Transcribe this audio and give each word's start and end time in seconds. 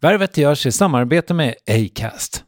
Värvet 0.00 0.36
görs 0.36 0.66
i 0.66 0.72
samarbete 0.72 1.34
med 1.34 1.54
Acast. 1.66 2.44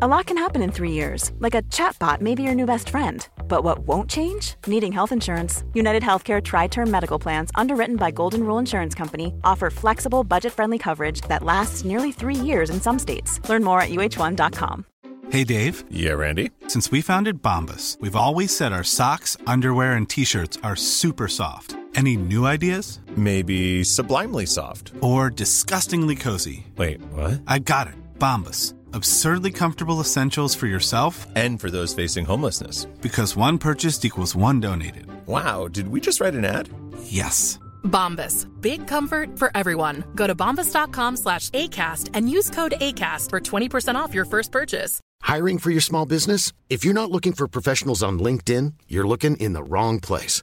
A 0.00 0.06
lot 0.06 0.26
can 0.26 0.36
happen 0.36 0.62
in 0.62 0.72
three 0.72 0.90
years, 0.90 1.30
like 1.38 1.54
a 1.58 1.62
chatbot 1.62 2.20
may 2.20 2.34
be 2.34 2.42
your 2.42 2.54
new 2.54 2.66
best 2.66 2.88
friend. 2.88 3.28
But 3.48 3.62
what 3.62 3.78
won't 3.86 4.10
change? 4.10 4.56
Needing 4.66 4.92
health 4.92 5.12
insurance. 5.12 5.64
United 5.74 6.02
Healthcare 6.02 6.40
Tri 6.42 6.68
Term 6.68 6.90
Medical 6.90 7.18
Plans, 7.18 7.50
underwritten 7.54 7.96
by 7.96 8.10
Golden 8.10 8.40
Rule 8.44 8.58
Insurance 8.58 8.94
Company, 8.98 9.34
offer 9.44 9.70
flexible, 9.70 10.24
budget 10.24 10.52
friendly 10.52 10.78
coverage 10.78 11.20
that 11.28 11.42
lasts 11.44 11.84
nearly 11.84 12.12
three 12.12 12.46
years 12.46 12.70
in 12.70 12.80
some 12.80 12.98
states. 12.98 13.40
Learn 13.48 13.62
more 13.62 13.80
at 13.80 13.90
uh1.com. 13.90 14.84
Hey, 15.30 15.44
Dave. 15.44 15.84
Yeah, 15.90 16.12
Randy. 16.14 16.50
Since 16.66 16.90
we 16.90 17.02
founded 17.02 17.42
Bombus, 17.42 17.98
we've 18.00 18.16
always 18.16 18.56
said 18.56 18.72
our 18.72 18.84
socks, 18.84 19.36
underwear, 19.46 19.92
and 19.92 20.08
t 20.08 20.24
shirts 20.24 20.58
are 20.62 20.76
super 20.76 21.28
soft. 21.28 21.76
Any 21.94 22.16
new 22.16 22.46
ideas? 22.46 23.00
Maybe 23.16 23.84
sublimely 23.84 24.46
soft. 24.46 24.92
Or 25.00 25.28
disgustingly 25.30 26.16
cozy? 26.16 26.66
Wait, 26.76 27.00
what? 27.12 27.42
I 27.46 27.58
got 27.58 27.86
it. 27.88 27.94
Bombas. 28.18 28.74
Absurdly 28.94 29.50
comfortable 29.52 30.00
essentials 30.00 30.54
for 30.54 30.66
yourself 30.66 31.26
And 31.34 31.60
for 31.60 31.70
those 31.70 31.94
facing 31.94 32.24
homelessness. 32.24 32.86
because 33.00 33.36
one 33.36 33.58
purchased 33.58 34.04
equals 34.04 34.34
one 34.36 34.60
donated. 34.60 35.06
Wow, 35.26 35.68
did 35.68 35.88
we 35.88 36.00
just 36.00 36.20
write 36.20 36.34
an 36.34 36.44
ad? 36.44 36.68
Yes. 37.04 37.58
Bombas. 37.84 38.46
Big 38.60 38.86
comfort 38.86 39.38
for 39.38 39.50
everyone. 39.54 40.04
Go 40.14 40.26
to 40.26 40.34
bombas.com 40.34 41.16
slash 41.16 41.50
ACAST 41.50 42.10
and 42.14 42.30
use 42.30 42.48
code 42.50 42.74
ACAST 42.80 43.28
for 43.30 43.40
20% 43.40 43.94
off 43.96 44.14
your 44.14 44.24
first 44.24 44.50
purchase. 44.52 45.00
Hiring 45.22 45.58
for 45.58 45.70
your 45.70 45.80
small 45.80 46.06
business? 46.06 46.52
If 46.70 46.84
you're 46.84 46.94
not 46.94 47.10
looking 47.10 47.32
for 47.32 47.48
professionals 47.48 48.02
on 48.02 48.18
LinkedIn, 48.18 48.74
you're 48.88 49.06
looking 49.06 49.36
in 49.38 49.52
the 49.52 49.62
wrong 49.64 50.00
place. 50.00 50.42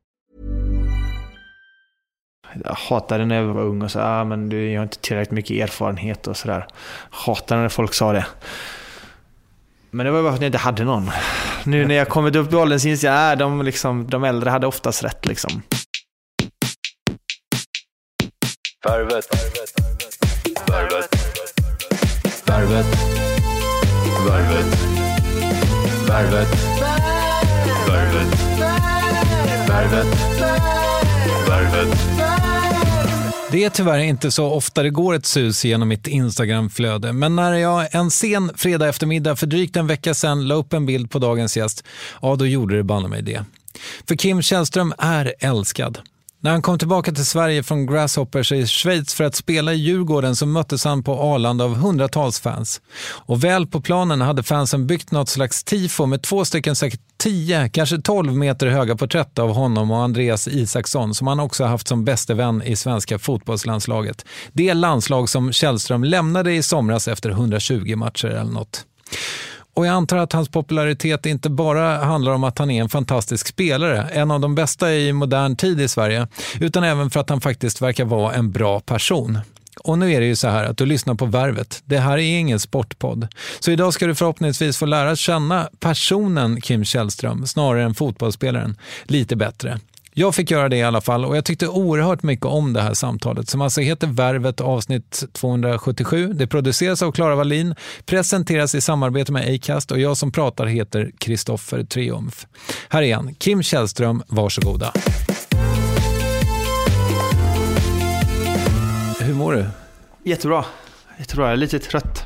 Jag 2.63 2.73
hatade 2.73 3.25
när 3.25 3.35
jag 3.35 3.43
var 3.43 3.61
ung 3.61 3.81
och 3.81 3.91
sa 3.91 4.01
ah, 4.03 4.23
men 4.23 4.49
du 4.49 4.71
jag 4.71 4.79
har 4.79 4.83
inte 4.83 4.97
tillräckligt 4.97 5.31
mycket 5.31 5.69
erfarenhet 5.69 6.27
och 6.27 6.37
sådär. 6.37 6.67
Hatade 7.09 7.61
när 7.61 7.69
folk 7.69 7.93
sa 7.93 8.13
det. 8.13 8.25
Men 9.91 10.05
det 10.05 10.11
var 10.11 10.23
bara 10.23 10.31
för 10.31 10.35
att 10.35 10.41
jag 10.41 10.47
inte 10.47 10.57
hade 10.57 10.83
någon. 10.83 11.11
Nu 11.63 11.85
när 11.85 11.95
jag 11.95 12.09
kommit 12.09 12.35
upp 12.35 12.53
i 12.53 12.55
åldern 12.55 12.79
så 12.79 12.87
inser 12.87 13.07
jag 13.07 13.31
att 13.31 13.39
de, 13.39 13.61
liksom, 13.61 14.07
de 14.09 14.23
äldre 14.23 14.49
hade 14.49 14.67
oftast 14.67 15.03
rätt. 15.03 15.25
Liksom. 15.25 15.61
Värvet. 18.85 19.27
Värvet. 20.67 21.05
Värvet. 22.45 22.85
Värvet. 24.07 24.65
Värvet. 26.07 26.47
Värvet. 27.87 28.27
Värvet. 29.67 30.07
Värvet. 31.47 32.30
Det 33.51 33.63
är 33.63 33.69
tyvärr 33.69 33.99
inte 33.99 34.31
så 34.31 34.45
ofta 34.45 34.83
det 34.83 34.89
går 34.89 35.15
ett 35.15 35.25
sus 35.25 35.65
genom 35.65 35.87
mitt 35.87 36.07
Instagram-flöde, 36.07 37.13
men 37.13 37.35
när 37.35 37.53
jag 37.53 37.95
en 37.95 38.11
sen 38.11 38.51
fredag 38.55 38.89
eftermiddag 38.89 39.35
för 39.35 39.47
drygt 39.47 39.75
en 39.75 39.87
vecka 39.87 40.13
sedan 40.13 40.47
la 40.47 40.55
upp 40.55 40.73
en 40.73 40.85
bild 40.85 41.11
på 41.11 41.19
dagens 41.19 41.57
gäst, 41.57 41.83
ja 42.21 42.35
då 42.35 42.45
gjorde 42.45 42.77
det 42.77 42.83
banne 42.83 43.07
mig 43.07 43.21
det. 43.21 43.45
För 44.07 44.15
Kim 44.15 44.41
Källström 44.41 44.93
är 44.97 45.33
älskad. 45.39 45.99
När 46.43 46.51
han 46.51 46.61
kom 46.61 46.79
tillbaka 46.79 47.11
till 47.11 47.25
Sverige 47.25 47.63
från 47.63 47.85
Grasshoppers 47.85 48.51
i 48.51 48.67
Schweiz 48.67 49.13
för 49.13 49.23
att 49.23 49.35
spela 49.35 49.73
i 49.73 49.77
Djurgården 49.77 50.35
så 50.35 50.45
möttes 50.45 50.85
han 50.85 51.03
på 51.03 51.13
Arlanda 51.13 51.63
av 51.63 51.75
hundratals 51.75 52.39
fans. 52.39 52.81
Och 53.09 53.43
väl 53.43 53.67
på 53.67 53.81
planen 53.81 54.21
hade 54.21 54.43
fansen 54.43 54.87
byggt 54.87 55.11
något 55.11 55.29
slags 55.29 55.63
tifo 55.63 56.05
med 56.05 56.21
två 56.21 56.45
stycken 56.45 56.75
säkert 56.75 56.99
10, 57.17 57.69
kanske 57.69 57.97
12 57.97 58.33
meter 58.33 58.67
höga 58.67 58.95
porträtt 58.95 59.39
av 59.39 59.53
honom 59.53 59.91
och 59.91 59.97
Andreas 59.97 60.47
Isaksson 60.47 61.15
som 61.15 61.27
han 61.27 61.39
också 61.39 61.65
haft 61.65 61.87
som 61.87 62.05
bäste 62.05 62.33
vän 62.33 62.63
i 62.63 62.75
svenska 62.75 63.19
fotbollslandslaget. 63.19 64.25
Det 64.53 64.73
landslag 64.73 65.29
som 65.29 65.51
Källström 65.51 66.03
lämnade 66.03 66.53
i 66.53 66.63
somras 66.63 67.07
efter 67.07 67.29
120 67.29 67.95
matcher 67.95 68.27
eller 68.27 68.51
något. 68.51 68.85
Och 69.73 69.85
jag 69.85 69.93
antar 69.93 70.17
att 70.17 70.33
hans 70.33 70.49
popularitet 70.49 71.25
inte 71.25 71.49
bara 71.49 71.97
handlar 71.97 72.31
om 72.31 72.43
att 72.43 72.59
han 72.59 72.71
är 72.71 72.81
en 72.81 72.89
fantastisk 72.89 73.47
spelare, 73.47 74.07
en 74.11 74.31
av 74.31 74.39
de 74.39 74.55
bästa 74.55 74.93
i 74.93 75.13
modern 75.13 75.55
tid 75.55 75.81
i 75.81 75.87
Sverige, 75.87 76.27
utan 76.59 76.83
även 76.83 77.09
för 77.09 77.19
att 77.19 77.29
han 77.29 77.41
faktiskt 77.41 77.81
verkar 77.81 78.05
vara 78.05 78.33
en 78.33 78.51
bra 78.51 78.79
person. 78.79 79.39
Och 79.83 79.97
nu 79.97 80.13
är 80.13 80.19
det 80.19 80.25
ju 80.25 80.35
så 80.35 80.47
här 80.47 80.63
att 80.63 80.77
du 80.77 80.85
lyssnar 80.85 81.15
på 81.15 81.25
Värvet. 81.25 81.83
Det 81.85 81.97
här 81.97 82.17
är 82.17 82.39
ingen 82.39 82.59
sportpodd. 82.59 83.27
Så 83.59 83.71
idag 83.71 83.93
ska 83.93 84.07
du 84.07 84.15
förhoppningsvis 84.15 84.77
få 84.77 84.85
lära 84.85 85.15
känna 85.15 85.69
personen 85.79 86.61
Kim 86.61 86.85
Källström, 86.85 87.47
snarare 87.47 87.83
än 87.83 87.93
fotbollsspelaren, 87.93 88.77
lite 89.03 89.35
bättre. 89.35 89.79
Jag 90.13 90.35
fick 90.35 90.51
göra 90.51 90.69
det 90.69 90.77
i 90.77 90.83
alla 90.83 91.01
fall 91.01 91.25
och 91.25 91.37
jag 91.37 91.45
tyckte 91.45 91.67
oerhört 91.67 92.23
mycket 92.23 92.45
om 92.45 92.73
det 92.73 92.81
här 92.81 92.93
samtalet 92.93 93.49
som 93.49 93.61
alltså 93.61 93.81
heter 93.81 94.07
Värvet 94.07 94.61
avsnitt 94.61 95.23
277. 95.33 96.33
Det 96.33 96.47
produceras 96.47 97.01
av 97.01 97.11
Klara 97.11 97.35
Wallin, 97.35 97.75
presenteras 98.05 98.75
i 98.75 98.81
samarbete 98.81 99.31
med 99.31 99.55
Acast 99.55 99.91
och 99.91 99.99
jag 99.99 100.17
som 100.17 100.31
pratar 100.31 100.65
heter 100.65 101.11
Kristoffer 101.17 101.83
Triumf. 101.83 102.47
Här 102.89 103.01
är 103.01 103.15
han, 103.15 103.35
Kim 103.35 103.63
Källström, 103.63 104.23
varsågoda. 104.27 104.93
Hur 109.19 109.33
mår 109.33 109.53
du? 109.53 109.65
Jättebra. 110.23 110.65
Jättebra. 111.19 111.45
Jag 111.45 111.53
är 111.53 111.57
lite 111.57 111.79
trött. 111.79 112.25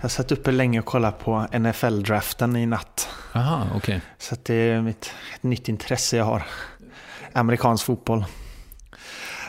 Jag 0.00 0.10
satt 0.10 0.32
uppe 0.32 0.50
länge 0.50 0.78
och 0.78 0.86
kollade 0.86 1.16
på 1.24 1.46
NFL-draften 1.52 2.56
i 2.56 2.66
natt. 2.66 3.08
Aha. 3.34 3.66
Okay. 3.76 4.00
Så 4.18 4.36
det 4.42 4.54
är 4.54 4.80
mitt, 4.80 5.10
ett 5.34 5.42
nytt 5.42 5.68
intresse 5.68 6.16
jag 6.16 6.24
har. 6.24 6.42
Amerikansk 7.32 7.84
fotboll. 7.84 8.24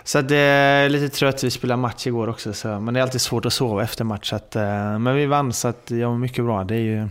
Så 0.03 0.21
det 0.21 0.37
är 0.37 0.83
eh, 0.83 0.89
lite 0.89 1.15
trött. 1.15 1.43
Vi 1.43 1.51
spelade 1.51 1.81
match 1.81 2.07
igår 2.07 2.29
också. 2.29 2.53
Så, 2.53 2.79
men 2.79 2.93
det 2.93 2.99
är 2.99 3.01
alltid 3.01 3.21
svårt 3.21 3.45
att 3.45 3.53
sova 3.53 3.83
efter 3.83 4.03
match. 4.03 4.33
Att, 4.33 4.55
eh, 4.55 4.99
men 4.99 5.15
vi 5.15 5.25
vann 5.25 5.53
så 5.53 5.67
att 5.67 5.91
jag 5.91 6.11
mår 6.11 6.17
mycket 6.17 6.45
bra. 6.45 6.63
Det 6.63 6.75
är 6.75 6.79
ju 6.79 7.09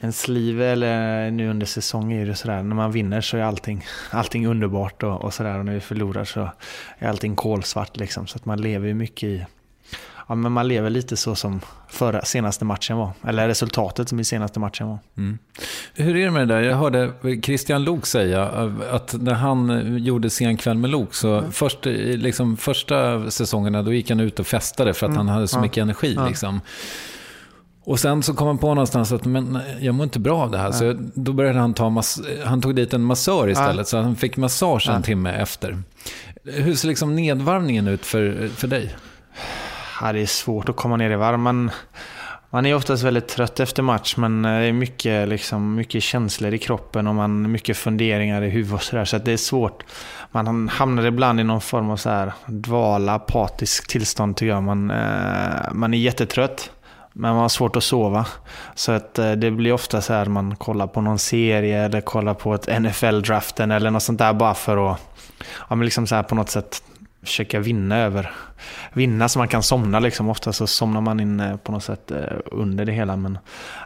ens 0.00 0.28
liv, 0.28 0.62
eller 0.62 1.30
nu 1.30 1.50
under 1.50 1.66
säsong 1.66 2.12
är 2.12 2.26
det 2.26 2.34
sådär. 2.34 2.62
När 2.62 2.76
man 2.76 2.92
vinner 2.92 3.20
så 3.20 3.36
är 3.36 3.42
allting, 3.42 3.84
allting 4.10 4.46
underbart 4.46 5.02
och, 5.02 5.24
och 5.24 5.34
sådär. 5.34 5.58
Och 5.58 5.64
när 5.64 5.74
vi 5.74 5.80
förlorar 5.80 6.24
så 6.24 6.50
är 6.98 7.08
allting 7.08 7.36
kolsvart 7.36 7.96
liksom. 7.96 8.26
Så 8.26 8.36
att 8.36 8.44
man 8.44 8.60
lever 8.60 8.88
ju 8.88 8.94
mycket 8.94 9.28
i 9.28 9.46
ja, 10.28 10.34
men 10.34 10.52
man 10.52 10.68
lever 10.68 10.90
lite 10.90 11.16
så 11.16 11.34
som 11.34 11.60
förra, 11.88 12.24
senaste 12.24 12.64
matchen 12.64 12.96
var. 12.96 13.12
Eller 13.26 13.48
resultatet 13.48 14.08
som 14.08 14.20
i 14.20 14.24
senaste 14.24 14.60
matchen 14.60 14.88
var. 14.88 14.98
Mm. 15.16 15.38
Hur 15.94 16.16
är 16.16 16.24
det 16.24 16.30
med 16.30 16.48
det 16.48 16.54
där? 16.54 16.62
Jag 16.62 16.76
hörde 16.76 17.12
Christian 17.42 17.84
Lok 17.84 18.06
säga 18.06 18.44
att 18.90 19.14
när 19.20 19.34
han 19.34 19.96
gjorde 20.04 20.30
Sen 20.30 20.56
kväll 20.56 20.78
med 20.78 20.90
Lok 20.90 21.14
så 21.14 21.38
mm. 21.38 21.52
först, 21.52 21.84
liksom, 21.84 22.56
första 22.56 23.30
säsongerna 23.30 23.82
då 23.82 23.92
gick 23.92 24.10
han 24.10 24.20
ut 24.20 24.40
och 24.40 24.46
festade 24.46 24.94
för 24.94 25.06
att 25.06 25.10
mm. 25.10 25.26
han 25.26 25.34
hade 25.34 25.48
så 25.48 25.60
mycket 25.60 25.82
energi. 25.82 26.14
Ja. 26.16 26.28
Liksom. 26.28 26.60
Och 27.86 28.00
sen 28.00 28.22
så 28.22 28.34
kom 28.34 28.46
han 28.46 28.58
på 28.58 28.68
någonstans 28.74 29.12
att 29.12 29.24
men, 29.24 29.58
jag 29.80 29.94
mår 29.94 30.04
inte 30.04 30.18
bra 30.18 30.42
av 30.42 30.50
det 30.50 30.58
här. 30.58 30.66
Ja. 30.66 30.72
Så 30.72 30.96
då 31.14 31.32
började 31.32 31.58
han 31.58 31.74
ta 31.74 32.02
han 32.44 32.62
tog 32.62 32.76
dit 32.76 32.94
en 32.94 33.02
massör 33.02 33.48
istället. 33.48 33.76
Ja. 33.76 33.84
Så 33.84 33.98
han 33.98 34.16
fick 34.16 34.36
massage 34.36 34.88
en 34.88 35.02
timme 35.02 35.32
efter. 35.32 35.82
Hur 36.44 36.74
ser 36.74 36.88
liksom 36.88 37.16
nedvarvningen 37.16 37.88
ut 37.88 38.06
för, 38.06 38.48
för 38.48 38.68
dig? 38.68 38.94
Ja, 40.00 40.12
det 40.12 40.20
är 40.20 40.26
svårt 40.26 40.68
att 40.68 40.76
komma 40.76 40.96
ner 40.96 41.10
i 41.10 41.16
varv. 41.16 41.38
Man, 41.38 41.70
man 42.50 42.66
är 42.66 42.74
oftast 42.74 43.02
väldigt 43.02 43.28
trött 43.28 43.60
efter 43.60 43.82
match, 43.82 44.16
men 44.16 44.44
eh, 44.44 44.50
det 44.50 44.66
är 44.66 44.72
mycket, 44.72 45.28
liksom, 45.28 45.74
mycket 45.74 46.02
känslor 46.02 46.54
i 46.54 46.58
kroppen 46.58 47.06
och 47.06 47.14
man, 47.14 47.50
mycket 47.50 47.76
funderingar 47.76 48.42
i 48.42 48.48
huvudet. 48.48 48.74
Och 48.74 48.82
så 48.82 48.96
där, 48.96 49.04
så 49.04 49.18
det 49.18 49.32
är 49.32 49.36
svårt. 49.36 49.84
Man 50.30 50.68
hamnar 50.68 51.04
ibland 51.06 51.40
i 51.40 51.44
någon 51.44 51.60
form 51.60 51.90
av 51.90 51.96
så 51.96 52.10
här 52.10 52.32
dvala, 52.46 53.14
apatisk 53.14 53.88
tillstånd 53.88 54.36
tycker 54.36 54.50
jag. 54.50 54.62
Man, 54.62 54.90
eh, 54.90 55.72
man 55.72 55.94
är 55.94 55.98
jättetrött. 55.98 56.70
Men 57.16 57.32
man 57.32 57.42
har 57.42 57.48
svårt 57.48 57.76
att 57.76 57.84
sova. 57.84 58.26
Så 58.74 58.92
att 58.92 59.18
eh, 59.18 59.32
det 59.32 59.50
blir 59.50 59.72
ofta 59.72 60.00
så 60.00 60.12
här 60.12 60.26
man 60.26 60.56
kollar 60.56 60.86
på 60.86 61.00
någon 61.00 61.18
serie 61.18 61.84
eller 61.84 62.00
kollar 62.00 62.34
på 62.34 62.54
ett 62.54 62.68
NFL-draften 62.68 63.74
eller 63.74 63.90
något 63.90 64.02
sånt 64.02 64.18
där 64.18 64.32
bara 64.32 64.54
för 64.54 64.92
att 64.92 65.00
ja, 65.68 65.74
men 65.74 65.84
liksom 65.84 66.06
så 66.06 66.14
här 66.14 66.22
på 66.22 66.34
något 66.34 66.50
sätt 66.50 66.82
försöka 67.24 67.60
vinna 67.60 67.98
över. 67.98 68.30
Vinna 68.92 69.28
så 69.28 69.38
man 69.38 69.48
kan 69.48 69.62
somna 69.62 70.00
liksom. 70.00 70.28
Ofta 70.28 70.52
så 70.52 70.66
somnar 70.66 71.00
man 71.00 71.20
in 71.20 71.40
eh, 71.40 71.56
på 71.56 71.72
något 71.72 71.84
sätt 71.84 72.10
eh, 72.10 72.18
under 72.44 72.84
det 72.84 72.92
hela. 72.92 73.16
Men 73.16 73.38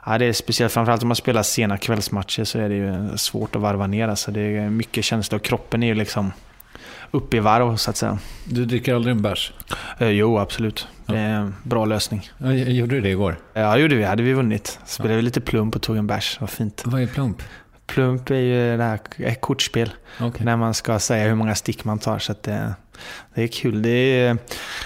ja, 0.06 0.18
det 0.18 0.24
är 0.24 0.32
speciellt, 0.32 0.72
framförallt 0.72 1.02
om 1.02 1.08
man 1.08 1.16
spelar 1.16 1.42
sena 1.42 1.78
kvällsmatcher 1.78 2.44
så 2.44 2.58
är 2.58 2.68
det 2.68 2.74
ju 2.74 3.16
svårt 3.16 3.56
att 3.56 3.62
varva 3.62 3.86
ner. 3.86 4.08
Alltså 4.08 4.30
det 4.30 4.40
är 4.40 4.70
mycket 4.70 5.04
känslor. 5.04 5.38
Kroppen 5.38 5.82
är 5.82 5.86
ju 5.86 5.94
liksom 5.94 6.32
upp 7.10 7.34
i 7.34 7.38
varv 7.38 7.76
så 7.76 7.90
att 7.90 7.96
säga. 7.96 8.18
Du 8.44 8.64
dricker 8.64 8.94
aldrig 8.94 9.16
en 9.16 9.22
bärs? 9.22 9.52
Eh, 9.98 10.08
jo, 10.08 10.38
absolut. 10.38 10.88
Det 11.06 11.18
är 11.18 11.30
en 11.30 11.54
bra 11.62 11.84
lösning. 11.84 12.30
Ja, 12.38 12.52
gjorde 12.52 12.94
du 12.94 13.00
det 13.00 13.08
igår? 13.08 13.38
Ja, 13.52 13.74
det 13.74 13.80
gjorde 13.80 13.94
vi. 13.94 14.04
hade 14.04 14.22
vi 14.22 14.32
vunnit. 14.32 14.78
Spelade 14.86 15.16
vi 15.16 15.22
lite 15.22 15.40
plump 15.40 15.76
och 15.76 15.82
tog 15.82 15.96
en 15.96 16.06
bärs. 16.06 16.36
Vad 16.40 16.50
fint. 16.50 16.82
Vad 16.86 17.02
är 17.02 17.06
plump? 17.06 17.42
Plump 17.88 18.30
är 18.30 18.34
ju 18.34 18.76
det 18.76 18.82
här 18.82 19.00
ett 19.16 19.40
kortspel. 19.40 19.90
Okay. 20.20 20.44
När 20.44 20.56
man 20.56 20.74
ska 20.74 20.98
säga 20.98 21.28
hur 21.28 21.34
många 21.34 21.54
stick 21.54 21.84
man 21.84 21.98
tar. 21.98 22.18
Så 22.18 22.34
det, 22.42 22.74
det, 23.34 23.42
är 23.42 23.46
kul. 23.46 23.82
Det 23.82 23.90
är 23.90 24.38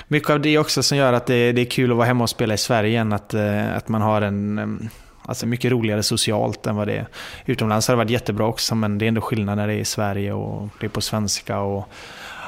mycket 0.08 0.31
av 0.31 0.40
det 0.40 0.58
också 0.58 0.82
som 0.82 0.99
gör 0.99 1.12
att 1.12 1.26
det, 1.26 1.52
det, 1.52 1.60
är 1.60 1.70
kul 1.70 1.90
att 1.90 1.96
vara 1.96 2.06
hemma 2.06 2.25
och 2.25 2.31
spela 2.31 2.54
i 2.54 2.58
Sverige 2.58 2.90
igen. 2.90 3.12
Att, 3.12 3.34
eh, 3.34 3.76
att 3.76 3.88
man 3.88 4.02
har 4.02 4.22
en 4.22 4.90
alltså 5.22 5.46
mycket 5.46 5.72
roligare 5.72 6.02
socialt 6.02 6.66
än 6.66 6.76
vad 6.76 6.88
det 6.88 6.96
är. 6.96 7.06
Utomlands 7.46 7.88
har 7.88 7.94
det 7.94 7.99
varit 7.99 8.10
jättebra 8.10 8.46
också, 8.46 8.75
men 8.75 8.99
det 8.99 9.05
är 9.05 9.08
ändå 9.08 9.20
skillnad 9.20 9.56
när 9.56 9.66
det 9.66 9.75
är 9.75 9.78
i 9.78 9.84
Sverige 9.84 10.32
och 10.32 10.69
det 10.81 10.87
är 10.87 10.90
på 10.90 11.00
svenska. 11.00 11.60
Och, 11.60 11.88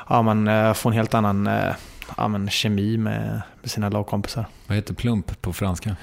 ja, 0.09 0.23
man 0.23 0.49
eh, 0.49 0.73
får 0.73 0.91
en 0.91 0.97
helt 0.97 1.15
annan 1.15 1.47
eh, 1.47 1.75
ja, 2.17 2.29
men, 2.29 2.51
kemi 2.51 2.97
med, 2.97 3.43
med 3.61 3.71
sina 3.71 3.89
lagkompisar. 3.89 4.47
Vad 4.67 4.77
heter 4.77 4.95
plump 4.95 5.43
på 5.43 5.53
franska? 5.53 5.97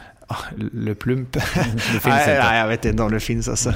Le 0.71 0.95
plump. 0.95 1.31
Det 1.33 1.41
finns 1.41 2.05
nej, 2.05 2.21
inte. 2.21 2.43
nej, 2.43 2.59
jag 2.59 2.67
vet 2.67 2.85
inte 2.85 3.03
om 3.03 3.11
det 3.11 3.19
finns 3.19 3.47
alltså. 3.47 3.73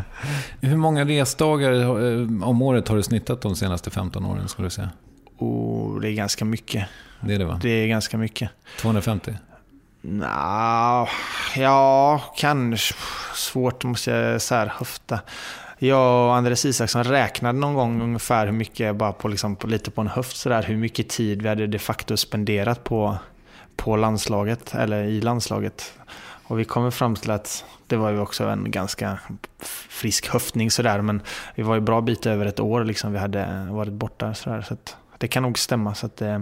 Hur 0.60 0.76
många 0.76 1.04
resdagar 1.04 1.72
eh, 1.72 2.48
om 2.48 2.62
året 2.62 2.88
har 2.88 2.96
du 2.96 3.02
snittat 3.02 3.42
de 3.42 3.56
senaste 3.56 3.90
15 3.90 4.24
åren 4.24 4.48
skulle 4.48 4.66
du 4.66 4.70
säga? 4.70 4.90
Oh, 5.38 6.00
det 6.00 6.10
är 6.10 6.12
ganska 6.12 6.44
mycket. 6.44 6.88
Det 7.20 7.34
är 7.34 7.38
det 7.38 7.44
va? 7.44 7.60
Det 7.62 7.70
är 7.70 7.86
ganska 7.86 8.18
mycket. 8.18 8.50
250? 8.80 9.34
Nå, 10.00 11.08
ja, 11.56 12.20
kanske. 12.36 12.94
Svårt 13.34 13.84
måste 13.84 14.10
jag 14.10 14.42
så 14.42 14.54
här 14.54 14.66
höfta. 14.66 15.20
Jag 15.78 16.26
och 16.26 16.34
Andres 16.36 16.64
Isaksson 16.64 17.04
räknade 17.04 17.58
någon 17.58 17.74
gång 17.74 18.02
ungefär 18.02 18.46
hur 18.46 18.52
mycket, 18.52 18.96
bara 18.96 19.12
på, 19.12 19.28
liksom, 19.28 19.56
på 19.56 19.66
lite 19.66 19.90
på 19.90 20.00
en 20.00 20.06
höft, 20.06 20.36
så 20.36 20.48
där, 20.48 20.62
hur 20.62 20.76
mycket 20.76 21.08
tid 21.08 21.42
vi 21.42 21.48
hade 21.48 21.66
de 21.66 21.78
facto 21.78 22.16
spenderat 22.16 22.84
på, 22.84 23.18
på 23.84 23.96
landslaget, 23.96 24.74
eller 24.74 25.04
i 25.04 25.20
landslaget. 25.20 25.98
Och 26.44 26.58
vi 26.58 26.64
kommer 26.64 26.90
fram 26.90 27.14
till 27.14 27.30
att 27.30 27.64
det 27.86 27.96
var 27.96 28.10
ju 28.10 28.18
också 28.18 28.44
en 28.44 28.70
ganska 28.70 29.18
frisk 29.88 30.28
höftning 30.28 30.70
sådär, 30.70 31.00
men 31.00 31.22
vi 31.54 31.62
var 31.62 31.74
ju 31.74 31.80
bra 31.80 32.00
bit 32.00 32.26
över 32.26 32.46
ett 32.46 32.60
år 32.60 32.84
liksom 32.84 33.12
vi 33.12 33.18
hade 33.18 33.66
varit 33.70 33.92
borta. 33.92 34.34
sådär. 34.34 34.62
så 34.62 34.74
att, 34.74 34.96
det 35.18 35.28
kan 35.28 35.42
nog 35.42 35.58
stämma. 35.58 35.94
Så 35.94 36.06
att, 36.06 36.22
eh, 36.22 36.40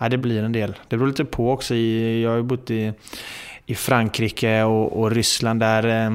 ja, 0.00 0.08
det 0.08 0.18
blir 0.18 0.42
en 0.42 0.52
del. 0.52 0.76
Det 0.88 0.96
beror 0.96 1.08
lite 1.08 1.24
på 1.24 1.52
också. 1.52 1.74
Jag 1.74 2.30
har 2.30 2.36
ju 2.36 2.42
bott 2.42 2.70
i, 2.70 2.92
i 3.66 3.74
Frankrike 3.74 4.62
och, 4.62 5.00
och 5.00 5.10
Ryssland. 5.10 5.60
Där, 5.60 5.86
eh, 5.86 6.10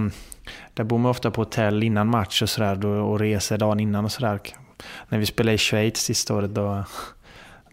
där 0.73 0.83
bor 0.83 0.97
man 0.97 1.11
ofta 1.11 1.31
på 1.31 1.41
hotell 1.41 1.83
innan 1.83 2.07
match 2.07 2.41
och, 2.41 2.49
sådär, 2.49 2.85
och 2.85 3.19
reser 3.19 3.57
dagen 3.57 3.79
innan. 3.79 4.05
och 4.05 4.11
sådär. 4.11 4.39
När 5.09 5.19
vi 5.19 5.25
spelade 5.25 5.55
i 5.55 5.57
Schweiz 5.57 5.97
sista 5.97 6.35
året 6.35 6.55
då, 6.55 6.83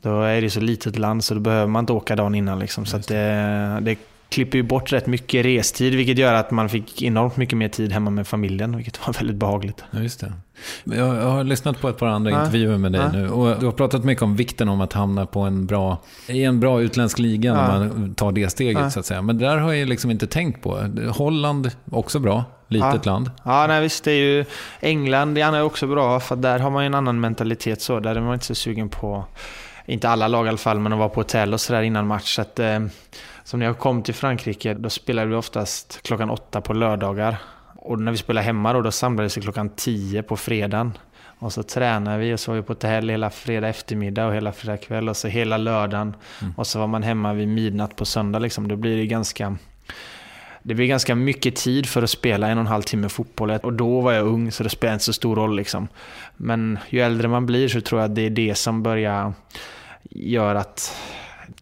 då 0.02 0.22
är 0.22 0.42
det 0.42 0.50
så 0.50 0.60
litet 0.60 0.98
land 0.98 1.24
så 1.24 1.34
då 1.34 1.40
behöver 1.40 1.66
man 1.66 1.82
inte 1.82 1.92
åka 1.92 2.16
dagen 2.16 2.34
innan. 2.34 2.58
Liksom. 2.58 2.86
Så 2.86 2.98
det, 2.98 3.78
det 3.82 3.98
klipper 4.28 4.58
ju 4.58 4.62
bort 4.62 4.92
rätt 4.92 5.06
mycket 5.06 5.44
restid, 5.44 5.94
vilket 5.94 6.18
gör 6.18 6.34
att 6.34 6.50
man 6.50 6.68
fick 6.68 7.02
enormt 7.02 7.36
mycket 7.36 7.58
mer 7.58 7.68
tid 7.68 7.92
hemma 7.92 8.10
med 8.10 8.26
familjen, 8.26 8.76
vilket 8.76 9.06
var 9.06 9.14
väldigt 9.18 9.36
behagligt. 9.36 9.84
Ja, 9.90 9.98
just 9.98 10.20
det. 10.20 10.32
Jag 10.84 11.06
har 11.06 11.44
lyssnat 11.44 11.80
på 11.80 11.88
ett 11.88 11.98
par 11.98 12.06
andra 12.06 12.30
ja. 12.30 12.44
intervjuer 12.44 12.78
med 12.78 12.92
dig 12.92 13.00
ja. 13.00 13.12
nu 13.12 13.28
och 13.28 13.60
du 13.60 13.66
har 13.66 13.72
pratat 13.72 14.04
mycket 14.04 14.22
om 14.22 14.36
vikten 14.36 14.68
om 14.68 14.80
att 14.80 14.92
hamna 14.92 15.26
på 15.26 15.40
en 15.40 15.66
bra, 15.66 15.98
i 16.26 16.44
en 16.44 16.60
bra 16.60 16.82
utländsk 16.82 17.18
liga 17.18 17.54
när 17.54 17.72
ja. 17.72 17.78
man 17.78 18.14
tar 18.14 18.32
det 18.32 18.48
steget 18.48 18.92
så 18.92 19.00
att 19.00 19.06
säga. 19.06 19.22
Men 19.22 19.38
det 19.38 19.44
där 19.44 19.56
har 19.56 19.72
jag 19.72 19.88
liksom 19.88 20.10
inte 20.10 20.26
tänkt 20.26 20.62
på. 20.62 20.88
Holland, 21.16 21.70
också 21.90 22.18
bra. 22.18 22.44
Litet 22.70 23.06
land. 23.06 23.30
Ja, 23.44 23.66
nej, 23.66 23.82
visst. 23.82 24.04
Det 24.04 24.12
är 24.12 24.16
ju 24.16 24.44
England 24.80 25.38
är 25.38 25.62
också 25.62 25.86
bra, 25.86 26.20
för 26.20 26.36
där 26.36 26.58
har 26.58 26.70
man 26.70 26.82
ju 26.82 26.86
en 26.86 26.94
annan 26.94 27.20
mentalitet. 27.20 27.82
så. 27.82 28.00
Där 28.00 28.16
är 28.16 28.20
man 28.20 28.34
inte 28.34 28.46
så 28.46 28.54
sugen 28.54 28.88
på, 28.88 29.24
inte 29.88 30.08
alla 30.08 30.28
lag 30.28 30.46
i 30.46 30.48
alla 30.48 30.58
fall, 30.58 30.80
men 30.80 30.92
att 30.92 30.98
vara 30.98 31.08
på 31.08 31.20
hotell 31.20 31.52
och 31.52 31.60
sådär 31.60 31.82
innan 31.82 32.06
match. 32.06 32.34
Så 32.34 32.42
att, 32.42 32.58
eh, 32.58 32.80
som 33.44 33.60
när 33.60 33.66
jag 33.66 33.78
kom 33.78 34.02
till 34.02 34.14
Frankrike, 34.14 34.74
då 34.74 34.90
spelade 34.90 35.28
vi 35.28 35.34
oftast 35.34 36.00
klockan 36.02 36.30
åtta 36.30 36.60
på 36.60 36.72
lördagar. 36.72 37.36
Och 37.76 38.00
när 38.00 38.12
vi 38.12 38.18
spelade 38.18 38.44
hemma 38.46 38.72
då, 38.72 38.82
då 38.82 38.90
samlades 38.90 39.36
vi 39.36 39.40
klockan 39.40 39.68
tio 39.68 40.22
på 40.22 40.36
fredagen. 40.36 40.92
Och 41.38 41.52
så 41.52 41.62
tränade 41.62 42.18
vi 42.18 42.34
och 42.34 42.40
så 42.40 42.50
var 42.50 42.56
vi 42.56 42.62
på 42.62 42.72
hotell 42.72 43.08
hela 43.08 43.30
fredag 43.30 43.68
eftermiddag 43.68 44.26
och 44.26 44.34
hela 44.34 44.52
fredag 44.52 44.76
kväll 44.76 45.08
och 45.08 45.16
så 45.16 45.28
hela 45.28 45.56
lördagen. 45.56 46.16
Mm. 46.42 46.54
Och 46.56 46.66
så 46.66 46.78
var 46.78 46.86
man 46.86 47.02
hemma 47.02 47.32
vid 47.32 47.48
midnatt 47.48 47.96
på 47.96 48.04
söndag. 48.04 48.38
Liksom. 48.38 48.68
Då 48.68 48.76
blir 48.76 48.96
det 48.96 49.06
ganska... 49.06 49.56
Det 50.62 50.74
blir 50.74 50.86
ganska 50.86 51.14
mycket 51.14 51.56
tid 51.56 51.86
för 51.86 52.02
att 52.02 52.10
spela 52.10 52.48
en 52.48 52.58
och 52.58 52.62
en 52.62 52.66
halv 52.66 52.82
timme 52.82 53.08
fotboll. 53.08 53.50
Och 53.50 53.72
då 53.72 54.00
var 54.00 54.12
jag 54.12 54.26
ung 54.26 54.52
så 54.52 54.62
det 54.62 54.68
spelade 54.68 54.94
inte 54.94 55.04
så 55.04 55.12
stor 55.12 55.36
roll. 55.36 55.56
Liksom. 55.56 55.88
Men 56.36 56.78
ju 56.88 57.00
äldre 57.00 57.28
man 57.28 57.46
blir 57.46 57.68
så 57.68 57.80
tror 57.80 58.00
jag 58.00 58.08
att 58.08 58.14
det 58.14 58.22
är 58.22 58.30
det 58.30 58.54
som 58.54 58.82
börjar 58.82 59.32
göra 60.08 60.60
att 60.60 60.96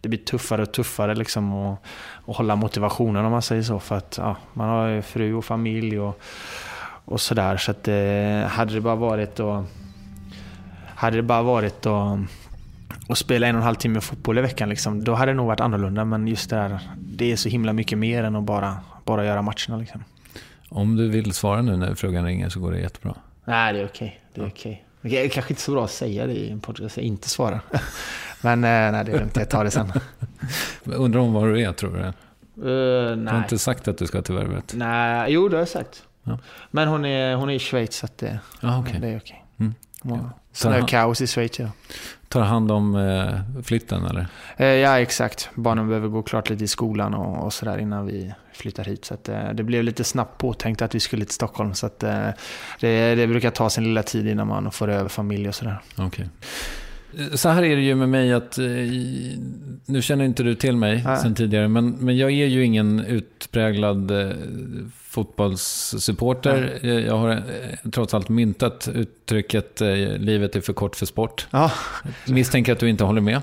det 0.01 0.09
blir 0.09 0.19
tuffare 0.19 0.61
och 0.61 0.71
tuffare 0.71 1.15
liksom 1.15 1.53
att, 1.53 1.79
att 2.27 2.35
hålla 2.35 2.55
motivationen 2.55 3.25
om 3.25 3.31
man 3.31 3.41
säger 3.41 3.63
så. 3.63 3.79
För 3.79 3.97
att 3.97 4.17
ja, 4.17 4.35
man 4.53 4.69
har 4.69 4.87
ju 4.87 5.01
fru 5.01 5.33
och 5.33 5.45
familj 5.45 5.99
och, 5.99 6.21
och 7.05 7.21
sådär. 7.21 7.57
Så 7.57 7.71
att 7.71 7.87
eh, 7.87 8.49
hade 8.49 8.73
det 8.73 8.81
bara 8.81 8.95
varit 8.95 9.39
att 9.39 9.65
hade 10.95 11.15
det 11.15 11.23
bara 11.23 11.41
varit 11.41 11.85
att 11.85 12.19
och 13.07 13.17
spela 13.17 13.47
en 13.47 13.55
och 13.55 13.59
en 13.59 13.65
halv 13.65 13.75
timme 13.75 14.01
fotboll 14.01 14.37
i 14.37 14.41
veckan, 14.41 14.69
liksom, 14.69 15.03
då 15.03 15.13
hade 15.13 15.31
det 15.31 15.35
nog 15.35 15.47
varit 15.47 15.59
annorlunda. 15.59 16.05
Men 16.05 16.27
just 16.27 16.49
det 16.49 16.55
här, 16.55 16.79
det 16.97 17.31
är 17.31 17.35
så 17.35 17.49
himla 17.49 17.73
mycket 17.73 17.97
mer 17.97 18.23
än 18.23 18.35
att 18.35 18.43
bara, 18.43 18.77
bara 19.05 19.25
göra 19.25 19.41
matcherna. 19.41 19.77
Liksom. 19.77 20.03
Om 20.69 20.95
du 20.95 21.09
vill 21.09 21.33
svara 21.33 21.61
nu 21.61 21.77
när 21.77 21.95
frågan 21.95 22.25
ringer 22.25 22.49
så 22.49 22.59
går 22.59 22.71
det 22.71 22.79
jättebra. 22.79 23.15
Nej, 23.45 23.73
det 23.73 23.79
är 23.79 23.85
okej. 23.85 24.21
Det 24.33 24.41
är 24.41 24.45
ja. 24.45 24.51
okej. 24.51 24.83
Det 25.01 25.25
är 25.25 25.29
kanske 25.29 25.51
inte 25.51 25.61
så 25.61 25.71
bra 25.71 25.83
att 25.83 25.91
säga 25.91 26.27
det 26.27 26.33
i 26.33 26.49
en 26.49 26.59
podcast, 26.59 26.97
jag 26.97 27.05
inte 27.05 27.29
svara. 27.29 27.61
Men 28.41 28.63
eh, 28.63 28.91
nej, 28.91 29.03
det 29.05 29.11
är 29.11 29.19
lugnt. 29.19 29.37
Jag 29.37 29.49
tar 29.49 29.63
det 29.63 29.71
sen. 29.71 29.91
Undrar 30.83 31.19
om 31.19 31.33
var 31.33 31.47
du 31.47 31.61
är, 31.61 31.73
tror 31.73 31.93
du? 31.93 31.99
Uh, 32.69 33.15
nej. 33.15 33.25
Du 33.25 33.31
har 33.31 33.37
inte 33.37 33.57
sagt 33.57 33.87
att 33.87 33.97
du 33.97 34.07
ska 34.07 34.21
till 34.21 34.35
Värvet? 34.35 34.73
Nej, 34.77 35.31
jo 35.31 35.49
det 35.49 35.55
har 35.55 35.61
jag 35.61 35.69
sagt. 35.69 36.03
Ja. 36.23 36.39
Men 36.71 36.87
hon 36.87 37.05
är, 37.05 37.35
hon 37.35 37.49
är 37.49 37.53
i 37.53 37.59
Schweiz, 37.59 37.95
så 37.95 38.05
att 38.05 38.17
det, 38.17 38.39
ah, 38.61 38.79
okay. 38.79 38.99
det 38.99 39.07
är 39.07 39.17
okej. 39.17 39.45
Mm. 39.59 39.73
Ja. 40.03 40.29
Så 40.51 40.69
det 40.69 40.75
är 40.75 40.87
kaos 40.87 41.21
i 41.21 41.27
Schweiz, 41.27 41.59
ja. 41.59 41.67
Tar 42.27 42.41
hand 42.41 42.71
om 42.71 42.95
eh, 42.95 43.61
flytten, 43.63 44.05
eller? 44.05 44.27
Eh, 44.57 44.67
ja, 44.67 44.99
exakt. 44.99 45.49
Barnen 45.55 45.87
behöver 45.87 46.07
gå 46.07 46.23
klart 46.23 46.49
lite 46.49 46.63
i 46.63 46.67
skolan 46.67 47.13
och, 47.13 47.45
och 47.45 47.53
sådär 47.53 47.77
innan 47.77 48.05
vi 48.05 48.33
flyttar 48.53 48.83
hit. 48.83 49.05
Så 49.05 49.13
att, 49.13 49.29
eh, 49.29 49.49
det 49.53 49.63
blev 49.63 49.83
lite 49.83 50.03
snabbt 50.03 50.37
påtänkt 50.37 50.81
att 50.81 50.95
vi 50.95 50.99
skulle 50.99 51.25
till 51.25 51.33
Stockholm. 51.33 51.73
Så 51.73 51.85
att, 51.85 52.03
eh, 52.03 52.29
det, 52.79 53.15
det 53.15 53.27
brukar 53.27 53.51
ta 53.51 53.69
sin 53.69 53.83
lilla 53.83 54.03
tid 54.03 54.27
innan 54.27 54.47
man 54.47 54.71
får 54.71 54.87
över 54.87 55.09
familj 55.09 55.47
och 55.47 55.55
sådär. 55.55 55.81
Okay. 55.97 56.25
Så 57.33 57.49
här 57.49 57.63
är 57.63 57.75
det 57.75 57.81
ju 57.81 57.95
med 57.95 58.09
mig 58.09 58.33
att, 58.33 58.57
eh, 58.57 58.65
nu 59.85 60.01
känner 60.01 60.25
inte 60.25 60.43
du 60.43 60.55
till 60.55 60.75
mig 60.75 61.03
Nej. 61.05 61.17
sen 61.17 61.35
tidigare, 61.35 61.67
men, 61.67 61.89
men 61.89 62.17
jag 62.17 62.31
är 62.31 62.45
ju 62.45 62.65
ingen 62.65 62.99
utpräglad 62.99 64.11
eh, 64.11 64.35
fotbollssupporter. 64.93 66.79
Nej. 66.81 67.05
Jag 67.05 67.17
har 67.17 67.29
eh, 67.29 67.89
trots 67.91 68.13
allt 68.13 68.29
myntat 68.29 68.89
uttrycket 68.93 69.81
livet 70.17 70.55
är 70.55 70.61
för 70.61 70.73
kort 70.73 70.95
för 70.95 71.05
sport. 71.05 71.47
Ja. 71.51 71.71
Misstänker 72.27 72.71
att 72.71 72.79
du 72.79 72.89
inte 72.89 73.03
håller 73.03 73.21
med. 73.21 73.41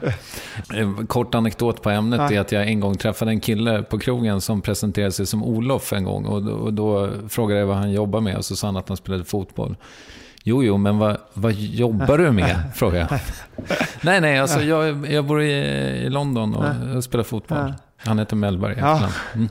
Kort 1.08 1.34
anekdot 1.34 1.82
på 1.82 1.90
ämnet 1.90 2.20
ja. 2.20 2.32
är 2.32 2.40
att 2.40 2.52
jag 2.52 2.68
en 2.68 2.80
gång 2.80 2.96
träffade 2.96 3.30
en 3.30 3.40
kille 3.40 3.82
på 3.82 3.98
krogen 3.98 4.40
som 4.40 4.60
presenterade 4.62 5.12
sig 5.12 5.26
som 5.26 5.44
Olof 5.44 5.92
en 5.92 6.04
gång. 6.04 6.24
Och 6.24 6.42
då, 6.42 6.52
och 6.52 6.72
då 6.72 7.10
frågade 7.28 7.60
jag 7.60 7.66
vad 7.66 7.76
han 7.76 7.92
jobbar 7.92 8.20
med 8.20 8.36
och 8.36 8.44
så 8.44 8.56
sa 8.56 8.66
han 8.66 8.76
att 8.76 8.88
han 8.88 8.96
spelade 8.96 9.24
fotboll. 9.24 9.76
Jo, 10.46 10.62
jo, 10.62 10.76
men 10.76 10.98
vad, 10.98 11.16
vad 11.34 11.52
jobbar 11.52 12.18
du 12.18 12.32
med? 12.32 12.56
frågar 12.74 12.98
jag. 12.98 13.20
nej, 14.00 14.20
nej, 14.20 14.38
alltså 14.38 14.62
jag, 14.62 15.10
jag 15.10 15.24
bor 15.24 15.42
i, 15.42 15.52
i 16.06 16.10
London 16.10 16.54
och 16.54 17.04
spelar 17.04 17.24
fotboll. 17.24 17.74
Han 17.96 18.18
heter 18.18 18.36
Mellberg. 18.36 18.76
Ja. 18.78 19.08
Mm. 19.34 19.48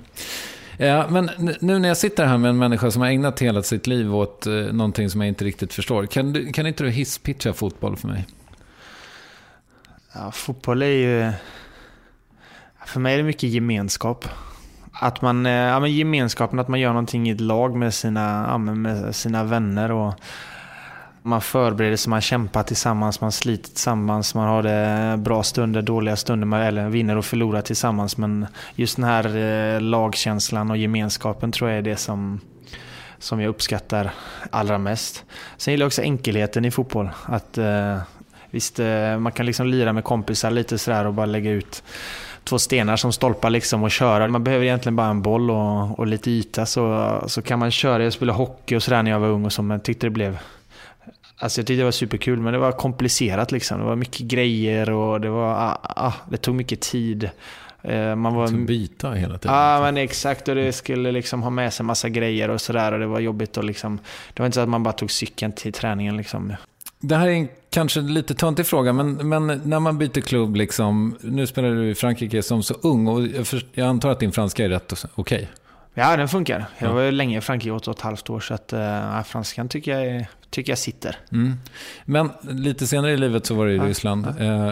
Ja, 0.77 1.07
men 1.09 1.29
nu 1.59 1.79
när 1.79 1.88
jag 1.88 1.97
sitter 1.97 2.25
här 2.25 2.38
med 2.38 2.50
en 2.50 2.57
människa 2.57 2.91
som 2.91 3.01
har 3.01 3.09
ägnat 3.09 3.41
hela 3.41 3.63
sitt 3.63 3.88
liv 3.88 4.15
åt 4.15 4.47
eh, 4.47 4.53
någonting 4.53 5.09
som 5.09 5.21
jag 5.21 5.27
inte 5.27 5.45
riktigt 5.45 5.73
förstår. 5.73 6.05
Kan, 6.05 6.33
du, 6.33 6.51
kan 6.51 6.67
inte 6.67 6.83
du 6.83 6.89
hisspitcha 6.89 7.53
fotboll 7.53 7.97
för 7.97 8.07
mig? 8.07 8.25
Ja, 10.13 10.31
fotboll 10.31 10.81
är 10.81 10.88
ju... 10.88 11.31
För 12.85 13.00
mig 13.00 13.13
är 13.13 13.17
det 13.17 13.23
mycket 13.23 13.50
gemenskap. 13.50 14.25
Att 14.91 15.21
man, 15.21 15.45
eh, 15.45 15.51
ja, 15.51 15.79
men 15.79 15.93
gemenskapen, 15.93 16.59
att 16.59 16.67
man 16.67 16.79
gör 16.79 16.89
någonting 16.89 17.29
i 17.29 17.31
ett 17.31 17.41
lag 17.41 17.75
med 17.75 17.93
sina, 17.93 18.45
ja, 18.50 18.57
med 18.57 19.15
sina 19.15 19.43
vänner. 19.43 19.91
och 19.91 20.13
man 21.24 21.42
förbereder 21.42 21.98
sig, 21.98 22.10
man 22.10 22.22
kämpar 22.22 22.63
tillsammans, 22.63 23.22
man 23.22 23.32
sliter 23.32 23.70
tillsammans, 23.70 24.36
man 24.36 24.48
har 24.48 24.63
det 24.63 25.18
bra 25.18 25.44
stunder, 25.44 25.82
dåliga 25.82 26.15
stunder, 26.15 26.60
eller 26.60 26.89
vinner 26.89 27.15
och 27.15 27.25
förlorar 27.25 27.62
tillsammans. 27.62 28.18
Men 28.18 28.46
just 28.75 28.96
den 28.96 29.06
här 29.06 29.38
eh, 29.38 29.82
lagkänslan 29.82 30.72
och 30.72 30.77
gemenskapen 30.77 31.51
tror 31.51 31.70
jag 31.70 31.77
är 31.77 31.82
det 31.82 31.98
som, 31.98 32.39
som 33.18 33.42
jag 33.42 33.50
uppskattar 33.50 34.12
allra 34.50 34.77
mest. 34.77 35.24
Sen 35.58 35.72
gillar 35.72 35.84
jag 35.84 35.88
också 35.88 36.01
enkelheten 36.01 36.65
i 36.65 36.72
fotboll. 36.72 37.10
Att, 37.25 37.58
eh, 37.58 37.98
visst, 38.50 38.80
eh, 38.80 39.20
man 39.20 39.32
kan 39.32 39.46
liksom 39.46 39.68
lira 39.68 39.94
med 39.94 40.03
kompisar 40.03 40.51
lite 40.51 40.77
sådär 40.77 41.06
och 41.06 41.13
bara 41.13 41.25
lägga 41.25 41.51
ut 41.51 41.84
två 42.44 42.60
stenar 42.60 42.96
som 42.96 43.13
stolpar 43.13 43.50
liksom 43.50 43.84
och 43.84 43.92
köra. 43.92 44.27
Man 44.27 44.44
behöver 44.44 44.65
egentligen 44.65 44.96
bara 44.96 45.08
en 45.08 45.22
boll 45.22 45.51
och, 45.51 46.00
och 46.00 46.08
lite 46.08 46.32
yta 46.32 46.65
så, 46.65 47.15
så 47.27 47.42
kan 47.42 47.60
man 47.60 47.72
köra. 47.72 48.03
Jag 48.03 48.13
spelade 48.13 48.38
hockey 48.38 48.75
och 48.75 48.84
sådär 48.84 49.03
när 49.03 49.12
jag 49.12 49.20
var 49.20 49.27
ung 49.27 49.46
och 49.46 49.53
så, 49.53 49.62
men 49.62 49.80
tyckte 49.80 50.06
det 50.06 50.12
blev 50.12 50.38
Alltså 51.37 51.61
jag 51.61 51.67
tyckte 51.67 51.81
det 51.81 51.85
var 51.85 51.91
superkul, 51.91 52.39
men 52.39 52.53
det 52.53 52.59
var 52.59 52.71
komplicerat 52.71 53.51
liksom. 53.51 53.79
Det 53.79 53.85
var 53.85 53.95
mycket 53.95 54.19
grejer 54.19 54.89
och 54.89 55.21
det 55.21 55.29
var, 55.29 55.51
ah, 55.53 55.77
ah, 55.81 56.13
det 56.29 56.37
tog 56.37 56.55
mycket 56.55 56.81
tid. 56.81 57.29
Eh, 57.81 58.15
Man 58.15 58.33
var... 58.33 58.47
Så 58.47 58.55
byta 58.55 59.11
hela 59.11 59.37
tiden. 59.37 59.55
Ja, 59.55 59.81
men 59.81 59.97
exakt. 59.97 60.47
Och 60.47 60.55
det 60.55 60.73
skulle 60.73 61.11
liksom 61.11 61.43
ha 61.43 61.49
med 61.49 61.73
sig 61.73 61.85
massa 61.85 62.09
grejer 62.09 62.49
och 62.49 62.61
sådär. 62.61 62.91
Och 62.91 62.99
det 62.99 63.05
var 63.05 63.19
jobbigt 63.19 63.57
och 63.57 63.63
liksom... 63.63 63.99
Det 64.33 64.39
var 64.41 64.45
inte 64.45 64.55
så 64.55 64.61
att 64.61 64.69
man 64.69 64.83
bara 64.83 64.93
tog 64.93 65.11
cykeln 65.11 65.51
till 65.51 65.73
träningen 65.73 66.17
liksom. 66.17 66.53
Det 66.99 67.15
här 67.15 67.27
är 67.27 67.31
en 67.31 67.47
kanske 67.69 68.01
lite 68.01 68.35
töntig 68.35 68.65
fråga, 68.65 68.93
men, 68.93 69.29
men 69.29 69.61
när 69.63 69.79
man 69.79 69.97
byter 69.97 70.21
klubb, 70.21 70.55
liksom, 70.55 71.15
nu 71.21 71.47
spelar 71.47 71.69
du 71.69 71.89
i 71.89 71.95
Frankrike 71.95 72.43
som 72.43 72.63
så 72.63 72.73
ung 72.81 73.07
och 73.07 73.21
jag, 73.73 73.87
antar 73.87 74.09
att 74.09 74.19
din 74.19 74.31
franska 74.31 74.65
är 74.65 74.69
rätt 74.69 75.05
okej. 75.15 75.49
Ja, 75.93 76.17
den 76.17 76.27
funkar. 76.27 76.65
Jag 76.77 76.89
Ja. 76.89 76.93
var 76.93 77.01
ju 77.01 77.12
länge 77.12 77.38
i 77.38 77.41
Frankrike, 77.41 77.71
åtta 77.71 77.91
och 77.91 77.97
ett 77.97 78.03
halvt 78.03 78.29
år, 78.29 78.39
så 78.39 78.53
att, 78.53 78.73
uh, 78.73 79.23
franskan 79.23 79.69
tycker 79.69 79.91
jag, 80.00 80.07
är- 80.15 80.27
tycker 80.50 80.71
jag 80.71 80.79
sitter. 80.79 81.15
Mm. 81.31 81.53
Men 82.05 82.29
lite 82.41 82.88
senare 82.88 83.12
i 83.12 83.17
livet 83.17 83.45
så 83.45 83.55
var 83.55 83.65
det 83.65 83.73
i 83.73 83.77
Ja, 83.77 83.83
Ryssland. 83.83 84.25
Eh, 84.27 84.71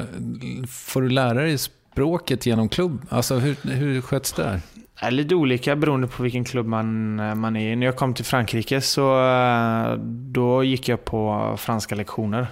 får 0.70 1.02
du 1.02 1.10
lära 1.10 1.34
dig 1.34 1.58
språket 1.58 2.46
genom 2.46 2.70
klubb? 2.70 3.02
Alltså 3.10 3.36
hur, 3.36 3.72
hur 3.72 4.02
sköts 4.02 4.34
det 4.34 4.44
där? 4.44 4.60
Är 4.96 5.12
lite 5.12 5.36
olika 5.36 5.76
beroende 5.76 6.08
på 6.08 6.24
vilken 6.24 6.44
klubb 6.44 6.66
man, 6.66 7.16
man 7.40 7.56
är 7.56 7.72
i. 7.72 7.76
När 7.76 7.86
jag 7.86 7.96
kom 7.96 8.14
till 8.14 8.26
Frankrike 8.26 8.82
så 8.82 9.26
eh, 9.28 9.94
då 10.08 10.64
gick 10.64 10.88
jag 10.90 11.06
på 11.06 11.54
franska 11.58 11.96
lektioner. 11.96 12.48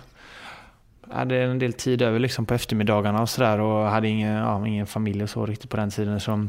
Jag 1.09 1.15
hade 1.15 1.43
en 1.43 1.59
del 1.59 1.73
tid 1.73 2.01
över 2.01 2.19
liksom 2.19 2.45
på 2.45 2.53
eftermiddagarna 2.53 3.21
och 3.21 3.29
sådär 3.29 3.59
och 3.59 3.89
hade 3.89 4.07
ingen, 4.07 4.33
ja, 4.35 4.67
ingen 4.67 4.87
familj 4.87 5.23
och 5.23 5.29
så 5.29 5.45
riktigt 5.45 5.69
på 5.69 5.77
den 5.77 5.89
tiden. 5.91 6.19
Så. 6.19 6.47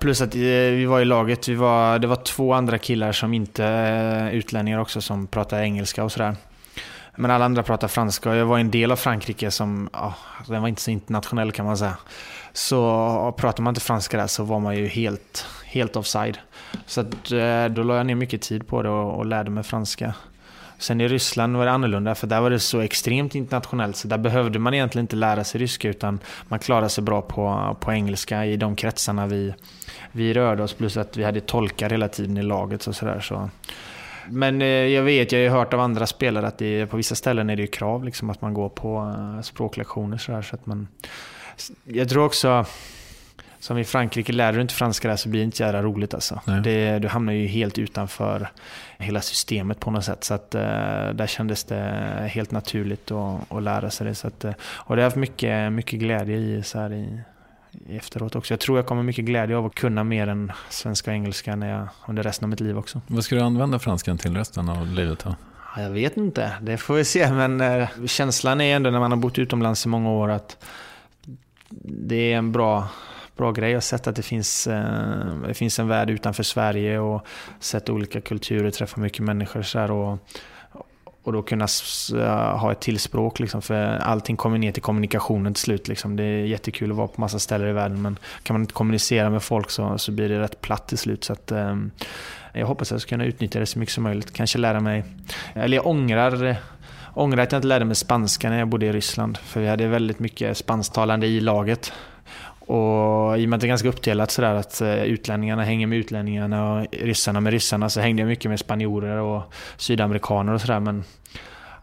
Plus 0.00 0.20
att 0.20 0.34
eh, 0.34 0.40
vi 0.40 0.84
var 0.84 1.00
i 1.00 1.04
laget, 1.04 1.48
vi 1.48 1.54
var, 1.54 1.98
det 1.98 2.06
var 2.06 2.16
två 2.16 2.52
andra 2.52 2.78
killar 2.78 3.12
som 3.12 3.34
inte 3.34 3.64
är 3.64 4.30
utlänningar 4.30 4.78
också 4.78 5.00
som 5.00 5.26
pratade 5.26 5.62
engelska 5.62 6.04
och 6.04 6.12
sådär. 6.12 6.36
Men 7.16 7.30
alla 7.30 7.44
andra 7.44 7.62
pratade 7.62 7.92
franska 7.92 8.30
och 8.30 8.36
jag 8.36 8.46
var 8.46 8.58
en 8.58 8.70
del 8.70 8.92
av 8.92 8.96
Frankrike 8.96 9.50
som, 9.50 9.90
ja, 9.92 10.14
den 10.46 10.62
var 10.62 10.68
inte 10.68 10.82
så 10.82 10.90
internationell 10.90 11.52
kan 11.52 11.66
man 11.66 11.76
säga. 11.76 11.96
Så 12.52 13.34
pratar 13.38 13.62
man 13.62 13.70
inte 13.70 13.80
franska 13.80 14.16
där 14.16 14.26
så 14.26 14.44
var 14.44 14.60
man 14.60 14.76
ju 14.76 14.86
helt, 14.86 15.46
helt 15.64 15.96
offside. 15.96 16.38
Så 16.86 17.00
att, 17.00 17.32
eh, 17.32 17.64
då 17.64 17.82
la 17.82 17.96
jag 17.96 18.06
ner 18.06 18.14
mycket 18.14 18.42
tid 18.42 18.66
på 18.66 18.82
det 18.82 18.88
och, 18.88 19.18
och 19.18 19.26
lärde 19.26 19.50
mig 19.50 19.64
franska. 19.64 20.14
Sen 20.80 21.00
i 21.00 21.08
Ryssland 21.08 21.56
var 21.56 21.64
det 21.64 21.72
annorlunda 21.72 22.14
för 22.14 22.26
där 22.26 22.40
var 22.40 22.50
det 22.50 22.60
så 22.60 22.80
extremt 22.80 23.34
internationellt 23.34 23.96
så 23.96 24.08
där 24.08 24.18
behövde 24.18 24.58
man 24.58 24.74
egentligen 24.74 25.04
inte 25.04 25.16
lära 25.16 25.44
sig 25.44 25.60
ryska 25.60 25.88
utan 25.88 26.18
man 26.48 26.58
klarade 26.58 26.88
sig 26.88 27.04
bra 27.04 27.22
på, 27.22 27.76
på 27.80 27.92
engelska 27.92 28.46
i 28.46 28.56
de 28.56 28.76
kretsarna 28.76 29.26
vi, 29.26 29.54
vi 30.12 30.32
rörde 30.34 30.62
oss 30.62 30.74
plus 30.74 30.96
att 30.96 31.16
vi 31.16 31.24
hade 31.24 31.40
tolkar 31.40 31.90
hela 31.90 32.08
tiden 32.08 32.36
i 32.36 32.42
laget 32.42 32.86
och 32.86 32.94
sådär. 32.94 33.20
Så. 33.20 33.50
Men 34.28 34.62
eh, 34.62 34.68
jag 34.68 35.02
vet, 35.02 35.32
jag 35.32 35.38
har 35.38 35.44
ju 35.44 35.50
hört 35.50 35.74
av 35.74 35.80
andra 35.80 36.06
spelare 36.06 36.46
att 36.46 36.58
det, 36.58 36.86
på 36.86 36.96
vissa 36.96 37.14
ställen 37.14 37.50
är 37.50 37.56
det 37.56 37.62
ju 37.62 37.68
krav 37.68 38.04
liksom, 38.04 38.30
att 38.30 38.42
man 38.42 38.54
går 38.54 38.68
på 38.68 39.14
eh, 39.16 39.42
språklektioner. 39.42 40.18
Så 40.18 40.32
där, 40.32 40.42
så 40.42 40.54
att 40.54 40.66
man, 40.66 40.88
jag 41.84 42.08
tror 42.08 42.24
också, 42.24 42.64
som 43.60 43.78
i 43.78 43.84
Frankrike, 43.84 44.32
lär 44.32 44.52
du 44.52 44.60
inte 44.60 44.74
franska 44.74 45.08
där 45.08 45.16
så 45.16 45.28
blir 45.28 45.40
det 45.40 45.44
inte 45.44 45.62
jävla 45.62 45.82
roligt 45.82 46.14
alltså. 46.14 46.40
Det, 46.64 46.98
du 46.98 47.08
hamnar 47.08 47.32
ju 47.32 47.46
helt 47.46 47.78
utanför 47.78 48.50
hela 48.98 49.20
systemet 49.20 49.80
på 49.80 49.90
något 49.90 50.04
sätt. 50.04 50.24
Så 50.24 50.34
att, 50.34 50.54
eh, 50.54 50.60
där 51.14 51.26
kändes 51.26 51.64
det 51.64 52.30
helt 52.32 52.50
naturligt 52.50 53.10
att, 53.10 53.52
att 53.52 53.62
lära 53.62 53.90
sig 53.90 54.06
det. 54.06 54.14
Så 54.14 54.26
att, 54.26 54.44
eh, 54.44 54.52
och 54.62 54.96
det 54.96 55.02
har 55.02 55.04
jag 55.04 55.06
haft 55.06 55.16
mycket, 55.16 55.72
mycket 55.72 56.00
glädje 56.00 56.36
i, 56.36 56.62
så 56.62 56.78
här 56.78 56.92
i, 56.92 57.20
efteråt 57.88 58.36
också. 58.36 58.52
Jag 58.52 58.60
tror 58.60 58.78
jag 58.78 58.86
kommer 58.86 59.02
mycket 59.02 59.24
glädje 59.24 59.56
av 59.56 59.66
att 59.66 59.74
kunna 59.74 60.04
mer 60.04 60.26
än 60.26 60.52
svenska 60.68 61.10
och 61.10 61.14
engelska 61.14 61.56
när 61.56 61.70
jag, 61.70 61.88
under 62.08 62.22
resten 62.22 62.44
av 62.44 62.50
mitt 62.50 62.60
liv 62.60 62.78
också. 62.78 63.00
Vad 63.06 63.24
ska 63.24 63.34
du 63.34 63.42
använda 63.42 63.78
franskan 63.78 64.18
till 64.18 64.36
resten 64.36 64.68
av 64.68 64.86
livet? 64.86 65.18
Då? 65.24 65.34
Ja, 65.76 65.82
Jag 65.82 65.90
vet 65.90 66.16
inte, 66.16 66.52
det 66.62 66.76
får 66.76 66.94
vi 66.94 67.04
se. 67.04 67.32
Men 67.32 67.60
eh, 67.60 67.88
känslan 68.06 68.60
är 68.60 68.76
ändå 68.76 68.90
när 68.90 69.00
man 69.00 69.10
har 69.10 69.18
bott 69.18 69.38
utomlands 69.38 69.86
i 69.86 69.88
många 69.88 70.10
år 70.10 70.30
att 70.30 70.64
det 71.82 72.32
är 72.32 72.36
en 72.36 72.52
bra, 72.52 72.88
bra 73.40 73.52
grej 73.52 73.74
att 73.74 73.84
sett 73.84 74.06
att 74.06 74.16
det 74.16 74.22
finns, 74.22 74.66
eh, 74.66 75.34
det 75.46 75.54
finns 75.54 75.78
en 75.78 75.88
värld 75.88 76.10
utanför 76.10 76.42
Sverige 76.42 76.98
och 76.98 77.26
sett 77.60 77.90
olika 77.90 78.20
kulturer, 78.20 78.70
träffa 78.70 79.00
mycket 79.00 79.24
människor 79.24 79.62
så 79.62 79.78
här, 79.78 79.90
och, 79.90 80.18
och 81.22 81.32
då 81.32 81.42
kunna 81.42 81.66
eh, 82.14 82.58
ha 82.58 82.72
ett 82.72 82.80
tillspråk. 82.80 83.40
Liksom, 83.40 83.62
för 83.62 83.98
allting 83.98 84.36
kommer 84.36 84.58
ner 84.58 84.72
till 84.72 84.82
kommunikationen 84.82 85.54
till 85.54 85.62
slut. 85.62 85.88
Liksom. 85.88 86.16
Det 86.16 86.24
är 86.24 86.44
jättekul 86.44 86.90
att 86.90 86.96
vara 86.96 87.08
på 87.08 87.20
massa 87.20 87.38
ställen 87.38 87.68
i 87.68 87.72
världen 87.72 88.02
men 88.02 88.18
kan 88.42 88.54
man 88.54 88.60
inte 88.60 88.74
kommunicera 88.74 89.30
med 89.30 89.42
folk 89.42 89.70
så, 89.70 89.98
så 89.98 90.12
blir 90.12 90.28
det 90.28 90.40
rätt 90.40 90.60
platt 90.60 90.88
till 90.88 90.98
slut. 90.98 91.24
Så 91.24 91.32
att, 91.32 91.52
eh, 91.52 91.76
jag 92.52 92.66
hoppas 92.66 92.88
att 92.88 92.94
jag 92.94 93.00
ska 93.00 93.08
kunna 93.08 93.24
utnyttja 93.24 93.60
det 93.60 93.66
så 93.66 93.78
mycket 93.78 93.94
som 93.94 94.04
möjligt. 94.04 94.32
Kanske 94.32 94.58
lära 94.58 94.80
mig, 94.80 95.04
eller 95.54 95.76
jag 95.76 95.86
ångrar, 95.86 96.56
ångrar 97.14 97.42
att 97.42 97.52
jag 97.52 97.58
inte 97.58 97.68
lärde 97.68 97.84
mig 97.84 97.96
spanska 97.96 98.50
när 98.50 98.58
jag 98.58 98.68
bodde 98.68 98.86
i 98.86 98.92
Ryssland. 98.92 99.38
För 99.38 99.60
vi 99.60 99.68
hade 99.68 99.86
väldigt 99.86 100.18
mycket 100.18 100.56
spansktalande 100.56 101.26
i 101.26 101.40
laget. 101.40 101.92
Och 102.70 103.38
i 103.38 103.44
och 103.44 103.48
med 103.48 103.56
att 103.56 103.60
det 103.60 103.66
är 103.66 103.68
ganska 103.68 103.88
uppdelat 103.88 104.30
sådär 104.30 104.54
att 104.54 104.80
eh, 104.80 105.02
utlänningarna 105.02 105.64
hänger 105.64 105.86
med 105.86 105.98
utlänningarna 105.98 106.72
och 106.72 106.86
ryssarna 106.90 107.40
med 107.40 107.52
ryssarna 107.52 107.90
så 107.90 108.00
hängde 108.00 108.22
jag 108.22 108.28
mycket 108.28 108.50
med 108.50 108.58
spanjorer 108.58 109.16
och 109.16 109.42
sydamerikaner 109.76 110.52
och 110.52 110.60
sådär. 110.60 110.80
Men 110.80 111.04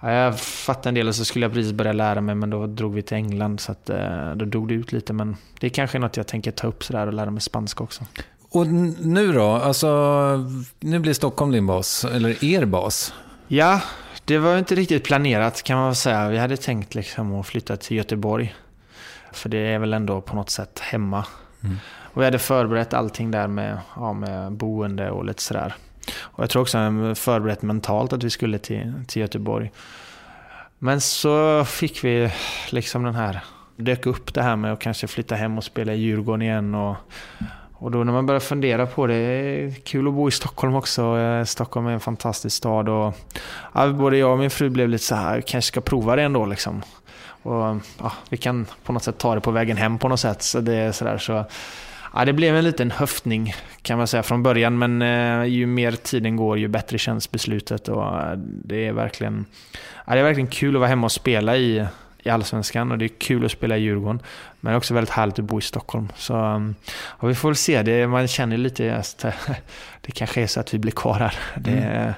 ja, 0.02 0.12
jag 0.12 0.40
fattade 0.40 0.90
en 0.90 0.96
del 0.96 1.08
och 1.08 1.16
så 1.16 1.26
skulle 1.26 1.46
jag 1.46 1.54
precis 1.54 1.72
börja 1.72 1.94
lära 1.94 2.22
mig 2.22 2.36
men 2.36 2.50
då 2.50 2.68
drog 2.68 2.94
vi 2.94 3.02
till 3.02 3.18
England 3.18 3.60
så 3.60 3.72
att, 3.72 3.90
eh, 3.90 4.32
då 4.36 4.46
dog 4.46 4.68
det 4.68 4.74
ut 4.74 4.92
lite. 4.92 5.14
Men 5.14 5.38
det 5.60 5.68
är 5.68 5.72
kanske 5.72 6.00
något 6.00 6.18
jag 6.18 6.28
tänker 6.28 6.52
ta 6.52 6.68
upp 6.68 6.84
sådär 6.84 7.08
och 7.08 7.14
lära 7.14 7.32
mig 7.32 7.42
spanska 7.42 7.84
också. 7.84 8.06
Och 8.50 8.68
nu 8.68 9.34
då? 9.34 9.48
Alltså, 9.48 9.90
nu 10.80 11.00
blir 11.00 11.14
Stockholm 11.14 11.52
din 11.52 11.68
bas, 11.68 12.06
eller 12.06 12.44
er 12.44 12.66
bas. 12.66 13.14
Ja, 13.48 13.82
det 14.26 14.38
var 14.38 14.58
inte 14.58 14.76
riktigt 14.76 15.04
planerat 15.04 15.64
kan 15.64 15.78
man 15.78 15.86
väl 15.86 15.96
säga. 15.96 16.30
Vi 16.30 16.38
hade 16.38 16.58
tänkt 16.58 16.96
liksom 16.96 17.40
att 17.40 17.48
flytta 17.48 17.78
till 17.78 17.98
Göteborg. 17.98 18.56
För 19.32 19.50
det 19.50 19.58
är 19.58 19.80
väl 19.80 19.94
ändå 19.94 20.22
på 20.22 20.36
något 20.36 20.50
sätt 20.50 20.80
hemma. 20.80 21.26
Och 22.18 22.22
vi 22.22 22.26
hade 22.26 22.40
förberett 22.40 22.94
allting 22.94 23.32
där 23.32 23.48
med, 23.48 23.78
ja, 23.96 24.14
med 24.14 24.52
boende 24.52 25.12
och 25.12 25.26
lite 25.26 25.42
sådär. 25.42 25.76
Och 26.20 26.44
jag 26.44 26.50
tror 26.50 26.62
också 26.62 26.78
att 26.78 26.94
vi 26.94 27.16
förberett 27.16 27.62
mentalt 27.62 28.14
att 28.14 28.24
vi 28.24 28.30
skulle 28.30 28.58
till, 28.58 28.94
till 29.08 29.22
Göteborg. 29.22 29.72
Men 30.80 31.02
så 31.02 31.66
fick 31.66 32.04
vi 32.04 32.32
liksom 32.70 33.04
den 33.04 33.16
här, 33.16 33.40
dök 33.76 34.06
upp 34.06 34.34
det 34.34 34.42
här 34.42 34.56
med 34.56 34.74
att 34.74 34.80
kanske 34.80 35.08
flytta 35.08 35.36
hem 35.36 35.58
och 35.58 35.64
spela 35.64 35.94
i 35.94 35.98
Djurgården 35.98 36.42
igen. 36.42 36.76
Och, 36.76 36.96
och 37.74 37.92
då 37.92 38.04
när 38.04 38.14
man 38.14 38.26
börjar 38.26 38.40
fundera 38.40 38.86
på 38.86 39.08
det, 39.08 39.14
det 39.14 39.66
är 39.66 39.72
kul 39.72 40.08
att 40.08 40.14
bo 40.14 40.28
i 40.28 40.32
Stockholm 40.32 40.76
också. 40.76 41.18
Eh, 41.18 41.44
Stockholm 41.44 41.88
är 41.88 41.92
en 41.92 42.00
fantastisk 42.00 42.56
stad. 42.56 42.90
Och, 42.90 43.14
ja, 43.74 43.88
både 43.88 44.18
jag 44.18 44.32
och 44.32 44.40
min 44.40 44.50
fru 44.50 44.70
blev 44.70 44.90
lite 44.90 45.04
så 45.04 45.16
här, 45.16 45.42
kanske 45.42 45.68
ska 45.68 45.82
prova 45.82 46.16
det 46.16 46.24
ändå. 46.24 46.46
Liksom. 46.46 46.84
Och, 47.48 47.82
ja, 48.00 48.12
vi 48.30 48.38
kan 48.38 48.66
på 48.84 48.94
något 48.94 49.04
sätt 49.04 49.18
ta 49.18 49.36
det 49.36 49.42
på 49.42 49.52
vägen 49.52 49.78
hem 49.78 49.98
på 49.98 50.08
något 50.08 50.20
sätt. 50.20 50.42
Så 50.42 50.62
det, 50.62 50.76
är 50.76 50.92
så 50.92 51.06
där, 51.06 51.18
så, 51.18 51.46
ja, 52.14 52.26
det 52.26 52.34
blev 52.34 52.56
en 52.56 52.64
liten 52.64 52.92
höftning 52.92 53.56
kan 53.82 53.98
man 53.98 54.08
säga 54.08 54.24
från 54.24 54.44
början. 54.44 54.78
Men 54.78 55.02
eh, 55.02 55.44
ju 55.46 55.66
mer 55.66 55.92
tiden 55.92 56.36
går 56.36 56.58
ju 56.58 56.68
bättre 56.68 56.98
känns 56.98 57.32
beslutet. 57.32 57.88
Och, 57.88 58.20
eh, 58.20 58.38
det, 58.38 58.88
är 58.88 58.92
verkligen, 58.92 59.46
ja, 60.06 60.14
det 60.14 60.20
är 60.20 60.24
verkligen 60.24 60.48
kul 60.48 60.76
att 60.76 60.80
vara 60.80 60.90
hemma 60.90 61.06
och 61.06 61.12
spela 61.12 61.58
i, 61.58 61.86
i 62.24 62.30
Allsvenskan. 62.30 62.92
Och 62.92 62.98
det 62.98 63.06
är 63.06 63.20
kul 63.20 63.46
att 63.46 63.52
spela 63.52 63.78
i 63.78 63.82
Djurgården. 63.82 64.22
Men 64.60 64.72
det 64.72 64.76
är 64.76 64.78
också 64.78 64.94
väldigt 64.94 65.14
härligt 65.14 65.40
att 65.40 65.46
bo 65.46 65.60
i 65.60 65.62
Stockholm. 65.62 66.10
Så 66.16 66.36
um, 66.36 66.76
ja, 67.22 67.28
vi 67.28 67.36
får 67.36 67.50
väl 67.50 67.56
se. 67.56 67.82
Det, 67.82 68.08
man 68.08 68.28
känner 68.28 68.58
lite 68.58 68.96
att 68.96 69.26
det 70.02 70.12
kanske 70.12 70.42
är 70.42 70.48
så 70.48 70.60
att 70.60 70.74
vi 70.74 70.80
blir 70.80 70.92
kvar 70.92 71.20
här. 71.20 71.36
Det, 71.56 72.16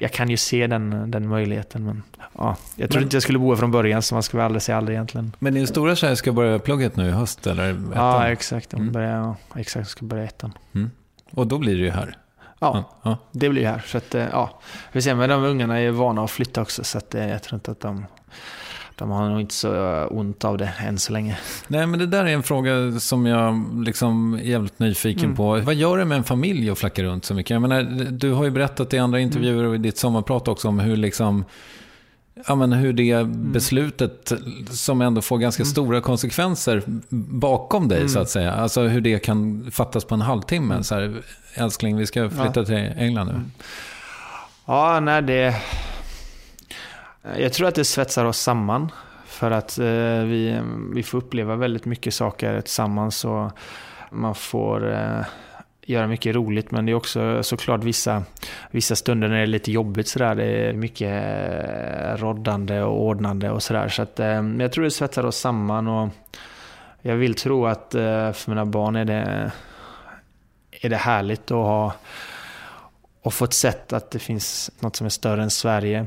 jag 0.00 0.12
kan 0.12 0.28
ju 0.30 0.36
se 0.36 0.66
den, 0.66 1.10
den 1.10 1.28
möjligheten. 1.28 1.84
Men, 1.84 2.02
ja, 2.38 2.56
jag 2.76 2.90
tror 2.90 3.00
Men- 3.00 3.04
inte 3.06 3.16
jag 3.16 3.22
skulle 3.22 3.38
bo 3.38 3.48
här 3.50 3.56
från 3.56 3.70
början, 3.70 4.02
så 4.02 4.14
man 4.14 4.22
ska 4.22 4.36
väl 4.36 4.46
aldrig 4.46 4.62
säga 4.62 4.78
aldrig 4.78 4.94
egentligen. 4.96 5.32
Men 5.38 5.54
din 5.54 5.66
stora 5.66 5.96
tjej 5.96 6.16
ska 6.16 6.32
börja 6.32 6.58
plugget 6.58 6.96
nu 6.96 7.08
i 7.08 7.10
höst, 7.10 7.46
eller? 7.46 7.70
ettan? 7.70 7.92
Ja, 7.94 8.28
exakt. 8.28 8.72
Hon 8.72 8.80
Mm. 8.80 8.92
börjar, 8.92 9.16
ja, 9.16 9.36
exakt, 9.60 9.88
ska 9.88 10.06
börja 10.06 10.24
ettan. 10.24 10.52
Och 11.34 11.46
då 11.46 11.58
blir 11.58 11.74
det 11.76 11.82
ju 11.82 11.90
här. 11.90 12.16
Ja, 12.58 12.84
ja. 13.02 13.18
det 13.32 13.48
blir 13.48 13.66
här. 13.66 13.82
Så 13.86 13.98
att, 13.98 14.14
eh, 14.14 14.26
ja. 14.32 14.60
Vi 14.92 15.02
ser, 15.02 15.14
men 15.14 15.28
de 15.28 15.44
ungarna 15.44 15.80
är 15.80 15.90
vana 15.90 16.24
att 16.24 16.30
flytta 16.30 16.62
också, 16.62 16.84
så 16.84 16.98
att, 16.98 17.14
eh, 17.14 17.28
jag 17.28 17.42
tror 17.42 17.56
inte 17.56 17.70
att 17.70 17.80
de, 17.80 18.06
de 19.00 19.10
har 19.10 19.28
nog 19.30 19.40
inte 19.40 19.54
så 19.54 19.74
eh, 20.02 20.06
ont 20.18 20.44
av 20.44 20.58
det 20.58 20.72
än 20.78 20.98
så 20.98 21.12
länge. 21.12 21.38
Nej, 21.68 21.86
men 21.86 21.98
det 21.98 22.06
där 22.06 22.24
är 22.24 22.28
en 22.28 22.42
fråga 22.42 23.00
som 23.00 23.26
jag 23.26 23.64
liksom 23.84 24.34
är 24.34 24.38
jävligt 24.38 24.78
nyfiken 24.78 25.24
Mm. 25.24 25.36
på. 25.36 25.56
Vad 25.60 25.74
gör 25.74 25.98
det 25.98 26.04
med 26.04 26.18
en 26.18 26.24
familj 26.24 26.70
att 26.70 26.78
flacka 26.78 27.02
runt 27.02 27.24
så 27.24 27.34
mycket? 27.34 27.50
Jag 27.50 27.62
menar, 27.62 27.82
du 28.10 28.32
har 28.32 28.44
ju 28.44 28.50
berättat 28.50 28.94
i 28.94 28.98
andra 28.98 29.18
Mm. 29.18 29.26
intervjuer 29.28 29.64
och 29.64 29.74
i 29.74 29.78
ditt 29.78 29.98
sommarprat 29.98 30.48
också 30.48 30.68
om 30.68 30.78
hur 30.78 30.96
liksom 30.96 31.44
Ja, 32.48 32.54
men 32.54 32.72
hur 32.72 32.92
det 32.92 33.10
Mm. 33.10 33.52
beslutet, 33.52 34.32
som 34.70 35.00
ändå 35.00 35.20
får 35.20 35.38
ganska 35.38 35.64
stora 35.64 36.00
konsekvenser 36.00 36.82
bakom 37.40 37.88
dig, 37.88 37.98
Mm. 37.98 38.08
så 38.08 38.18
att 38.20 38.28
säga. 38.30 38.52
Alltså 38.52 38.82
hur 38.82 39.00
det 39.00 39.18
kan 39.18 39.70
fattas 39.70 40.04
på 40.04 40.14
en 40.14 40.20
halvtimme. 40.20 40.82
Så 40.84 40.94
här, 40.94 41.22
älskling, 41.54 41.96
vi 41.96 42.06
ska 42.06 42.30
flytta 42.30 42.64
till 42.64 42.92
England 42.96 43.26
nu. 43.26 43.40
Ja, 44.66 45.00
nej 45.00 45.22
det... 45.22 45.54
Eh, 47.24 47.40
jag 47.40 47.52
tror 47.52 47.68
att 47.68 47.74
det 47.74 47.84
svetsar 47.84 48.24
oss 48.24 48.38
samman. 48.38 48.92
För 49.26 49.50
att 49.50 49.78
eh, 49.78 49.84
vi, 50.24 50.62
vi 50.94 51.02
får 51.02 51.18
uppleva 51.18 51.56
väldigt 51.56 51.84
mycket 51.84 52.14
saker 52.14 52.60
tillsammans. 52.60 53.24
Och 53.24 53.50
man 54.10 54.34
får... 54.34 54.92
Eh, 54.92 55.22
göra 55.90 56.06
mycket 56.06 56.34
roligt 56.34 56.70
men 56.70 56.86
det 56.86 56.92
är 56.92 56.96
också 56.96 57.42
såklart 57.42 57.84
vissa, 57.84 58.22
vissa 58.70 58.96
stunder 58.96 59.28
när 59.28 59.36
det 59.36 59.42
är 59.42 59.46
lite 59.46 59.72
jobbigt 59.72 60.08
sådär. 60.08 60.34
Det 60.34 60.44
är 60.44 60.72
mycket 60.72 61.10
eh, 61.10 62.16
roddande 62.16 62.82
och 62.82 63.02
ordnande 63.02 63.50
och 63.50 63.62
sådär. 63.62 63.88
Så 63.88 64.02
att, 64.02 64.20
eh, 64.20 64.42
jag 64.58 64.72
tror 64.72 64.84
det 64.84 64.90
svetsar 64.90 65.26
oss 65.26 65.36
samman 65.36 65.88
och 65.88 66.08
jag 67.02 67.16
vill 67.16 67.34
tro 67.34 67.66
att 67.66 67.94
eh, 67.94 68.32
för 68.32 68.50
mina 68.50 68.66
barn 68.66 68.96
är 68.96 69.04
det, 69.04 69.52
är 70.70 70.88
det 70.88 70.96
härligt 70.96 71.50
att 71.50 71.56
ha 71.56 71.92
och 73.22 73.34
fått 73.34 73.54
sett 73.54 73.92
att 73.92 74.10
det 74.10 74.18
finns 74.18 74.70
något 74.80 74.96
som 74.96 75.04
är 75.04 75.10
större 75.10 75.42
än 75.42 75.50
Sverige. 75.50 76.06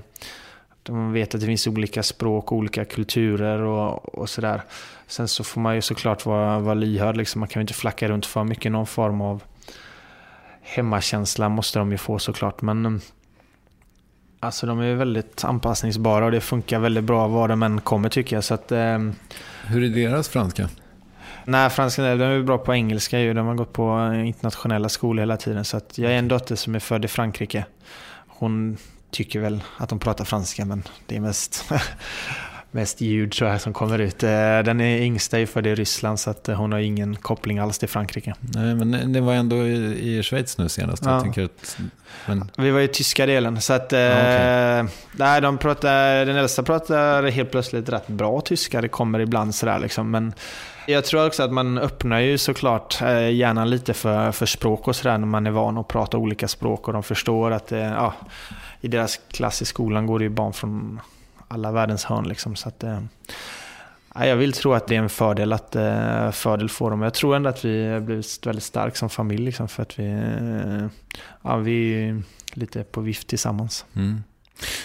De 0.84 1.14
vet 1.14 1.36
att 1.36 1.42
det 1.42 1.48
finns 1.48 1.68
olika 1.68 2.04
språk 2.04 2.52
och 2.52 2.58
olika 2.58 2.86
kulturer 2.86 3.62
och, 3.62 4.20
och 4.20 4.30
sådär. 4.30 4.62
Sen 5.08 5.28
så 5.28 5.44
får 5.44 5.62
man 5.62 5.76
ju 5.76 5.82
såklart 5.82 6.26
vara, 6.26 6.60
vara 6.60 6.74
lyhörd. 6.74 7.18
Liksom. 7.18 7.40
Man 7.40 7.50
kan 7.50 7.60
ju 7.60 7.62
inte 7.62 7.74
flacka 7.74 8.08
runt 8.08 8.26
för 8.26 8.44
mycket. 8.44 8.72
Någon 8.72 8.88
form 8.88 9.22
av 9.22 9.44
hemmakänsla 10.62 11.50
måste 11.50 11.80
de 11.80 11.92
ju 11.92 11.98
få 11.98 12.20
såklart. 12.20 12.62
Men 12.62 12.86
mm, 12.86 13.02
alltså 14.40 14.68
de 14.68 14.80
är 14.80 14.96
väldigt 14.96 15.44
anpassningsbara 15.44 16.26
och 16.26 16.32
det 16.32 16.42
funkar 16.42 16.80
väldigt 16.80 17.04
bra 17.04 17.28
var 17.28 17.48
de 17.48 17.64
än 17.64 17.82
kommer 17.82 18.10
tycker 18.10 18.36
jag. 18.36 18.44
Så 18.44 18.54
att, 18.54 18.72
eh, 18.72 19.00
Hur 19.68 19.84
är 19.84 19.90
deras 19.90 20.30
franska? 20.30 20.70
Nej, 21.46 21.70
franskan 21.70 22.06
de 22.06 22.24
är 22.24 22.44
bra 22.44 22.58
på 22.58 22.74
engelska 22.74 23.20
ju. 23.20 23.34
De 23.34 23.48
har 23.48 23.56
gått 23.56 23.74
på 23.74 24.14
internationella 24.26 24.90
skolor 24.90 25.22
hela 25.22 25.38
tiden. 25.38 25.66
Så 25.66 25.78
att 25.78 25.98
jag 25.98 26.12
är 26.12 26.18
en 26.18 26.28
dotter 26.28 26.56
som 26.56 26.76
är 26.76 26.80
född 26.80 27.06
i 27.06 27.08
Frankrike. 27.08 27.66
Hon 28.28 28.78
tycker 29.14 29.40
väl 29.40 29.64
att 29.78 29.90
de 29.90 30.00
pratar 30.00 30.26
franska, 30.26 30.66
men 30.66 30.84
det 31.06 31.16
är 31.16 31.20
mest, 31.20 31.66
mest 32.72 33.02
ljud 33.02 33.32
tror 33.32 33.50
jag 33.50 33.62
som 33.62 33.74
kommer 33.74 34.00
ut. 34.00 34.24
Eh, 34.24 34.30
den 34.60 34.82
är 34.82 35.02
yngsta 35.02 35.40
är 35.40 35.46
född 35.46 35.68
i 35.68 35.76
Ryssland, 35.76 36.20
så 36.20 36.30
att 36.30 36.48
hon 36.48 36.72
har 36.72 36.80
ingen 36.80 37.16
koppling 37.16 37.60
alls 37.60 37.80
till 37.80 37.90
Frankrike. 37.90 38.34
Nej, 38.40 38.76
men 38.76 39.14
det 39.14 39.22
var 39.22 39.34
ändå 39.34 39.56
i, 39.56 40.18
i 40.18 40.24
Schweiz 40.24 40.58
nu 40.58 40.70
senast. 40.70 41.06
Ja. 41.06 41.26
Jag 41.36 41.46
att, 41.46 41.78
men... 42.26 42.52
Vi 42.58 42.72
var 42.72 42.80
i 42.80 42.88
tyska 42.88 43.26
delen, 43.26 43.62
så 43.62 43.74
att... 43.74 43.92
Ja, 43.92 44.10
okay. 44.10 44.80
eh, 44.80 44.86
nej, 45.12 45.42
de 45.42 45.58
pratar, 45.58 46.26
den 46.26 46.36
äldsta 46.36 46.64
pratar 46.64 47.24
helt 47.24 47.52
plötsligt 47.52 47.90
rätt 47.90 48.08
bra 48.08 48.42
tyska. 48.42 48.82
Det 48.82 48.88
kommer 48.88 49.20
ibland 49.20 49.56
sådär 49.56 49.80
liksom, 49.80 50.12
men 50.12 50.34
jag 50.88 51.06
tror 51.06 51.28
också 51.28 51.44
att 51.44 51.52
man 51.52 51.78
öppnar 51.78 52.20
ju 52.20 52.38
såklart 52.38 53.02
eh, 53.02 53.30
hjärnan 53.30 53.70
lite 53.70 53.94
för, 53.94 54.32
för 54.32 54.46
språk 54.46 54.88
och 54.88 54.96
sådär 54.96 55.18
när 55.18 55.28
man 55.28 55.48
är 55.48 55.52
van 55.52 55.78
att 55.78 55.88
prata 55.88 56.18
olika 56.18 56.48
språk 56.48 56.88
och 56.88 56.94
de 56.94 57.04
förstår 57.04 57.52
att 57.52 57.68
det, 57.68 57.80
ja, 57.80 58.14
i 58.82 58.88
deras 58.88 59.20
klass 59.32 59.62
i 59.62 59.66
skolan 59.66 60.08
går 60.08 60.20
det 60.20 60.24
ju 60.24 60.30
barn 60.30 60.54
från 60.54 61.00
alla 61.48 61.72
världens 61.72 62.06
hörn. 62.06 62.28
Liksom, 62.28 62.56
så 62.56 62.68
att, 62.70 62.84
eh, 62.84 63.00
ja, 64.16 64.26
jag 64.26 64.36
vill 64.36 64.54
tro 64.54 64.74
att 64.74 64.88
det 64.88 64.96
är 64.96 65.00
en 65.00 65.10
fördel, 65.10 65.54
att, 65.54 65.76
fördel 66.36 66.70
får 66.70 66.90
dem. 66.90 67.02
Jag 67.02 67.14
tror 67.14 67.36
ändå 67.36 67.50
att 67.50 67.66
vi 67.66 67.88
har 67.88 68.00
blivit 68.00 68.46
väldigt 68.46 68.64
starka 68.64 68.96
som 68.96 69.10
familj. 69.10 69.46
Liksom, 69.46 69.68
för 69.68 69.82
att 69.82 70.00
vi, 70.00 70.24
ja, 71.42 71.58
vi 71.58 72.08
är 72.10 72.24
lite 72.54 72.84
på 72.84 73.02
vift 73.02 73.28
tillsammans. 73.28 73.86
Mm. 73.96 74.24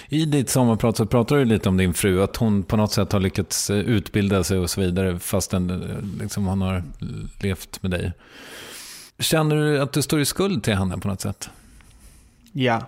I 0.09 0.25
ditt 0.25 0.51
sommarprat 0.51 0.97
så 0.97 1.07
pratar 1.07 1.37
du 1.37 1.45
lite 1.45 1.69
om 1.69 1.77
din 1.77 1.95
fru, 1.95 2.23
att 2.23 2.37
hon 2.37 2.63
på 2.63 2.77
något 2.77 2.93
sätt 2.93 3.13
har 3.13 3.21
lyckats 3.21 3.71
utbilda 3.71 4.45
sig 4.45 4.59
och 4.59 4.71
så 4.71 4.81
vidare 4.81 5.19
fastän 5.19 5.83
liksom, 6.21 6.47
hon 6.47 6.61
har 6.61 6.85
levt 7.41 7.83
med 7.83 7.91
dig. 7.91 8.13
Känner 9.19 9.57
du 9.57 9.81
att 9.81 9.93
du 9.93 10.03
står 10.03 10.21
i 10.21 10.25
skuld 10.25 10.65
till 10.65 10.75
henne 10.75 10.99
på 10.99 11.09
något 11.09 11.21
sätt? 11.21 11.51
Ja, 12.53 12.87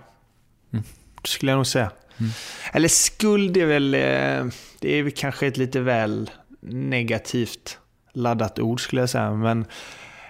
mm. 0.71 0.83
det 1.21 1.27
skulle 1.27 1.51
jag 1.51 1.57
nog 1.57 1.67
säga. 1.67 1.91
Mm. 2.17 2.31
Eller 2.73 2.87
skuld 2.87 3.57
är 3.57 3.65
väl, 3.65 3.93
eh, 3.93 4.53
det 4.79 4.99
är 4.99 5.03
väl 5.03 5.11
kanske 5.15 5.47
ett 5.47 5.57
lite 5.57 5.79
väl 5.79 6.29
negativt 6.61 7.77
laddat 8.13 8.59
ord 8.59 8.81
skulle 8.81 9.01
jag 9.01 9.09
säga. 9.09 9.31
Men 9.31 9.65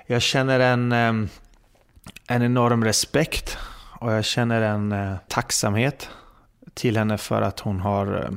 jag 0.07 0.21
känner 0.21 0.59
en, 0.59 0.91
eh, 0.91 1.29
en 2.27 2.41
enorm 2.41 2.83
respekt 2.83 3.57
och 3.99 4.11
jag 4.11 4.25
känner 4.25 4.61
en 4.61 4.91
eh, 4.91 5.15
tacksamhet 5.27 6.09
till 6.73 6.97
henne 6.97 7.17
för 7.17 7.41
att 7.41 7.59
hon 7.59 7.79
har 7.79 8.23
eh, 8.23 8.31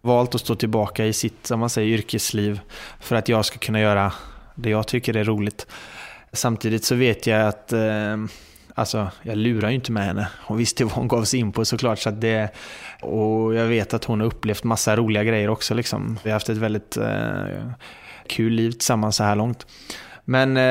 valt 0.00 0.34
att 0.34 0.40
stå 0.40 0.54
tillbaka 0.54 1.06
i 1.06 1.12
sitt 1.12 1.46
som 1.46 1.60
man 1.60 1.70
säger, 1.70 1.98
yrkesliv 1.98 2.60
för 3.00 3.16
att 3.16 3.28
jag 3.28 3.44
ska 3.44 3.58
kunna 3.58 3.80
göra 3.80 4.12
det 4.54 4.70
jag 4.70 4.86
tycker 4.86 5.16
är 5.16 5.24
roligt. 5.24 5.66
Samtidigt 6.32 6.84
så 6.84 6.94
vet 6.94 7.26
jag 7.26 7.48
att 7.48 7.72
eh, 7.72 8.16
Alltså, 8.76 9.08
jag 9.22 9.38
lurar 9.38 9.68
ju 9.68 9.74
inte 9.74 9.92
med 9.92 10.04
henne. 10.04 10.28
Hon 10.40 10.56
visste 10.56 10.84
vad 10.84 10.92
hon 10.92 11.08
gav 11.08 11.24
sig 11.24 11.40
in 11.40 11.52
på 11.52 11.64
såklart. 11.64 11.98
Så 11.98 12.10
det, 12.10 12.50
och 13.02 13.54
jag 13.54 13.66
vet 13.66 13.94
att 13.94 14.04
hon 14.04 14.20
har 14.20 14.26
upplevt 14.26 14.64
massa 14.64 14.96
roliga 14.96 15.24
grejer 15.24 15.48
också. 15.48 15.74
Liksom. 15.74 16.18
Vi 16.22 16.30
har 16.30 16.34
haft 16.34 16.48
ett 16.48 16.56
väldigt 16.56 16.96
eh, 16.96 17.70
kul 18.26 18.52
liv 18.52 18.70
tillsammans 18.70 19.16
så 19.16 19.24
här 19.24 19.36
långt. 19.36 19.66
Men 20.24 20.56
eh, 20.56 20.62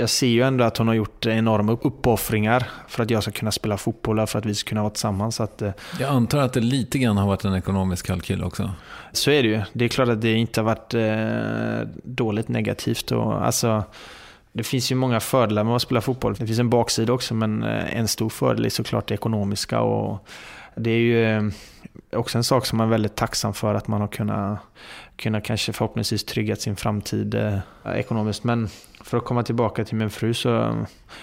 jag 0.00 0.10
ser 0.10 0.26
ju 0.26 0.42
ändå 0.42 0.64
att 0.64 0.76
hon 0.76 0.88
har 0.88 0.94
gjort 0.94 1.26
enorma 1.26 1.72
uppoffringar 1.72 2.68
för 2.88 3.02
att 3.02 3.10
jag 3.10 3.22
ska 3.22 3.32
kunna 3.32 3.52
spela 3.52 3.76
fotboll 3.76 4.18
och 4.18 4.28
för 4.28 4.38
att 4.38 4.46
vi 4.46 4.54
ska 4.54 4.68
kunna 4.68 4.82
vara 4.82 4.90
tillsammans. 4.90 5.40
Att, 5.40 5.62
eh, 5.62 5.72
jag 6.00 6.10
antar 6.10 6.38
att 6.38 6.52
det 6.52 6.60
lite 6.60 6.98
grann 6.98 7.16
har 7.16 7.26
varit 7.26 7.44
en 7.44 7.54
ekonomisk 7.54 8.06
kalkyl 8.06 8.44
också? 8.44 8.70
Så 9.12 9.30
är 9.30 9.42
det 9.42 9.48
ju. 9.48 9.62
Det 9.72 9.84
är 9.84 9.88
klart 9.88 10.08
att 10.08 10.20
det 10.20 10.32
inte 10.32 10.60
har 10.60 10.64
varit 10.64 10.94
eh, 10.94 11.88
dåligt 12.04 12.48
negativt. 12.48 13.12
Och, 13.12 13.46
alltså, 13.46 13.84
det 14.52 14.62
finns 14.62 14.92
ju 14.92 14.94
många 14.94 15.20
fördelar 15.20 15.64
med 15.64 15.76
att 15.76 15.82
spela 15.82 16.00
fotboll. 16.00 16.34
Det 16.34 16.46
finns 16.46 16.58
en 16.58 16.70
baksida 16.70 17.12
också, 17.12 17.34
men 17.34 17.62
en 17.62 18.08
stor 18.08 18.28
fördel 18.28 18.64
är 18.64 18.70
såklart 18.70 19.08
det 19.08 19.14
ekonomiska. 19.14 19.80
Och 19.80 20.28
det 20.74 20.90
är 20.90 20.98
ju 20.98 21.50
också 22.12 22.38
en 22.38 22.44
sak 22.44 22.66
som 22.66 22.78
man 22.78 22.86
är 22.86 22.90
väldigt 22.90 23.16
tacksam 23.16 23.54
för, 23.54 23.74
att 23.74 23.88
man 23.88 24.00
har 24.00 24.08
kunnat, 24.08 24.58
kunnat 25.16 25.44
kanske 25.44 25.72
förhoppningsvis 25.72 26.24
tryggat 26.24 26.60
sin 26.60 26.76
framtid 26.76 27.34
eh, 27.34 27.58
ekonomiskt. 27.84 28.44
Men 28.44 28.68
för 29.04 29.18
att 29.18 29.24
komma 29.24 29.42
tillbaka 29.42 29.84
till 29.84 29.96
min 29.96 30.10
fru 30.10 30.34
så... 30.34 30.48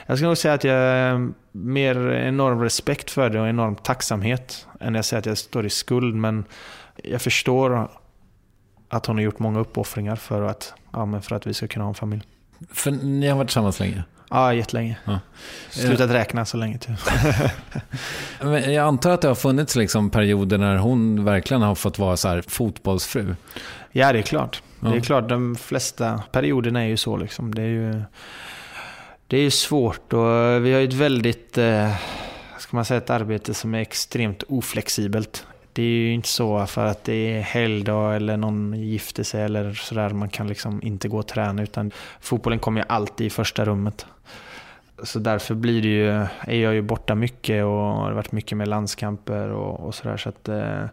Jag 0.05 0.17
ska 0.17 0.27
nog 0.27 0.37
säga 0.37 0.53
att 0.53 0.63
jag 0.63 0.73
har 0.73 1.31
mer 1.51 2.11
enorm 2.11 2.61
respekt 2.61 3.11
för 3.11 3.29
det 3.29 3.41
och 3.41 3.47
enorm 3.47 3.75
tacksamhet 3.75 4.67
än 4.79 4.95
jag 4.95 5.05
säger 5.05 5.19
att 5.19 5.25
jag 5.25 5.37
står 5.37 5.65
i 5.65 5.69
skuld. 5.69 6.15
Men 6.15 6.45
jag 7.03 7.21
förstår 7.21 7.89
att 8.89 9.05
hon 9.05 9.15
har 9.15 9.23
gjort 9.23 9.39
många 9.39 9.59
uppoffringar 9.59 10.15
för 10.15 10.41
att, 10.41 10.73
ja, 10.91 11.21
för 11.21 11.35
att 11.35 11.47
vi 11.47 11.53
ska 11.53 11.67
kunna 11.67 11.85
ha 11.85 11.89
en 11.89 11.95
familj. 11.95 12.23
För 12.71 12.91
ni 12.91 13.27
har 13.27 13.37
varit 13.37 13.47
tillsammans 13.47 13.79
länge? 13.79 14.03
Ja, 14.29 14.53
jättelänge. 14.53 14.97
Ja. 15.05 15.19
Slutat 15.69 16.11
räkna 16.11 16.45
så 16.45 16.57
länge 16.57 16.77
till. 16.77 16.95
jag 18.73 18.75
antar 18.75 19.11
att 19.11 19.21
det 19.21 19.27
har 19.27 19.35
funnits 19.35 19.75
liksom 19.75 20.09
perioder 20.09 20.57
när 20.57 20.77
hon 20.77 21.25
verkligen 21.25 21.61
har 21.61 21.75
fått 21.75 21.99
vara 21.99 22.17
så 22.17 22.27
här 22.27 22.41
fotbollsfru? 22.47 23.35
Ja, 23.91 24.13
det 24.13 24.19
är 24.19 24.23
klart. 24.23 24.61
Ja. 24.79 24.89
Det 24.89 24.97
är 24.97 25.01
klart, 25.01 25.29
de 25.29 25.55
flesta 25.55 26.23
perioderna 26.31 26.83
är 26.83 26.87
ju 26.87 26.97
så. 26.97 27.17
Liksom. 27.17 27.55
Det 27.55 27.61
är 27.61 27.67
ju 27.67 28.01
det 29.29 29.37
är 29.37 29.49
svårt 29.49 30.13
och 30.13 30.65
vi 30.65 30.73
har 30.73 30.79
ju 30.79 30.87
ett 30.87 30.93
väldigt, 30.93 31.57
eh, 31.57 31.95
ska 32.57 32.77
man 32.77 32.85
säga, 32.85 32.97
ett 32.97 33.09
arbete 33.09 33.53
som 33.53 33.75
är 33.75 33.79
extremt 33.79 34.43
oflexibelt. 34.47 35.47
Det 35.73 35.81
är 35.81 35.85
ju 35.85 36.13
inte 36.13 36.27
så 36.27 36.65
för 36.65 36.85
att 36.85 37.03
det 37.03 37.13
är 37.13 37.41
helgdag 37.41 38.15
eller 38.15 38.37
någon 38.37 38.73
gifter 38.73 39.23
sig 39.23 39.43
eller 39.43 39.73
sådär. 39.73 40.09
Man 40.09 40.29
kan 40.29 40.47
liksom 40.47 40.83
inte 40.83 41.07
gå 41.07 41.19
och 41.19 41.27
träna 41.27 41.63
utan 41.63 41.91
fotbollen 42.19 42.59
kommer 42.59 42.81
ju 42.81 42.85
alltid 42.89 43.27
i 43.27 43.29
första 43.29 43.65
rummet. 43.65 44.05
Så 45.03 45.19
därför 45.19 45.55
blir 45.55 45.81
det 45.81 45.87
ju, 45.87 46.09
är 46.39 46.59
jag 46.59 46.73
ju 46.73 46.81
borta 46.81 47.15
mycket 47.15 47.63
och 47.63 47.71
har 47.71 48.11
varit 48.11 48.31
mycket 48.31 48.57
med 48.57 48.67
landskamper 48.67 49.49
och, 49.49 49.87
och 49.87 49.95
sådär. 49.95 50.17
Så 50.17 50.29
att, 50.29 50.49
eh, 50.49 50.85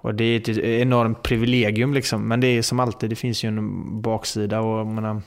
och 0.00 0.14
det 0.14 0.24
är 0.24 0.36
ett 0.36 0.58
enormt 0.58 1.22
privilegium 1.22 1.94
liksom. 1.94 2.28
Men 2.28 2.40
det 2.40 2.46
är 2.46 2.62
som 2.62 2.80
alltid, 2.80 3.10
det 3.10 3.16
finns 3.16 3.44
ju 3.44 3.48
en 3.48 4.00
baksida. 4.00 4.60
Och, 4.60 4.86
men 4.86 5.22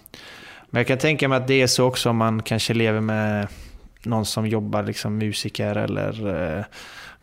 jag 0.71 0.87
kan 0.87 0.97
tänka 0.97 1.27
mig 1.27 1.37
att 1.37 1.47
det 1.47 1.61
är 1.61 1.67
så 1.67 1.85
också 1.85 2.09
om 2.09 2.17
man 2.17 2.41
kanske 2.41 2.73
lever 2.73 3.01
med 3.01 3.47
någon 4.03 4.25
som 4.25 4.47
jobbar 4.47 4.83
liksom 4.83 5.17
musiker 5.17 5.75
eller 5.75 6.27
eh, 6.57 6.65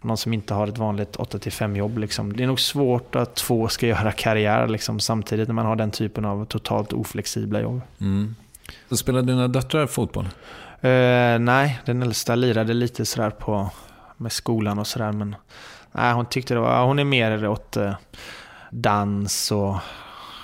någon 0.01 0.17
som 0.17 0.33
inte 0.33 0.55
har 0.55 0.67
ett 0.67 0.79
vanligt 0.79 1.17
8-5 1.17 1.77
jobb. 1.77 1.99
Liksom. 1.99 2.33
Det 2.37 2.43
är 2.43 2.47
nog 2.47 2.61
svårt 2.61 3.17
att 3.17 3.35
två 3.35 3.69
ska 3.69 3.87
göra 3.97 4.13
karriär 4.13 4.69
liksom, 4.69 5.01
samtidigt 5.01 5.49
när 5.49 5.55
man 5.55 5.67
har 5.67 5.77
den 5.77 5.91
typen 5.91 6.25
av 6.25 6.45
totalt 6.45 6.93
oflexibla 6.93 7.61
jobb. 7.61 7.81
Mm. 8.01 8.35
Så 8.89 8.97
spelar 8.97 9.23
dina 9.23 9.49
döttrar 9.49 9.87
fotboll? 9.87 10.25
Uh, 10.85 11.39
nej, 11.39 11.81
den 11.85 12.03
äldsta 12.03 12.35
lirade 12.35 12.75
lite 12.75 13.05
sådär 13.05 13.31
på, 13.31 13.71
med 14.17 14.33
skolan 14.33 14.79
och 14.79 14.87
sådär. 14.87 15.13
Men 15.13 15.37
nej, 15.92 16.12
hon 16.12 16.27
tyckte 16.27 16.55
det 16.55 16.61
var, 16.61 16.87
hon 16.87 16.98
är 16.98 17.05
mer 17.05 17.48
åt 17.48 17.77
uh, 17.77 17.92
dans 18.70 19.53
och 19.53 19.77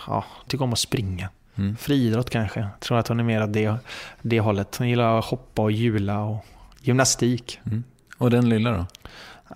ja, 0.06 0.24
tycker 0.48 0.64
om 0.64 0.72
att 0.72 0.78
springa. 0.78 1.28
Mm. 1.56 1.76
Friidrott 1.76 2.30
kanske. 2.30 2.60
Jag 2.60 2.80
tror 2.80 2.98
att 2.98 3.08
hon 3.08 3.20
är 3.20 3.24
mer 3.24 3.42
åt 3.42 3.52
det, 3.52 3.76
det 4.22 4.40
hållet. 4.40 4.76
Hon 4.76 4.88
gillar 4.88 5.18
att 5.18 5.24
hoppa 5.24 5.62
och 5.62 5.72
hjula 5.72 6.20
och 6.20 6.46
gymnastik. 6.80 7.60
Mm. 7.66 7.84
Och 8.18 8.30
den 8.30 8.48
lilla 8.48 8.70
då? 8.70 8.86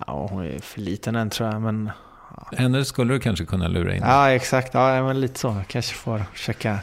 Ja, 0.07 0.27
hon 0.31 0.45
är 0.45 0.59
för 0.59 0.81
liten 0.81 1.15
än 1.15 1.29
tror 1.29 1.49
jag. 1.49 1.61
Men, 1.61 1.91
ja. 2.35 2.57
Henne 2.57 2.85
skulle 2.85 3.13
du 3.13 3.19
kanske 3.19 3.45
kunna 3.45 3.67
lura 3.67 3.95
in? 3.95 4.01
Ja, 4.05 4.31
exakt. 4.31 4.73
Ja, 4.73 5.03
men 5.03 5.21
lite 5.21 5.39
så. 5.39 5.47
Jag 5.47 5.67
kanske 5.67 5.95
får 5.95 6.23
försöka, 6.33 6.79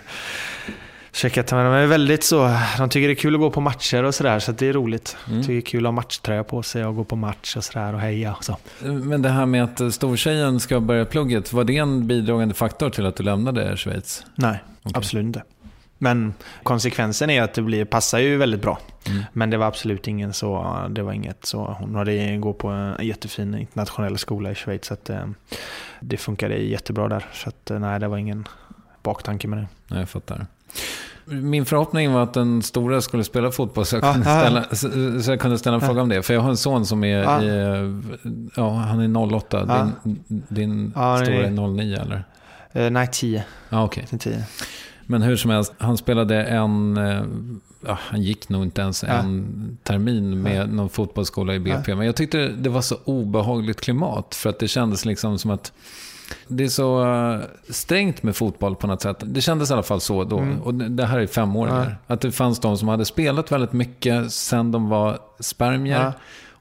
dem. 1.22 1.64
De 1.64 1.72
är 1.72 1.86
väldigt 1.86 2.24
så. 2.24 2.58
De 2.78 2.88
tycker 2.88 3.08
det 3.08 3.12
är 3.12 3.16
kul 3.16 3.34
att 3.34 3.40
gå 3.40 3.50
på 3.50 3.60
matcher 3.60 4.02
och 4.02 4.14
sådär. 4.14 4.38
Så 4.38 4.52
det 4.52 4.66
är 4.66 4.72
roligt. 4.72 5.16
Mm. 5.26 5.38
De 5.38 5.44
tycker 5.44 5.54
det 5.54 5.60
är 5.60 5.70
kul 5.70 5.86
att 5.86 5.88
ha 5.88 5.92
matchtröja 5.92 6.44
på 6.44 6.62
sig 6.62 6.84
och 6.84 6.96
gå 6.96 7.04
på 7.04 7.16
match 7.16 7.56
och 7.56 7.64
sådär 7.64 7.94
och 7.94 8.00
heja. 8.00 8.34
Och 8.34 8.44
så. 8.44 8.56
Men 8.80 9.22
det 9.22 9.28
här 9.28 9.46
med 9.46 9.64
att 9.64 9.94
stortjejen 9.94 10.60
ska 10.60 10.80
börja 10.80 11.04
plugget. 11.04 11.52
Var 11.52 11.64
det 11.64 11.76
en 11.76 12.06
bidragande 12.06 12.54
faktor 12.54 12.90
till 12.90 13.06
att 13.06 13.16
du 13.16 13.22
lämnade 13.22 13.76
Schweiz? 13.76 14.26
Nej, 14.34 14.62
okay. 14.84 14.92
absolut 14.94 15.24
inte. 15.24 15.42
Men 15.98 16.34
konsekvensen 16.62 17.30
är 17.30 17.42
att 17.42 17.54
det 17.54 17.62
blir, 17.62 17.84
passar 17.84 18.18
ju 18.18 18.36
väldigt 18.36 18.62
bra. 18.62 18.78
Mm. 19.08 19.22
Men 19.32 19.50
det 19.50 19.56
var 19.56 19.66
absolut 19.66 20.08
ingen 20.08 20.32
så, 20.32 20.76
det 20.90 21.02
var 21.02 21.12
inget 21.12 21.46
så, 21.46 21.76
hon 21.80 21.94
hade 21.94 22.36
går 22.36 22.52
på 22.52 22.68
en 22.68 23.06
jättefin 23.06 23.54
internationell 23.54 24.18
skola 24.18 24.50
i 24.50 24.54
Schweiz 24.54 24.86
så 24.86 24.94
att 24.94 25.10
eh, 25.10 25.26
det 26.00 26.16
funkade 26.16 26.56
jättebra 26.56 27.08
där. 27.08 27.26
Så 27.32 27.48
att 27.48 27.70
eh, 27.70 27.78
nej, 27.78 28.00
det 28.00 28.08
var 28.08 28.16
ingen 28.16 28.48
baktanke 29.02 29.48
med 29.48 29.58
det. 29.58 29.66
Nej, 29.88 29.98
jag 29.98 30.08
fattar. 30.08 30.46
Min 31.24 31.64
förhoppning 31.66 32.12
var 32.12 32.22
att 32.22 32.34
den 32.34 32.62
stora 32.62 33.00
skulle 33.00 33.24
spela 33.24 33.50
fotboll 33.50 33.86
så 33.86 33.96
jag 33.96 34.04
Ah, 34.04 34.12
kunde 34.12 34.30
ah. 34.30 34.40
ställa, 34.40 34.64
så- 34.72 35.22
så 35.22 35.30
jag 35.30 35.40
kunde 35.40 35.58
ställa 35.58 35.74
en 35.74 35.80
fråga 35.80 36.02
om 36.02 36.08
det. 36.08 36.22
För 36.22 36.34
jag 36.34 36.40
har 36.40 36.50
en 36.50 36.56
son 36.56 36.86
som 36.86 37.04
är, 37.04 37.24
Ah. 37.26 37.42
i, 37.42 38.02
ja, 38.56 38.70
han 38.74 39.00
är 39.00 39.08
08. 39.08 39.66
Ah. 39.68 39.88
Din, 40.04 40.22
din 40.48 40.92
Ah, 40.96 41.16
stora 41.18 41.36
är 41.36 41.50
09 41.50 41.96
eller? 42.00 42.24
Eh, 42.72 42.90
nej, 42.90 43.08
10. 43.12 43.44
Ja, 43.68 43.84
okej. 43.84 44.06
Till 44.06 44.18
10. 44.18 44.44
Men 45.06 45.22
hur 45.22 45.36
som 45.36 45.50
helst, 45.50 45.72
han 45.78 45.96
spelade 45.96 46.44
en, 46.44 46.96
eh, 46.96 47.22
ja, 47.86 47.98
han 48.00 48.22
gick 48.22 48.48
nog 48.48 48.62
inte 48.62 48.80
ens 48.80 49.04
en 49.04 49.78
termin 49.82 50.42
med 50.42 50.72
någon 50.72 50.88
fotbollsskola 50.88 51.54
i 51.54 51.58
BP. 51.58 51.94
Men 51.94 52.06
jag 52.06 52.16
tyckte 52.16 52.48
det 52.48 52.68
var 52.68 52.80
så 52.80 52.96
obehagligt 53.04 53.80
klimat. 53.80 54.34
För 54.34 54.50
att 54.50 54.58
det 54.58 54.68
kändes 54.68 55.04
liksom 55.04 55.38
som 55.38 55.50
att 55.50 55.72
det 56.48 56.64
är 56.64 56.68
så 56.68 57.14
eh, 57.14 57.40
strängt 57.68 58.22
med 58.22 58.36
fotboll 58.36 58.76
på 58.76 58.86
något 58.86 59.02
sätt. 59.02 59.16
Det 59.20 59.40
kändes 59.40 59.70
i 59.70 59.72
alla 59.72 59.82
fall 59.82 60.00
så 60.00 60.24
då. 60.24 60.46
Och 60.64 60.74
det 60.74 61.06
här 61.06 61.18
är 61.18 61.26
femåringar. 61.26 61.98
Att 62.06 62.20
det 62.20 62.32
fanns 62.32 62.60
de 62.60 62.78
som 62.78 62.88
hade 62.88 63.04
spelat 63.04 63.52
väldigt 63.52 63.72
mycket 63.72 64.32
sen 64.32 64.72
de 64.72 64.88
var 64.88 65.18
spermier. 65.40 66.02
Ja. 66.02 66.12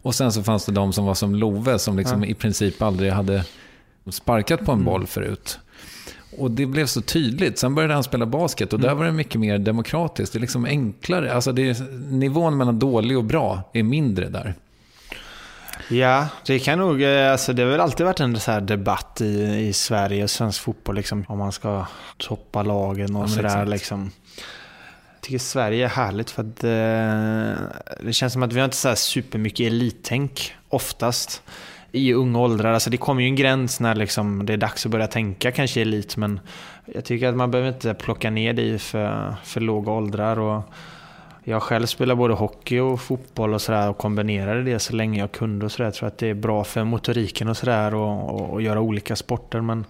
Och 0.05 0.15
sen 0.15 0.31
så 0.31 0.43
fanns 0.43 0.65
det 0.65 0.71
de 0.71 0.93
som 0.93 1.05
var 1.05 1.13
som 1.13 1.35
Love 1.35 1.79
som 1.79 1.97
liksom 1.97 2.23
i 2.23 2.33
princip 2.33 2.81
aldrig 2.81 3.11
hade 3.11 3.45
sparkat 4.09 4.65
på 4.65 4.71
en 4.71 4.83
boll 4.83 5.07
förut. 5.07 5.59
Och 6.37 6.51
det 6.51 6.65
blev 6.65 6.85
så 6.85 7.01
tydligt. 7.01 7.59
Sen 7.59 7.75
började 7.75 7.93
han 7.93 8.03
spela 8.03 8.25
basket 8.25 8.73
och 8.73 8.79
där 8.79 8.95
var 8.95 9.05
det 9.05 9.11
mycket 9.11 9.41
mer 9.41 9.57
demokratiskt. 9.57 10.33
Det 10.33 10.39
är 10.39 10.41
liksom 10.41 10.65
enklare. 10.65 11.33
Alltså 11.33 11.51
det 11.51 11.69
är, 11.69 12.11
nivån 12.11 12.57
mellan 12.57 12.79
dålig 12.79 13.17
och 13.17 13.23
bra 13.23 13.69
är 13.73 13.83
mindre 13.83 14.29
där. 14.29 14.53
Ja, 15.89 16.27
det 16.45 16.59
kan 16.59 16.79
nog, 16.79 17.03
eh, 17.03 17.31
alltså 17.31 17.53
det 17.53 17.63
har 17.63 17.69
väl 17.69 17.79
alltid 17.79 18.05
varit 18.05 18.19
en 18.19 18.39
så 18.39 18.59
debatt 18.59 19.21
i, 19.21 19.67
i 19.67 19.73
Sverige 19.73 20.23
och 20.23 20.29
svensk 20.29 20.61
fotboll, 20.61 20.95
liksom, 20.95 21.25
om 21.27 21.37
man 21.37 21.51
ska 21.51 21.85
toppa 22.17 22.63
lagen 22.63 23.15
och 23.15 23.21
men 23.21 23.29
sådär. 23.29 23.65
Liksom. 23.65 24.11
Jag 25.13 25.21
tycker 25.21 25.39
Sverige 25.39 25.85
är 25.85 25.89
härligt 25.89 26.29
för 26.29 26.41
att 26.41 26.63
eh, 26.63 27.63
det 28.05 28.13
känns 28.13 28.33
som 28.33 28.43
att 28.43 28.53
vi 28.53 28.59
har 28.59 28.65
inte 28.65 28.77
så 28.77 28.87
här 28.87 28.95
supermycket 28.95 29.67
elittänk 29.67 30.55
oftast 30.69 31.41
i 31.91 32.13
unga 32.13 32.39
åldrar. 32.39 32.73
Alltså 32.73 32.89
det 32.89 32.97
kommer 32.97 33.21
ju 33.21 33.27
en 33.27 33.35
gräns 33.35 33.79
när 33.79 33.95
liksom 33.95 34.45
det 34.45 34.53
är 34.53 34.57
dags 34.57 34.85
att 34.85 34.91
börja 34.91 35.07
tänka 35.07 35.51
kanske 35.51 35.81
elit, 35.81 36.17
men 36.17 36.39
jag 36.85 37.05
tycker 37.05 37.27
att 37.27 37.35
man 37.35 37.51
behöver 37.51 37.69
inte 37.69 37.93
plocka 37.93 38.29
ner 38.29 38.53
det 38.53 38.61
i 38.61 38.79
för, 38.79 39.35
för 39.43 39.61
låga 39.61 39.91
åldrar. 39.91 40.39
Och, 40.39 40.63
jag 41.47 41.63
själv 41.63 41.85
spelar 41.85 42.15
både 42.15 42.33
hockey 42.33 42.79
och 42.79 43.01
fotboll 43.01 43.53
och 43.53 43.61
sådär 43.61 43.89
och 43.89 43.97
kombinerade 43.97 44.63
det 44.63 44.79
så 44.79 44.93
länge 44.95 45.19
jag 45.19 45.31
kunde 45.31 45.65
och 45.65 45.71
sådär. 45.71 45.85
Jag 45.85 45.93
tror 45.93 46.07
att 46.07 46.17
det 46.17 46.27
är 46.29 46.33
bra 46.33 46.63
för 46.63 46.83
motoriken 46.83 47.47
och 47.47 47.57
sådär 47.57 47.95
och, 47.95 48.29
och, 48.35 48.49
och 48.49 48.61
göra 48.61 48.81
olika 48.81 49.15
sporter. 49.15 49.61
Men 49.61 49.85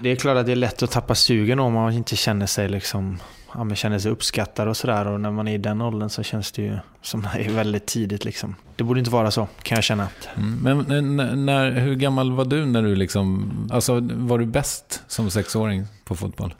det 0.00 0.08
är 0.08 0.16
klart 0.16 0.36
att 0.36 0.46
det 0.46 0.52
är 0.52 0.56
lätt 0.56 0.82
att 0.82 0.90
tappa 0.90 1.14
sugen 1.14 1.60
om 1.60 1.72
man 1.72 1.92
inte 1.92 2.16
känner 2.16 2.46
sig 2.46 2.68
liksom 2.68 3.18
Ja, 3.56 3.64
men 3.64 3.76
känner 3.76 3.98
sig 3.98 4.10
uppskattad 4.10 4.68
och 4.68 4.76
sådär 4.76 5.06
och 5.06 5.20
när 5.20 5.30
man 5.30 5.48
är 5.48 5.54
i 5.54 5.58
den 5.58 5.80
åldern 5.80 6.08
så 6.08 6.22
känns 6.22 6.52
det 6.52 6.62
ju 6.62 6.76
som 7.02 7.28
det 7.34 7.44
är 7.44 7.50
väldigt 7.50 7.86
tidigt 7.86 8.24
liksom. 8.24 8.54
Det 8.76 8.84
borde 8.84 8.98
inte 9.00 9.10
vara 9.10 9.30
så 9.30 9.48
kan 9.62 9.76
jag 9.76 9.84
känna. 9.84 10.08
Mm. 10.36 10.58
Men 10.86 10.90
n- 11.20 11.46
när, 11.46 11.70
hur 11.70 11.94
gammal 11.94 12.32
var 12.32 12.44
du 12.44 12.66
när 12.66 12.82
du 12.82 12.94
liksom, 12.96 13.50
alltså 13.72 14.00
var 14.12 14.38
du 14.38 14.46
bäst 14.46 15.02
som 15.06 15.30
sexåring 15.30 15.84
på 16.04 16.16
fotboll? 16.16 16.54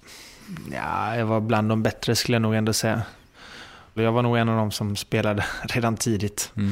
Ja, 0.73 1.17
jag 1.17 1.27
var 1.27 1.41
bland 1.41 1.69
de 1.69 1.83
bättre 1.83 2.15
skulle 2.17 2.35
jag 2.35 2.43
nog 2.43 2.55
ändå 2.55 2.73
säga. 2.73 3.03
Jag 3.95 4.13
var 4.13 4.23
nog 4.23 4.37
en 4.37 4.49
av 4.49 4.57
de 4.57 4.71
som 4.71 4.97
spelade 4.97 5.45
redan 5.63 5.97
tidigt. 5.97 6.53
Mm. 6.57 6.71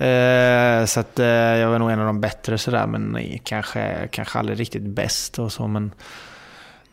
Eh, 0.00 0.86
så 0.86 1.00
att, 1.00 1.18
eh, 1.18 1.26
jag 1.26 1.70
var 1.70 1.78
nog 1.78 1.90
en 1.90 2.00
av 2.00 2.06
de 2.06 2.20
bättre 2.20 2.58
sådär, 2.58 2.86
men 2.86 3.02
nej, 3.02 3.40
kanske, 3.44 4.08
kanske 4.12 4.38
aldrig 4.38 4.60
riktigt 4.60 4.82
bäst 4.82 5.38
och 5.38 5.52
så. 5.52 5.66
Men 5.66 5.92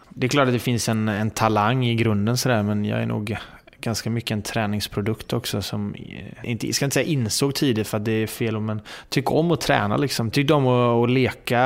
det 0.10 0.27
är 0.27 0.30
klart 0.30 0.47
att 0.47 0.53
det 0.53 0.60
finns 0.60 0.89
en, 0.89 1.10
en 1.10 1.32
talang 1.32 1.86
i 1.86 1.95
grunden 1.95 2.38
sådär, 2.38 2.63
men 2.63 2.86
jag 2.86 3.01
är 3.01 3.06
nog 3.06 3.38
ganska 3.82 4.10
mycket 4.10 4.32
en 4.32 4.42
träningsprodukt 4.42 5.34
också 5.34 5.62
som, 5.62 5.96
eh, 5.96 6.50
inte, 6.50 6.66
jag 6.66 6.76
ska 6.76 6.86
inte 6.86 6.94
säga 6.94 7.06
insåg 7.06 7.56
tidigt 7.56 7.88
för 7.88 7.98
att 7.98 8.06
det 8.06 8.12
är 8.12 8.28
fel, 8.28 8.60
men 8.60 8.82
tycker 9.10 9.34
om 9.34 9.52
att 9.52 9.62
träna 9.62 9.98
liksom. 9.98 10.32
Tyckte 10.32 10.54
om 10.54 10.68
att, 10.68 11.04
att 11.04 11.10
leka, 11.10 11.62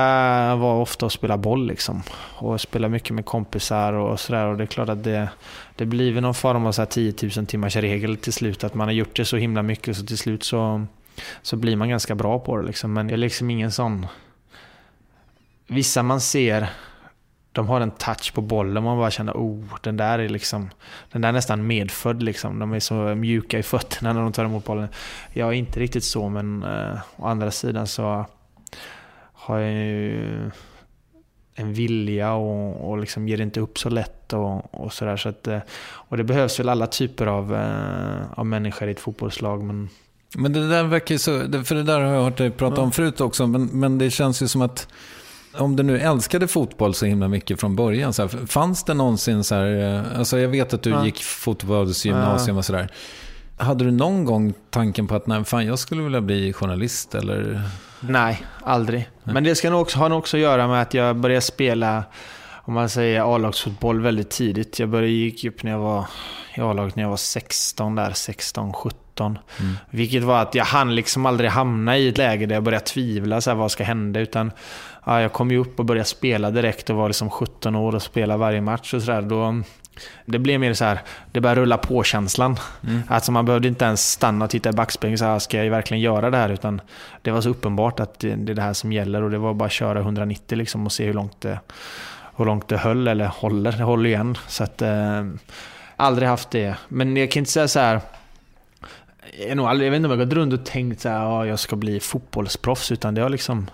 var 0.56 0.82
ofta 0.82 1.06
och 1.06 1.12
spela 1.12 1.38
boll 1.38 1.68
liksom. 1.68 2.04
Och 2.38 2.62
spela 2.62 2.90
mycket 2.90 3.16
med 3.16 3.26
kompisar 3.26 3.94
och 3.94 4.20
sådär. 4.20 4.46
Och 4.46 4.58
det 4.58 4.64
är 4.64 4.68
klart 4.68 4.90
att 4.90 5.04
det, 5.04 5.30
det 5.76 5.86
blir 5.86 6.12
väl 6.14 6.24
någon 6.24 6.34
form 6.34 6.66
av 6.66 6.72
så 6.72 6.82
här 6.82 6.88
10 6.88 7.14
000 7.38 7.46
timmars 7.46 7.76
regel 7.76 8.18
till 8.18 8.34
slut. 8.34 8.64
Att 8.64 8.74
man 8.74 8.88
har 8.88 8.94
gjort 8.94 9.16
det 9.16 9.26
så 9.26 9.38
himla 9.38 9.62
mycket 9.64 9.98
så 9.98 10.06
till 10.06 10.18
slut 10.18 10.44
så, 10.44 10.86
så 11.42 11.56
blir 11.56 11.76
man 11.76 11.90
ganska 11.90 12.16
bra 12.16 12.40
på 12.40 12.58
det 12.58 12.68
liksom. 12.68 12.94
Men 12.94 13.10
jag 13.10 13.14
är 13.14 13.18
liksom 13.18 13.50
ingen 13.50 13.72
sån... 13.72 14.08
Vissa 15.68 16.04
man 16.04 16.22
ser 16.22 16.70
de 17.52 17.68
har 17.68 17.82
en 17.82 17.92
touch 17.92 18.34
på 18.34 18.42
bollen 18.42 18.84
man 18.84 18.98
bara 18.98 19.12
känner 19.12 19.34
oh, 19.34 19.66
den 19.82 19.98
där 19.98 20.20
är 20.20 20.30
liksom 20.30 20.70
den 21.12 21.22
där 21.22 21.30
är 21.30 21.34
nästan 21.34 21.68
medfödd 21.68 22.24
liksom. 22.24 22.60
De 22.60 22.74
är 22.74 22.80
så 22.80 22.94
mjuka 23.16 23.60
i 23.60 23.64
fötterna 23.64 24.14
när 24.14 24.22
de 24.22 24.32
tar 24.32 24.46
emot 24.46 24.66
bollen. 24.66 24.88
Jag 25.34 25.50
är 25.50 25.54
inte 25.54 25.80
riktigt 25.80 26.04
så 26.04 26.30
men 26.30 26.64
eh, 26.64 27.00
å 27.16 27.26
andra 27.26 27.52
sidan 27.52 27.88
så 27.88 28.26
har 29.34 29.60
jag 29.60 29.72
ju 29.72 30.52
en 31.56 31.74
vilja 31.74 32.34
och, 32.34 32.90
och 32.90 32.98
liksom 32.98 33.28
ger 33.28 33.42
inte 33.42 33.60
upp 33.60 33.80
så 33.80 33.90
lätt 33.90 34.34
och, 34.34 34.84
och 34.84 34.94
sådär. 34.94 35.18
Så 35.18 35.30
att, 35.30 35.48
eh, 35.48 35.60
och 35.82 36.18
det 36.18 36.24
behövs 36.24 36.60
väl 36.60 36.70
alla 36.70 36.88
typer 36.88 37.28
av, 37.28 37.56
eh, 37.56 38.40
av 38.40 38.46
människor 38.46 38.88
i 38.88 38.92
ett 38.92 39.00
fotbollslag 39.00 39.64
men 39.64 39.90
Men 40.36 40.54
det 40.54 40.70
där 40.70 40.84
verkar 40.84 41.16
ju 41.16 41.20
så, 41.20 41.32
för 41.64 41.76
det 41.76 41.84
där 41.84 42.00
har 42.00 42.14
jag 42.14 42.24
hört 42.24 42.38
dig 42.38 42.52
prata 42.52 42.82
om 42.82 42.92
förut 42.92 43.22
också, 43.22 43.48
men, 43.48 43.66
men 43.66 43.98
det 43.98 44.10
känns 44.10 44.42
ju 44.42 44.48
som 44.48 44.62
att 44.62 44.88
om 45.58 45.76
du 45.76 45.84
nu 45.84 46.00
älskade 46.00 46.48
fotboll 46.48 46.94
så 46.94 47.06
himla 47.06 47.28
mycket 47.28 47.60
från 47.60 47.76
början, 47.76 48.14
så 48.14 48.22
här, 48.22 48.46
fanns 48.48 48.84
det 48.84 48.94
någonsin 48.94 49.44
så 49.44 49.56
här, 49.56 49.96
eh, 50.14 50.20
alltså 50.20 50.40
jag 50.40 50.50
vet 50.50 50.74
att 50.74 50.84
du 50.84 50.90
Ja. 50.90 51.06
gick 51.06 51.24
fotbollsgymnasium 51.24 52.58
och 52.58 52.66
sådär. 52.66 52.88
Hade 53.58 53.84
du 53.84 53.92
någon 53.92 54.26
gång 54.26 54.54
tanken 54.70 55.08
på 55.08 55.16
att 55.16 55.28
nej, 55.28 55.44
fan, 55.44 55.66
jag 55.66 55.80
skulle 55.80 56.02
vilja 56.04 56.22
bli 56.22 56.54
journalist 56.54 57.16
eller? 57.16 57.62
Nej, 58.00 58.44
aldrig. 58.64 59.10
Men 59.24 59.44
det 59.44 59.56
ska 59.56 59.70
nog 59.70 59.82
också, 59.82 60.00
har 60.00 60.10
nog 60.10 60.18
också 60.20 60.38
att 60.38 60.42
göra 60.42 60.68
med 60.68 60.82
att 60.82 60.94
jag 60.94 61.16
började 61.16 61.42
spela, 61.42 62.04
om 62.64 62.74
man 62.74 62.90
säger 62.90 63.36
A-lagsfotboll 63.36 64.02
väldigt 64.02 64.30
tidigt. 64.30 64.80
Jag 64.80 64.90
började 64.90 65.12
gick 65.12 65.44
upp 65.46 65.64
när 65.64 65.72
jag 65.72 65.80
var 65.80 66.06
i 66.56 66.62
A-laget 66.62 66.96
när 66.96 67.04
jag 67.04 67.10
var 67.10 67.18
16 67.18 67.96
där, 67.96 68.12
16, 68.14 68.74
17. 68.74 69.38
Vilket 69.90 70.24
var 70.24 70.42
att 70.42 70.56
jag 70.56 70.66
hann 70.66 70.96
liksom 70.96 71.26
aldrig 71.26 71.50
hamna 71.50 71.98
i 71.98 72.08
ett 72.08 72.18
läge 72.18 72.46
där 72.46 72.56
jag 72.56 72.64
började 72.64 72.86
tvivla, 72.86 73.42
så 73.42 73.50
här, 73.50 73.58
vad 73.58 73.72
ska 73.72 73.84
hända? 73.84 74.20
Utan 74.20 74.52
ja, 75.06 75.22
jag 75.22 75.34
kom 75.34 75.52
ju 75.52 75.58
upp 75.58 75.80
och 75.80 75.86
började 75.86 76.06
spela 76.06 76.52
direkt 76.52 76.90
och 76.90 76.96
var 76.96 77.10
liksom 77.10 77.30
17 77.30 77.76
år 77.76 77.96
och 77.96 78.02
spela 78.02 78.38
varje 78.38 78.62
match 78.62 78.94
och 78.94 79.02
sådär. 79.02 79.22
Då, 79.22 79.62
det 80.26 80.40
blev 80.40 80.60
mer 80.60 80.74
så 80.74 80.86
här, 80.86 81.00
det 81.32 81.42
började 81.42 81.62
rulla 81.62 81.78
på-känslan. 81.78 82.58
Alltså 83.08 83.32
man 83.32 83.46
behövde 83.46 83.68
inte 83.68 83.86
ens 83.86 84.12
stanna 84.12 84.46
och 84.46 84.52
titta 84.52 84.70
i 84.70 84.74
backspegeln 84.74 85.14
och 85.14 85.20
säga, 85.20 85.40
ska 85.40 85.64
jag 85.64 85.72
verkligen 85.72 86.02
göra 86.02 86.30
det 86.30 86.38
här? 86.38 86.50
Utan 86.50 86.82
det 87.22 87.32
var 87.32 87.42
så 87.42 87.50
uppenbart 87.50 88.00
att 88.00 88.20
det, 88.20 88.32
är 88.32 88.38
det 88.38 88.62
här 88.62 88.74
som 88.74 88.92
gäller 88.92 89.24
och 89.24 89.32
det 89.32 89.38
var 89.38 89.54
bara 89.54 89.66
att 89.66 89.72
köra 89.72 90.00
190 90.00 90.58
liksom 90.58 90.86
och 90.86 90.92
se 90.92 91.06
hur 91.06 91.14
långt 91.14 91.42
det, 91.42 91.60
hur 92.36 92.46
långt 92.46 92.68
det 92.68 92.78
höll, 92.78 93.08
eller 93.08 93.26
håller. 93.26 93.72
Det 93.72 93.84
håller 93.84 94.10
igen. 94.10 94.38
Så 94.48 94.64
att, 94.64 94.82
eh, 94.82 95.26
aldrig 95.96 96.28
haft 96.28 96.52
det. 96.52 96.76
Men 96.88 97.18
jag 97.18 97.32
kan 97.32 97.42
inte 97.42 97.52
säga 97.52 97.68
så 97.68 97.80
här, 97.80 98.02
jag, 99.48 99.58
nog 99.58 99.66
aldrig, 99.66 99.88
jag 99.88 99.92
vet 99.92 99.98
inte 99.98 100.08
om 100.08 100.12
jag 100.12 100.18
har 100.18 100.26
gått 100.26 100.34
runt 100.34 100.54
och 100.54 100.66
tänkt 100.66 101.02
så 101.02 101.10
här, 101.10 101.20
ja, 101.20 101.46
jag 101.46 101.60
ska 101.60 101.76
bli 101.76 102.00
fotbollsproffs, 102.00 102.92
utan 102.92 103.16
det 103.16 103.22
har 103.22 103.30
liksom, 103.30 103.70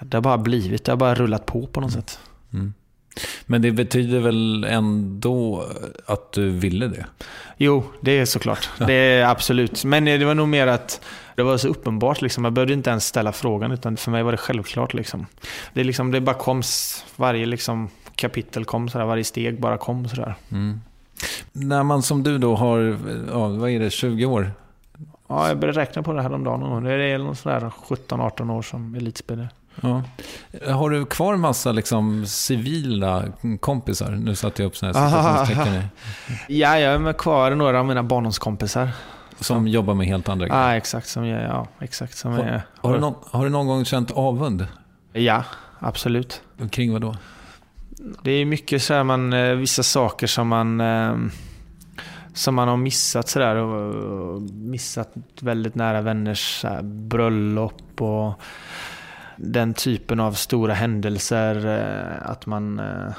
det 0.00 0.16
har 0.16 0.22
bara 0.22 0.38
blivit, 0.38 0.84
det 0.84 0.92
har 0.92 0.96
bara 0.96 1.14
rullat 1.14 1.46
på 1.46 1.66
på 1.66 1.80
något 1.80 1.92
sätt. 1.92 2.18
Men 3.46 3.62
det 3.62 3.72
betyder 3.72 4.20
väl 4.20 4.64
ändå 4.64 5.64
att 6.06 6.32
du 6.32 6.50
ville 6.50 6.88
det? 6.88 7.06
Jo, 7.56 7.84
det 8.00 8.18
är 8.18 8.24
såklart. 8.24 8.70
Det 8.86 8.92
är 8.92 9.26
absolut. 9.26 9.84
Men 9.84 10.04
det 10.04 10.24
var 10.24 10.34
nog 10.34 10.48
mer 10.48 10.66
att 10.66 11.00
det 11.34 11.42
var 11.42 11.56
så 11.56 11.68
uppenbart. 11.68 12.22
Liksom. 12.22 12.44
Jag 12.44 12.52
behövde 12.52 12.74
inte 12.74 12.90
ens 12.90 13.06
ställa 13.06 13.32
frågan, 13.32 13.72
utan 13.72 13.96
för 13.96 14.10
mig 14.10 14.22
var 14.22 14.32
det 14.32 14.38
självklart. 14.38 14.94
Liksom. 14.94 15.26
Det, 15.72 15.84
liksom, 15.84 16.10
det 16.10 16.20
bara 16.20 16.36
kom, 16.36 16.62
varje 17.16 17.46
liksom, 17.46 17.88
kapitel 18.14 18.64
kom 18.64 18.88
sådär, 18.88 19.04
varje 19.04 19.24
steg 19.24 19.60
bara 19.60 19.78
kom 19.78 20.08
sådär. 20.08 20.34
När 21.52 21.82
man 21.82 22.02
som 22.02 22.22
du 22.22 22.38
då 22.38 22.56
har, 22.56 22.98
ja, 23.32 23.48
vad 23.48 23.70
är 23.70 23.80
det, 23.80 23.90
20 23.90 24.26
år? 24.26 24.52
Ja, 25.28 25.48
jag 25.48 25.58
började 25.58 25.80
räkna 25.80 26.02
på 26.02 26.12
det 26.12 26.22
här 26.22 26.32
om 26.32 26.44
dagen. 26.44 26.84
Det 26.84 26.92
är 26.92 27.18
någon 27.18 27.36
sådär 27.36 27.70
17-18 27.88 28.52
år 28.52 28.62
som 28.62 28.94
elitspelare. 28.94 29.48
Ja. 29.80 30.02
Har 30.72 30.90
du 30.90 31.06
kvar 31.06 31.36
massa 31.36 31.72
liksom 31.72 32.26
civila 32.26 33.24
kompisar? 33.60 34.10
Nu 34.10 34.34
satte 34.34 34.62
jag 34.62 34.66
upp 34.68 34.76
sådana 34.76 34.98
här 34.98 35.08
citationstecken 35.08 35.82
Ja, 36.48 36.78
jag 36.78 36.94
är 36.94 36.98
med 36.98 37.16
kvar 37.16 37.50
några 37.50 37.78
av 37.80 37.86
mina 37.86 38.02
barndomskompisar. 38.02 38.90
som 39.40 39.68
jobbar 39.68 39.94
med 39.94 40.06
helt 40.06 40.28
andra 40.28 40.46
Ja, 40.46 40.54
grejer. 40.64 40.76
exakt. 40.76 41.08
Som 41.08 41.26
jag, 41.26 41.42
ja, 41.42 41.66
exakt 41.80 42.16
som 42.16 42.32
Har, 42.32 42.44
jag, 42.44 42.60
har, 42.80 42.94
du 42.94 43.00
någon, 43.00 43.14
har 43.30 43.44
du 43.44 43.50
någon 43.50 43.66
gång 43.66 43.84
känt 43.84 44.10
avund? 44.10 44.66
Ja, 45.12 45.44
absolut. 45.78 46.42
Kring 46.70 46.92
vad 46.92 47.00
då? 47.02 47.16
Det 48.22 48.30
är 48.30 48.44
mycket 48.44 48.82
så 48.82 48.94
här 48.94 49.04
man, 49.04 49.32
eh, 49.32 49.54
vissa 49.54 49.82
saker 49.82 50.26
som 50.26 50.48
man... 50.48 50.80
eh, 50.80 51.16
som 52.34 52.54
man 52.54 52.68
har 52.68 52.76
missat 52.76 53.28
sådär. 53.28 53.56
Och 53.56 54.42
missat 54.52 55.12
väldigt 55.40 55.74
nära 55.74 56.00
vänners 56.00 56.64
bröllop 56.82 58.00
och 58.02 58.40
den 59.40 59.74
typen 59.74 60.20
av 60.20 60.32
stora 60.32 60.74
händelser. 60.74 61.66
eh, 61.66 62.30
Att 62.30 62.46
man 62.46 62.78
eh, 62.78 63.12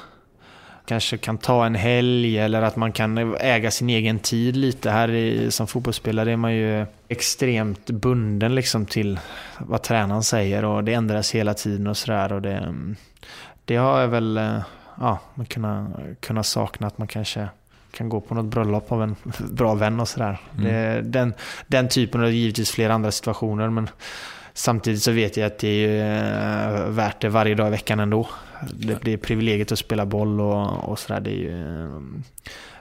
kanske 0.85 1.17
kan 1.17 1.37
ta 1.37 1.65
en 1.65 1.75
helg 1.75 2.39
eller 2.39 2.61
att 2.61 2.75
man 2.75 2.91
kan 2.91 3.35
äga 3.39 3.71
sin 3.71 3.89
egen 3.89 4.19
tid 4.19 4.55
lite. 4.55 4.91
Här 4.91 5.11
i, 5.11 5.51
som 5.51 5.67
fotbollsspelare 5.67 6.31
är 6.31 6.35
man 6.37 6.53
ju 6.55 6.85
extremt 7.07 7.85
bunden 7.89 8.55
liksom 8.55 8.85
till 8.85 9.19
vad 9.59 9.81
tränaren 9.81 10.23
säger 10.23 10.65
och 10.65 10.83
det 10.83 10.93
ändras 10.93 11.31
hela 11.31 11.53
tiden 11.53 11.87
och 11.87 11.97
sådär. 11.97 12.39
Det, 12.39 12.73
det 13.65 13.75
har 13.75 14.01
jag 14.01 14.07
väl 14.07 14.37
eh, 14.37 14.61
ja, 14.99 15.19
man 15.35 15.45
kunnat, 15.45 15.87
kunnat 16.19 16.45
sakna 16.45 16.87
att 16.87 16.97
man 16.97 17.07
kanske 17.07 17.49
kan 17.91 18.09
gå 18.09 18.21
på 18.21 18.35
något 18.35 18.45
bröllop 18.45 18.91
av 18.91 19.03
en 19.03 19.15
bra 19.51 19.73
vän 19.73 19.99
och 19.99 20.07
sådär. 20.07 20.37
Det- 20.57 21.01
Den, 21.01 21.33
den 21.67 21.87
typen 21.89 22.23
och 22.23 22.31
givetvis 22.31 22.71
flera 22.71 22.93
andra 22.93 23.11
situationer 23.11 23.69
men 23.69 23.89
samtidigt 24.53 25.03
så 25.03 25.11
vet 25.11 25.37
jag 25.37 25.47
att 25.47 25.59
det 25.59 25.85
är 25.85 26.85
eh, 26.85 26.89
värt 26.89 27.21
det 27.21 27.29
varje 27.29 27.55
dag 27.55 27.67
i 27.67 27.71
veckan 27.71 27.99
ändå. 27.99 28.27
Det, 28.73 28.97
det 29.01 29.13
är 29.13 29.17
privilegiet 29.17 29.71
att 29.71 29.79
spela 29.79 30.05
boll 30.05 30.41
och, 30.41 30.89
och 30.89 30.99
sådär. 30.99 31.19
Det 31.19 31.29
är 31.29 31.35
ju 31.35 31.85
eh, 31.85 32.01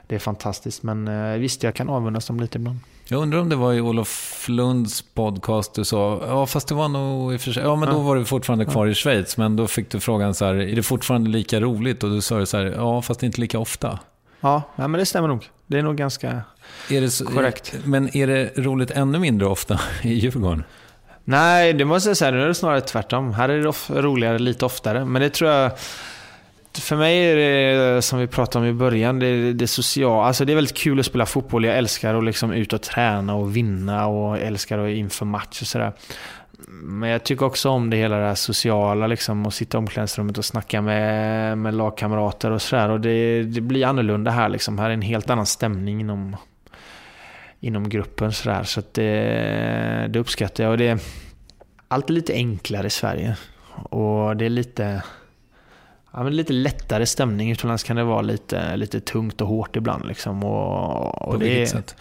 det 0.07 0.15
är 0.15 0.19
fantastiskt 0.19 0.83
men 0.83 1.07
eh, 1.07 1.37
visst 1.37 1.63
jag 1.63 1.75
kan 1.75 1.89
avundas 1.89 2.27
dem 2.27 2.39
lite 2.39 2.57
ibland. 2.57 2.79
Jag 3.07 3.21
undrar 3.21 3.39
om 3.39 3.49
det 3.49 3.55
var 3.55 3.73
i 3.73 3.81
Olof 3.81 4.45
Lunds 4.49 5.01
podcast 5.01 5.73
du 5.73 5.85
sa, 5.85 6.21
ja 6.27 6.45
fast 6.45 6.67
det 6.67 6.75
var 6.75 6.87
nog 6.87 7.33
i 7.33 7.37
och 7.37 7.41
för 7.41 7.51
sig, 7.51 7.63
ja 7.63 7.75
men 7.75 7.89
då 7.89 7.99
var 7.99 8.15
du 8.15 8.25
fortfarande 8.25 8.65
kvar 8.65 8.87
i 8.87 8.93
Schweiz, 8.93 9.37
men 9.37 9.55
då 9.55 9.67
fick 9.67 9.91
du 9.91 9.99
frågan 9.99 10.33
så 10.33 10.45
här, 10.45 10.55
är 10.55 10.75
det 10.75 10.83
fortfarande 10.83 11.29
lika 11.29 11.59
roligt? 11.59 12.03
Och 12.03 12.09
du 12.09 12.21
sa 12.21 12.45
så 12.45 12.57
här, 12.57 12.65
ja 12.65 13.01
fast 13.01 13.23
inte 13.23 13.41
lika 13.41 13.59
ofta. 13.59 13.99
Ja, 14.41 14.63
ja 14.75 14.87
men 14.87 14.99
det 14.99 15.05
stämmer 15.05 15.27
nog. 15.27 15.49
Det 15.67 15.77
är 15.77 15.81
nog 15.81 15.97
ganska... 15.97 16.41
Är 16.89 17.01
det 17.01 17.09
så, 17.09 17.25
Korrekt. 17.25 17.75
Men 17.83 18.17
är 18.17 18.27
det 18.27 18.57
roligt 18.57 18.91
ännu 18.91 19.19
mindre 19.19 19.47
ofta 19.47 19.79
i 20.03 20.13
Djurgården? 20.13 20.63
Nej, 21.23 21.73
det 21.73 21.85
måste 21.85 22.09
jag 22.09 22.17
säga. 22.17 22.31
Nu 22.31 22.43
är 22.43 22.47
det 22.47 22.55
snarare 22.55 22.81
tvärtom. 22.81 23.33
Här 23.33 23.49
är 23.49 23.61
det 23.61 23.67
of- 23.69 23.89
roligare 23.89 24.39
lite 24.39 24.65
oftare. 24.65 25.05
Men 25.05 25.21
det 25.21 25.29
tror 25.29 25.51
jag... 25.51 25.71
För 26.79 26.95
mig 26.95 27.17
är 27.17 27.35
det, 27.35 28.01
som 28.01 28.19
vi 28.19 28.27
pratade 28.27 28.65
om 28.65 28.69
i 28.69 28.73
början, 28.73 29.19
det, 29.19 29.53
det 29.53 29.67
sociala. 29.67 30.23
Alltså 30.27 30.45
det 30.45 30.53
är 30.53 30.55
väldigt 30.55 30.77
kul 30.77 30.99
att 30.99 31.05
spela 31.05 31.25
fotboll. 31.25 31.65
Jag 31.65 31.77
älskar 31.77 32.15
att 32.15 32.23
liksom 32.23 32.51
ut 32.51 32.73
och 32.73 32.81
träna 32.81 33.35
och 33.35 33.55
vinna 33.55 34.07
och 34.07 34.39
älskar 34.39 34.79
att 34.79 34.89
inför 34.89 35.25
match 35.25 35.61
och 35.61 35.67
sådär. 35.67 35.93
Men 36.67 37.09
jag 37.09 37.23
tycker 37.23 37.45
också 37.45 37.69
om 37.69 37.89
det 37.89 37.97
hela 37.97 38.17
det 38.17 38.25
här 38.25 38.35
sociala, 38.35 39.07
liksom, 39.07 39.45
att 39.45 39.53
sitta 39.53 39.77
i 39.77 39.79
omklädningsrummet 39.79 40.37
och 40.37 40.45
snacka 40.45 40.81
med, 40.81 41.57
med 41.57 41.73
lagkamrater 41.73 42.51
och 42.51 42.61
sådär. 42.61 42.89
Och 42.89 43.01
det, 43.01 43.43
det 43.43 43.61
blir 43.61 43.85
annorlunda 43.85 44.31
här. 44.31 44.49
Liksom. 44.49 44.79
Här 44.79 44.89
är 44.89 44.93
en 44.93 45.01
helt 45.01 45.29
annan 45.29 45.45
stämning 45.45 46.01
inom, 46.01 46.35
inom 47.59 47.89
gruppen. 47.89 48.31
Så 48.31 48.79
att 48.79 48.93
det, 48.93 50.07
det 50.09 50.19
uppskattar 50.19 50.63
jag. 50.63 50.71
Och 50.71 50.77
det 50.77 50.87
är 50.87 50.99
alltid 51.87 52.13
lite 52.13 52.33
enklare 52.33 52.87
i 52.87 52.89
Sverige. 52.89 53.37
Och 53.89 54.37
det 54.37 54.45
är 54.45 54.49
lite, 54.49 55.03
ja, 56.13 56.23
men 56.23 56.35
lite 56.35 56.53
lättare 56.53 57.05
stämning. 57.05 57.51
Utomlands 57.51 57.83
kan 57.83 57.95
det 57.95 58.03
vara 58.03 58.21
lite, 58.21 58.77
lite 58.77 58.99
tungt 58.99 59.41
och 59.41 59.47
hårt 59.47 59.75
ibland. 59.75 60.07
Liksom. 60.07 60.43
Och, 60.43 61.27
och 61.27 61.33
På 61.33 61.37
det 61.37 61.45
är, 61.45 61.49
vilket 61.49 61.69
sätt? 61.69 61.95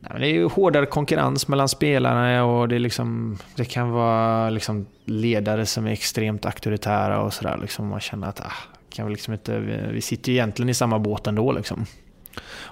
Ja, 0.00 0.08
men 0.12 0.20
det 0.20 0.28
är 0.28 0.32
ju 0.32 0.48
hårdare 0.48 0.86
konkurrens 0.86 1.48
mellan 1.48 1.68
spelarna 1.68 2.44
och 2.44 2.68
det, 2.68 2.74
är 2.74 2.78
liksom, 2.78 3.38
det 3.56 3.64
kan 3.64 3.90
vara 3.90 4.50
liksom 4.50 4.86
ledare 5.04 5.66
som 5.66 5.86
är 5.86 5.90
extremt 5.90 6.46
auktoritära 6.46 7.20
och 7.22 7.34
sådär. 7.34 7.58
Liksom 7.60 7.88
man 7.88 8.00
känner 8.00 8.28
att 8.28 8.40
ah, 8.40 8.52
kan 8.90 9.06
vi, 9.06 9.12
liksom 9.12 9.32
inte, 9.32 9.58
vi, 9.58 9.92
vi 9.92 10.00
sitter 10.00 10.32
ju 10.32 10.38
egentligen 10.38 10.68
i 10.68 10.74
samma 10.74 10.98
båt 10.98 11.26
ändå. 11.26 11.52
Liksom. 11.52 11.86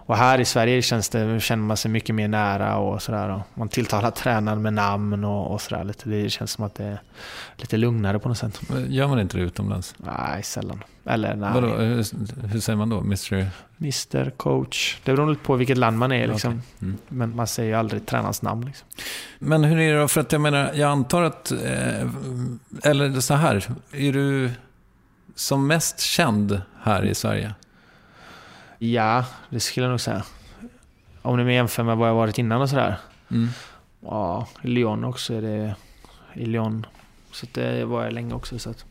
Och 0.09 0.17
här 0.17 0.41
i 0.41 0.45
Sverige 0.45 0.83
känns 0.83 1.09
det, 1.09 1.41
känner 1.41 1.65
man 1.65 1.77
sig 1.77 1.91
mycket 1.91 2.15
mer 2.15 2.29
nära 2.29 2.77
och 2.77 3.03
sådär. 3.03 3.43
Man 3.55 3.69
tilltalar 3.69 4.11
tränaren 4.11 4.63
med 4.63 4.73
namn 4.73 5.25
och, 5.25 5.53
och 5.53 5.61
sådär. 5.61 5.85
Lite. 5.85 6.09
Det 6.09 6.31
känns 6.31 6.51
som 6.51 6.65
att 6.65 6.75
det 6.75 6.85
är 6.85 7.01
lite 7.57 7.77
lugnare 7.77 8.19
på 8.19 8.29
något 8.29 8.39
sätt. 8.39 8.61
Gör 8.89 9.09
man 9.09 9.21
inte 9.21 9.37
det 9.37 9.43
utomlands? 9.43 9.95
Nej, 9.97 10.43
sällan. 10.43 10.85
Eller 11.05 11.37
nej. 11.37 11.51
Vadå, 11.55 11.67
hur, 11.67 12.05
hur 12.49 12.61
säger 12.61 12.77
man 12.77 12.89
då? 12.89 13.01
Mr... 13.01 13.47
Mr 13.81 14.31
coach. 14.31 14.97
Det 15.05 15.13
beror 15.13 15.31
lite 15.31 15.45
på 15.45 15.57
vilket 15.57 15.79
land 15.79 15.99
man 15.99 16.13
är 16.13 16.27
liksom. 16.27 16.53
Okej. 16.53 16.89
Mm. 16.89 16.99
Men 17.09 17.37
man 17.37 17.47
säger 17.47 17.69
ju 17.69 17.75
aldrig 17.75 18.07
tränarens 18.07 18.43
namn. 18.43 18.65
Liksom. 18.67 18.89
Men 19.39 19.65
hur 19.65 19.79
är 19.79 19.95
det 19.95 20.01
då? 20.01 20.09
För 20.09 20.21
att 20.21 20.33
jag 20.33 20.41
menar, 20.41 20.71
jag 20.75 20.91
antar 20.91 21.23
att... 21.23 21.51
Eh, 21.51 22.09
eller 22.83 23.21
så 23.21 23.35
här, 23.35 23.65
är 23.93 24.13
du 24.13 24.51
som 25.35 25.67
mest 25.67 26.01
känd 26.01 26.61
här 26.83 27.05
i 27.05 27.15
Sverige? 27.15 27.55
Ja, 28.79 29.25
det 29.51 29.61
skulle 29.61 29.87
jag 29.87 29.91
nog 29.91 30.01
säga. 30.01 30.25
Om 31.23 31.47
ni 31.47 31.55
jämför 31.55 31.83
med 31.83 31.97
vad 31.97 32.09
jag 32.09 32.15
varit 32.15 32.39
innan 32.39 32.61
och 32.63 32.71
sådär. 32.71 32.97
Mm. 33.31 33.49
Ja, 34.01 34.49
i 34.63 34.69
Lyon 34.69 35.05
också 35.05 35.35
är 35.35 35.43
det... 35.43 35.75
I 36.35 36.47
Lyon. 36.47 36.87
Så 37.33 37.47
det 37.53 37.85
var 37.85 38.05
jag 38.05 38.13
länge 38.13 38.35
också. 38.35 38.59
Så 38.59 38.71
att, 38.71 38.85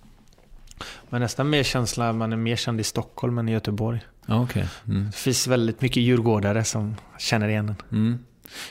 men 1.10 1.21
nästan 1.21 1.50
mer 1.50 1.63
känsla, 1.63 2.13
man 2.13 2.34
är 2.34 2.38
mer 2.38 2.56
känd 2.56 2.80
i 2.80 2.84
Stockholm 2.84 3.38
än 3.38 3.50
i 3.50 3.52
Göteborg. 3.52 4.00
Okej. 4.28 4.67
Mm. 4.88 5.06
Det 5.06 5.17
finns 5.17 5.47
väldigt 5.47 5.82
mycket 5.82 6.04
djurgårdare 6.04 6.63
som 6.63 6.95
känner 7.17 7.47
igen 7.47 7.69
en. 7.69 7.97
Mm. 7.97 8.19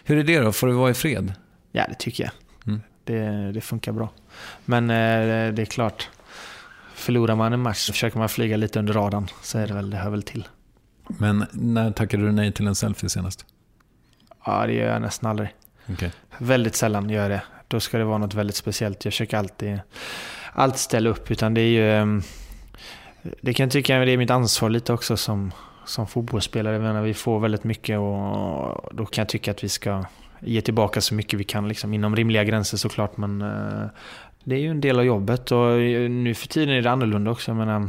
Hur 0.05 0.18
är 0.18 0.24
det 0.24 0.40
då? 0.40 0.52
Får 0.52 0.66
du 0.66 0.72
vara 0.72 0.90
i 0.90 0.94
fred? 0.94 1.33
Ja, 1.72 1.87
det 1.88 1.94
tycker 1.94 2.24
jag. 2.24 2.33
Mm. 2.66 2.81
Det, 3.05 3.52
det 3.52 3.61
funkar 3.61 3.92
bra. 3.92 4.09
Men 4.64 4.90
eh, 4.90 5.55
det 5.55 5.62
är 5.62 5.64
klart, 5.64 6.09
förlorar 6.94 7.35
man 7.35 7.52
en 7.52 7.61
match 7.61 7.79
så 7.79 7.92
försöker 7.92 8.18
man 8.18 8.29
flyga 8.29 8.57
lite 8.57 8.79
under 8.79 8.92
radarn. 8.92 9.29
Så 9.42 9.59
är 9.59 9.66
det 9.66 9.74
väl, 9.74 9.90
det 9.90 9.96
hör 9.96 10.11
väl 10.11 10.22
till. 10.22 10.48
Men 11.09 11.47
när 11.53 11.90
tackade 11.90 12.23
du 12.27 12.33
nej 12.33 12.53
till 12.53 12.66
en 12.66 12.75
selfie 12.75 13.09
senast? 13.11 13.47
Ja, 14.45 14.66
det 14.66 14.73
gör 14.73 14.92
jag 14.92 15.03
nästan 15.03 15.31
aldrig. 15.31 15.49
Okej. 15.92 16.12
Väldigt 16.38 16.75
sällan 16.77 17.11
gör 17.11 17.23
jag 17.23 17.31
det. 17.31 17.42
Då 17.69 17.81
ska 17.81 17.99
det 17.99 18.05
vara 18.05 18.19
något 18.19 18.35
väldigt 18.35 18.57
speciellt. 18.57 19.05
Jag 19.05 19.12
försöker 19.12 19.37
alltid, 19.37 19.81
alltid 20.53 20.79
ställa 20.81 21.11
upp. 21.11 21.31
Utan 21.31 21.55
det 21.55 21.61
är 21.61 21.69
ju... 21.69 21.90
ehm, 21.92 22.23
Det 23.40 23.55
kan 23.55 23.64
jag 23.64 23.71
tycka 23.73 23.99
det 23.99 24.11
är 24.12 24.16
mitt 24.16 24.31
ansvar 24.31 24.71
lite 24.71 24.92
också 24.92 25.16
som, 25.16 25.53
som 25.85 26.07
fotbollsspelare. 26.07 26.79
Menar, 26.79 27.03
vi 27.03 27.14
får 27.14 27.40
väldigt 27.40 27.64
mycket 27.64 27.99
och 27.99 28.95
då 28.97 29.07
kan 29.07 29.23
jag 29.23 29.29
tycka 29.29 29.51
att 29.51 29.64
vi 29.64 29.69
ska 29.69 30.05
ge 30.40 30.61
tillbaka 30.61 31.01
så 31.01 31.14
mycket 31.14 31.40
vi 31.40 31.45
kan. 31.45 31.69
Liksom, 31.69 31.95
inom 31.95 32.16
rimliga 32.16 32.45
gränser 32.45 32.77
såklart. 32.79 33.16
Men 33.16 33.42
eh, 33.42 33.87
det 34.45 34.55
är 34.55 34.61
ju 34.61 34.71
en 34.71 34.81
del 34.81 34.99
av 34.99 35.05
jobbet. 35.05 35.53
Och 35.53 35.79
nu 36.11 36.35
för 36.35 36.49
tiden 36.49 36.75
är 36.75 36.83
det 36.83 36.90
annorlunda 36.90 37.31
också. 37.31 37.51
Jag 37.51 37.57
menar, 37.59 37.88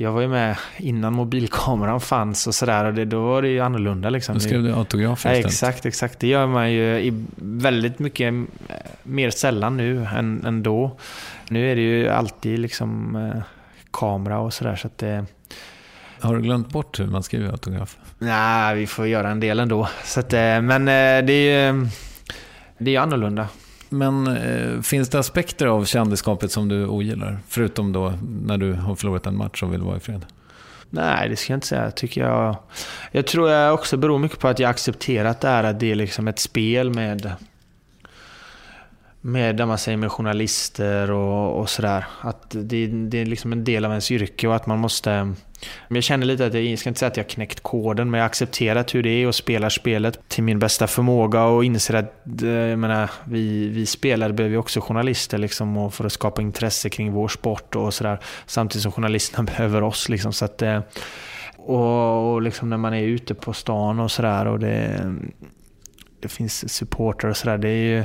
jag 0.00 0.12
var 0.12 0.20
ju 0.20 0.28
med 0.28 0.56
innan 0.78 1.12
mobilkameran 1.12 2.00
fanns 2.00 2.46
och 2.46 2.54
sådär. 2.54 2.84
Och 2.84 2.94
det, 2.94 3.04
då 3.04 3.20
var 3.20 3.42
det 3.42 3.48
ju 3.48 3.60
annorlunda. 3.60 4.10
Liksom. 4.10 4.34
Då 4.34 4.40
skrev 4.40 4.62
du 4.62 4.72
autografer 4.72 5.30
Ja, 5.30 5.36
istället. 5.36 5.52
exakt, 5.52 5.86
exakt. 5.86 6.20
Det 6.20 6.26
gör 6.26 6.46
man 6.46 6.72
ju 6.72 7.00
i 7.00 7.24
väldigt 7.36 7.98
mycket 7.98 8.34
mer 9.02 9.30
sällan 9.30 9.76
nu 9.76 10.04
än, 10.04 10.44
än 10.46 10.62
då. 10.62 10.96
Nu 11.48 11.72
är 11.72 11.76
det 11.76 11.82
ju 11.82 12.08
alltid 12.08 12.58
liksom 12.58 13.16
eh, 13.16 13.42
kamera 13.90 14.38
och 14.38 14.54
sådär 14.54 14.76
så 14.76 14.86
att 14.86 14.98
det... 14.98 15.24
Har 16.20 16.36
du 16.36 16.42
glömt 16.42 16.68
bort 16.68 17.00
hur 17.00 17.06
man 17.06 17.22
skriver 17.22 17.50
autograf? 17.50 17.96
Nej, 18.18 18.76
vi 18.76 18.86
får 18.86 19.06
göra 19.06 19.30
en 19.30 19.40
del 19.40 19.60
ändå. 19.60 19.88
Så 20.04 20.20
att, 20.20 20.32
eh, 20.32 20.60
men 20.60 20.82
eh, 20.88 21.26
det 21.26 21.32
är 21.32 21.72
ju 21.72 21.86
det 22.78 22.96
är 22.96 23.00
annorlunda. 23.00 23.48
Men 23.92 24.26
eh, 24.26 24.80
finns 24.80 25.08
det 25.08 25.18
aspekter 25.18 25.66
av 25.66 25.84
kändisskapet 25.84 26.52
som 26.52 26.68
du 26.68 26.86
ogillar? 26.86 27.38
Förutom 27.48 27.92
då 27.92 28.12
när 28.44 28.58
du 28.58 28.72
har 28.72 28.94
förlorat 28.94 29.26
en 29.26 29.36
match 29.36 29.62
och 29.62 29.72
vill 29.72 29.82
vara 29.82 29.96
i 29.96 30.00
fred. 30.00 30.26
Nej, 30.90 31.28
det 31.28 31.36
ska 31.36 31.52
jag 31.52 31.56
inte 31.56 31.66
säga. 31.66 31.90
Tycker 31.90 32.20
jag, 32.20 32.56
jag 33.12 33.26
tror 33.26 33.50
jag 33.50 33.74
också 33.74 33.96
beror 33.96 34.18
mycket 34.18 34.38
på 34.38 34.48
att 34.48 34.58
jag 34.58 34.70
accepterat 34.70 35.40
det 35.40 35.48
här 35.48 35.64
att 35.64 35.80
det 35.80 35.90
är 35.90 35.94
liksom 35.94 36.28
ett 36.28 36.38
spel 36.38 36.90
med 36.90 37.32
med, 39.20 39.56
där 39.56 39.66
man 39.66 39.78
säger, 39.78 39.98
med 39.98 40.12
journalister 40.12 41.10
och, 41.10 41.60
och 41.60 41.70
sådär. 41.70 42.04
Att 42.20 42.50
det, 42.50 42.86
det 42.86 43.18
är 43.18 43.26
liksom 43.26 43.52
en 43.52 43.64
del 43.64 43.84
av 43.84 43.90
ens 43.90 44.10
yrke 44.10 44.48
och 44.48 44.56
att 44.56 44.66
man 44.66 44.78
måste... 44.78 45.10
Men 45.88 45.94
jag 45.94 46.04
känner 46.04 46.26
lite 46.26 46.46
att 46.46 46.54
jag, 46.54 46.62
jag 46.62 46.78
ska 46.78 46.88
inte 46.88 46.98
säga 46.98 47.10
att 47.10 47.16
jag 47.16 47.28
knäckt 47.28 47.60
koden, 47.60 48.10
men 48.10 48.18
jag 48.18 48.24
har 48.24 48.28
accepterat 48.28 48.94
hur 48.94 49.02
det 49.02 49.10
är 49.10 49.26
och 49.26 49.34
spelar 49.34 49.68
spelet 49.68 50.28
till 50.28 50.44
min 50.44 50.58
bästa 50.58 50.86
förmåga 50.86 51.44
och 51.44 51.64
inser 51.64 51.94
att 51.94 52.42
eh, 52.42 52.48
jag 52.48 52.78
menar, 52.78 53.10
vi, 53.24 53.68
vi 53.68 53.86
spelare 53.86 54.32
behöver 54.32 54.54
ju 54.54 54.58
också 54.58 54.80
journalister 54.80 55.38
liksom, 55.38 55.76
och 55.76 55.94
för 55.94 56.04
att 56.04 56.12
skapa 56.12 56.42
intresse 56.42 56.90
kring 56.90 57.12
vår 57.12 57.28
sport 57.28 57.76
och 57.76 57.94
sådär. 57.94 58.18
Samtidigt 58.46 58.82
som 58.82 58.92
journalisterna 58.92 59.44
behöver 59.56 59.82
oss. 59.82 60.08
Liksom, 60.08 60.32
så 60.32 60.44
att, 60.44 60.62
eh, 60.62 60.80
och, 61.56 62.32
och 62.32 62.42
liksom 62.42 62.70
när 62.70 62.76
man 62.76 62.94
är 62.94 63.02
ute 63.02 63.34
på 63.34 63.52
stan 63.52 64.00
och 64.00 64.10
sådär 64.10 64.46
och 64.46 64.58
det, 64.58 65.12
det 66.20 66.28
finns 66.28 66.74
supportrar 66.74 67.30
och 67.30 67.36
sådär. 67.36 67.58
Det 67.58 67.68
är 67.68 67.96
ju, 67.96 68.04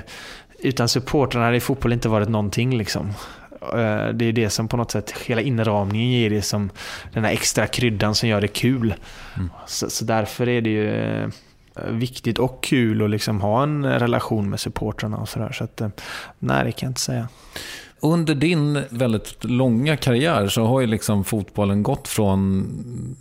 utan 0.66 0.90
supportrarna 0.90 1.46
hade 1.46 1.60
fotboll 1.60 1.94
inte 1.94 2.10
varit 2.10 2.30
någonting. 2.30 2.78
Liksom. 2.78 3.14
Eh, 3.62 4.08
Det 4.14 4.26
är 4.26 4.32
det 4.32 4.50
som 4.50 4.68
på 4.68 4.78
något 4.78 4.92
sätt, 4.92 5.12
hela 5.26 5.42
inramningen 5.42 6.12
ger 6.12 6.30
det 6.30 6.42
som 6.42 6.70
den 7.14 7.24
här 7.24 7.32
extra 7.32 7.68
kryddan 7.68 8.16
som 8.16 8.30
gör 8.30 8.42
det 8.42 8.48
kul. 8.48 8.94
Så, 9.68 9.90
så 9.90 10.06
därför 10.06 10.50
är 10.50 10.62
det 10.62 10.70
ju 10.70 10.90
eh, 10.90 11.28
viktigt 11.90 12.40
och 12.40 12.64
kul 12.64 13.04
att 13.04 13.10
liksom 13.10 13.42
ha 13.42 13.64
en 13.64 13.86
relation 13.86 14.50
med 14.50 14.60
supportrarna 14.60 15.18
och 15.18 15.30
sådär. 15.30 15.52
Så 15.52 15.64
att, 15.64 15.82
eh, 15.82 15.90
nej, 16.40 16.66
det 16.66 16.72
kan 16.72 16.88
jag 16.88 16.92
inte 16.92 17.02
säga. 17.02 17.28
Under 18.00 18.36
din 18.36 18.84
väldigt 18.90 19.44
långa 19.44 19.98
karriär 19.98 20.48
så 20.48 20.66
har 20.66 20.82
ju 20.82 20.88
liksom 20.88 21.24
fotbollen 21.24 21.84
gått 21.84 22.08
från... 22.08 23.16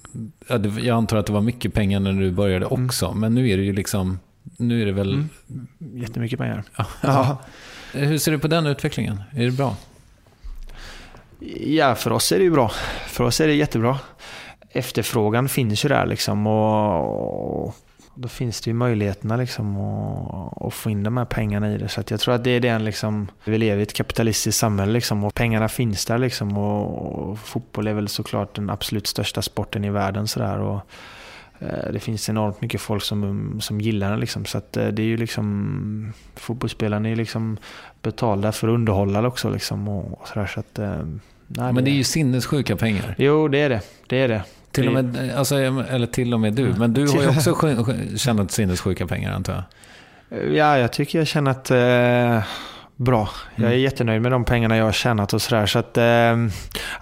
Jag 0.80 0.88
antar 0.88 1.16
att 1.16 1.26
det 1.26 1.33
var 1.33 1.40
mycket 1.40 1.74
pengar 1.74 2.00
när 2.00 2.12
du 2.12 2.30
började 2.30 2.66
också, 2.66 3.12
men 3.12 3.35
nu 3.35 3.50
är 3.50 3.57
det 3.57 3.62
ju 3.62 3.72
liksom... 3.72 4.18
Nu 4.57 4.83
är 4.83 4.87
det 4.87 4.92
väl... 4.92 5.14
Mm. 5.14 5.28
Jättemycket 5.78 6.38
pengar. 6.38 6.64
Ja. 6.76 6.87
Ja. 7.02 7.38
Hur 7.92 8.18
ser 8.18 8.33
du 8.33 8.38
på 8.38 8.48
den 8.48 8.66
utvecklingen? 8.66 9.22
Är 9.33 9.44
det 9.44 9.50
bra? 9.50 9.76
Ja, 11.66 11.94
för 11.94 12.11
oss 12.11 12.33
är 12.33 12.38
det 12.38 12.44
ju 12.44 12.50
bra. 12.50 12.70
För 13.07 13.24
oss 13.24 13.40
är 13.40 13.46
det 13.46 13.54
jättebra. 13.54 13.98
Efterfrågan 14.70 15.48
finns 15.48 15.85
ju 15.85 15.88
där 15.88 16.07
liksom 16.07 16.46
och 16.46 17.76
då 18.14 18.28
finns 18.28 18.61
det 18.61 18.70
ju 18.70 18.74
möjligheterna 18.74 19.37
liksom 19.37 19.76
att, 19.76 20.62
att 20.62 20.74
få 20.74 20.90
in 20.90 21.02
de 21.02 21.16
här 21.16 21.24
pengarna 21.24 21.72
i 21.74 21.78
det. 21.78 21.88
Så 21.88 22.02
jag 22.09 22.20
tror 22.20 22.35
att 22.35 22.44
det 22.44 22.50
är 22.50 22.61
den 22.61 22.85
liksom, 22.85 23.30
vi 23.44 23.59
lever 23.59 23.80
i 23.80 23.83
ett 23.83 23.92
kapitalistiskt 23.92 24.61
samhälle 24.61 24.92
liksom 24.92 25.24
och 25.24 25.35
pengarna 25.35 25.68
finns 25.68 26.07
där 26.07 26.18
liksom 26.18 26.59
och, 26.59 27.30
och 27.30 27.38
fotboll 27.38 27.87
är 27.87 27.92
väl 27.92 28.09
såklart 28.09 28.54
den 28.54 28.70
absolut 28.70 29.07
största 29.07 29.42
sporten 29.42 29.85
i 29.85 29.90
världen 29.90 30.28
sådär. 30.28 30.59
Och, 30.59 30.74
eh, 30.74 30.80
det 31.93 32.01
finns 32.01 32.29
enormt 32.29 32.61
mycket 32.61 32.81
folk 32.81 33.03
som, 33.03 33.61
som 33.61 33.81
gillar 33.81 34.11
den 34.11 34.21
liksom. 34.21 34.45
Så 34.45 34.59
eh, 34.59 34.62
det 34.73 35.03
är 35.03 35.07
ju 35.07 35.17
liksom, 35.17 36.12
fotbollsspelarna 36.35 37.09
är 37.09 37.11
ju 37.11 37.17
liksom 37.17 37.57
betalda 38.03 38.53
för 38.53 38.69
att 38.69 38.75
underhålla 38.75 39.27
också 39.27 39.51
liksom 39.51 39.88
och, 39.88 40.21
och 40.21 40.29
sådär. 40.29 40.47
Så 40.47 40.61
att, 40.61 40.79
eh, 40.79 40.97
nej, 41.47 41.73
Men 41.73 41.85
det 41.85 41.90
är 41.90 41.95
ju 41.95 42.05
sinnessjuka 42.05 42.77
pengar. 42.77 43.14
Jo, 43.19 43.49
det 43.49 43.59
är 43.59 43.69
det. 43.69 43.81
Det 44.07 44.21
är 44.21 44.29
det. 44.29 44.43
Till 44.71 44.88
och 44.88 45.05
med, 45.05 45.33
alltså, 45.37 45.57
eller 45.57 46.07
till 46.07 46.35
och 46.35 46.40
med 46.40 46.53
du. 46.53 46.75
Men 46.79 46.93
du 46.93 47.09
har 47.09 47.23
ju 47.23 47.29
också 47.29 47.95
tjänat 48.17 48.51
sinnessjuka 48.51 49.07
pengar 49.07 49.33
antar 49.33 49.53
jag. 49.53 49.64
Ja, 50.55 50.79
jag 50.79 50.93
tycker 50.93 51.19
jag 51.19 51.21
har 51.21 51.27
tjänat 51.27 51.71
eh, 51.71 52.45
bra. 52.97 53.29
Jag 53.55 53.73
är 53.73 53.77
jättenöjd 53.77 54.23
med 54.23 54.33
de 54.33 54.45
pengarna 54.45 54.77
jag 54.77 54.85
har 54.85 54.93
tjänat 54.93 55.33
och 55.33 55.43
sådär. 55.43 55.67
Så 55.67 55.79
att, 55.79 55.97
eh, 55.97 56.05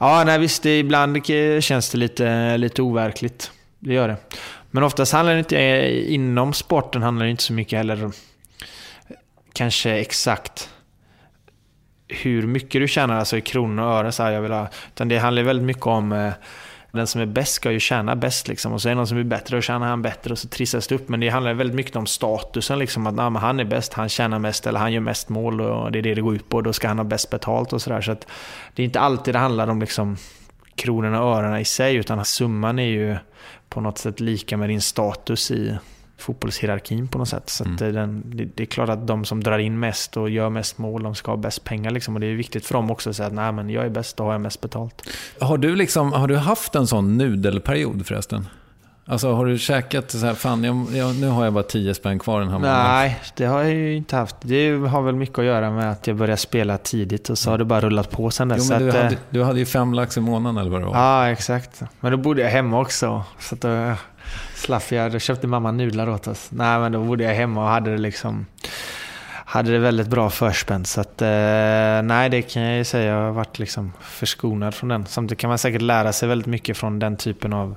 ja, 0.01 0.23
nej, 0.27 0.39
visst, 0.39 0.63
det, 0.63 0.79
ibland 0.79 1.27
känns 1.61 1.91
det 1.91 1.99
lite, 1.99 2.57
lite 2.57 2.83
overkligt. 2.83 3.51
Det 3.85 3.95
gör 3.95 4.09
det. 4.09 4.17
Men 4.71 4.83
oftast 4.83 5.13
handlar 5.13 5.33
det 5.33 5.39
inte, 5.39 5.59
eh, 5.59 6.15
inom 6.15 6.53
sporten 6.53 7.03
handlar 7.03 7.25
det 7.25 7.31
inte 7.31 7.43
så 7.43 7.53
mycket 7.53 7.77
heller 7.77 8.11
kanske 9.53 9.91
exakt 9.91 10.71
hur 12.09 12.47
mycket 12.47 12.81
du 12.81 12.89
tjänar, 12.89 13.19
alltså 13.19 13.37
i 13.37 13.41
kronor 13.41 13.85
och 13.85 13.93
ören. 13.93 14.13
Så 14.13 14.23
här, 14.23 14.31
jag 14.31 14.43
vill 14.43 14.53
ha, 14.53 14.69
utan 14.95 15.09
det 15.09 15.19
handlar 15.19 15.43
väldigt 15.43 15.67
mycket 15.67 15.87
om 15.87 16.13
eh, 16.13 16.33
den 16.93 17.07
som 17.07 17.21
är 17.21 17.27
bäst 17.27 17.53
ska 17.53 17.73
ju 17.73 17.81
tjäna 17.81 18.17
bäst. 18.17 18.49
Liksom. 18.49 18.73
Och 18.73 18.83
så 18.83 18.89
är 18.89 18.91
det 18.91 18.97
någon 18.97 19.07
som 19.07 19.19
är 19.19 19.25
bättre 19.25 19.57
och 19.57 19.63
tjänar 19.63 19.87
han 19.87 20.03
bättre 20.03 20.33
och 20.33 20.39
så 20.39 20.49
trissas 20.49 20.87
det 20.87 20.95
upp. 20.95 21.09
Men 21.09 21.21
det 21.21 21.29
handlar 21.29 21.55
väldigt 21.55 21.77
mycket 21.77 21.97
om 21.97 22.07
statusen. 22.07 22.79
Liksom. 22.79 23.07
Att 23.07 23.15
nah, 23.15 23.37
han 23.37 23.61
är 23.61 23.65
bäst, 23.65 23.93
han 23.93 24.09
tjänar 24.09 24.39
mest 24.39 24.67
eller 24.67 24.81
han 24.81 24.93
gör 24.93 25.01
mest 25.01 25.29
mål 25.29 25.61
och 25.61 25.93
det 25.93 25.99
är 25.99 26.03
det 26.03 26.15
det 26.15 26.21
går 26.21 26.35
ut 26.35 26.49
på. 26.49 26.57
Och 26.57 26.63
då 26.63 26.73
ska 26.73 26.89
han 26.89 26.99
ha 26.99 27.05
bäst 27.05 27.31
betalt 27.31 27.73
och 27.73 27.83
sådär. 27.83 28.01
Så 28.01 28.17
det 28.75 28.83
är 28.83 28.85
inte 28.85 29.01
alltid 29.01 29.35
det 29.35 29.39
handlar 29.39 29.69
om 29.69 29.81
liksom, 29.81 30.17
kronorna 30.75 31.23
och 31.23 31.37
örena 31.37 31.61
i 31.61 31.65
sig. 31.65 31.97
Utan 31.97 32.25
summan 32.25 32.79
är 32.79 32.87
ju 32.87 33.17
på 33.73 33.81
något 33.81 33.99
sätt 33.99 34.21
lika 34.21 34.57
med 34.57 34.69
din 34.69 34.81
status 34.81 35.51
i 35.51 35.77
fotbollshierarkin 36.19 37.09
på 37.09 37.19
något 37.19 37.29
sätt. 37.29 37.51
Så 37.51 37.65
Mm. 37.65 37.77
den, 37.95 38.23
det, 38.37 38.45
det 38.55 38.63
är 38.63 38.67
klart 38.67 38.89
att 38.89 39.07
de 39.07 39.25
som 39.25 39.43
drar 39.43 39.59
in 39.59 39.79
mest 39.81 40.17
och 40.17 40.31
gör 40.31 40.51
mest 40.51 40.79
mål, 40.79 41.03
de 41.03 41.15
ska 41.15 41.31
ha 41.31 41.37
bäst 41.37 41.65
pengar. 41.65 41.91
Liksom. 41.91 42.15
Och 42.15 42.21
det 42.21 42.27
är 42.27 42.35
viktigt 42.35 42.67
för 42.67 42.75
dem 42.75 42.91
också 42.91 43.11
att 43.11 43.17
säga 43.17 43.27
att 43.27 43.33
Nej, 43.33 43.53
men 43.53 43.71
jag 43.71 43.85
är 43.85 43.91
bäst, 43.91 44.17
då 44.17 44.25
har 44.25 44.33
jag 44.33 44.41
mest 44.41 44.61
betalt. 44.61 45.03
Har 45.41 45.59
du, 45.59 45.77
liksom, 45.77 46.13
har 46.13 46.29
du 46.29 46.37
haft 46.37 46.75
en 46.75 46.87
sån 46.87 47.19
nudelperiod 47.19 48.07
förresten? 48.07 48.47
Alltså 49.07 49.33
har 49.33 49.47
du 49.47 49.59
käkat 49.59 50.11
så 50.11 50.19
här, 50.19 50.35
fan 50.35 50.65
jag, 50.65 50.87
jag, 50.93 51.17
nu 51.17 51.29
har 51.29 51.45
jag 51.45 51.53
bara 51.53 51.65
10 51.65 51.95
spänn 51.95 52.19
kvar 52.19 52.41
den 52.41 52.49
här 52.49 52.59
månaden. 52.59 52.87
Nej, 52.87 53.21
det 53.37 53.45
har 53.45 53.63
jag 53.63 53.71
ju 53.71 53.97
inte 53.97 54.17
haft. 54.17 54.37
Det 54.41 54.71
har 54.77 55.03
väl 55.03 55.15
mycket 55.15 55.39
att 55.39 55.45
göra 55.45 55.71
med 55.71 55.91
att 55.91 56.07
jag 56.07 56.17
började 56.17 56.37
spela 56.37 56.79
tidigt 56.79 57.31
och 57.31 57.39
så 57.39 57.51
har 57.51 57.59
det 57.59 57.65
bara 57.65 57.81
rullat 57.81 58.11
på 58.11 58.31
sen 58.31 58.49
dess. 58.49 58.71
Jo, 58.71 58.79
men 58.79 58.83
du, 58.83 58.89
att, 58.89 58.95
eh, 58.95 59.03
hade, 59.03 59.17
du 59.31 59.43
hade 59.43 59.59
ju 59.59 59.67
fem 59.67 59.95
lax 59.95 60.17
i 60.17 60.21
månaden 60.21 60.59
eller 60.59 60.71
vad 60.71 60.81
det 60.81 60.87
var. 60.87 60.97
Ja, 60.97 61.29
exakt. 61.29 61.83
Men 62.01 62.13
då 62.13 62.19
bodde 62.19 62.43
jag 62.43 62.51
hemma 62.51 62.81
också. 62.81 63.25
Så 63.39 63.55
att 63.55 63.61
då 63.61 63.93
slapp 64.55 64.93
jag. 64.93 65.13
Då 65.13 65.19
köpte 65.19 65.47
mamma 65.47 65.73
nudlar 65.73 66.09
åt 66.09 66.27
oss. 66.27 66.49
Nej, 66.51 66.79
men 66.79 66.93
då 66.93 67.05
bodde 67.05 67.25
jag 67.25 67.35
hemma 67.35 67.63
och 67.63 67.69
hade 67.69 67.91
det 67.91 67.99
liksom 67.99 68.47
hade 69.53 69.73
det 69.73 69.79
väldigt 69.79 70.09
bra 70.09 70.31
förspänt. 70.31 70.87
Så 70.87 71.01
att, 71.01 71.23
eh, 71.23 71.29
nej, 72.03 72.29
det 72.31 72.43
kan 72.43 72.63
jag 72.63 72.77
ju 72.77 72.85
säga. 72.85 73.15
Jag 73.15 73.25
har 73.25 73.33
varit 73.33 73.59
liksom 73.59 73.93
förskonad 74.01 74.75
från 74.75 74.89
den. 74.89 75.07
Samtidigt 75.07 75.41
kan 75.41 75.49
man 75.49 75.59
säkert 75.59 75.83
lära 75.83 76.13
sig 76.13 76.29
väldigt 76.29 76.47
mycket 76.47 76.77
från 76.77 76.99
den 76.99 77.17
typen 77.17 77.53
av 77.53 77.77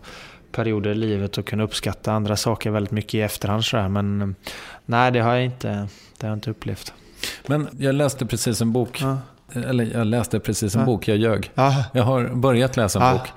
perioder 0.56 0.92
i 0.92 0.96
livet 0.96 1.38
och 1.38 1.46
kunna 1.48 1.64
uppskatta 1.64 2.12
andra 2.14 2.36
saker 2.36 2.72
väldigt 2.72 2.92
mycket 2.92 3.14
i 3.14 3.22
efterhand. 3.22 3.66
Så 3.66 3.78
där. 3.78 3.90
Men 3.90 4.36
nej, 4.86 5.12
det 5.12 5.20
har 5.20 5.34
jag 5.34 5.46
inte, 5.46 5.68
det 6.20 6.28
har 6.28 6.30
jag 6.30 6.38
inte 6.38 6.50
upplevt. 6.52 6.94
Men 7.48 7.68
jag 7.78 7.96
läste 7.96 8.26
precis 8.26 8.62
en 8.62 8.72
bok. 8.72 9.02
Ja. 9.02 9.18
Eller 9.54 9.86
jag 9.94 10.08
läste 10.08 10.40
precis 10.40 10.76
en 10.76 10.80
Ja. 10.82 10.86
bok, 10.86 11.08
jag 11.08 11.18
ljög. 11.18 11.52
Ja. 11.56 11.84
Jag 11.94 12.04
har 12.04 12.28
börjat 12.36 12.78
läsa 12.78 13.06
en 13.10 13.18
bok 13.18 13.28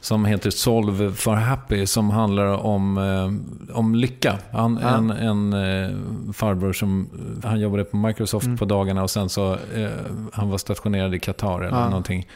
som 0.00 0.24
heter 0.24 0.50
Solve 0.50 1.12
for 1.12 1.34
Happy 1.34 1.86
som 1.86 2.10
handlar 2.10 2.46
om, 2.46 2.98
eh, 2.98 3.76
om 3.76 3.94
lycka. 3.94 4.38
Han, 4.52 4.78
Ja. 4.82 4.88
En, 4.96 5.10
en 5.10 5.52
eh, 5.52 5.90
farbror 6.32 6.72
som 6.72 7.08
han 7.44 7.60
jobbade 7.60 7.84
på 7.84 7.96
Microsoft 7.96 8.46
Mm. 8.46 8.58
på 8.58 8.64
dagarna 8.64 9.02
och 9.02 9.10
sen 9.10 9.28
så 9.28 9.52
eh, 9.52 9.88
han 10.32 10.50
var 10.50 10.58
stationerad 10.58 11.14
i 11.14 11.18
Qatar 11.18 11.60
eller 11.60 11.78
Ja. 11.78 11.88
någonting. 11.88 12.26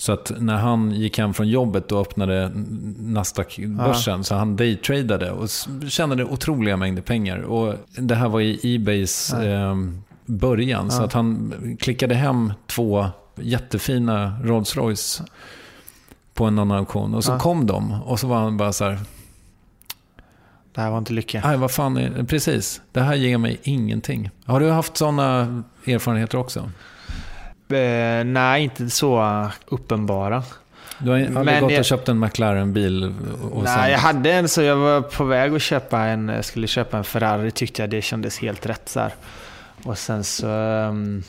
Så 0.00 0.12
att 0.12 0.32
när 0.38 0.56
han 0.56 0.90
gick 0.92 1.18
hem 1.18 1.34
från 1.34 1.48
jobbet 1.48 1.88
då 1.88 2.00
öppnade 2.00 2.50
Nasdaq-börsen 2.98 4.24
så 4.24 4.34
han 4.34 4.56
daytradade 4.56 5.30
och 5.30 5.48
tjänade 5.88 6.24
otroliga 6.24 6.76
mängder 6.76 7.02
pengar. 7.02 7.38
Och 7.38 7.74
det 7.98 8.14
här 8.14 8.28
var 8.28 8.40
i 8.40 8.74
Ebays 8.74 9.30
Ja. 9.34 9.42
eh, 9.44 9.74
början. 10.26 10.90
Så 10.90 11.02
Ja. 11.02 11.06
att 11.06 11.12
han 11.12 11.52
klickade 11.80 12.14
hem 12.14 12.52
två 12.66 13.06
jättefina 13.36 14.40
Rolls 14.44 14.76
Royce 14.76 15.22
på 16.34 16.44
en 16.44 16.58
annan 16.58 16.78
auktion. 16.78 17.14
Och 17.14 17.24
så 17.24 17.32
Ja. 17.32 17.38
kom 17.38 17.66
de 17.66 17.92
och 17.92 18.20
så 18.20 18.26
var 18.26 18.38
han 18.40 18.56
bara 18.56 18.72
så 18.72 18.84
här, 18.84 18.98
Det 20.74 20.80
här 20.80 20.90
var 20.90 20.98
inte 20.98 21.12
lycka. 21.12 21.40
nej 21.44 21.56
vad 21.56 21.70
fan 21.70 21.96
är 21.96 22.24
Precis, 22.24 22.80
det 22.92 23.00
här 23.00 23.14
ger 23.14 23.38
mig 23.38 23.60
ingenting. 23.62 24.30
Har 24.44 24.60
du 24.60 24.70
haft 24.70 24.96
sådana 24.96 25.62
erfarenheter 25.86 26.38
också? 26.38 26.70
Eh, 27.72 28.24
nej, 28.24 28.62
inte 28.64 28.90
så 28.90 29.48
uppenbara. 29.66 30.42
Du 30.98 31.10
har 31.10 31.16
aldrig 31.16 31.44
Men 31.44 31.60
gått 31.62 31.72
jag- 31.72 31.78
och 31.78 31.84
köpt 31.84 32.08
en 32.08 32.18
McLaren-bil? 32.18 33.14
Nej, 33.54 33.66
sen... 33.66 33.90
jag 33.90 33.98
hade 33.98 34.32
en 34.32 34.48
så 34.48 34.62
jag 34.62 34.76
var 34.76 35.00
på 35.00 35.24
väg 35.24 35.54
att 35.54 35.62
köpa 35.62 36.00
en, 36.00 36.28
jag 36.28 36.44
skulle 36.44 36.66
köpa 36.66 36.98
en 36.98 37.04
Ferrari 37.04 37.50
tyckte 37.50 37.82
jag 37.82 37.90
det 37.90 38.02
kändes 38.02 38.38
helt 38.38 38.66
rätt 38.66 38.88
så 38.88 39.00
här. 39.00 39.14
Och 39.84 39.98
sen 39.98 40.24
så, 40.24 40.46
um, 40.46 41.22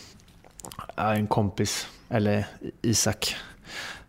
en 0.95 1.27
kompis, 1.27 1.87
eller 2.09 2.45
Isak. 2.81 3.35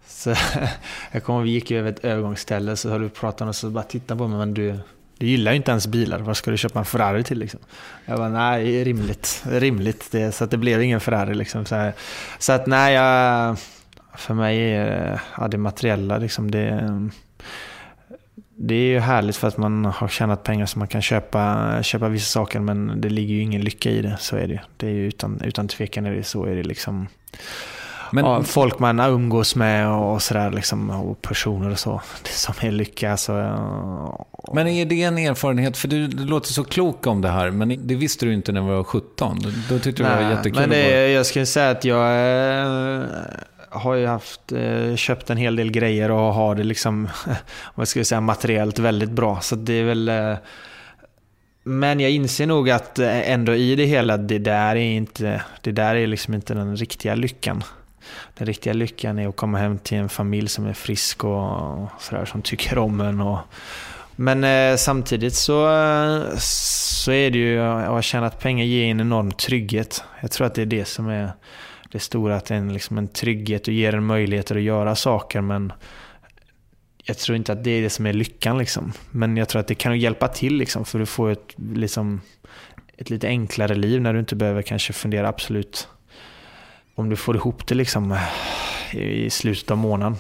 Så 0.07 0.35
jag 1.13 1.25
kommer 1.25 1.43
vi 1.43 1.51
gick 1.51 1.71
över 1.71 1.91
ett 1.91 2.05
övergångsställe 2.05 2.77
så 2.77 2.89
höll 2.91 3.03
vi 3.03 3.09
på 3.09 3.15
att 3.15 3.21
prata 3.21 3.45
och 3.49 3.57
så 3.57 3.71
bara 3.71 3.85
tittade 3.85 4.19
på 4.19 4.29
mig, 4.29 4.39
men 4.39 4.55
du, 4.55 4.79
du 5.23 5.29
gillar 5.29 5.53
ju 5.53 5.57
inte 5.57 5.71
ens 5.71 5.87
bilar, 5.87 6.19
vad 6.19 6.37
ska 6.37 6.51
du 6.51 6.57
köpa 6.57 6.79
en 6.79 6.85
Ferrari 6.85 7.23
till 7.23 7.39
liksom? 7.39 7.61
Jag 8.05 8.19
bara, 8.19 8.29
nej, 8.29 8.65
det 8.65 8.81
är 8.81 8.85
rimligt, 8.85 9.45
rimligt. 9.49 10.09
Det, 10.11 10.33
så 10.33 10.45
att 10.45 10.51
det 10.51 10.57
blev 10.57 10.83
ingen 10.83 11.01
Ferrari 11.01 11.35
liksom. 11.35 11.65
Så, 11.65 11.75
här. 11.75 11.93
så 12.39 12.53
att 12.53 12.67
nej, 12.67 12.95
jag, 12.95 13.57
för 14.15 14.35
mig 14.35 14.73
är 14.75 15.21
ja, 15.39 15.49
det 15.49 15.59
materiella 15.59 16.19
liksom, 16.19 16.51
det, 16.51 16.89
det 18.57 18.75
är 18.75 18.87
ju 18.89 18.99
härligt 18.99 19.37
för 19.37 19.49
att 19.49 19.57
man 19.57 19.85
har 19.85 20.09
tjänat 20.09 20.43
pengar 20.43 20.67
så 20.67 20.79
man 20.79 20.89
kan 20.89 21.03
köpa, 21.03 21.79
köpa 21.83 22.09
vissa 22.09 22.33
saker 22.33 22.61
men 22.61 23.01
det 23.01 23.09
ligger 23.09 23.35
ju 23.35 23.41
ingen 23.41 23.61
lycka 23.61 23.91
i 23.91 24.03
det. 24.03 24.17
Så 24.21 24.37
är 24.37 24.47
det 24.47 24.53
ju. 24.53 24.61
Det 24.77 24.87
är 24.87 24.93
ju 24.93 25.07
utan, 25.09 25.41
utan 25.45 25.69
tvekan 25.69 26.07
är 26.07 26.15
det 26.15 26.25
så. 26.25 26.45
Är 26.45 26.57
det 26.57 26.63
liksom, 26.63 27.09
men, 28.13 28.25
ja, 28.25 28.43
folk 28.43 28.79
man 28.79 29.01
umgås 29.01 29.57
med 29.57 29.89
och 29.89 30.23
sådär 30.23 30.51
liksom, 30.51 30.91
och 30.91 31.23
personer 31.23 31.71
och 31.71 31.79
så. 31.79 32.01
Det 32.23 32.29
som 32.29 32.55
är 32.61 32.71
lycka. 32.71 33.17
Så, 33.17 33.33
ja. 33.33 34.27
men 34.53 34.67
är 34.67 34.87
det 34.87 35.03
en 35.03 35.19
erfarenhet? 35.19 35.77
För 35.77 35.89
du, 35.89 36.07
du 36.07 36.25
låter 36.25 36.53
så 36.53 36.65
klok 36.65 37.07
om 37.07 37.21
det 37.21 37.29
här, 37.29 37.51
men 37.51 37.87
det 37.87 37.95
visste 37.95 38.27
du 38.27 38.35
inte 38.35 38.53
när 38.53 38.61
du 38.61 38.67
var 38.67 38.85
17. 38.85 39.39
Då 39.69 39.79
tyckte 39.79 40.03
du 40.03 40.09
det 40.09 40.17
var 40.25 40.31
jättekul. 40.31 40.61
men 40.61 40.71
det, 40.71 41.09
jag 41.09 41.27
skulle 41.27 41.47
säga 41.47 41.71
att 41.71 41.85
jag 41.85 42.07
eh, 42.07 43.03
har 43.71 43.95
ju 43.95 44.07
haft, 44.07 44.53
eh, 44.53 44.97
köpt 44.97 45.31
en 45.31 45.37
hel 45.37 45.57
del 45.57 45.71
grejer 45.71 46.11
och 46.11 46.35
har 46.35 46.55
det 46.55 46.65
liksom, 46.65 47.09
vad 47.75 47.89
ska 47.89 48.01
jag 48.01 48.07
säga, 48.07 48.21
materiellt 48.21 48.79
väldigt 48.79 49.11
bra. 49.11 49.41
Så 49.41 49.57
det 49.57 49.73
är 49.73 49.85
väl... 49.85 50.09
eh, 50.09 50.35
Men 51.65 52.01
jag 52.01 52.11
inser 52.11 52.47
nog 52.47 52.71
att 52.71 52.99
ändå 52.99 53.55
i 53.55 53.77
det 53.77 53.85
hela, 53.85 54.17
det 54.17 54.39
där 54.39 54.77
är 54.77 54.97
inte, 54.97 55.43
det 55.61 55.73
där 55.73 55.95
är 55.95 56.07
liksom 56.07 56.35
inte 56.35 56.55
den 56.55 56.77
riktiga 56.77 57.15
lyckan. 57.15 57.65
Den 58.35 58.47
riktiga 58.47 58.73
lyckan 58.73 59.19
är 59.19 59.29
att 59.29 59.37
komma 59.37 59.59
hem 59.59 59.79
till 59.79 59.99
en 59.99 60.09
familj 60.09 60.49
som 60.49 60.67
är 60.67 60.73
frisk 60.73 61.25
och 61.25 61.89
sådär, 62.01 62.25
som 62.25 62.43
tycker 62.43 62.79
om 62.79 63.01
en. 63.01 63.21
Och, 63.21 63.39
men 64.17 64.45
eh, 64.45 64.77
samtidigt 64.77 65.35
så, 65.35 65.67
eh, 65.67 66.37
så 66.39 67.13
är 67.13 67.31
det 67.31 67.39
ju, 67.39 67.61
att 67.61 67.87
ha 67.87 68.03
tjänat 68.03 68.41
pengar 68.41 68.65
ger 68.65 68.91
en 68.91 69.01
enorm 69.01 69.33
trygghet. 69.33 70.05
Jag 70.21 70.31
tror 70.31 70.47
att 70.47 70.55
det 70.55 70.63
är 70.63 70.67
det 70.67 70.85
som 70.85 71.09
är 71.09 71.33
det 71.93 71.99
stora, 71.99 72.37
att 72.37 72.45
det 72.45 72.55
är 72.55 72.59
en, 72.59 72.73
liksom 72.73 72.99
en 72.99 73.09
trygghet 73.09 73.69
och 73.69 73.75
ger 73.75 73.95
en 73.95 74.05
möjligheter 74.05 74.57
att 74.57 74.63
göra 74.63 74.95
saker. 74.95 75.41
Men 75.41 75.73
jag 77.05 77.19
tror 77.19 77.37
inte 77.37 77.53
att 77.53 77.65
det 77.65 77.71
är 77.71 77.83
det 77.83 77.91
som 77.91 78.07
är 78.07 78.13
lyckan. 78.13 78.59
Liksom. 78.59 78.93
Men 79.11 79.37
jag 79.37 79.49
tror 79.49 79.61
att 79.61 79.67
det 79.67 79.75
kan 79.75 79.99
hjälpa 79.99 80.29
till 80.29 80.55
liksom, 80.55 80.85
för 80.85 80.99
du 80.99 81.07
får 81.07 81.31
ett, 81.31 81.55
liksom, 81.75 82.21
ett 82.97 83.11
lite 83.11 83.29
enklare 83.29 83.75
liv 83.75 84.01
när 84.01 84.13
du 84.13 84.21
inte 84.21 84.37
behöver 84.37 84.63
kanske 84.63 84.93
fundera 84.93 85.29
absolut 85.29 85.89
om 86.95 87.09
du 87.09 87.17
får 87.17 87.37
ihop 87.37 87.67
det 87.67 87.75
liksom 87.75 88.13
eh, 88.13 88.97
i 88.97 89.31
slutet 89.31 89.71
av 89.71 89.79
månaden. 89.79 90.17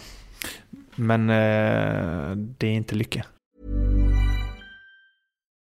Men 0.96 1.30
eh, 1.30 2.36
det 2.36 2.66
är 2.66 2.72
inte 2.72 2.94
lycka. 2.94 3.24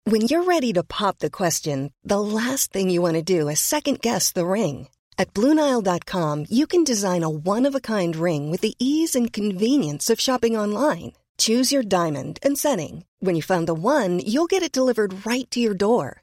When 0.05 0.21
you're 0.21 0.43
ready 0.43 0.73
to 0.73 0.83
pop 0.83 1.19
the 1.19 1.29
question, 1.29 1.91
the 2.09 2.19
last 2.19 2.73
thing 2.73 2.89
you 2.89 3.01
want 3.01 3.15
to 3.15 3.39
do 3.39 3.49
is 3.49 3.59
second 3.59 4.01
guess 4.01 4.33
the 4.33 4.45
ring. 4.45 4.89
At 5.17 5.33
BlueNile.com 5.33 6.45
you 6.49 6.67
can 6.67 6.83
design 6.83 7.23
a 7.23 7.29
one-of-a-kind 7.29 8.15
ring 8.15 8.51
with 8.51 8.61
the 8.61 8.73
ease 8.79 9.19
and 9.19 9.33
convenience 9.33 10.13
of 10.13 10.19
shopping 10.19 10.57
online. 10.57 11.13
Choose 11.37 11.71
your 11.71 11.83
diamond 11.83 12.39
and 12.43 12.57
setting. 12.57 13.05
When 13.19 13.35
you 13.35 13.41
find 13.41 13.67
the 13.67 13.73
one, 13.73 14.19
you'll 14.19 14.47
get 14.47 14.63
it 14.63 14.71
delivered 14.71 15.25
right 15.25 15.49
to 15.51 15.59
your 15.59 15.73
door. 15.73 16.22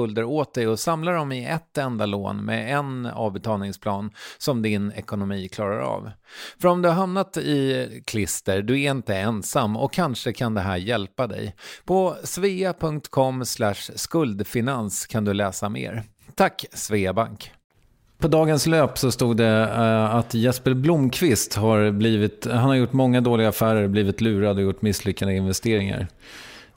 skulder 0.01 0.23
åt 0.23 0.53
dig 0.53 0.67
och 0.67 0.79
samla 0.79 1.11
dem 1.11 1.31
i 1.31 1.45
ett 1.45 1.77
enda 1.77 2.05
lån 2.05 2.45
med 2.45 2.77
en 2.77 3.05
avbetalningsplan 3.05 4.11
som 4.37 4.61
din 4.61 4.91
ekonomi 4.91 5.47
klarar 5.47 5.79
av. 5.79 6.11
För 6.61 6.67
om 6.67 6.81
du 6.81 6.89
har 6.89 6.95
hamnat 6.95 7.37
i 7.37 7.87
klister, 8.05 8.61
du 8.61 8.81
är 8.81 8.91
inte 8.91 9.15
ensam 9.15 9.77
och 9.77 9.93
kanske 9.93 10.33
kan 10.33 10.53
det 10.53 10.61
här 10.61 10.77
hjälpa 10.77 11.27
dig. 11.27 11.55
På 11.85 12.15
svea.com 12.23 13.45
skuldfinans 13.95 15.05
kan 15.05 15.25
du 15.25 15.33
läsa 15.33 15.69
mer. 15.69 16.03
Tack 16.35 16.65
Sveabank! 16.73 17.51
På 18.17 18.27
dagens 18.27 18.67
löp 18.67 18.97
så 18.97 19.11
stod 19.11 19.37
det 19.37 19.69
eh, 19.75 20.15
att 20.15 20.33
Jesper 20.33 20.73
Blomqvist 20.73 21.55
har 21.55 21.91
blivit, 21.91 22.45
han 22.45 22.69
har 22.69 22.75
gjort 22.75 22.93
många 22.93 23.21
dåliga 23.21 23.49
affärer, 23.49 23.87
blivit 23.87 24.21
lurad 24.21 24.57
och 24.57 24.63
gjort 24.63 24.81
misslyckade 24.81 25.33
investeringar. 25.33 26.07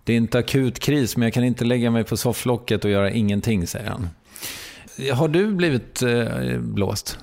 Det 0.05 0.13
är 0.13 0.17
inte 0.17 0.39
akut 0.39 0.79
kris, 0.79 1.17
men 1.17 1.27
jag 1.27 1.33
kan 1.33 1.45
inte 1.45 1.65
lägga 1.65 1.91
mig 1.91 2.05
på 2.05 2.17
sofflocket 2.17 2.85
och 2.85 2.91
göra 2.91 3.11
ingenting, 3.11 3.67
säger 3.67 3.91
han. 3.91 4.09
Har 5.13 5.29
du 5.29 5.55
blivit 5.55 6.03
eh, 6.03 6.59
blåst? 6.59 7.19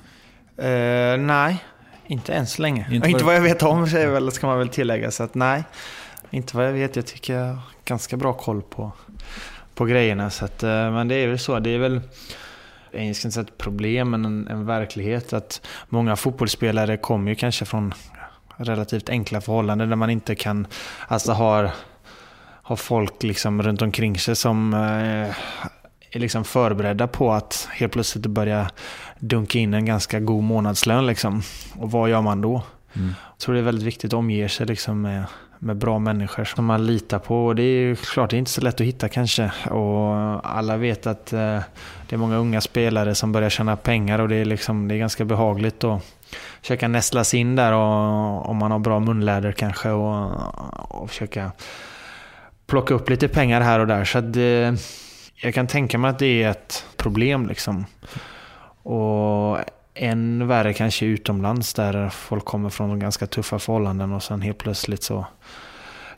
Uh, 0.58 1.16
nej, 1.18 1.64
inte 2.06 2.34
än 2.34 2.46
så 2.46 2.62
länge. 2.62 2.86
Inte, 2.92 3.08
inte 3.08 3.24
vad 3.24 3.34
jag 3.34 3.40
vet 3.40 3.62
om, 3.62 3.86
ska 4.32 4.46
man 4.46 4.58
väl 4.58 4.68
tillägga. 4.68 5.10
Så 5.10 5.22
att 5.22 5.34
nej, 5.34 5.64
inte 6.30 6.56
vad 6.56 6.66
jag 6.66 6.72
vet. 6.72 6.96
Jag 6.96 7.06
tycker 7.06 7.34
jag 7.34 7.46
har 7.46 7.58
ganska 7.84 8.16
bra 8.16 8.32
koll 8.32 8.62
på, 8.62 8.92
på 9.74 9.84
grejerna. 9.84 10.30
Så 10.30 10.44
att, 10.44 10.64
uh, 10.64 10.68
men 10.70 11.08
det 11.08 11.14
är 11.14 11.28
väl 11.28 11.38
så. 11.38 11.58
Det 11.58 11.70
är 11.70 11.78
väl 11.78 12.00
jag 12.92 13.16
ska 13.16 13.28
inte 13.28 13.30
säga 13.30 13.42
ett 13.42 13.58
problem, 13.58 14.10
men 14.10 14.24
en, 14.24 14.48
en 14.48 14.66
verklighet. 14.66 15.32
att 15.32 15.66
Många 15.88 16.16
fotbollsspelare 16.16 16.96
kommer 16.96 17.30
ju 17.30 17.34
kanske 17.34 17.64
från 17.64 17.94
relativt 18.56 19.08
enkla 19.08 19.40
förhållanden 19.40 19.88
där 19.88 19.96
man 19.96 20.10
inte 20.10 20.34
kan, 20.34 20.66
alltså 21.08 21.32
har 21.32 21.70
har 22.62 22.76
folk 22.76 23.22
liksom 23.22 23.62
runt 23.62 23.82
omkring 23.82 24.18
sig 24.18 24.36
som 24.36 24.74
eh, 24.74 25.36
är 26.10 26.20
liksom 26.20 26.44
förberedda 26.44 27.06
på 27.06 27.32
att 27.32 27.68
helt 27.72 27.92
plötsligt 27.92 28.26
börja 28.26 28.70
dunka 29.18 29.58
in 29.58 29.74
en 29.74 29.84
ganska 29.84 30.20
god 30.20 30.42
månadslön. 30.42 31.06
Liksom. 31.06 31.42
Och 31.78 31.90
vad 31.90 32.10
gör 32.10 32.20
man 32.20 32.40
då? 32.40 32.62
Mm. 32.92 33.14
Jag 33.30 33.38
tror 33.38 33.54
det 33.54 33.60
är 33.60 33.64
väldigt 33.64 33.86
viktigt 33.86 34.14
att 34.14 34.18
omge 34.18 34.48
sig 34.48 34.66
liksom 34.66 35.00
med, 35.00 35.24
med 35.58 35.76
bra 35.76 35.98
människor 35.98 36.44
som 36.44 36.64
man 36.64 36.86
litar 36.86 37.18
på. 37.18 37.46
Och 37.46 37.56
det 37.56 37.62
är 37.62 37.94
klart, 37.94 38.30
det 38.30 38.36
är 38.36 38.38
inte 38.38 38.50
så 38.50 38.60
lätt 38.60 38.80
att 38.80 38.86
hitta 38.86 39.08
kanske. 39.08 39.52
Och 39.70 40.14
alla 40.56 40.76
vet 40.76 41.06
att 41.06 41.32
eh, 41.32 41.58
det 42.08 42.16
är 42.16 42.16
många 42.16 42.36
unga 42.36 42.60
spelare 42.60 43.14
som 43.14 43.32
börjar 43.32 43.50
tjäna 43.50 43.76
pengar 43.76 44.18
och 44.18 44.28
det 44.28 44.36
är, 44.36 44.44
liksom, 44.44 44.88
det 44.88 44.94
är 44.94 44.98
ganska 44.98 45.24
behagligt 45.24 45.84
att 45.84 46.02
försöka 46.60 46.88
nästlas 46.88 47.34
in 47.34 47.56
där 47.56 47.72
och, 47.72 48.48
om 48.48 48.56
man 48.56 48.70
har 48.70 48.78
bra 48.78 49.00
munläder 49.00 49.52
kanske 49.52 49.90
och, 49.90 50.30
och 50.88 51.08
försöka 51.10 51.52
plocka 52.72 52.94
upp 52.94 53.10
lite 53.10 53.28
pengar 53.28 53.60
här 53.60 53.80
och 53.80 53.86
där. 53.86 54.04
Så 54.04 54.18
att 54.18 54.32
det, 54.32 54.74
jag 55.34 55.54
kan 55.54 55.66
tänka 55.66 55.98
mig 55.98 56.10
att 56.10 56.18
det 56.18 56.42
är 56.42 56.50
ett 56.50 56.86
problem. 56.96 57.46
liksom. 57.46 57.86
Och 58.82 59.58
än 59.94 60.48
värre 60.48 60.72
kanske 60.72 61.06
utomlands 61.06 61.74
där 61.74 62.08
folk 62.08 62.44
kommer 62.44 62.70
från 62.70 62.98
ganska 62.98 63.26
tuffa 63.26 63.58
förhållanden 63.58 64.12
och 64.12 64.22
sen 64.22 64.40
helt 64.42 64.58
plötsligt 64.58 65.02
så 65.02 65.26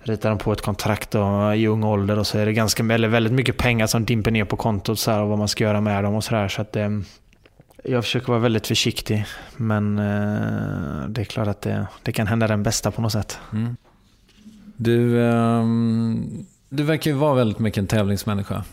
ritar 0.03 0.29
de 0.29 0.39
på 0.39 0.53
ett 0.53 0.63
kontrakt 0.63 1.11
då, 1.11 1.55
i 1.55 1.67
ung 1.67 1.85
ålder 1.85 2.19
och 2.19 2.27
så 2.27 2.39
är 2.39 2.47
det 2.47 2.53
ganska, 2.53 2.83
eller 2.85 3.09
väldigt 3.09 3.33
mycket 3.33 3.57
pengar 3.57 3.87
som 3.87 4.05
dimper 4.05 4.31
ner 4.31 4.45
på 4.45 4.57
kontot 4.57 4.99
så 4.99 5.11
här, 5.11 5.23
och 5.23 5.29
vad 5.29 5.39
man 5.39 5.49
ska 5.49 5.65
göra 5.65 5.81
med 5.81 6.05
dem 6.05 6.15
och 6.15 6.25
sådär. 6.25 6.49
Så 6.49 6.63
att 6.63 6.73
det, 6.73 7.03
jag 7.85 8.05
försöker 8.05 8.29
vara 8.29 8.39
väldigt 8.39 8.67
försiktig 8.67 9.25
men 9.57 9.99
eh, 9.99 11.09
det 11.09 11.21
är 11.21 11.25
klart 11.25 11.49
att 11.49 11.61
det, 11.61 11.87
det 12.03 12.13
kan 12.13 12.27
hända 12.27 12.47
den 12.47 12.63
bästa 12.63 12.91
på 12.91 13.03
något 13.03 13.13
sätt. 13.13 13.39
Mm. 13.53 13.77
Du, 14.77 15.17
um, 15.17 16.47
du 16.69 16.83
verkar 16.83 17.11
ju 17.11 17.17
vara 17.17 17.35
väldigt 17.35 17.59
mycket 17.59 17.79
en 17.79 17.87
tävlingsmänniska. 17.87 18.65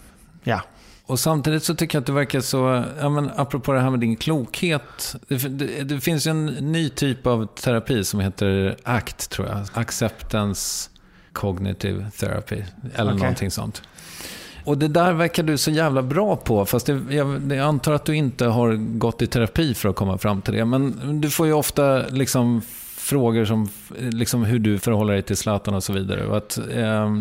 Ja. 0.43 0.61
Och 1.05 1.19
samtidigt 1.19 1.63
så 1.63 1.75
tycker 1.75 1.97
jag 1.97 2.01
att 2.01 2.07
du 2.07 2.13
verkar 2.13 2.41
så, 2.41 2.83
ja 2.99 3.09
men 3.09 3.31
apropå 3.35 3.73
det 3.73 3.79
här 3.79 3.89
med 3.89 3.99
din 3.99 4.15
klokhet. 4.15 5.15
Det, 5.27 5.37
det, 5.37 5.83
det 5.83 5.99
finns 5.99 6.27
ju 6.27 6.31
en 6.31 6.45
ny 6.45 6.89
typ 6.89 7.27
av 7.27 7.45
terapi 7.45 8.03
som 8.03 8.19
heter 8.19 8.75
ACT 8.83 9.29
tror 9.29 9.47
jag. 9.47 9.65
Acceptance 9.73 10.89
Cognitive 11.33 12.11
Therapy. 12.19 12.63
Eller 12.95 13.11
okay. 13.11 13.19
någonting 13.19 13.51
sånt. 13.51 13.81
Och 14.65 14.77
det 14.77 14.87
där 14.87 15.13
verkar 15.13 15.43
du 15.43 15.57
så 15.57 15.71
jävla 15.71 16.01
bra 16.01 16.35
på. 16.35 16.65
Fast 16.65 16.85
det, 16.85 17.01
jag, 17.09 17.51
jag, 17.51 17.59
antar 17.59 17.93
att 17.93 18.05
du 18.05 18.15
inte 18.15 18.45
har 18.45 18.73
gått 18.97 19.21
i 19.21 19.27
terapi 19.27 19.73
för 19.73 19.89
att 19.89 19.95
komma 19.95 20.17
fram 20.17 20.41
till 20.41 20.53
det. 20.53 20.65
Men 20.65 21.21
du 21.21 21.29
får 21.29 21.47
ju 21.47 21.53
ofta 21.53 22.07
liksom 22.07 22.61
frågor 23.11 23.45
som 23.45 23.69
liksom 23.97 24.43
hur 24.43 24.59
du 24.59 24.79
förhåller 24.79 25.13
dig 25.13 25.21
till 25.21 25.37
Zlatan 25.37 25.73
och 25.73 25.83
så 25.83 25.93
vidare. 25.93 26.25
Och, 26.25 26.37
att, 26.37 26.57
eh, 26.71 27.13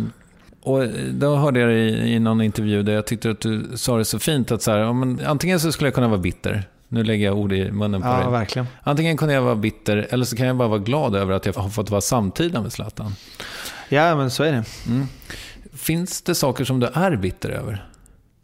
och 0.62 0.84
då 1.12 1.36
hörde 1.36 1.60
jag 1.60 1.68
dig 1.68 1.78
i, 1.78 2.14
i 2.14 2.18
någon 2.18 2.40
intervju 2.40 2.82
där 2.82 2.92
jag 2.92 3.06
tyckte 3.06 3.30
att 3.30 3.40
du 3.40 3.68
sa 3.74 3.98
det 3.98 4.04
så 4.04 4.18
fint 4.18 4.50
att 4.52 4.62
så 4.62 4.70
här, 4.70 4.78
ja, 4.78 4.92
men, 4.92 5.20
antingen 5.26 5.60
så 5.60 5.72
skulle 5.72 5.86
jag 5.86 5.94
kunna 5.94 6.08
vara 6.08 6.18
bitter 6.18 6.68
Nu 6.88 7.04
lägger 7.04 7.26
jag 7.26 7.38
ord 7.38 7.52
i 7.52 7.72
munnen 7.72 8.02
på 8.02 8.08
Ja, 8.08 8.20
dig. 8.20 8.30
verkligen. 8.30 8.66
Antingen 8.82 9.16
kunde 9.16 9.34
jag 9.34 9.42
vara 9.42 9.54
bitter 9.56 10.06
eller 10.10 10.24
så 10.24 10.36
kan 10.36 10.46
jag 10.46 10.56
bara 10.56 10.68
vara 10.68 10.78
glad 10.78 11.14
över 11.16 11.32
att 11.34 11.46
jag 11.46 11.52
har 11.52 11.68
fått 11.68 11.90
vara 11.90 12.00
samtida 12.00 12.62
med 12.62 12.72
Zlatan. 12.72 13.12
Ja, 13.88 14.16
men 14.16 14.30
så 14.30 14.42
är 14.42 14.52
det. 14.52 14.64
Finns 15.76 16.22
det 16.22 16.34
saker 16.34 16.64
som 16.64 16.80
du 16.80 16.86
är 16.86 17.16
bitter 17.16 17.50
över? 17.50 17.88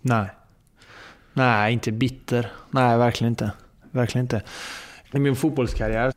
Nej. 0.00 0.26
Nej, 1.32 1.72
inte 1.72 1.92
bitter. 1.92 2.52
Nej, 2.70 2.98
verkligen 2.98 3.32
inte. 3.32 3.50
Verkligen 3.90 4.24
inte. 4.24 4.42
I 5.12 5.18
min 5.18 5.36
fotbollskarriär 5.36 6.12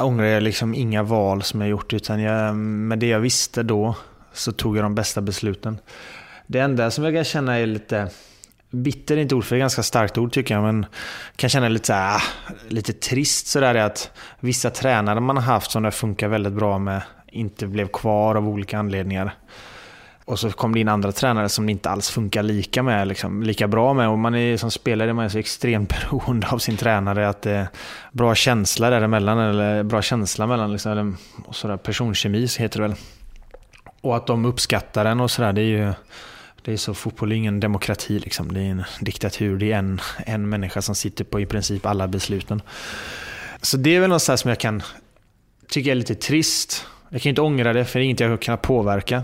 ångrar 0.00 0.26
jag 0.26 0.42
liksom 0.42 0.74
inga 0.74 1.02
val 1.02 1.42
som 1.42 1.60
jag 1.60 1.70
gjort, 1.70 1.92
utan 1.92 2.20
jag, 2.20 2.56
med 2.56 2.98
det 2.98 3.06
jag 3.06 3.20
visste 3.20 3.62
då 3.62 3.96
så 4.32 4.52
tog 4.52 4.76
jag 4.76 4.84
de 4.84 4.94
bästa 4.94 5.20
besluten. 5.20 5.78
Det 6.46 6.58
enda 6.58 6.90
som 6.90 7.04
jag 7.04 7.14
kan 7.14 7.24
känna 7.24 7.58
är 7.58 7.66
lite 7.66 8.10
Bitter 8.70 9.16
är 9.16 9.20
inte 9.20 9.34
ord, 9.34 9.44
för 9.44 9.56
det 9.56 9.56
är 9.56 9.60
ett 9.60 9.62
ganska 9.62 9.82
starkt 9.82 10.18
ord 10.18 10.32
tycker 10.32 10.54
jag, 10.54 10.62
men 10.62 10.86
kan 11.36 11.50
känna 11.50 11.68
lite, 11.68 11.86
så 11.86 11.92
här, 11.92 12.16
ah, 12.16 12.22
lite 12.68 12.92
trist 12.92 13.46
sådär 13.46 13.74
är 13.74 13.84
att 13.84 14.10
vissa 14.40 14.70
tränare 14.70 15.20
man 15.20 15.36
har 15.36 15.44
haft 15.44 15.70
som 15.70 15.82
det 15.82 15.90
funkar 15.90 16.28
väldigt 16.28 16.52
bra 16.52 16.78
med 16.78 17.02
inte 17.26 17.66
blev 17.66 17.88
kvar 17.88 18.34
av 18.34 18.48
olika 18.48 18.78
anledningar. 18.78 19.34
Och 20.26 20.38
så 20.38 20.50
kom 20.50 20.74
det 20.74 20.80
in 20.80 20.88
andra 20.88 21.12
tränare 21.12 21.48
som 21.48 21.66
det 21.66 21.72
inte 21.72 21.90
alls 21.90 22.10
funkar 22.10 22.42
lika, 22.42 22.82
med, 22.82 23.08
liksom, 23.08 23.42
lika 23.42 23.68
bra 23.68 23.94
med. 23.94 24.08
Och 24.08 24.18
man 24.18 24.34
är 24.34 24.56
som 24.56 24.70
spelare 24.70 25.12
man 25.12 25.24
är 25.24 25.28
så 25.28 25.38
extremt 25.38 25.88
beroende 26.10 26.48
av 26.48 26.58
sin 26.58 26.76
tränare. 26.76 27.28
Att 27.28 27.42
det 27.42 27.52
är 27.52 27.68
bra 28.12 28.34
känsla 28.34 28.90
däremellan, 28.90 29.38
eller 29.38 29.82
bra 29.82 30.02
känsla 30.02 30.46
mellan, 30.46 30.72
liksom, 30.72 30.92
eller, 30.92 31.14
och 31.46 31.56
sådär, 31.56 31.76
personkemi 31.76 32.48
så 32.48 32.62
heter 32.62 32.80
det 32.80 32.88
väl. 32.88 32.96
Och 34.00 34.16
att 34.16 34.26
de 34.26 34.44
uppskattar 34.44 35.04
en 35.04 35.20
och 35.20 35.30
sådär, 35.30 35.52
det 35.52 35.60
är 35.60 35.64
ju 35.64 35.92
det 36.64 36.72
är 36.72 36.76
så, 36.76 36.94
fotboll 36.94 37.32
är 37.32 37.36
ingen 37.36 37.60
demokrati 37.60 38.18
liksom. 38.18 38.52
Det 38.52 38.60
är 38.60 38.70
en 38.70 38.84
diktatur. 39.00 39.58
Det 39.58 39.72
är 39.72 39.78
en, 39.78 40.00
en 40.26 40.48
människa 40.48 40.82
som 40.82 40.94
sitter 40.94 41.24
på 41.24 41.40
i 41.40 41.46
princip 41.46 41.86
alla 41.86 42.08
besluten. 42.08 42.62
Så 43.62 43.76
det 43.76 43.96
är 43.96 44.00
väl 44.00 44.10
något 44.10 44.22
som 44.22 44.48
jag 44.48 44.58
kan 44.58 44.82
tycka 45.68 45.90
är 45.90 45.94
lite 45.94 46.14
trist. 46.14 46.86
Jag 47.08 47.22
kan 47.22 47.30
inte 47.30 47.40
ångra 47.40 47.72
det, 47.72 47.84
för 47.84 47.98
det 47.98 48.02
är 48.02 48.04
inget 48.04 48.20
jag 48.20 48.40
kan 48.40 48.58
påverka. 48.58 49.22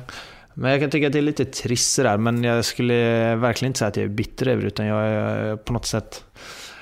Men 0.61 0.70
jag 0.70 0.80
kan 0.80 0.90
tycka 0.90 1.06
att 1.06 1.12
det 1.12 1.18
är 1.18 1.22
lite 1.22 1.44
trist 1.44 1.92
sådär, 1.92 2.16
men 2.16 2.44
jag 2.44 2.64
skulle 2.64 2.94
verkligen 3.34 3.70
inte 3.70 3.78
säga 3.78 3.88
att 3.88 3.96
jag 3.96 4.04
är 4.04 4.08
bitter 4.08 4.48
över 4.48 4.62
det, 4.62 4.68
utan 4.68 4.86
jag 4.86 5.06
är 5.06 5.56
på 5.56 5.72
något 5.72 5.86
sätt... 5.86 6.24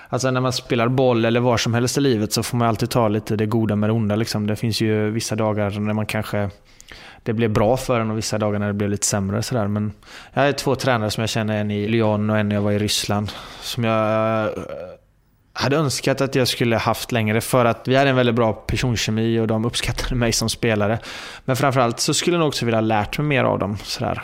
Alltså 0.08 0.30
när 0.30 0.40
man 0.40 0.52
spelar 0.52 0.88
boll 0.88 1.24
eller 1.24 1.40
var 1.40 1.56
som 1.56 1.74
helst 1.74 1.98
i 1.98 2.00
livet 2.00 2.32
så 2.32 2.42
får 2.42 2.56
man 2.56 2.68
alltid 2.68 2.90
ta 2.90 3.08
lite 3.08 3.36
det 3.36 3.46
goda 3.46 3.76
med 3.76 3.88
det 3.88 3.92
onda. 3.94 4.16
Liksom. 4.16 4.46
Det 4.46 4.56
finns 4.56 4.80
ju 4.80 5.10
vissa 5.10 5.36
dagar 5.36 5.70
när 5.70 5.94
man 5.94 6.06
kanske 6.06 6.50
det 7.22 7.32
blev 7.32 7.50
bra 7.50 7.76
för 7.76 8.00
en 8.00 8.10
och 8.10 8.18
vissa 8.18 8.38
dagar 8.38 8.58
när 8.58 8.66
det 8.66 8.72
blev 8.72 8.90
lite 8.90 9.06
sämre. 9.06 9.42
Sådär. 9.42 9.66
Men 9.66 9.92
jag 10.32 10.42
har 10.42 10.52
två 10.52 10.74
tränare 10.74 11.10
som 11.10 11.20
jag 11.20 11.30
känner, 11.30 11.60
en 11.60 11.70
i 11.70 11.88
Lyon 11.88 12.30
och 12.30 12.38
en 12.38 12.48
när 12.48 12.56
jag 12.56 12.62
var 12.62 12.72
i 12.72 12.78
Ryssland. 12.78 13.30
Som 13.60 13.84
jag 13.84 14.48
hade 15.59 15.76
önskat 15.76 16.20
att 16.20 16.34
jag 16.34 16.48
skulle 16.48 16.76
haft 16.76 17.12
längre 17.12 17.40
för 17.40 17.64
att 17.64 17.88
vi 17.88 17.96
hade 17.96 18.11
en 18.11 18.16
väldigt 18.16 18.34
bra 18.34 18.52
personkemi 18.52 19.40
och 19.40 19.46
de 19.46 19.64
uppskattade 19.64 20.14
mig 20.14 20.32
som 20.32 20.48
spelare. 20.48 20.98
Men 21.44 21.56
framförallt 21.56 22.00
så 22.00 22.14
skulle 22.14 22.34
jag 22.34 22.38
nog 22.38 22.48
också 22.48 22.64
vilja 22.64 22.76
ha 22.76 22.86
lärt 22.86 23.18
mig 23.18 23.26
mer 23.26 23.44
av 23.44 23.59
dem 23.59 23.76
sådär, 23.82 24.22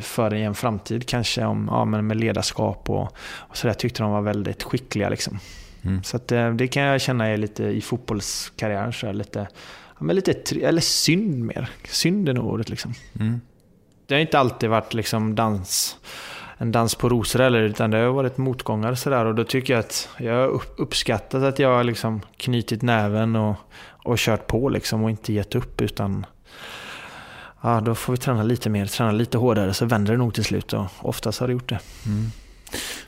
för 0.00 0.34
i 0.34 0.42
en 0.42 0.54
framtid 0.54 1.08
kanske 1.08 1.44
om, 1.44 1.68
ja, 1.70 1.84
men 1.84 2.06
med 2.06 2.16
ledarskap 2.16 2.90
och, 2.90 3.16
och 3.36 3.56
sådär. 3.56 3.70
Jag 3.70 3.78
tyckte 3.78 4.02
de 4.02 4.12
var 4.12 4.20
väldigt 4.20 4.62
skickliga 4.62 5.08
liksom. 5.08 5.38
Så 6.02 6.16
att, 6.16 6.32
eh, 6.32 6.50
det 6.50 6.68
kan 6.68 6.82
jag 6.82 7.00
känna 7.00 7.26
är 7.26 7.36
lite 7.36 7.64
i 7.64 7.80
fotbollskarriären. 7.80 8.92
Så 8.92 9.06
här, 9.06 9.12
lite, 9.12 9.48
ja, 9.98 10.04
men 10.04 10.16
lite, 10.16 10.56
eller 10.62 10.80
synd 10.80 11.44
mer. 11.44 11.68
Synd 11.88 12.28
är 12.28 12.32
nog 12.32 12.46
ordet 12.46 12.68
liksom. 12.68 12.94
Det 14.06 14.14
har 14.14 14.20
inte 14.20 14.38
alltid 14.38 14.70
varit 14.70 14.94
liksom 14.94 15.34
dans, 15.34 15.96
en 16.58 16.72
dans 16.72 16.94
på 16.94 17.08
rosor 17.08 17.40
eller, 17.40 17.62
utan 17.62 17.90
det 17.90 17.98
har 17.98 18.12
varit 18.12 18.36
motgångar 18.36 18.94
sådär. 18.94 19.24
Och 19.24 19.34
då 19.34 19.44
tycker 19.44 19.72
jag 19.72 19.80
att 19.80 20.08
jag 20.18 20.34
har 20.34 20.48
upp- 20.48 20.74
uppskattat 20.76 21.42
att 21.42 21.58
jag 21.58 21.76
har 21.76 21.84
liksom 21.84 22.20
knutit 22.36 22.82
näven 22.82 23.36
och, 23.36 23.56
och 24.04 24.18
kört 24.18 24.46
på 24.46 24.68
liksom 24.68 25.04
och 25.04 25.10
inte 25.10 25.32
gett 25.32 25.54
upp. 25.54 25.80
Utan 25.80 26.26
ja, 27.60 27.80
då 27.80 27.94
får 27.94 28.12
vi 28.12 28.16
träna 28.16 28.42
lite 28.42 28.70
mer, 28.70 28.86
träna 28.86 29.12
lite 29.12 29.38
hårdare 29.38 29.74
så 29.74 29.86
vänder 29.86 30.12
det 30.12 30.18
nog 30.18 30.34
till 30.34 30.44
slut. 30.44 30.72
Och 30.72 30.86
oftast 31.00 31.40
har 31.40 31.46
det 31.46 31.52
gjort 31.52 31.68
det. 31.68 31.78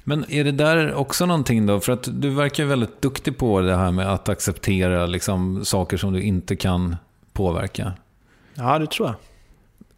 Men 0.05 0.25
är 0.31 0.45
det 0.45 0.53
där 0.53 0.95
också 0.95 1.27
någonting 1.27 1.67
då? 1.67 1.81
För 1.81 1.93
att 1.93 2.09
du 2.21 2.31
verkar 2.31 2.63
ju 2.63 2.69
väldigt 2.69 3.03
duktig 3.03 3.39
på 3.39 3.61
det 3.61 3.77
här 3.77 3.91
med 3.93 4.13
att 4.13 4.29
acceptera 4.29 5.07
liksom, 5.07 5.65
saker 5.65 5.97
som 5.97 6.13
du 6.13 6.23
inte 6.23 6.57
kan 6.57 6.97
påverka. 7.33 7.93
Ja, 8.55 8.79
det 8.79 8.87
tror 8.87 9.09
jag. 9.09 9.17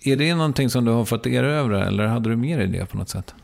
Är 0.00 0.16
det 0.16 0.34
någonting 0.34 0.70
som 0.70 0.84
du 0.84 0.90
har 0.90 1.04
fått 1.04 1.26
erövra 1.26 1.86
eller 1.86 2.06
hade 2.06 2.30
du 2.30 2.36
med 2.36 2.58
dig 2.58 2.66
det 2.66 2.86
på 2.86 2.96
något 2.96 3.08
sätt? 3.08 3.34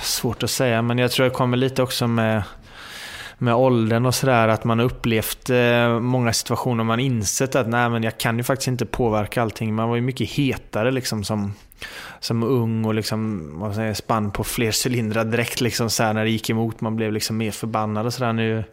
Svårt 0.00 0.42
att 0.42 0.50
säga, 0.50 0.82
men 0.82 0.98
jag 0.98 1.10
tror 1.10 1.24
det 1.24 1.30
kommer 1.30 1.56
lite 1.56 1.82
också 1.82 2.06
med, 2.06 2.42
med 3.38 3.54
åldern 3.54 4.06
och 4.06 4.14
sådär. 4.14 4.48
Att 4.48 4.64
man 4.64 4.78
har 4.78 4.86
upplevt 4.86 5.50
eh, 5.50 6.00
många 6.00 6.32
situationer 6.32 6.84
man 6.84 7.00
insett 7.00 7.54
att 7.54 7.68
nej, 7.68 7.90
men 7.90 8.02
jag 8.02 8.18
kan 8.18 8.38
ju 8.38 8.44
faktiskt 8.44 8.68
inte 8.68 8.86
påverka 8.86 9.42
allting. 9.42 9.74
Man 9.74 9.88
var 9.88 9.96
ju 9.96 10.02
mycket 10.02 10.30
hetare 10.30 10.90
liksom 10.90 11.24
som, 11.24 11.54
som 12.20 12.42
ung 12.42 12.84
och 12.84 12.94
liksom, 12.94 13.50
vad 13.58 13.74
säger, 13.74 13.94
spann 13.94 14.30
på 14.30 14.44
fler 14.44 14.86
cylindrar 14.86 15.24
direkt 15.24 15.60
liksom 15.60 15.90
så 15.90 16.02
här, 16.02 16.12
när 16.12 16.24
det 16.24 16.30
gick 16.30 16.50
emot. 16.50 16.80
Man 16.80 16.96
blev 16.96 17.12
liksom 17.12 17.36
mer 17.36 17.50
förbannad 17.50 18.06
och 18.06 18.14
sådär. 18.14 18.32
Nu, 18.32 18.64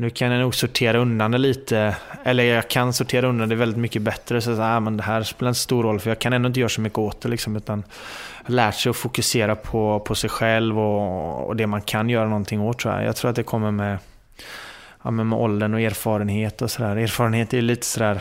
nu 0.00 0.10
kan 0.10 0.30
jag 0.30 0.40
nog 0.40 0.54
sortera 0.54 0.98
undan 0.98 1.30
det 1.30 1.38
lite. 1.38 1.96
Eller 2.24 2.44
jag 2.44 2.68
kan 2.68 2.92
sortera 2.92 3.28
undan 3.28 3.48
det 3.48 3.54
väldigt 3.54 3.78
mycket 3.78 4.02
bättre. 4.02 4.40
Så 4.40 4.50
att, 4.50 4.58
ah, 4.58 4.80
men 4.80 4.96
det 4.96 5.02
här 5.02 5.22
spelar 5.22 5.48
inte 5.48 5.60
stor 5.60 5.82
roll 5.82 6.00
för 6.00 6.10
jag 6.10 6.18
kan 6.18 6.32
ändå 6.32 6.46
inte 6.46 6.60
göra 6.60 6.68
så 6.68 6.80
mycket 6.80 6.98
åt 6.98 7.20
det. 7.20 7.28
Liksom, 7.28 7.56
utan 7.56 7.84
lärt 8.46 8.74
sig 8.74 8.90
att 8.90 8.96
fokusera 8.96 9.56
på, 9.56 10.00
på 10.00 10.14
sig 10.14 10.30
själv 10.30 10.78
och, 10.78 11.46
och 11.46 11.56
det 11.56 11.66
man 11.66 11.82
kan 11.82 12.08
göra 12.08 12.28
någonting 12.28 12.60
åt. 12.60 12.78
Tror 12.78 12.94
jag. 12.94 13.04
jag 13.04 13.16
tror 13.16 13.30
att 13.30 13.36
det 13.36 13.42
kommer 13.42 13.70
med, 13.70 13.98
ja, 15.02 15.10
med 15.10 15.38
åldern 15.38 15.74
och 15.74 15.80
erfarenhet 15.80 16.62
och 16.62 16.70
sådär. 16.70 16.96
Erfarenhet 16.96 17.54
är 17.54 17.62
lite 17.62 17.86
sådär, 17.86 18.20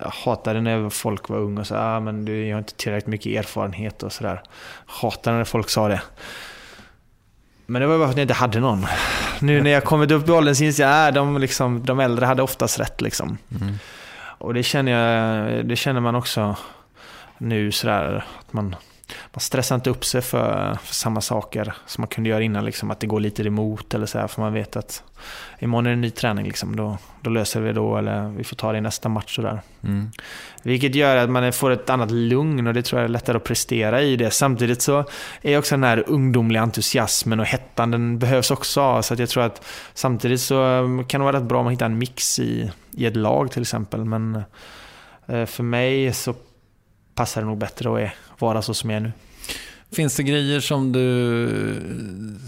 jag 0.00 0.12
hatade 0.24 0.60
när 0.60 0.90
folk 0.90 1.28
var 1.28 1.38
unga 1.38 1.60
och 1.60 1.66
sa 1.66 1.78
ah, 1.78 2.00
men 2.00 2.24
du 2.24 2.46
jag 2.46 2.56
har 2.56 2.58
inte 2.58 2.74
tillräckligt 2.74 3.06
mycket 3.06 3.44
erfarenhet 3.44 4.02
och 4.02 4.12
sådär. 4.12 4.42
Hatade 4.86 5.36
när 5.36 5.44
folk 5.44 5.70
sa 5.70 5.88
det. 5.88 6.00
Men 7.70 7.82
det 7.82 7.86
var 7.88 7.94
ju 7.94 7.98
bara 7.98 8.08
för 8.08 8.12
att 8.12 8.16
jag 8.16 8.24
inte 8.24 8.34
hade 8.34 8.60
någon. 8.60 8.86
Nu 9.40 9.62
när 9.62 9.70
jag 9.70 9.84
kommit 9.84 10.10
upp 10.10 10.28
i 10.28 10.32
åldern 10.32 10.54
så 10.54 10.64
inser 10.64 10.84
jag 10.84 11.08
att 11.08 11.14
de, 11.14 11.38
liksom, 11.38 11.84
de 11.84 12.00
äldre 12.00 12.26
hade 12.26 12.42
oftast 12.42 12.80
rätt. 12.80 13.00
Liksom. 13.00 13.38
Och 14.38 14.54
det 14.54 14.62
känner, 14.62 14.92
jag, 14.92 15.66
det 15.66 15.76
känner 15.76 16.00
man 16.00 16.14
också 16.14 16.56
nu 17.38 17.72
sådär 17.72 18.24
att 18.38 18.52
man, 18.52 18.76
man 19.32 19.40
stressar 19.40 19.74
inte 19.74 19.90
upp 19.90 20.04
sig 20.04 20.22
för, 20.22 20.78
för 20.82 20.94
samma 20.94 21.20
saker 21.20 21.74
som 21.86 22.02
man 22.02 22.08
kunde 22.08 22.30
göra 22.30 22.42
innan. 22.42 22.64
Liksom, 22.64 22.90
att 22.90 23.00
det 23.00 23.06
går 23.06 23.20
lite 23.20 23.42
emot 23.42 23.94
eller 23.94 24.06
så 24.06 24.18
här, 24.18 24.26
för 24.26 24.40
man 24.40 24.52
vet 24.52 24.76
att 24.76 25.02
imorgon 25.58 25.86
är 25.86 25.90
det 25.90 25.94
en 25.94 26.00
ny 26.00 26.10
träning. 26.10 26.46
Liksom, 26.46 26.76
då, 26.76 26.98
då 27.20 27.30
löser 27.30 27.60
vi 27.60 27.68
det 27.68 27.74
då 27.74 27.96
eller 27.96 28.28
vi 28.28 28.44
får 28.44 28.56
ta 28.56 28.72
det 28.72 28.78
i 28.78 28.80
nästa 28.80 29.08
match. 29.08 29.36
Så 29.36 29.42
där. 29.42 29.60
Vilket 30.62 30.94
gör 30.94 31.16
att 31.16 31.30
man 31.30 31.52
får 31.52 31.70
ett 31.70 31.90
annat 31.90 32.10
lugn 32.10 32.66
och 32.66 32.74
det 32.74 32.82
tror 32.82 33.00
jag 33.00 33.04
är 33.04 33.12
lättare 33.12 33.36
att 33.36 33.44
prestera 33.44 34.02
i 34.02 34.16
det. 34.16 34.30
Samtidigt 34.30 34.82
så 34.82 35.04
är 35.42 35.58
också 35.58 35.74
den 35.74 35.84
här 35.84 36.04
ungdomliga 36.06 36.62
entusiasmen 36.62 37.40
och 37.40 37.46
hettan, 37.46 37.90
den 37.90 38.18
behövs 38.18 38.50
också. 38.50 39.02
Så 39.02 39.14
att 39.14 39.20
jag 39.20 39.28
tror 39.28 39.42
att 39.42 39.64
samtidigt 39.94 40.40
så 40.40 40.54
kan 41.08 41.20
det 41.20 41.24
vara 41.24 41.36
rätt 41.36 41.42
bra 41.42 41.58
om 41.58 41.64
man 41.64 41.72
hittar 41.72 41.86
en 41.86 41.98
mix 41.98 42.38
i, 42.38 42.70
i 42.92 43.06
ett 43.06 43.16
lag 43.16 43.50
till 43.50 43.62
exempel. 43.62 44.04
Men 44.04 44.42
eh, 45.26 45.46
för 45.46 45.62
mig 45.62 46.12
så 46.12 46.34
passar 47.14 47.40
det 47.40 47.46
nog 47.46 47.58
bättre 47.58 48.04
att 48.04 48.10
vara 48.38 48.62
så 48.62 48.74
som 48.74 48.90
jag 48.90 48.96
är 48.96 49.00
nu. 49.00 49.12
Finns 49.92 50.16
det 50.16 50.22
grejer 50.22 50.60
som 50.60 50.92
du, 50.92 51.48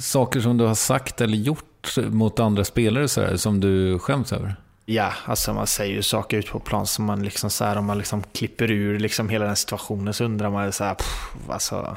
saker 0.01 0.41
som 0.41 0.57
du 0.57 0.64
har 0.64 0.74
sagt 0.74 1.20
eller 1.20 1.36
gjort 1.36 1.97
mot 2.11 2.41
andra 2.41 2.64
spelare 2.64 3.09
så 3.09 3.20
här, 3.20 3.36
som 3.36 3.61
du 3.61 3.99
skäms 3.99 4.32
över? 4.32 4.57
Ja, 4.86 5.12
alltså 5.24 5.55
man 5.55 5.66
säger 5.66 5.95
ju 5.95 6.03
saker 6.03 6.36
ut 6.36 6.47
på 6.47 6.59
plan 6.59 6.86
som 6.86 7.05
man 7.05 7.22
liksom 7.22 7.51
så 7.51 7.64
här, 7.64 7.76
om 7.76 7.84
man 7.84 7.99
liksom 7.99 8.22
klipper 8.32 8.70
ur 8.70 8.99
liksom 8.99 9.28
hela 9.28 9.45
den 9.45 9.57
situationen 9.57 10.14
så 10.14 10.24
undrar 10.24 10.51
man 10.51 10.72
så 10.72 10.84
här, 10.84 10.95
pff, 10.95 11.34
alltså, 11.49 11.97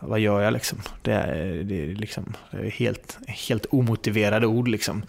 vad 0.00 0.20
gör 0.20 0.40
jag 0.40 0.52
liksom? 0.52 0.78
Det 1.02 1.12
är, 1.12 1.62
det 1.64 1.82
är, 1.82 1.94
liksom, 1.94 2.34
det 2.50 2.56
är 2.56 2.70
helt, 2.70 3.18
helt 3.26 3.66
omotiverade 3.70 4.46
ord 4.46 4.68
liksom. 4.68 5.02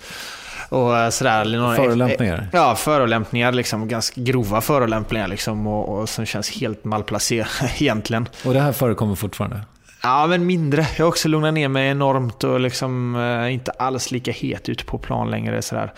Och 0.71 0.97
eh, 0.97 1.09
sådär, 1.09 1.75
Förolämpningar? 1.75 2.47
Ja, 2.53 2.75
förolämpningar 2.75 3.51
liksom. 3.51 3.87
Ganska 3.87 4.21
grova 4.21 4.61
förolämpningar 4.61 5.27
liksom. 5.27 5.67
Och, 5.67 5.99
och 5.99 6.09
som 6.09 6.25
känns 6.25 6.51
helt 6.51 6.83
malplacerade 6.83 7.49
egentligen. 7.79 8.27
Och 8.45 8.53
det 8.53 8.59
här 8.59 8.71
förekommer 8.71 9.15
fortfarande? 9.15 9.61
Ja, 10.03 10.27
men 10.27 10.45
mindre. 10.45 10.87
Jag 10.97 11.05
har 11.05 11.09
också 11.09 11.27
lugnat 11.27 11.53
ner 11.53 11.67
mig 11.67 11.87
enormt 11.89 12.43
och 12.43 12.59
liksom 12.59 13.15
eh, 13.15 13.53
inte 13.53 13.71
alls 13.71 14.11
lika 14.11 14.31
het 14.31 14.69
ute 14.69 14.85
på 14.85 14.97
plan 14.97 15.31
längre. 15.31 15.61
Sådär. 15.61 15.93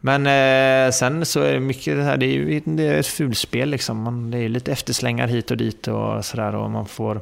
Men 0.00 0.26
eh, 0.26 0.92
sen 0.92 1.26
så 1.26 1.40
är 1.40 1.52
det 1.52 1.60
mycket 1.60 1.96
det 1.96 2.02
här, 2.02 2.16
det 2.16 2.26
är 2.26 2.32
ju 2.32 2.60
det 2.64 2.86
är 2.86 2.98
ett 2.98 3.06
fulspel 3.06 3.70
liksom. 3.70 4.02
Man, 4.02 4.30
det 4.30 4.38
är 4.38 4.48
lite 4.48 4.72
efterslängar 4.72 5.26
hit 5.26 5.50
och 5.50 5.56
dit 5.56 5.88
och 5.88 6.24
sådär. 6.24 6.54
Och 6.54 6.70
man 6.70 6.86
får... 6.86 7.20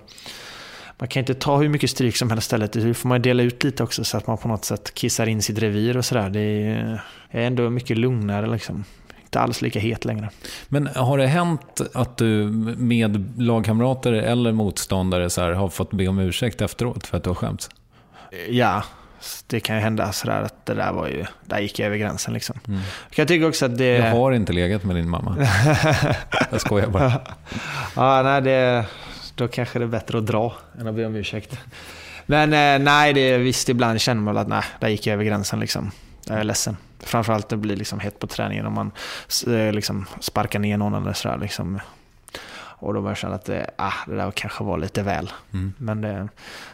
Man 0.98 1.08
kan 1.08 1.20
inte 1.20 1.34
ta 1.34 1.56
hur 1.56 1.68
mycket 1.68 1.90
stryk 1.90 2.16
som 2.16 2.30
helst 2.30 2.44
istället. 2.44 2.72
Det 2.72 2.94
får 2.94 3.08
man 3.08 3.22
dela 3.22 3.42
ut 3.42 3.64
lite 3.64 3.82
också 3.82 4.04
så 4.04 4.16
att 4.16 4.26
man 4.26 4.38
på 4.38 4.48
något 4.48 4.64
sätt 4.64 4.94
kissar 4.94 5.26
in 5.26 5.42
sitt 5.42 5.58
revir 5.58 5.96
och 5.96 6.04
sådär. 6.04 6.30
Det 6.30 6.40
är, 6.40 7.02
är 7.30 7.40
ändå 7.40 7.70
mycket 7.70 7.98
lugnare 7.98 8.46
liksom. 8.46 8.84
Inte 9.22 9.40
alls 9.40 9.62
lika 9.62 9.80
het 9.80 10.04
längre. 10.04 10.30
Men 10.68 10.86
har 10.86 11.18
det 11.18 11.26
hänt 11.26 11.80
att 11.94 12.16
du 12.16 12.44
med 12.78 13.40
lagkamrater 13.40 14.12
eller 14.12 14.52
motståndare 14.52 15.30
så 15.30 15.40
här, 15.40 15.52
har 15.52 15.68
fått 15.68 15.90
be 15.90 16.08
om 16.08 16.18
ursäkt 16.18 16.60
efteråt 16.60 17.06
för 17.06 17.16
att 17.16 17.24
du 17.24 17.30
har 17.30 17.34
skämts? 17.34 17.70
Ja, 18.48 18.82
det 19.46 19.60
kan 19.60 19.76
ju 19.76 19.82
hända 19.82 20.12
sådär 20.12 20.42
att 20.42 20.66
det 20.66 20.74
där 20.74 20.92
var 20.92 21.08
ju, 21.08 21.24
där 21.44 21.58
gick 21.58 21.78
jag 21.78 21.86
över 21.86 21.96
gränsen 21.96 22.34
liksom. 22.34 22.60
Mm. 22.68 22.80
Jag 23.14 23.28
tycker 23.28 23.48
också 23.48 23.66
att 23.66 23.78
det... 23.78 23.84
Jag 23.84 24.10
har 24.10 24.32
inte 24.32 24.52
legat 24.52 24.84
med 24.84 24.96
din 24.96 25.08
mamma. 25.08 25.36
jag 26.50 26.60
skojar 26.60 26.88
bara. 26.88 27.12
ja, 27.96 28.22
nej, 28.22 28.42
det, 28.42 28.86
då 29.38 29.48
kanske 29.48 29.78
det 29.78 29.84
är 29.84 29.88
bättre 29.88 30.18
att 30.18 30.26
dra 30.26 30.54
än 30.80 30.86
att 30.86 30.94
be 30.94 31.06
om 31.06 31.14
ursäkt. 31.14 31.58
Men 32.26 32.52
eh, 32.52 32.84
nej, 32.84 33.12
det 33.12 33.38
visst 33.38 33.68
ibland 33.68 34.00
känner 34.00 34.22
man 34.22 34.36
att 34.36 34.48
nej, 34.48 34.62
där 34.80 34.88
gick 34.88 35.06
jag 35.06 35.14
över 35.14 35.24
gränsen 35.24 35.60
liksom. 35.60 35.90
Jag 36.26 36.38
är 36.38 36.44
ledsen. 36.44 36.76
Framförallt 36.98 37.48
det 37.48 37.56
blir 37.56 37.76
liksom 37.76 38.00
hett 38.00 38.18
på 38.18 38.26
träningen 38.26 38.66
om 38.66 38.72
man 38.72 38.92
eh, 39.46 39.72
liksom 39.72 40.06
sparkar 40.20 40.58
ner 40.58 40.76
någon 40.76 40.94
eller 40.94 41.12
sådär. 41.12 41.38
Liksom. 41.38 41.80
Och 42.80 42.94
då 42.94 43.00
börjar 43.00 43.10
jag 43.10 43.18
känna 43.18 43.34
att 43.34 43.44
det, 43.44 43.70
ah, 43.76 43.92
det 44.06 44.14
där 44.14 44.30
kanske 44.30 44.64
var 44.64 44.78
lite 44.78 45.02
väl. 45.02 45.32
Mm. 45.52 45.72
Men 45.78 46.00
det, 46.00 46.28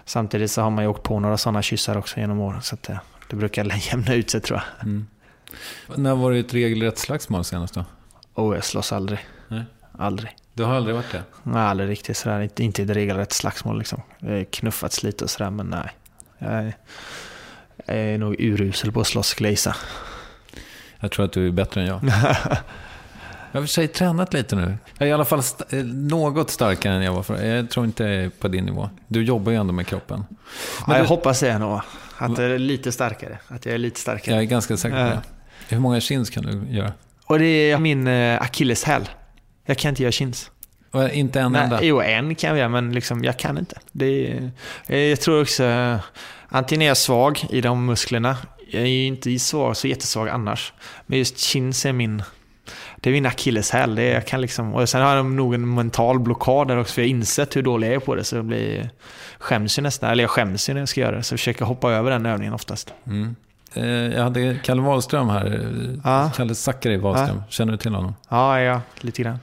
samtidigt 0.05 0.51
så 0.51 0.63
har 0.63 0.71
man 0.71 0.85
ju 0.85 0.91
åkt 0.91 1.03
på 1.03 1.21
några 1.21 1.37
sådana 1.37 1.63
kyssar 1.63 1.97
också 1.97 2.21
genom 2.21 2.41
åren. 2.41 2.63
Så 2.63 2.77
det, 2.81 3.01
det 3.31 3.37
brukar 3.37 3.65
jämna 3.91 4.15
ut 4.15 4.31
sig 4.31 4.41
tror 4.41 4.59
jag. 4.59 4.87
Mm. 4.87 5.07
När 5.97 6.15
var 6.15 6.33
det 6.33 6.39
ett 6.39 6.55
regelrätt 6.55 6.99
slagsmål 6.99 7.45
senast 7.45 7.75
då? 7.75 7.85
Och 8.35 8.57
jag 8.57 8.65
slåss 8.65 8.93
aldrig. 8.93 9.19
Nej. 9.49 9.65
Aldrig. 9.99 10.37
Du 10.55 10.65
har 10.65 10.75
aldrig 10.75 10.95
varit 10.95 11.13
det? 11.13 11.23
Nej, 11.43 11.63
aldrig 11.63 11.89
riktigt 11.89 12.17
sådär. 12.17 12.41
Inte, 12.41 12.65
inte 12.65 12.83
i 12.83 12.85
ett 12.85 12.91
regelrätt 12.91 13.33
slagsmål 13.33 13.79
liksom. 13.79 14.03
Jag 14.19 14.51
knuffats 14.51 15.03
lite 15.03 15.25
och 15.25 15.31
sådär, 15.31 15.51
men 15.51 15.67
nej. 15.67 15.91
Jag 16.39 16.53
är, 16.53 16.77
jag 17.87 17.97
är 17.97 18.19
nog 18.19 18.37
urusel 18.39 18.93
på 18.93 19.01
att 19.01 19.07
slåss 19.07 19.29
skulle 19.29 19.49
jag 19.49 19.53
gissa. 19.53 19.77
Jag 21.01 21.11
tror 21.13 21.25
att 21.25 21.33
du 21.33 21.47
är 21.47 21.51
bättre 21.51 21.81
än 21.81 21.87
jag. 21.87 22.01
Jag 23.53 23.61
har 23.61 23.67
för 23.67 23.73
sig 23.73 23.89
tränat 23.89 24.33
lite 24.33 24.57
nu. 24.57 24.77
Jag 24.99 25.07
är 25.07 25.11
i 25.11 25.13
alla 25.13 25.25
fall 25.25 25.39
st 25.39 25.65
något 25.85 26.51
starkare 26.51 26.95
än 26.95 27.03
jag 27.03 27.13
var 27.13 27.23
förr. 27.23 27.43
Jag 27.43 27.71
tror 27.71 27.87
inte 27.87 28.05
jag 28.05 28.25
är 28.25 28.29
på 28.29 28.49
din 28.49 28.65
nivå. 28.65 28.91
Du 29.09 29.25
jobbar 29.25 29.53
ju 29.53 29.59
ändå 29.59 29.73
med 29.73 29.87
kroppen. 29.87 30.25
ja, 30.87 30.97
jag 30.97 31.05
du... 31.05 31.09
hoppas 31.09 31.41
det 31.41 31.59
nog. 31.59 31.81
Att 32.17 32.37
det 32.37 32.45
är 32.45 32.59
lite 32.59 32.93
starkare. 32.93 33.39
Att 33.49 33.67
jag 33.67 33.75
är 33.75 33.79
lite 33.79 34.01
starkare. 34.01 34.35
Jag 34.35 34.43
är 34.43 34.47
ganska 34.47 34.77
säker 34.77 34.97
på 34.97 35.03
det. 35.11 35.23
Hur 35.69 35.79
många 35.79 36.01
chins 36.01 36.31
kan 36.31 36.43
du 36.43 36.77
göra? 36.77 36.93
Och 37.25 37.39
det 37.39 37.71
är 37.71 37.79
min 37.79 38.09
uh, 38.09 38.43
akilleshäl. 38.43 39.09
Jag 39.65 39.79
kan 39.79 39.89
inte 39.89 40.03
göra 40.03 40.13
chins. 40.13 40.51
Och 40.91 41.11
inte 41.11 41.41
en 41.41 41.53
Nej, 41.53 41.63
enda? 41.63 41.83
Jo, 41.83 42.01
en 42.01 42.35
kan 42.35 42.51
jag 42.51 42.59
göra, 42.59 42.69
men 42.69 42.93
liksom, 42.93 43.25
jag 43.25 43.39
kan 43.39 43.59
inte. 43.59 43.79
Det 43.93 44.33
är, 44.33 44.51
eh, 44.87 44.99
jag 44.99 45.21
tror 45.21 45.43
också, 45.43 45.65
uh, 45.65 45.97
antingen 46.49 46.83
är 46.83 46.87
jag 46.87 46.97
svag 46.97 47.47
i 47.51 47.61
de 47.61 47.87
musklerna. 47.87 48.37
Jag 48.71 48.83
är 48.83 48.87
ju 48.87 49.07
inte 49.07 49.39
svag, 49.39 49.77
så 49.77 49.89
jättesvag 49.89 50.29
annars. 50.29 50.73
Men 51.07 51.19
just 51.19 51.39
chins 51.39 51.87
är 51.87 51.93
min 51.93 52.23
det 52.97 53.11
är 53.11 53.13
min 53.13 53.27
akilleshäl. 53.27 53.99
Jag 53.99 54.27
kan 54.27 54.41
liksom, 54.41 54.75
och 54.75 54.89
sen 54.89 55.03
har 55.03 55.17
jag 55.17 55.27
nog 55.27 55.55
en 55.55 55.75
mental 55.75 56.21
blockad 56.21 56.69
där 56.69 56.77
också, 56.77 56.95
för 56.95 57.03
jag 57.03 57.09
har 57.09 57.11
insett 57.11 57.57
hur 57.57 57.63
dålig 57.63 57.89
jag 57.89 57.95
är 57.95 58.01
på 58.01 58.15
det. 58.15 58.25
Så 58.25 58.37
jag 58.37 58.45
blir, 58.45 58.91
skäms 59.39 59.79
ju 59.79 59.83
nästan, 59.83 60.11
eller 60.11 60.25
jag 60.25 60.31
skäms 60.31 60.69
ju 60.69 60.73
när 60.73 60.81
jag 60.81 60.89
ska 60.89 61.01
göra 61.01 61.17
det. 61.17 61.23
Så 61.23 61.33
jag 61.33 61.41
försöker 61.41 61.65
hoppa 61.65 61.93
över 61.93 62.11
den 62.11 62.27
övningen 62.27 62.55
oftast. 62.55 62.95
Mm. 63.07 63.37
Eh, 63.75 63.87
jag 63.87 64.23
hade 64.23 64.57
Kalle 64.63 64.83
Wahlström 64.83 65.29
här, 65.29 65.71
ja. 66.05 66.31
Kalle 66.37 66.55
Zackari 66.55 66.97
Wahlström. 66.97 67.37
Ja. 67.37 67.45
Känner 67.49 67.73
du 67.73 67.79
till 67.79 67.95
honom? 67.95 68.15
Ja, 68.29 68.61
ja, 68.61 68.81
lite 69.01 69.23
grann. 69.23 69.39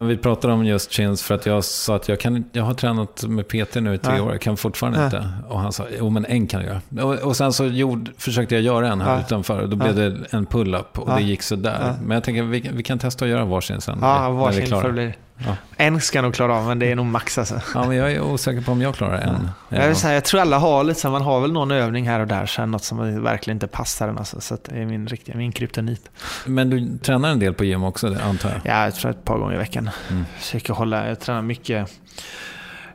Vi 0.00 0.16
pratade 0.16 0.54
om 0.54 0.64
just 0.64 0.92
chins 0.92 1.22
för 1.22 1.34
att 1.34 1.46
jag 1.46 1.64
sa 1.64 1.96
att 1.96 2.08
jag, 2.08 2.20
kan, 2.20 2.44
jag 2.52 2.64
har 2.64 2.74
tränat 2.74 3.24
med 3.24 3.48
Peter 3.48 3.80
nu 3.80 3.94
i 3.94 3.98
tre 3.98 4.16
ja. 4.16 4.22
år, 4.22 4.32
jag 4.32 4.40
kan 4.40 4.56
fortfarande 4.56 4.98
ja. 4.98 5.04
inte. 5.04 5.28
Och 5.48 5.60
han 5.60 5.72
sa, 5.72 5.84
jo 5.98 6.10
men 6.10 6.24
en 6.24 6.46
kan 6.46 6.64
jag 6.64 6.80
göra. 6.94 7.04
Och, 7.06 7.14
och 7.14 7.36
sen 7.36 7.52
så 7.52 7.66
gjorde, 7.66 8.10
försökte 8.18 8.54
jag 8.54 8.64
göra 8.64 8.88
en 8.92 9.00
här 9.00 9.14
ja. 9.14 9.20
utanför 9.20 9.60
och 9.60 9.68
då 9.68 9.76
blev 9.76 9.94
det 9.94 10.16
en 10.30 10.46
pull-up 10.46 10.98
och 10.98 11.16
det 11.16 11.22
gick 11.22 11.42
sådär. 11.42 11.94
Men 12.02 12.14
jag 12.14 12.24
tänker, 12.24 12.42
vi, 12.42 12.70
vi 12.72 12.82
kan 12.82 12.98
testa 12.98 13.24
att 13.24 13.30
göra 13.30 13.44
varsin 13.44 13.80
sen. 13.80 13.98
Ja, 14.00 14.30
varsin 14.30 14.66
får 14.66 14.82
det 14.82 14.92
bli. 14.92 15.14
Ja. 15.46 15.56
En 15.76 16.00
ska 16.00 16.22
nog 16.22 16.34
klara 16.34 16.54
av, 16.54 16.66
men 16.66 16.78
det 16.78 16.90
är 16.90 16.96
nog 16.96 17.06
max 17.06 17.38
alltså. 17.38 17.60
Ja, 17.74 17.86
men 17.86 17.96
jag 17.96 18.12
är 18.12 18.20
osäker 18.20 18.60
på 18.60 18.72
om 18.72 18.82
jag 18.82 18.94
klarar 18.94 19.18
en. 19.18 19.50
Ja. 19.68 19.84
Jag, 19.84 19.96
säga, 19.96 20.14
jag 20.14 20.24
tror 20.24 20.40
alla 20.40 20.58
har 20.58 20.84
lite 20.84 21.00
så 21.00 21.10
man 21.10 21.22
har 21.22 21.40
väl 21.40 21.52
någon 21.52 21.70
övning 21.70 22.08
här 22.08 22.20
och 22.20 22.26
där, 22.26 22.46
så 22.46 22.66
något 22.66 22.84
som 22.84 23.22
verkligen 23.22 23.56
inte 23.56 23.66
passar 23.66 24.08
en. 24.08 24.18
Alltså, 24.18 24.40
så 24.40 24.58
det 24.64 24.80
är 24.80 24.86
min, 24.86 25.06
riktiga, 25.06 25.36
min 25.36 25.52
kryptonit. 25.52 26.10
Men 26.46 26.70
du 26.70 26.98
tränar 26.98 27.28
en 27.28 27.38
del 27.38 27.54
på 27.54 27.64
gym 27.64 27.84
också, 27.84 28.06
antar 28.06 28.48
jag? 28.50 28.60
Ja, 28.64 28.84
jag 28.84 28.94
tror 28.94 29.10
ett 29.10 29.24
par 29.24 29.38
gånger 29.38 29.54
i 29.54 29.58
veckan. 29.58 29.90
Mm. 30.10 30.24
Försöker 30.38 30.72
hålla, 30.72 31.08
jag 31.08 31.20
tränar 31.20 31.42
mycket 31.42 32.00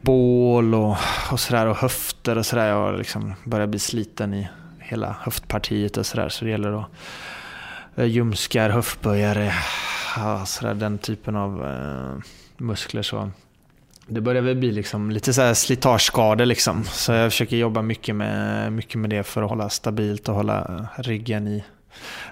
bål 0.01 0.75
och, 0.75 0.97
och 1.31 1.39
sådär 1.39 1.65
och 1.65 1.77
höfter 1.77 2.37
och 2.37 2.45
sådär. 2.45 2.67
Jag 2.67 2.97
liksom 2.97 3.33
börjar 3.43 3.67
bli 3.67 3.79
sliten 3.79 4.33
i 4.33 4.49
hela 4.79 5.15
höftpartiet 5.21 5.97
och 5.97 6.05
sådär. 6.05 6.29
Så 6.29 6.45
det 6.45 6.51
gäller 6.51 6.81
att 6.81 6.87
ljumskar, 8.07 8.69
höftböjare, 8.69 9.53
ja, 10.15 10.45
sådär, 10.45 10.73
den 10.73 10.97
typen 10.97 11.35
av 11.35 11.65
eh, 11.65 12.23
muskler. 12.57 13.01
Så. 13.01 13.31
Det 14.07 14.21
börjar 14.21 14.41
väl 14.41 14.55
bli 14.55 14.71
liksom 14.71 15.11
lite 15.11 15.33
så 15.33 15.55
slitageskador. 15.55 16.45
Liksom. 16.45 16.83
Så 16.83 17.11
jag 17.11 17.31
försöker 17.31 17.57
jobba 17.57 17.81
mycket 17.81 18.15
med, 18.15 18.73
mycket 18.73 18.95
med 18.95 19.09
det 19.09 19.23
för 19.23 19.43
att 19.43 19.49
hålla 19.49 19.69
stabilt 19.69 20.29
och 20.29 20.35
hålla 20.35 20.87
ryggen 20.97 21.47
i 21.47 21.63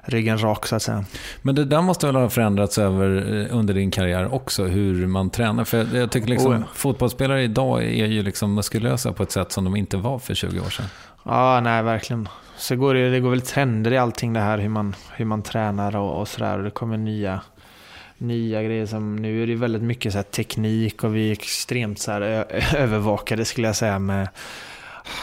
ryggen 0.04 0.44
rak 0.44 0.68
så 0.68 0.76
att 0.76 0.82
säga. 0.82 1.06
Men 1.42 1.56
det 1.56 1.66
där 1.66 1.82
måste 1.82 2.06
väl 2.06 2.16
ha 2.16 2.30
förändrats 2.30 2.78
över 2.78 3.40
eh, 3.40 3.58
under 3.58 3.74
din 3.74 3.92
karriär 3.92 4.34
också, 4.34 4.64
hur 4.64 5.08
man 5.08 5.30
tränar? 5.30 5.64
För 5.64 5.78
jag, 5.78 5.88
jag 5.94 6.12
tycker 6.12 6.28
liksom, 6.28 6.52
oh 6.52 6.60
ja. 6.60 6.68
fotbollsspelare 6.74 7.44
idag 7.44 7.84
är 7.84 8.06
ju 8.06 8.24
liksom 8.24 8.54
muskulösa 8.54 9.14
på 9.14 9.24
ett 9.24 9.32
sätt 9.32 9.52
som 9.52 9.64
de 9.64 9.76
inte 9.76 9.98
var 9.98 10.20
för 10.20 10.34
20 10.34 10.60
år 10.60 10.70
sedan. 10.70 10.86
Ja, 11.24 11.60
nej 11.64 11.84
verkligen. 11.84 12.30
Så 12.58 12.76
går 12.76 12.94
det, 12.94 13.10
det 13.10 13.20
går 13.20 13.30
väl 13.30 13.42
trender 13.42 13.94
i 13.94 13.98
allting 13.98 14.34
det 14.34 14.40
här 14.40 14.58
hur 14.58 14.70
man, 14.70 14.96
hur 15.12 15.26
man 15.26 15.42
tränar 15.42 15.96
och, 15.96 16.20
och 16.20 16.28
sådär. 16.28 16.58
Och 16.58 16.64
det 16.64 16.72
kommer 16.72 16.98
nya, 16.98 17.42
nya 18.22 18.64
grejer 18.64 18.86
som, 18.86 19.16
nu 19.16 19.44
är 19.44 19.48
det 19.48 19.56
väldigt 19.56 19.82
mycket 19.82 20.14
så 20.14 20.24
teknik 20.24 21.04
och 21.04 21.16
vi 21.16 21.28
är 21.28 21.32
extremt 21.32 22.00
så 22.00 22.12
här 22.12 22.22
övervakade 22.76 23.46
skulle 23.46 23.68
jag 23.68 23.76
säga 23.76 24.00
med 24.00 24.28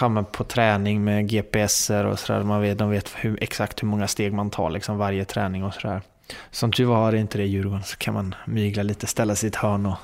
ja, 0.01 0.25
på 0.33 0.45
träning 0.45 1.05
med 1.05 1.29
GPSer 1.29 2.07
och 2.07 2.19
sådär. 2.19 2.43
Man 2.43 2.61
vet, 2.61 2.79
de 2.79 2.91
vet 2.91 3.13
hur, 3.17 3.43
exakt 3.43 3.83
hur 3.83 3.89
många 3.89 4.09
steg 4.09 4.33
man 4.33 4.51
tar 4.51 4.71
liksom 4.71 4.99
varje 4.99 5.25
träning 5.25 5.65
och 5.65 5.75
sådär. 5.75 6.03
Som 6.51 6.73
tur 6.73 6.85
var 6.85 7.13
är 7.13 7.17
inte 7.17 7.39
det 7.39 7.45
i 7.45 7.49
Djurgården 7.49 7.85
så 7.85 7.97
kan 7.97 8.15
man 8.15 8.35
mygla 8.47 8.83
lite, 8.83 9.07
ställa 9.07 9.35
sig 9.35 9.47
i 9.47 9.49
ett 9.49 9.57
hörn 9.57 9.87
och 9.87 9.97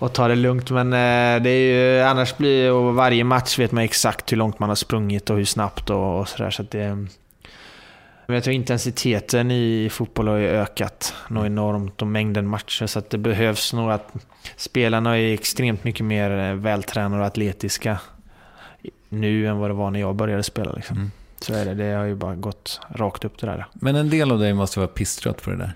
och 0.00 0.12
ta 0.12 0.28
det 0.28 0.34
lugnt. 0.34 0.70
Men 0.70 0.92
eh, 0.92 1.42
det 1.42 1.50
är 1.50 1.96
ju, 1.96 2.02
annars 2.02 2.36
blir 2.36 2.72
och 2.72 2.94
varje 2.94 3.24
match 3.24 3.58
vet 3.58 3.72
man 3.72 3.84
exakt 3.84 4.32
hur 4.32 4.36
långt 4.36 4.58
man 4.58 4.68
har 4.68 4.76
sprungit 4.76 5.30
och 5.30 5.36
hur 5.36 5.44
snabbt 5.44 5.90
och, 5.90 6.20
och 6.20 6.28
sådär. 6.28 6.50
Så 6.50 6.62
det, 6.62 7.06
jag 8.34 8.44
tror 8.44 8.54
intensiteten 8.54 9.50
i 9.50 9.88
fotboll 9.92 10.28
har 10.28 10.38
ökat 10.38 11.14
något 11.28 11.46
enormt 11.46 12.02
och 12.02 12.08
mängden 12.08 12.46
matcher. 12.46 12.86
Så 12.86 12.98
att 12.98 13.10
det 13.10 13.18
behövs 13.18 13.72
nog 13.72 13.90
att 13.90 14.14
spelarna 14.56 15.18
är 15.18 15.34
extremt 15.34 15.84
mycket 15.84 16.06
mer 16.06 16.30
eh, 16.30 16.54
vältränade 16.54 17.22
och 17.22 17.26
atletiska 17.26 18.00
nu 19.08 19.46
än 19.46 19.58
vad 19.58 19.70
det 19.70 19.74
var 19.74 19.90
när 19.90 20.00
jag 20.00 20.14
började 20.14 20.42
spela. 20.42 20.72
Liksom. 20.72 20.96
Mm. 20.96 21.10
Så 21.40 21.54
är 21.54 21.64
det. 21.64 21.74
Det 21.74 21.92
har 21.92 22.04
ju 22.04 22.14
bara 22.14 22.34
gått 22.34 22.80
rakt 22.88 23.24
upp 23.24 23.38
det 23.38 23.46
där. 23.46 23.66
Men 23.72 23.96
en 23.96 24.10
del 24.10 24.32
av 24.32 24.38
dig 24.38 24.54
måste 24.54 24.78
vara 24.78 24.88
pisttrött 24.88 25.42
på 25.42 25.50
det 25.50 25.56
där? 25.56 25.72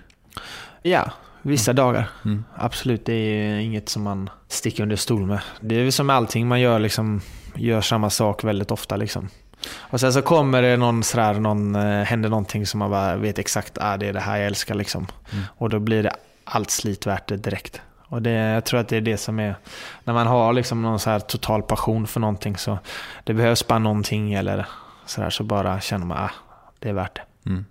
Ja, 0.81 1.11
Vissa 1.47 1.71
mm. 1.71 1.75
dagar. 1.75 2.09
Mm. 2.25 2.43
Absolut, 2.55 3.05
det 3.05 3.13
är 3.13 3.59
inget 3.59 3.89
som 3.89 4.03
man 4.03 4.29
sticker 4.47 4.83
under 4.83 4.95
stol 4.95 5.25
med. 5.25 5.39
Det 5.59 5.75
är 5.75 5.91
som 5.91 6.07
med 6.07 6.15
allting, 6.15 6.47
man 6.47 6.61
gör, 6.61 6.79
liksom, 6.79 7.21
gör 7.55 7.81
samma 7.81 8.09
sak 8.09 8.43
väldigt 8.43 8.71
ofta. 8.71 8.95
Liksom. 8.95 9.29
Och 9.73 9.99
sen 9.99 10.13
så 10.13 10.21
kommer 10.21 10.61
det 10.61 10.77
någon, 10.77 11.03
sådär, 11.03 11.33
någon, 11.33 11.75
eh, 11.75 12.03
händer 12.03 12.29
någonting 12.29 12.65
som 12.65 12.79
man 12.79 12.91
bara 12.91 13.15
vet 13.15 13.39
exakt, 13.39 13.77
ah, 13.81 13.97
det 13.97 14.07
är 14.07 14.13
det 14.13 14.19
här 14.19 14.37
jag 14.37 14.45
älskar. 14.45 14.75
Liksom. 14.75 15.07
Mm. 15.31 15.43
Och 15.57 15.69
då 15.69 15.79
blir 15.79 16.03
det 16.03 16.15
allt 16.43 16.71
slit 16.71 17.05
värt 17.05 17.27
det 17.27 17.37
direkt. 17.37 17.81
Och 18.07 18.21
det, 18.21 18.31
jag 18.31 18.65
tror 18.65 18.79
att 18.79 18.87
det 18.87 18.97
är 18.97 19.01
det 19.01 19.17
som 19.17 19.39
är, 19.39 19.55
när 20.03 20.13
man 20.13 20.27
har 20.27 20.53
liksom 20.53 20.81
någon 20.81 20.99
så 20.99 21.09
här 21.09 21.19
total 21.19 21.61
passion 21.61 22.07
för 22.07 22.19
någonting 22.19 22.57
så 22.57 22.79
det 23.23 23.33
behövs 23.33 23.67
bara 23.67 23.79
någonting 23.79 24.33
eller 24.33 24.67
sådär 25.05 25.29
så 25.29 25.43
bara 25.43 25.81
känner 25.81 26.05
man, 26.05 26.17
ah, 26.17 26.31
det 26.79 26.89
är 26.89 26.93
värt 26.93 27.15
det. 27.15 27.49
Mm. 27.49 27.65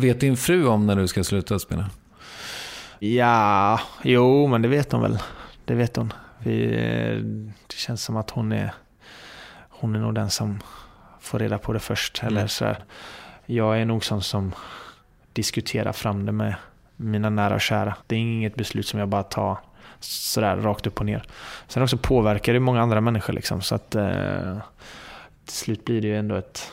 Vet 0.00 0.20
din 0.20 0.36
fru 0.36 0.66
om 0.66 0.86
när 0.86 0.96
du 0.96 1.08
ska 1.08 1.24
sluta 1.24 1.58
spela? 1.58 1.90
Ja, 2.98 3.80
jo, 4.02 4.46
men 4.46 4.62
det 4.62 4.68
vet 4.68 4.92
hon 4.92 5.02
väl. 5.02 5.18
Det 5.64 5.74
vet 5.74 5.96
hon. 5.96 6.12
Vi, 6.38 6.66
det 7.66 7.76
känns 7.76 8.04
som 8.04 8.16
att 8.16 8.30
hon 8.30 8.52
är, 8.52 8.74
hon 9.68 9.94
är 9.94 10.00
nog 10.00 10.14
den 10.14 10.30
som 10.30 10.60
får 11.28 11.38
reda 11.38 11.58
på 11.58 11.72
det 11.72 11.80
först. 11.80 12.22
Mm. 12.22 12.36
Eller 12.36 12.46
så 12.46 12.76
Jag 13.46 13.80
är 13.80 13.84
nog 13.84 14.04
sån 14.04 14.22
som 14.22 14.54
diskuterar 15.32 15.92
fram 15.92 16.26
det 16.26 16.32
med 16.32 16.54
mina 16.96 17.30
nära 17.30 17.54
och 17.54 17.60
kära. 17.60 17.96
Det 18.06 18.16
är 18.16 18.20
inget 18.20 18.54
beslut 18.54 18.86
som 18.86 19.00
jag 19.00 19.08
bara 19.08 19.22
tar 19.22 19.58
sådär 20.00 20.56
rakt 20.56 20.86
upp 20.86 21.00
och 21.00 21.06
ner. 21.06 21.22
Sen 21.68 21.82
också 21.82 21.96
påverkar 21.96 22.52
det 22.52 22.60
många 22.60 22.80
andra 22.82 23.00
människor. 23.00 23.32
Liksom, 23.32 23.62
så 23.62 23.74
att 23.74 23.94
eh, 23.94 24.58
till 25.44 25.56
slut 25.56 25.84
blir 25.84 26.00
det 26.00 26.08
ju 26.08 26.16
ändå 26.16 26.34
ett, 26.34 26.72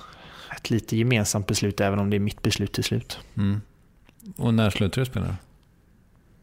ett 0.55 0.69
lite 0.69 0.97
gemensamt 0.97 1.47
beslut 1.47 1.81
även 1.81 1.99
om 1.99 2.09
det 2.09 2.17
är 2.17 2.19
mitt 2.19 2.41
beslut 2.41 2.73
till 2.73 2.83
slut. 2.83 3.19
Mm. 3.37 3.61
Och 4.37 4.53
när 4.53 4.69
slutar 4.69 5.01
du 5.01 5.05
spela? 5.05 5.35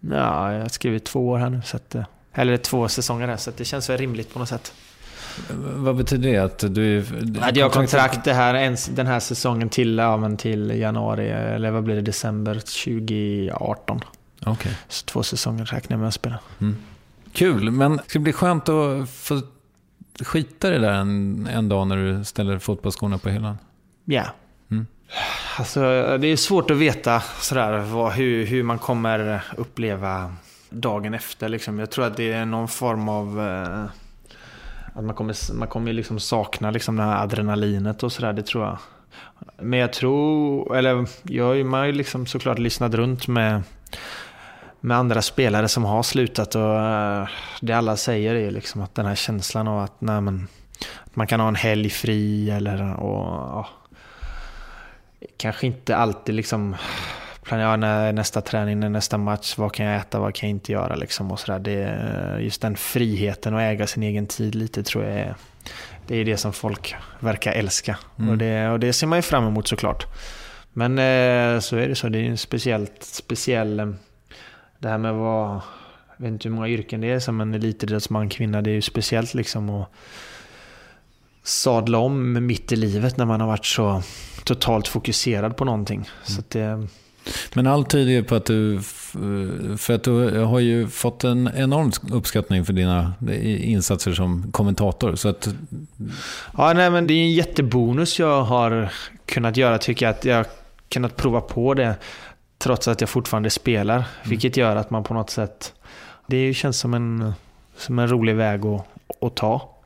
Ja, 0.00 0.52
jag 0.52 0.60
har 0.60 0.68
skrivit 0.68 1.04
två 1.04 1.28
år 1.28 1.38
här 1.38 1.50
nu. 1.50 1.62
Så 1.64 1.76
att, 1.76 1.94
eh, 1.94 2.04
eller 2.32 2.56
två 2.56 2.88
säsonger 2.88 3.28
här, 3.28 3.36
så 3.36 3.50
det 3.56 3.64
känns 3.64 3.90
väl 3.90 3.98
rimligt 3.98 4.32
på 4.32 4.38
något 4.38 4.48
sätt. 4.48 4.74
Vad 5.56 5.96
betyder 5.96 6.32
det? 6.32 6.38
Att 6.38 6.74
du, 6.74 7.04
att 7.40 7.56
jag 7.56 7.64
har 7.64 7.70
kontrakt 7.70 8.24
det 8.24 8.32
här, 8.32 8.94
den 8.94 9.06
här 9.06 9.20
säsongen 9.20 9.68
till, 9.68 9.98
ja, 9.98 10.36
till 10.36 10.70
januari, 10.70 11.28
eller 11.28 11.70
vad 11.70 11.84
blir 11.84 11.94
det, 11.94 12.00
december 12.00 12.54
2018. 12.54 14.00
Okay. 14.46 14.72
Så 14.88 15.06
två 15.06 15.22
säsonger 15.22 15.64
räknar 15.64 15.94
jag 15.94 16.00
med 16.00 16.08
att 16.08 16.14
spela. 16.14 16.38
Mm. 16.60 16.76
Kul, 17.32 17.70
men 17.70 17.96
det 17.96 18.02
ska 18.06 18.18
bli 18.18 18.32
skönt 18.32 18.68
att 18.68 19.10
få 19.10 19.40
skita 20.20 20.70
det 20.70 20.78
där 20.78 20.92
en, 20.92 21.46
en 21.52 21.68
dag 21.68 21.86
när 21.86 21.96
du 21.96 22.24
ställer 22.24 22.58
fotbollsskorna 22.58 23.18
på 23.18 23.28
hyllan? 23.28 23.58
Ja. 24.04 24.24
Mm. 24.70 24.86
Alltså, 25.58 25.80
det 26.20 26.26
är 26.26 26.36
svårt 26.36 26.70
att 26.70 26.76
veta 26.76 27.20
sådär, 27.20 27.78
vad, 27.78 28.12
hur, 28.12 28.46
hur 28.46 28.62
man 28.62 28.78
kommer 28.78 29.42
uppleva 29.56 30.34
dagen 30.70 31.14
efter. 31.14 31.48
Liksom. 31.48 31.78
Jag 31.78 31.90
tror 31.90 32.04
att 32.04 32.16
det 32.16 32.32
är 32.32 32.44
någon 32.44 32.68
form 32.68 33.08
av... 33.08 33.40
Att 34.94 35.04
man 35.04 35.14
kommer, 35.14 35.54
man 35.54 35.68
kommer 35.68 35.92
liksom 35.92 36.20
sakna 36.20 36.70
liksom 36.70 36.96
det 36.96 37.02
här 37.02 37.22
adrenalinet 37.22 38.02
och 38.02 38.12
sådär, 38.12 38.32
det 38.32 38.42
tror 38.42 38.64
jag. 38.64 38.78
Men 39.58 39.78
jag 39.78 39.92
tror, 39.92 40.76
eller 40.76 41.06
jag, 41.22 41.66
man 41.66 41.80
har 41.80 41.86
ju 41.86 41.92
liksom 41.92 42.26
såklart 42.26 42.58
lyssnat 42.58 42.94
runt 42.94 43.28
med, 43.28 43.62
med 44.80 44.96
andra 44.96 45.22
spelare 45.22 45.68
som 45.68 45.84
har 45.84 46.02
slutat 46.02 46.54
och 46.54 46.80
eh, 46.80 47.28
det 47.60 47.72
alla 47.72 47.96
säger 47.96 48.34
är 48.34 48.50
liksom 48.50 48.82
att 48.82 48.94
den 48.94 49.06
här 49.06 49.14
känslan 49.14 49.68
av 49.68 49.80
att, 49.80 50.00
nej, 50.00 50.20
men, 50.20 50.48
att 51.04 51.16
man 51.16 51.26
kan 51.26 51.40
ha 51.40 51.48
en 51.48 51.54
helg 51.54 51.90
fri 51.90 52.50
eller 52.50 52.94
och, 53.00 53.26
ja, 53.26 53.68
kanske 55.36 55.66
inte 55.66 55.96
alltid 55.96 56.34
liksom 56.34 56.76
planera 57.42 57.76
när 57.76 58.12
nästa 58.12 58.40
träning, 58.40 58.80
när 58.80 58.88
nästa 58.88 59.18
match, 59.18 59.54
vad 59.58 59.72
kan 59.72 59.86
jag 59.86 59.96
äta, 59.96 60.20
vad 60.20 60.34
kan 60.34 60.48
jag 60.48 60.56
inte 60.56 60.72
göra 60.72 60.94
liksom 60.94 61.32
och 61.32 61.40
sådär. 61.40 61.58
Det, 61.58 62.38
just 62.40 62.62
den 62.62 62.76
friheten 62.76 63.54
att 63.54 63.60
äga 63.60 63.86
sin 63.86 64.02
egen 64.02 64.26
tid 64.26 64.54
lite 64.54 64.82
tror 64.82 65.04
jag 65.04 65.14
är 65.14 65.34
det, 66.06 66.16
är 66.16 66.24
det 66.24 66.36
som 66.36 66.52
folk 66.52 66.94
verkar 67.20 67.52
älska. 67.52 67.98
Mm. 68.18 68.30
Och, 68.30 68.38
det, 68.38 68.68
och 68.68 68.80
det 68.80 68.92
ser 68.92 69.06
man 69.06 69.18
ju 69.18 69.22
fram 69.22 69.46
emot 69.46 69.68
såklart. 69.68 70.06
Men 70.72 70.98
eh, 70.98 71.60
så 71.60 71.76
är 71.76 71.88
det 71.88 71.94
så, 71.94 72.08
det 72.08 72.18
är 72.18 72.24
en 72.24 72.38
speciellt, 72.38 73.02
speciell... 73.02 73.80
Eh, 73.80 73.88
det 74.78 74.88
här 74.88 74.98
med 74.98 75.10
att 75.10 75.16
vara... 75.16 75.62
Jag 76.16 76.24
vet 76.24 76.32
inte 76.32 76.48
hur 76.48 76.54
många 76.54 76.68
yrken 76.68 77.00
det 77.00 77.10
är 77.10 77.18
som 77.18 77.40
en 77.40 77.54
elitidrottsman, 77.54 78.28
kvinna. 78.28 78.62
Det 78.62 78.70
är 78.70 78.74
ju 78.74 78.82
speciellt 78.82 79.34
liksom 79.34 79.70
att 79.70 79.88
sadla 81.42 81.98
om 81.98 82.46
mitt 82.46 82.72
i 82.72 82.76
livet 82.76 83.16
när 83.16 83.24
man 83.24 83.40
har 83.40 83.48
varit 83.48 83.66
så 83.66 84.02
totalt 84.44 84.88
fokuserad 84.88 85.56
på 85.56 85.64
någonting. 85.64 85.98
Mm. 85.98 86.08
Så 86.22 86.42
det, 86.48 86.86
men 87.54 87.66
allt 87.66 87.90
tyder 87.90 88.12
ju 88.12 88.24
på 88.24 88.34
att 88.34 88.44
du, 88.44 88.80
för 89.78 89.92
att 89.94 90.02
du 90.02 90.38
har 90.38 90.60
ju 90.60 90.88
fått 90.88 91.24
en 91.24 91.50
enorm 91.56 91.92
uppskattning 92.12 92.64
för 92.64 92.72
dina 92.72 93.14
insatser 93.42 94.12
som 94.12 94.52
kommentator. 94.52 95.14
Så 95.14 95.28
att... 95.28 95.48
Ja, 96.56 96.72
nej, 96.72 96.90
men 96.90 97.06
det 97.06 97.14
är 97.14 97.22
en 97.22 97.32
jättebonus 97.32 98.18
jag 98.18 98.42
har 98.42 98.92
kunnat 99.26 99.56
göra 99.56 99.78
tycker 99.78 100.06
jag. 100.06 100.14
Att 100.14 100.24
jag 100.24 100.36
har 100.36 100.46
kunnat 100.88 101.16
prova 101.16 101.40
på 101.40 101.74
det 101.74 101.94
trots 102.58 102.88
att 102.88 103.00
jag 103.00 103.10
fortfarande 103.10 103.50
spelar. 103.50 103.94
Mm. 103.94 104.06
Vilket 104.24 104.56
gör 104.56 104.76
att 104.76 104.90
man 104.90 105.04
på 105.04 105.14
något 105.14 105.30
sätt... 105.30 105.72
Det 106.26 106.54
känns 106.54 106.78
som 106.78 106.94
en, 106.94 107.32
som 107.76 107.98
en 107.98 108.08
rolig 108.08 108.36
väg 108.36 108.66
att, 108.66 108.86
att 109.20 109.34
ta. 109.36 109.78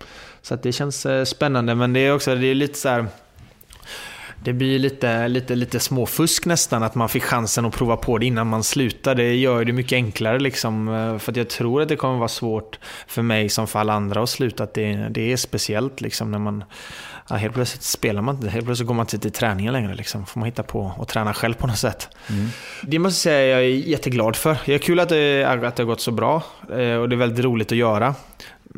Så 0.43 0.55
att 0.55 0.63
det 0.63 0.73
känns 0.73 1.07
eh, 1.07 1.25
spännande, 1.25 1.75
men 1.75 1.93
det 1.93 2.01
är 2.01 2.15
också 2.15 2.35
det 2.35 2.47
är 2.47 2.55
lite 2.55 2.79
så 2.79 2.89
här 2.89 3.07
det 4.45 4.53
blir 4.53 4.79
lite, 4.79 5.29
lite, 5.29 5.55
lite 5.55 5.81
småfusk 5.81 6.47
nästan 6.47 6.83
att 6.83 6.95
man 6.95 7.09
fick 7.09 7.23
chansen 7.23 7.65
att 7.65 7.75
prova 7.75 7.97
på 7.97 8.19
det 8.19 8.27
innan 8.27 8.47
man 8.47 8.63
slutar. 8.63 9.15
Det 9.15 9.35
gör 9.35 9.65
det 9.65 9.73
mycket 9.73 9.93
enklare 9.93 10.39
liksom. 10.39 10.89
Eh, 10.89 11.19
för 11.19 11.39
jag 11.39 11.49
tror 11.49 11.83
att 11.83 11.89
det 11.89 11.97
kommer 11.97 12.19
vara 12.19 12.29
svårt 12.29 12.79
för 13.07 13.23
mig 13.23 13.49
som 13.49 13.67
för 13.67 13.79
alla 13.79 13.93
andra 13.93 14.23
att 14.23 14.31
sluta. 14.31 14.65
Att 14.65 14.75
det, 14.75 15.09
det 15.11 15.33
är 15.33 15.37
speciellt 15.37 16.01
liksom 16.01 16.31
när 16.31 16.39
man 16.39 16.65
ja, 17.29 17.37
helt 17.37 17.55
plötsligt 17.55 17.83
spelar 17.83 18.23
man 18.23 18.35
inte. 18.35 18.49
Helt 18.49 18.67
plötsligt 18.67 18.87
går 18.87 18.95
man 18.95 19.05
inte 19.05 19.19
till 19.19 19.33
träningen 19.33 19.73
längre. 19.73 19.95
Liksom. 19.95 20.27
får 20.27 20.41
man 20.41 20.47
hitta 20.47 20.63
på 20.63 20.93
och 20.99 21.09
träna 21.09 21.35
själv 21.35 21.55
på 21.55 21.67
något 21.67 21.79
sätt. 21.79 22.09
Mm. 22.31 22.49
Det 22.83 22.99
måste 22.99 23.31
jag 23.31 23.35
säga 23.35 23.47
jag 23.47 23.61
är 23.61 23.89
jätteglad 23.89 24.37
för. 24.37 24.57
Det 24.67 24.75
är 24.75 24.79
kul 24.79 25.01
att 25.01 25.09
det, 25.09 25.45
att 25.45 25.77
det 25.77 25.83
har 25.83 25.87
gått 25.87 26.01
så 26.01 26.11
bra 26.11 26.43
eh, 26.71 26.95
och 26.95 27.09
det 27.09 27.15
är 27.15 27.17
väldigt 27.17 27.45
roligt 27.45 27.73
att 27.73 27.79
göra. 27.79 28.15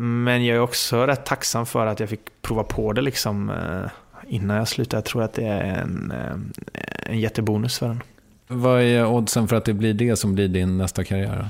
Men 0.01 0.45
jag 0.45 0.57
är 0.57 0.61
också 0.61 1.07
rätt 1.07 1.27
tacksam 1.27 1.67
för 1.67 1.87
att 1.87 2.01
jag 2.01 2.09
fick 2.09 2.21
prova 2.43 2.63
på 2.63 2.93
det 2.93 3.01
liksom 3.01 3.51
eh, 3.51 3.91
innan 4.29 4.57
jag 4.57 4.69
slutar. 4.69 4.99
Jag 4.99 5.05
tror 5.05 5.23
att 5.23 5.33
det 5.33 5.47
är 5.47 5.61
en, 5.61 6.13
eh, 6.15 6.83
en 7.13 7.21
jättebonus 7.21 7.79
för 7.79 7.89
den. 7.89 8.03
Vad 8.47 8.83
är 8.83 9.07
oddsen 9.07 9.49
för 9.49 9.57
att 9.57 9.65
det 9.65 9.73
blir 9.73 9.95
det 9.95 10.17
som 10.17 10.35
blir 10.35 10.49
din 10.49 10.79
nästa 10.79 11.05
karriär? 11.05 11.49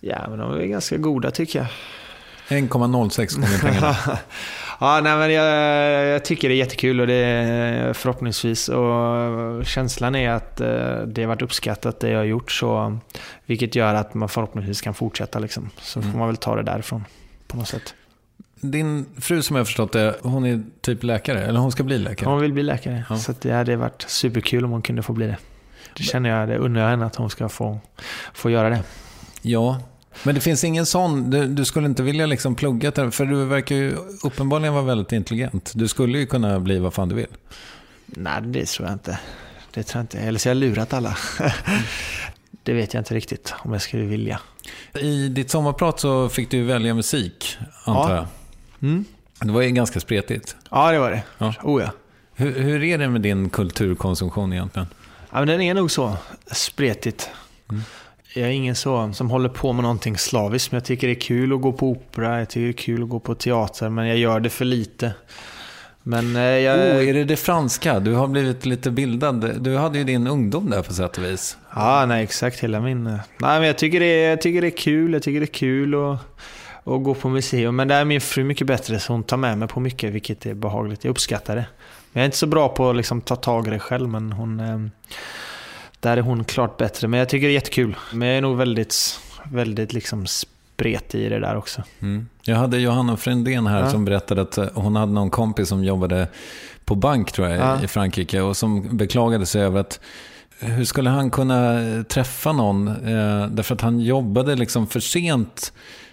Ja, 0.00 0.26
men 0.28 0.38
de 0.38 0.60
är 0.60 0.66
ganska 0.66 0.96
goda 0.96 1.30
tycker 1.30 1.58
jag. 1.58 1.68
1,06 2.48 3.34
gånger 3.34 3.58
pengarna. 3.60 3.96
ja, 4.80 5.00
nej, 5.02 5.16
men 5.16 5.32
jag, 5.32 6.06
jag, 6.06 6.24
tycker 6.24 6.48
det 6.48 6.54
är 6.54 6.56
jättekul 6.56 7.00
och 7.00 7.06
det 7.06 7.14
är 7.14 7.92
förhoppningsvis. 7.92 8.68
Och 8.68 9.66
känslan 9.66 10.14
är 10.14 10.30
att 10.30 10.60
eh, 10.60 10.96
det 11.06 11.22
har 11.22 11.26
varit 11.26 11.42
uppskattat 11.42 12.00
det 12.00 12.08
jag 12.08 12.18
har 12.18 12.24
gjort. 12.24 12.52
Så, 12.52 12.98
vilket 13.46 13.74
gör 13.74 13.94
att 13.94 14.14
man 14.14 14.28
förhoppningsvis 14.28 14.80
kan 14.80 14.94
fortsätta. 14.94 15.38
Liksom. 15.38 15.70
Så 15.80 16.00
mm. 16.00 16.12
får 16.12 16.18
man 16.18 16.28
väl 16.28 16.36
ta 16.36 16.56
det 16.56 16.62
därifrån 16.62 17.04
på 17.46 17.56
något 17.56 17.68
sätt. 17.68 17.94
Din 18.64 19.06
fru 19.18 19.42
som 19.42 19.56
jag 19.56 19.66
förstått 19.66 19.92
det, 19.92 20.16
hon 20.22 20.46
är 20.46 20.62
typ 20.80 21.02
läkare, 21.02 21.44
eller 21.44 21.60
hon 21.60 21.72
ska 21.72 21.82
bli 21.82 21.98
läkare? 21.98 22.28
Hon 22.28 22.40
vill 22.40 22.52
bli 22.52 22.62
läkare, 22.62 23.04
ja. 23.10 23.16
så 23.16 23.34
det 23.40 23.50
hade 23.50 23.76
varit 23.76 24.02
superkul 24.02 24.64
om 24.64 24.70
hon 24.70 24.82
kunde 24.82 25.02
få 25.02 25.12
bli 25.12 25.26
det. 25.26 25.36
Det 25.96 26.02
känner 26.02 26.30
jag, 26.30 26.48
det 26.48 26.58
undrar 26.58 26.82
jag 26.82 26.90
henne 26.90 27.06
att 27.06 27.16
hon 27.16 27.30
ska 27.30 27.48
få, 27.48 27.80
få 28.34 28.50
göra 28.50 28.70
det. 28.70 28.82
Ja, 29.42 29.80
men 30.22 30.34
det 30.34 30.40
finns 30.40 30.64
ingen 30.64 30.86
sån, 30.86 31.30
du, 31.30 31.46
du 31.46 31.64
skulle 31.64 31.86
inte 31.86 32.02
vilja 32.02 32.26
liksom 32.26 32.54
plugga, 32.54 32.92
för 33.10 33.24
du 33.24 33.44
verkar 33.44 33.76
ju 33.76 33.96
uppenbarligen 34.24 34.74
vara 34.74 34.84
väldigt 34.84 35.12
intelligent. 35.12 35.72
Du 35.74 35.88
skulle 35.88 36.18
ju 36.18 36.26
kunna 36.26 36.60
bli 36.60 36.78
vad 36.78 36.94
fan 36.94 37.08
du 37.08 37.14
vill. 37.14 37.26
Nej, 38.06 38.42
det 38.42 38.66
tror 38.66 38.88
jag 38.88 38.94
inte. 38.94 39.18
Det 39.74 39.82
tror 39.82 39.98
jag 39.98 40.02
inte. 40.02 40.18
Eller 40.18 40.38
så 40.38 40.48
har 40.48 40.54
jag 40.54 40.60
lurat 40.60 40.92
alla. 40.92 41.16
det 42.62 42.72
vet 42.72 42.94
jag 42.94 43.00
inte 43.00 43.14
riktigt 43.14 43.54
om 43.58 43.72
jag 43.72 43.82
skulle 43.82 44.04
vilja. 44.04 44.40
I 45.00 45.28
ditt 45.28 45.50
sommarprat 45.50 46.00
så 46.00 46.28
fick 46.28 46.50
du 46.50 46.64
välja 46.64 46.94
musik, 46.94 47.56
antar 47.84 48.10
ja. 48.10 48.16
jag. 48.16 48.26
Mm. 48.82 49.04
Det 49.40 49.52
var 49.52 49.62
ju 49.62 49.70
ganska 49.70 50.00
spretigt. 50.00 50.56
Ja, 50.70 50.92
det 50.92 50.98
var 50.98 51.10
det. 51.10 51.22
Ja. 51.38 51.54
Oh, 51.62 51.82
ja. 51.82 51.90
Hur, 52.34 52.60
hur 52.60 52.82
är 52.82 52.98
det 52.98 53.08
med 53.08 53.20
din 53.20 53.50
kulturkonsumtion 53.50 54.52
egentligen? 54.52 54.88
Ja, 55.30 55.38
men 55.38 55.48
den 55.48 55.60
är 55.60 55.74
nog 55.74 55.90
så 55.90 56.16
spretigt. 56.52 57.30
Mm. 57.70 57.82
Jag 58.34 58.48
är 58.48 58.52
ingen 58.52 58.74
så 58.74 59.12
som 59.12 59.30
håller 59.30 59.48
på 59.48 59.72
med 59.72 59.82
någonting 59.82 60.18
slaviskt, 60.18 60.72
men 60.72 60.76
jag 60.76 60.84
tycker 60.84 61.06
det 61.06 61.12
är 61.12 61.20
kul 61.20 61.52
att 61.52 61.60
gå 61.60 61.72
på 61.72 61.90
opera, 61.90 62.38
jag 62.38 62.48
tycker 62.48 62.64
det 62.64 62.70
är 62.70 62.72
kul 62.72 63.02
att 63.02 63.08
gå 63.08 63.20
på 63.20 63.34
teater, 63.34 63.88
men 63.88 64.06
jag 64.06 64.16
gör 64.16 64.40
det 64.40 64.50
för 64.50 64.64
lite. 64.64 65.12
Men 66.02 66.36
eh, 66.36 66.42
jag... 66.42 66.78
Oh, 66.78 67.08
är 67.08 67.14
det 67.14 67.24
det 67.24 67.36
franska? 67.36 68.00
Du 68.00 68.14
har 68.14 68.28
blivit 68.28 68.66
lite 68.66 68.90
bildad. 68.90 69.62
Du 69.62 69.76
hade 69.76 69.98
ju 69.98 70.04
din 70.04 70.26
ungdom 70.26 70.70
där 70.70 70.82
på 70.82 70.92
sätt 70.92 71.18
och 71.18 71.24
vis. 71.24 71.56
Ja, 71.74 72.06
nej 72.06 72.24
exakt. 72.24 72.60
Hela 72.60 72.80
min... 72.80 73.04
Nej, 73.04 73.20
men 73.38 73.62
jag 73.62 73.78
tycker 73.78 74.00
det 74.00 74.06
är, 74.06 74.30
jag 74.30 74.40
tycker 74.40 74.60
det 74.60 74.66
är 74.66 74.76
kul. 74.76 75.12
Jag 75.12 75.22
tycker 75.22 75.40
det 75.40 75.44
är 75.44 75.54
kul 75.54 75.94
att 75.94 76.18
och 76.84 77.02
gå 77.02 77.14
på 77.14 77.28
museum. 77.28 77.76
Men 77.76 77.88
där 77.88 78.00
är 78.00 78.04
min 78.04 78.20
fru 78.20 78.44
mycket 78.44 78.66
bättre, 78.66 78.98
så 78.98 79.12
hon 79.12 79.22
tar 79.22 79.36
med 79.36 79.58
mig 79.58 79.68
på 79.68 79.80
mycket, 79.80 80.12
vilket 80.12 80.46
är 80.46 80.54
behagligt. 80.54 81.04
Jag 81.04 81.10
uppskattar 81.10 81.56
det. 81.56 81.66
Men 82.12 82.20
jag 82.20 82.22
är 82.22 82.24
inte 82.24 82.36
så 82.36 82.46
bra 82.46 82.68
på 82.68 82.90
att 82.90 82.96
liksom 82.96 83.20
ta 83.20 83.36
tag 83.36 83.66
i 83.66 83.70
det 83.70 83.78
själv, 83.78 84.08
men 84.08 84.32
hon... 84.32 84.60
Eh, 84.60 84.78
där 86.00 86.16
är 86.16 86.20
hon 86.20 86.44
klart 86.44 86.76
bättre. 86.76 87.08
Men 87.08 87.18
jag 87.18 87.28
tycker 87.28 87.46
det 87.46 87.52
är 87.52 87.54
jättekul. 87.54 87.96
Men 88.12 88.28
jag 88.28 88.36
är 88.36 88.40
nog 88.40 88.56
väldigt, 88.56 89.20
väldigt 89.44 89.92
liksom 89.92 90.26
spretig 90.26 91.20
i 91.20 91.28
det 91.28 91.38
där 91.38 91.56
också. 91.56 91.82
Mm. 92.00 92.28
Jag 92.42 92.56
hade 92.56 92.78
Johanna 92.78 93.16
Frändén 93.16 93.66
här 93.66 93.80
ja. 93.80 93.90
som 93.90 94.04
berättade 94.04 94.42
att 94.42 94.58
hon 94.74 94.96
hade 94.96 95.12
någon 95.12 95.30
kompis 95.30 95.68
som 95.68 95.84
jobbade 95.84 96.28
på 96.84 96.94
bank 96.94 97.32
tror 97.32 97.48
jag 97.48 97.58
ja. 97.58 97.82
i 97.82 97.88
Frankrike 97.88 98.40
och 98.40 98.56
som 98.56 98.96
beklagade 98.96 99.46
sig 99.46 99.62
över 99.62 99.80
att 99.80 100.00
hur 100.58 100.84
skulle 100.84 101.10
han 101.10 101.30
kunna 101.30 101.78
träffa 102.08 102.52
någon? 102.52 102.88
Eh, 102.88 103.46
därför 103.46 103.74
att 103.74 103.80
han 103.80 104.00
jobbade 104.00 104.54
liksom 104.54 104.86
för 104.86 105.00
sent 105.00 105.72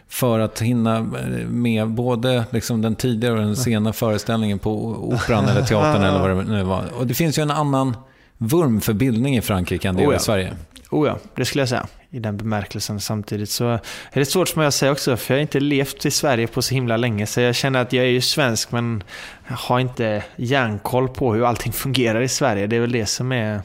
för 0.10 0.40
att 0.40 0.62
hinna 0.62 1.02
med 1.48 1.88
både 1.88 2.44
liksom 2.50 2.82
den 2.82 2.96
tidigare 2.96 3.34
och 3.34 3.40
den 3.40 3.56
sena 3.56 3.94
föreställningen 3.94 4.60
på 4.60 4.72
operan 4.86 5.46
eller 5.46 5.62
teatern 5.62 6.04
eller 6.04 6.20
vad 6.20 6.30
det 6.30 6.52
nu 6.52 6.64
var. 6.64 6.84
Och 6.98 7.08
det 7.08 7.14
finns 7.14 7.40
ju 7.40 7.44
en 7.44 7.52
annan 7.52 7.98
vurm 8.38 8.82
för 8.82 8.94
bildning 8.94 9.38
i 9.38 9.42
Frankrike 9.42 9.88
än 9.88 9.96
det 9.96 10.08
oh 10.08 10.14
ja. 10.14 10.18
i 10.18 10.20
Sverige. 10.20 10.54
Oh 10.90 11.08
ja, 11.08 11.18
det 11.36 11.46
skulle 11.46 11.62
jag 11.62 11.70
säga. 11.70 11.88
I 12.10 12.20
den 12.20 12.38
bemärkelsen 12.38 13.00
samtidigt. 13.00 13.50
Så 13.50 13.70
är 13.70 13.80
det 14.12 14.26
svårt 14.26 14.48
som 14.48 14.62
jag 14.62 14.74
säger 14.74 14.92
också, 14.92 15.18
för 15.18 15.34
jag 15.34 15.38
har 15.38 15.42
inte 15.42 15.60
levt 15.60 16.06
i 16.06 16.12
Sverige 16.12 16.48
på 16.48 16.62
så 16.62 16.74
himla 16.74 16.98
länge. 16.98 17.26
Så 17.26 17.42
jag 17.42 17.56
känner 17.56 17.82
att 17.82 17.94
jag 17.94 18.06
är 18.06 18.10
ju 18.10 18.22
svensk, 18.22 18.72
men 18.72 19.04
har 19.46 19.80
inte 19.80 20.24
järnkoll 20.36 21.10
på 21.10 21.34
hur 21.34 21.46
allting 21.46 21.74
fungerar 21.74 22.22
i 22.22 22.28
Sverige. 22.28 22.68
Det 22.68 22.76
är 22.76 22.80
väl 22.80 22.92
det 22.92 23.06
som 23.06 23.32
är... 23.32 23.62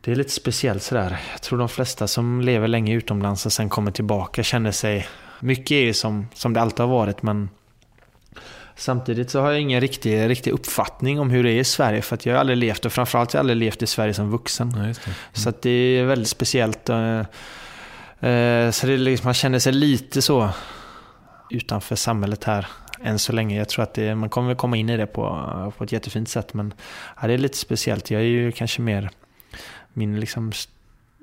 Det 0.00 0.12
är 0.12 0.16
lite 0.16 0.30
speciellt 0.30 0.82
sådär. 0.82 1.18
Jag 1.32 1.42
tror 1.42 1.58
de 1.58 1.68
flesta 1.68 2.06
som 2.06 2.40
lever 2.40 2.68
länge 2.68 2.94
utomlands 2.94 3.46
och 3.46 3.52
sen 3.52 3.68
kommer 3.68 3.90
tillbaka 3.90 4.42
känner 4.42 4.72
sig 4.72 5.06
mycket 5.40 5.72
är 5.72 5.92
som, 5.92 6.28
som 6.34 6.52
det 6.52 6.60
alltid 6.60 6.80
har 6.80 6.86
varit 6.86 7.22
men 7.22 7.48
Samtidigt 8.78 9.30
så 9.30 9.40
har 9.40 9.50
jag 9.50 9.60
ingen 9.60 9.80
riktig, 9.80 10.28
riktig 10.28 10.50
uppfattning 10.50 11.20
om 11.20 11.30
hur 11.30 11.44
det 11.44 11.50
är 11.50 11.60
i 11.60 11.64
Sverige 11.64 12.02
för 12.02 12.14
att 12.14 12.26
jag 12.26 12.34
har 12.34 12.40
aldrig 12.40 12.58
levt 12.58 12.84
och 12.84 12.92
framförallt 12.92 13.32
har 13.32 13.38
jag 13.38 13.42
aldrig 13.42 13.56
levt 13.56 13.82
i 13.82 13.86
Sverige 13.86 14.14
som 14.14 14.30
vuxen. 14.30 14.72
Ja, 14.76 14.78
det. 14.78 14.84
Mm. 14.84 14.94
Så 15.32 15.52
det 15.62 15.70
är 15.70 16.04
väldigt 16.04 16.28
speciellt. 16.28 16.88
Eh, 16.88 17.18
eh, 18.30 18.70
så 18.70 18.86
det 18.86 18.92
är 18.92 18.98
liksom, 18.98 19.24
man 19.24 19.34
känner 19.34 19.58
sig 19.58 19.72
lite 19.72 20.22
så 20.22 20.50
utanför 21.50 21.96
samhället 21.96 22.44
här 22.44 22.66
än 23.02 23.18
så 23.18 23.32
länge. 23.32 23.58
Jag 23.58 23.68
tror 23.68 23.82
att 23.82 23.94
det, 23.94 24.14
man 24.14 24.28
kommer 24.28 24.54
komma 24.54 24.76
in 24.76 24.90
i 24.90 24.96
det 24.96 25.06
på, 25.06 25.72
på 25.78 25.84
ett 25.84 25.92
jättefint 25.92 26.28
sätt 26.28 26.54
men 26.54 26.74
ja, 27.20 27.26
det 27.26 27.34
är 27.34 27.38
lite 27.38 27.58
speciellt. 27.58 28.10
Jag 28.10 28.20
är 28.20 28.26
ju 28.26 28.52
kanske 28.52 28.82
mer 28.82 29.10
min 29.92 30.20
liksom 30.20 30.52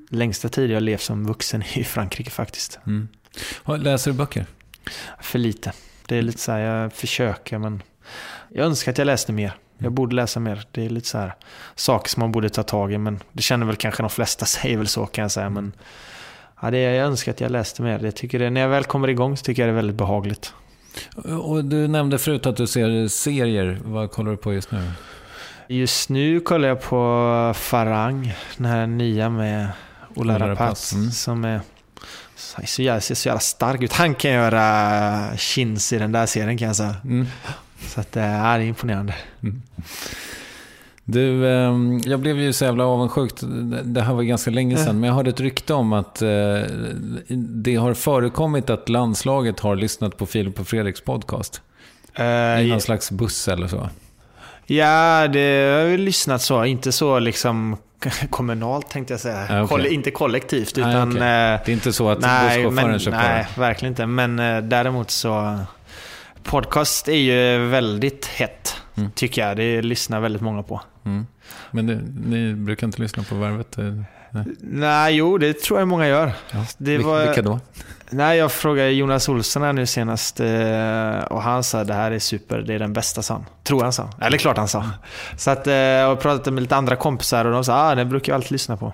längsta 0.09 0.49
tid 0.49 0.69
jag 0.69 0.75
har 0.75 0.81
levt 0.81 1.01
som 1.01 1.27
vuxen 1.27 1.63
i 1.73 1.83
Frankrike 1.83 2.29
faktiskt. 2.29 2.79
Mm. 2.87 3.07
Läser 3.65 4.11
du 4.11 4.17
böcker? 4.17 4.45
För 5.21 5.39
lite. 5.39 5.73
Det 6.07 6.17
är 6.17 6.21
lite 6.21 6.39
så 6.39 6.51
här, 6.51 6.59
jag 6.59 6.93
försöker 6.93 7.57
men 7.57 7.83
jag 8.49 8.65
önskar 8.65 8.91
att 8.91 8.97
jag 8.97 9.05
läste 9.05 9.33
mer. 9.33 9.53
Jag 9.77 9.91
borde 9.91 10.15
läsa 10.15 10.39
mer. 10.39 10.63
Det 10.71 10.85
är 10.85 10.89
lite 10.89 11.07
så 11.07 11.17
här 11.17 11.35
saker 11.75 12.09
som 12.09 12.21
man 12.21 12.31
borde 12.31 12.49
ta 12.49 12.63
tag 12.63 12.93
i 12.93 12.97
men 12.97 13.19
det 13.31 13.41
känner 13.41 13.65
väl 13.65 13.75
kanske 13.75 14.03
de 14.03 14.09
flesta 14.09 14.45
säger 14.45 14.77
väl 14.77 14.87
så 14.87 15.05
kan 15.05 15.21
jag 15.21 15.31
säga. 15.31 15.49
Men 15.49 15.73
ja, 16.61 16.71
det 16.71 16.77
är, 16.77 16.93
jag 16.93 17.07
önskar 17.07 17.31
att 17.31 17.41
jag 17.41 17.51
läste 17.51 17.81
mer. 17.81 17.99
Jag 18.03 18.15
tycker 18.15 18.39
det, 18.39 18.49
när 18.49 18.61
jag 18.61 18.69
väl 18.69 18.83
kommer 18.83 19.07
igång 19.07 19.37
så 19.37 19.43
tycker 19.43 19.61
jag 19.61 19.67
det 19.67 19.73
är 19.73 19.75
väldigt 19.75 19.95
behagligt. 19.95 20.53
Och 21.41 21.65
du 21.65 21.87
nämnde 21.87 22.17
förut 22.17 22.45
att 22.45 22.57
du 22.57 22.67
ser 22.67 23.07
serier. 23.07 23.79
Vad 23.83 24.11
kollar 24.11 24.31
du 24.31 24.37
på 24.37 24.53
just 24.53 24.71
nu? 24.71 24.91
Just 25.67 26.09
nu 26.09 26.39
kollar 26.39 26.67
jag 26.67 26.81
på 26.81 27.53
Farang, 27.55 28.33
den 28.57 28.65
här 28.65 28.87
nya 28.87 29.29
med 29.29 29.67
Ola. 30.15 30.39
Rapace, 30.39 30.95
mm. 30.95 31.11
Som 31.11 31.45
är 31.45 31.61
så, 32.43 32.61
så 32.65 32.81
jävla, 32.81 33.01
ser 33.01 33.15
så 33.15 33.27
jävla 33.27 33.39
stark 33.39 33.81
ut. 33.81 33.93
Han 33.93 34.15
kan 34.15 34.31
göra 34.31 35.37
chins 35.37 35.93
i 35.93 35.97
den 35.97 36.11
där 36.11 36.25
serien 36.25 36.57
kan 36.57 36.67
jag 36.67 36.75
säga. 36.75 36.95
Mm. 37.03 37.27
Så 37.87 37.99
att, 37.99 38.15
äh, 38.15 38.23
det 38.23 38.29
är 38.29 38.59
imponerande. 38.59 39.15
Du, 41.05 41.49
ehm, 41.49 42.01
jag 42.05 42.19
blev 42.19 42.39
ju 42.39 42.53
så 42.53 42.65
jävla 42.65 42.85
avundsjuk. 42.85 43.31
Det 43.83 44.01
här 44.01 44.13
var 44.13 44.23
ganska 44.23 44.51
länge 44.51 44.77
sedan, 44.77 44.99
men 44.99 45.07
jag 45.07 45.15
hörde 45.15 45.29
ett 45.29 45.39
rykte 45.39 45.73
om 45.73 45.93
att 45.93 46.21
eh, 46.21 46.29
det 47.37 47.75
har 47.75 47.93
förekommit 47.93 48.69
att 48.69 48.89
landslaget 48.89 49.59
har 49.59 49.75
lyssnat 49.75 50.17
på 50.17 50.25
Filip 50.25 50.59
och 50.59 50.67
Fredriks 50.67 51.01
podcast. 51.01 51.61
Eh, 52.13 52.61
I 52.61 52.69
någon 52.69 52.81
slags 52.81 53.11
buss 53.11 53.47
eller 53.47 53.67
så. 53.67 53.89
Ja, 54.65 55.27
det 55.27 55.39
har 55.81 55.89
jag 55.89 55.99
lyssnat 55.99 56.41
så. 56.41 56.65
Inte 56.65 56.91
så 56.91 57.19
liksom 57.19 57.77
kommunalt 58.29 58.89
tänkte 58.89 59.13
jag 59.13 59.21
säga. 59.21 59.45
Ja, 59.49 59.63
okej. 59.63 59.67
Koll- 59.77 59.85
inte 59.93 60.11
kollektivt 60.11 60.75
Nej, 60.77 60.89
utan... 60.89 61.09
okej. 61.09 61.21
eh, 61.21 61.59
Det 61.65 61.69
är 61.69 61.69
inte 61.73 61.93
så 61.93 62.09
att 62.09 62.19
nej, 62.19 62.63
busschauffören 62.63 62.99
på 62.99 63.09
nej, 63.09 63.47
verkligen 63.57 63.91
inte. 63.91 64.05
Men 64.05 64.39
eh, 64.39 64.61
däremot 64.61 65.11
så... 65.11 65.59
Podcast 66.43 67.07
är 67.07 67.13
ju 67.17 67.65
väldigt 67.67 68.25
hett, 68.25 68.75
Mm. 68.97 69.11
tycker 69.15 69.47
jag. 69.47 69.57
Det 69.57 69.81
lyssnar 69.81 70.19
väldigt 70.19 70.41
många 70.41 70.63
på. 70.63 70.81
Mm. 71.05 71.27
Men 71.71 71.87
det, 71.87 71.99
ni 72.29 72.53
brukar 72.53 72.87
inte 72.87 73.01
lyssna 73.01 73.23
på 73.23 73.35
Värvet? 73.35 73.77
Eh, 74.35 74.41
Nej. 74.45 74.55
Nej, 74.61 75.15
jo, 75.15 75.37
det 75.37 75.53
tror 75.61 75.79
jag 75.79 75.87
många 75.87 76.07
gör. 76.07 76.31
Ja. 76.51 76.65
Det 76.77 76.97
Vil- 76.97 77.03
var- 77.05 77.25
Vilka 77.25 77.41
då? 77.41 77.59
Nej, 78.09 78.37
jag 78.37 78.51
frågade 78.51 78.89
Jonas 78.91 79.29
Olsson 79.29 79.63
här 79.63 79.73
nu 79.73 79.85
senast 79.85 80.39
eh, 80.39 81.23
och 81.29 81.41
han 81.41 81.63
sa 81.63 81.83
det 81.83 81.93
här 81.93 82.11
är 82.11 82.19
super, 82.19 82.57
det 82.61 82.73
är 82.73 82.79
den 82.79 82.93
bästa 82.93 83.21
sa. 83.21 83.45
Tror 83.63 83.83
han 83.83 83.93
sa. 83.93 84.09
Eller 84.21 84.37
klart 84.37 84.57
han 84.57 84.67
sa. 84.67 84.85
Så 85.37 85.51
att, 85.51 85.67
eh, 85.67 85.73
jag 85.73 86.07
har 86.07 86.15
pratat 86.15 86.53
med 86.53 86.61
lite 86.63 86.75
andra 86.75 86.95
kompisar 86.95 87.45
och 87.45 87.51
de 87.51 87.63
sa 87.63 87.73
ah, 87.91 87.95
det 87.95 88.05
brukar 88.05 88.31
jag 88.31 88.35
alltid 88.37 88.51
lyssna 88.51 88.77
på. 88.77 88.93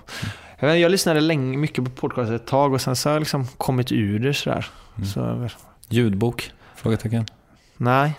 Jag, 0.58 0.68
vet, 0.68 0.78
jag 0.80 0.90
lyssnade 0.90 1.20
länge, 1.20 1.56
mycket 1.58 1.84
på 1.84 1.90
podcast 1.90 2.30
ett 2.32 2.46
tag 2.46 2.72
och 2.72 2.80
sen 2.80 2.96
så 2.96 3.08
har 3.08 3.14
jag 3.14 3.20
liksom 3.20 3.46
kommit 3.46 3.92
ur 3.92 4.18
det 4.18 4.34
sådär. 4.34 4.66
Så, 5.14 5.48
Ljudbok? 5.88 6.50
Frågetecken. 6.76 7.26
nej. 7.76 8.12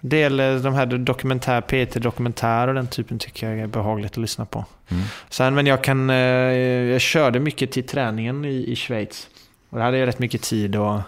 Del 0.00 0.40
eh, 0.40 0.54
de 0.54 0.74
här 0.74 0.86
dokumentär, 0.86 1.60
P1-dokumentär 1.60 2.68
och 2.68 2.74
den 2.74 2.86
typen 2.86 3.18
tycker 3.18 3.50
jag 3.50 3.58
är 3.58 3.66
behagligt 3.66 4.12
att 4.12 4.16
lyssna 4.16 4.46
på. 4.46 4.64
Mm. 4.88 5.02
Sen, 5.30 5.54
men 5.54 5.66
jag 5.66 5.84
kan, 5.84 6.10
eh, 6.10 6.16
jag 6.16 7.00
körde 7.00 7.40
mycket 7.40 7.72
till 7.72 7.86
träningen 7.86 8.44
i, 8.44 8.72
i 8.72 8.76
Schweiz. 8.76 9.28
Och 9.70 9.78
det 9.78 9.84
hade 9.84 9.98
jag 9.98 10.06
rätt 10.06 10.18
mycket 10.18 10.42
tid 10.42 10.76
och 10.76 11.00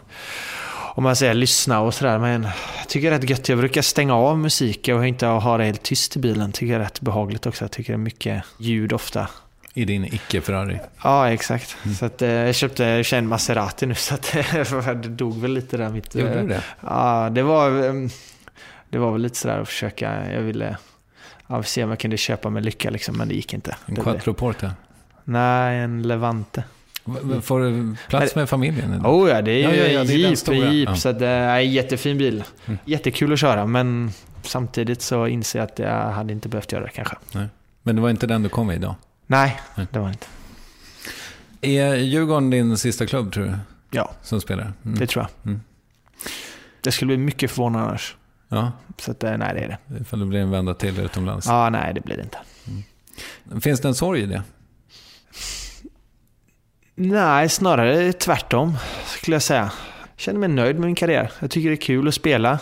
om 0.95 1.03
man 1.03 1.17
säger 1.17 1.35
lyssna 1.35 1.81
och 1.81 1.95
sådär. 1.95 2.19
Men 2.19 2.43
jag 2.79 2.89
tycker 2.89 3.11
det 3.11 3.17
är 3.17 3.21
rätt 3.21 3.31
gött. 3.31 3.49
Jag 3.49 3.59
brukar 3.59 3.83
stänga 3.83 4.15
av 4.15 4.39
musik 4.39 4.89
och 4.89 5.07
inte 5.07 5.27
ha 5.27 5.59
det 5.59 5.65
helt 5.65 5.83
tyst 5.83 6.17
i 6.17 6.19
bilen. 6.19 6.53
Tycker 6.53 6.73
jag 6.73 6.81
är 6.81 6.85
rätt 6.85 7.01
behagligt 7.01 7.47
också. 7.47 7.65
Jag 7.65 7.71
tycker 7.71 7.93
det 7.93 7.97
är 7.97 7.99
mycket 7.99 8.43
ljud 8.59 8.93
ofta. 8.93 9.29
I 9.75 9.85
din 9.85 10.05
icke-Ferrari? 10.05 10.79
Ja, 11.03 11.31
exakt. 11.31 11.77
Mm. 11.85 11.95
Så 11.95 12.05
att, 12.05 12.23
eh, 12.23 12.29
jag 12.29 12.55
köpte 12.55 12.85
jag 12.85 13.13
en 13.13 13.29
Maserati 13.29 13.87
nu 13.87 13.95
så 13.95 14.15
att 14.15 14.33
det 15.03 15.09
dog 15.09 15.41
väl 15.41 15.55
lite 15.55 15.77
där 15.77 15.89
mitt... 15.89 16.15
Gjorde 16.15 16.41
du 16.41 16.49
det? 16.49 16.63
Ja, 16.81 17.31
det 17.31 17.43
var, 17.43 17.71
det 18.93 18.99
var 18.99 19.13
väl 19.13 19.23
lite 19.23 19.37
sådär 19.39 19.59
att 19.59 19.69
försöka. 19.69 20.33
Jag 20.33 20.41
ville 20.41 20.77
ja, 21.47 21.63
se 21.63 21.85
om 21.85 21.91
jag 21.91 21.99
kunde 21.99 22.17
köpa 22.17 22.51
med 22.51 22.65
lycka 22.65 22.91
liksom, 22.91 23.17
men 23.17 23.29
det 23.29 23.35
gick 23.35 23.55
inte. 23.55 23.77
En 23.87 23.97
Quattroporte? 23.97 24.73
Nej, 25.25 25.79
en 25.79 26.03
Levante. 26.03 26.65
Får 27.43 27.61
du 27.61 27.97
plats 28.09 28.35
med 28.35 28.49
familjen? 28.49 28.93
eller? 28.93 29.09
Oh 29.09 29.29
ja, 29.31 29.43
det 29.43 29.51
är 29.51 29.57
ju 29.57 29.63
Ja, 29.63 29.75
ja, 29.75 29.93
ja, 29.93 30.05
det 30.05 30.13
är 30.13 30.17
jeep, 30.17 30.49
jeep 30.49 30.89
Ja. 30.89 30.97
så 30.97 31.13
det 31.13 31.27
är 31.27 31.59
en 31.61 31.73
jättefin 31.73 32.19
bil. 32.19 32.45
Mm. 32.67 32.79
Jättekul 32.85 33.33
att 33.33 33.39
köra, 33.39 33.67
men 33.67 34.11
samtidigt 34.43 35.03
så 35.03 35.27
inser 35.27 35.59
jag 35.59 35.67
att 35.67 35.79
jag 35.79 36.11
hade 36.11 36.33
inte 36.33 36.49
behövt 36.49 36.73
göra 36.73 36.85
det 36.85 36.91
kanske. 36.91 37.17
Men 37.83 37.97
det 37.97 38.03
var 38.03 38.11
inte 38.11 38.27
den 38.27 38.43
du 38.43 38.49
kom 38.49 38.67
med 38.67 38.77
idag? 38.77 38.95
Nej, 39.27 39.61
Nej. 39.75 39.87
det 39.91 39.99
var 39.99 40.07
det 40.07 40.13
inte. 40.13 40.27
Är 41.61 41.95
Djurgården 41.95 42.51
din 42.51 42.77
sista 42.77 43.07
klubb, 43.07 43.33
tror 43.33 43.45
du? 43.45 43.55
Ja, 43.91 44.13
Som 44.23 44.41
spelar? 44.41 44.73
Mm. 44.85 44.99
det 44.99 45.07
tror 45.07 45.23
jag. 45.25 45.47
Mm. 45.53 45.61
Det 46.81 46.93
skulle 46.93 47.07
bli 47.07 47.17
mycket 47.17 47.51
förvånad 47.51 47.83
annars. 47.89 48.17
Ja, 48.55 48.73
Så 48.99 49.11
att, 49.11 49.25
eh, 49.25 49.37
nej, 49.37 49.55
det 49.55 49.61
är 49.61 49.69
det. 49.69 50.01
ifall 50.01 50.21
det 50.21 50.27
blir 50.27 50.41
en 50.41 50.51
vända 50.51 50.75
till 50.75 51.01
utomlands. 51.01 51.47
Ja, 51.47 51.71
nej, 51.71 51.95
det 51.95 52.01
blir 52.01 52.17
det 52.17 52.23
inte. 52.23 52.39
Finns 53.61 53.81
det 53.81 53.89
en 53.89 53.95
sorg 53.95 54.21
i 54.21 54.27
det? 54.27 54.43
Nej, 56.95 57.49
snarare 57.49 58.13
tvärtom 58.13 58.77
skulle 59.07 59.35
jag 59.35 59.43
säga. 59.43 59.73
Jag 60.01 60.21
känner 60.21 60.39
mig 60.41 60.49
nöjd 60.49 60.77
med 60.79 60.87
min 60.87 60.95
karriär. 60.95 61.33
Jag 61.41 61.51
tycker 61.51 61.69
det 61.69 61.75
är 61.75 61.81
kul 61.81 62.09
att 62.09 62.15
spela. 62.15 62.59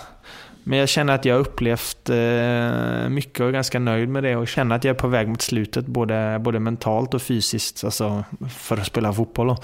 Men 0.64 0.78
jag 0.78 0.88
känner 0.88 1.14
att 1.14 1.24
jag 1.24 1.34
har 1.34 1.40
upplevt 1.40 2.08
eh, 2.10 3.08
mycket 3.08 3.40
och 3.40 3.48
är 3.48 3.52
ganska 3.52 3.78
nöjd 3.78 4.08
med 4.08 4.22
det 4.22 4.36
och 4.36 4.48
känner 4.48 4.76
att 4.76 4.84
jag 4.84 4.94
är 4.94 4.98
på 4.98 5.08
väg 5.08 5.28
mot 5.28 5.42
slutet 5.42 5.86
både, 5.86 6.38
både 6.40 6.60
mentalt 6.60 7.14
och 7.14 7.22
fysiskt 7.22 7.84
alltså 7.84 8.24
för 8.50 8.76
att 8.76 8.86
spela 8.86 9.12
fotboll. 9.12 9.46
då. 9.46 9.56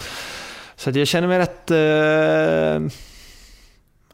Så 0.76 0.90
att 0.90 0.96
jag 0.96 1.08
känner 1.08 1.28
mig 1.28 1.38
rätt 1.38 1.70
eh, 1.70 1.76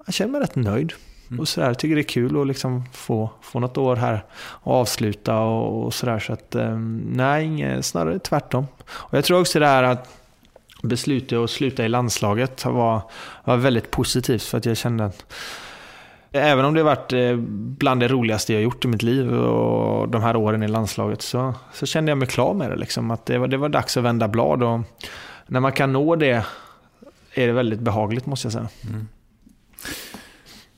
jag 0.07 0.15
känner 0.15 0.33
mig 0.33 0.41
rätt 0.41 0.55
nöjd. 0.57 0.93
Och 1.39 1.49
sådär. 1.49 1.67
Jag 1.67 1.79
tycker 1.79 1.95
det 1.95 2.01
är 2.01 2.03
kul 2.03 2.41
att 2.41 2.47
liksom 2.47 2.85
få, 2.93 3.31
få 3.41 3.61
något 3.61 3.79
år 3.79 3.97
här 3.97 4.25
och 4.35 4.75
avsluta 4.75 5.39
och, 5.39 5.85
och 5.85 5.95
sådär. 5.95 6.19
Så 6.19 6.33
att 6.33 6.55
eh, 6.55 6.79
nej, 7.07 7.83
snarare 7.83 8.19
tvärtom. 8.19 8.67
Och 8.87 9.19
jag 9.19 9.25
tror 9.25 9.41
också 9.41 9.59
det 9.59 9.67
här 9.67 9.83
att 9.83 10.09
beslutet 10.83 11.39
att 11.39 11.51
sluta 11.51 11.85
i 11.85 11.89
landslaget 11.89 12.65
var, 12.65 13.01
var 13.45 13.57
väldigt 13.57 13.91
positivt 13.91 14.43
för 14.43 14.59
att 14.59 14.67
jag 14.67 14.77
kände 14.77 15.05
att 15.05 15.33
Även 16.35 16.65
om 16.65 16.75
det 16.75 16.81
har 16.81 16.85
varit 16.85 17.13
eh, 17.13 17.37
bland 17.79 18.01
det 18.01 18.09
roligaste 18.09 18.53
jag 18.53 18.63
gjort 18.63 18.85
i 18.85 18.89
mitt 18.89 19.03
liv 19.03 19.33
och 19.35 20.09
de 20.09 20.23
här 20.23 20.37
åren 20.37 20.63
i 20.63 20.69
landslaget 20.69 21.23
så, 21.23 21.55
så 21.73 21.87
kände 21.87 22.11
jag 22.11 22.19
mig 22.19 22.29
klar 22.29 22.55
med 22.55 22.71
det. 22.71 22.77
Liksom. 22.77 23.11
Att 23.11 23.27
det, 23.27 23.39
var, 23.39 23.49
det 23.49 23.57
var 23.57 23.69
dags 23.69 23.97
att 23.97 24.05
vända 24.05 24.29
blad 24.29 24.63
och 24.63 24.81
när 25.47 25.61
man 25.61 25.73
kan 25.73 25.93
nå 25.93 26.17
det 26.17 26.45
är 27.35 27.47
det 27.47 27.53
väldigt 27.53 27.81
behagligt 27.81 28.27
måste 28.27 28.47
jag 28.47 28.53
säga. 28.53 28.69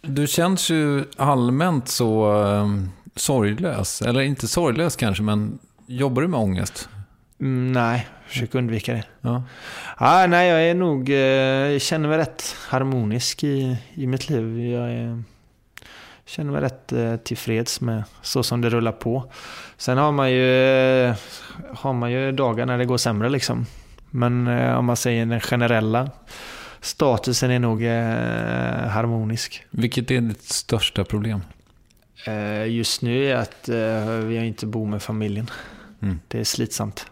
Du 0.06 0.26
känns 0.26 0.70
ju 0.70 1.04
allmänt 1.16 1.88
så 1.88 2.32
um, 2.32 2.90
sorglös. 3.16 4.02
Eller 4.02 4.20
inte 4.20 4.48
sorglös 4.48 4.96
kanske, 4.96 5.22
men 5.22 5.58
jobbar 5.86 6.22
du 6.22 6.28
med 6.28 6.40
ångest? 6.40 6.88
Mm, 7.40 7.72
nej, 7.72 8.08
försök 8.26 8.54
undvika 8.54 8.92
det. 8.92 9.04
Ja. 9.20 9.42
Ah, 9.96 10.26
nej, 10.26 10.48
jag 10.48 10.62
är 10.62 10.74
nog, 10.74 11.10
eh, 11.10 11.16
jag 11.16 11.82
känner 11.82 12.08
mig 12.08 12.18
rätt 12.18 12.56
harmonisk 12.68 13.44
i, 13.44 13.76
i 13.94 14.06
mitt 14.06 14.30
liv. 14.30 14.60
Jag 14.60 14.92
är, 14.92 15.22
känner 16.24 16.52
mig 16.52 16.60
rätt 16.60 16.92
eh, 16.92 17.16
tillfreds 17.16 17.80
med 17.80 18.04
så 18.22 18.42
som 18.42 18.60
det 18.60 18.70
rullar 18.70 18.92
på. 18.92 19.32
Sen 19.76 19.98
har 19.98 20.12
man 20.12 20.32
ju, 20.32 20.64
eh, 21.04 21.14
har 21.74 21.92
man 21.92 22.12
ju 22.12 22.32
dagar 22.32 22.66
när 22.66 22.78
det 22.78 22.84
går 22.84 22.96
sämre 22.96 23.28
liksom. 23.28 23.66
Men 24.10 24.46
eh, 24.46 24.78
om 24.78 24.84
man 24.84 24.96
säger 24.96 25.26
den 25.26 25.40
generella 25.40 26.10
statusen 26.84 27.50
är 27.50 27.58
nog 27.58 27.82
eh, 27.82 28.88
harmonisk. 28.88 29.64
Vilket 29.70 30.10
är 30.10 30.20
ditt 30.20 30.42
största 30.42 31.04
problem? 31.04 31.40
Eh, 32.26 32.66
just 32.66 33.02
nu 33.02 33.24
är 33.24 33.34
att 33.36 33.68
eh, 33.68 34.06
vi 34.26 34.36
inte 34.46 34.66
bor 34.66 34.86
med 34.86 35.02
familjen. 35.02 35.50
Mm. 36.02 36.20
Det 36.28 36.40
är 36.40 36.44
slitsamt. 36.44 37.06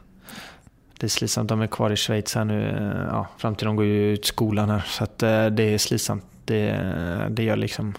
Det 0.99 1.07
är 1.07 1.09
slitsamt. 1.09 1.49
De 1.49 1.61
är 1.61 1.67
kvar 1.67 1.91
i 1.91 1.97
Schweiz 1.97 2.35
här 2.35 2.45
nu. 2.45 2.69
eh, 2.69 3.07
Ja, 3.09 3.27
fram 3.39 3.55
till 3.55 3.67
de 3.67 3.77
går 3.77 3.87
ut 3.87 4.25
skolan 4.25 4.71
här. 4.71 4.83
Så 4.89 5.05
att, 5.05 5.23
eh, 5.23 5.47
det 5.47 5.63
är 5.63 5.79
slitsamt. 5.79 6.25
Det, 6.45 6.73
det 7.31 7.43
gör 7.43 7.57
liksom 7.57 7.95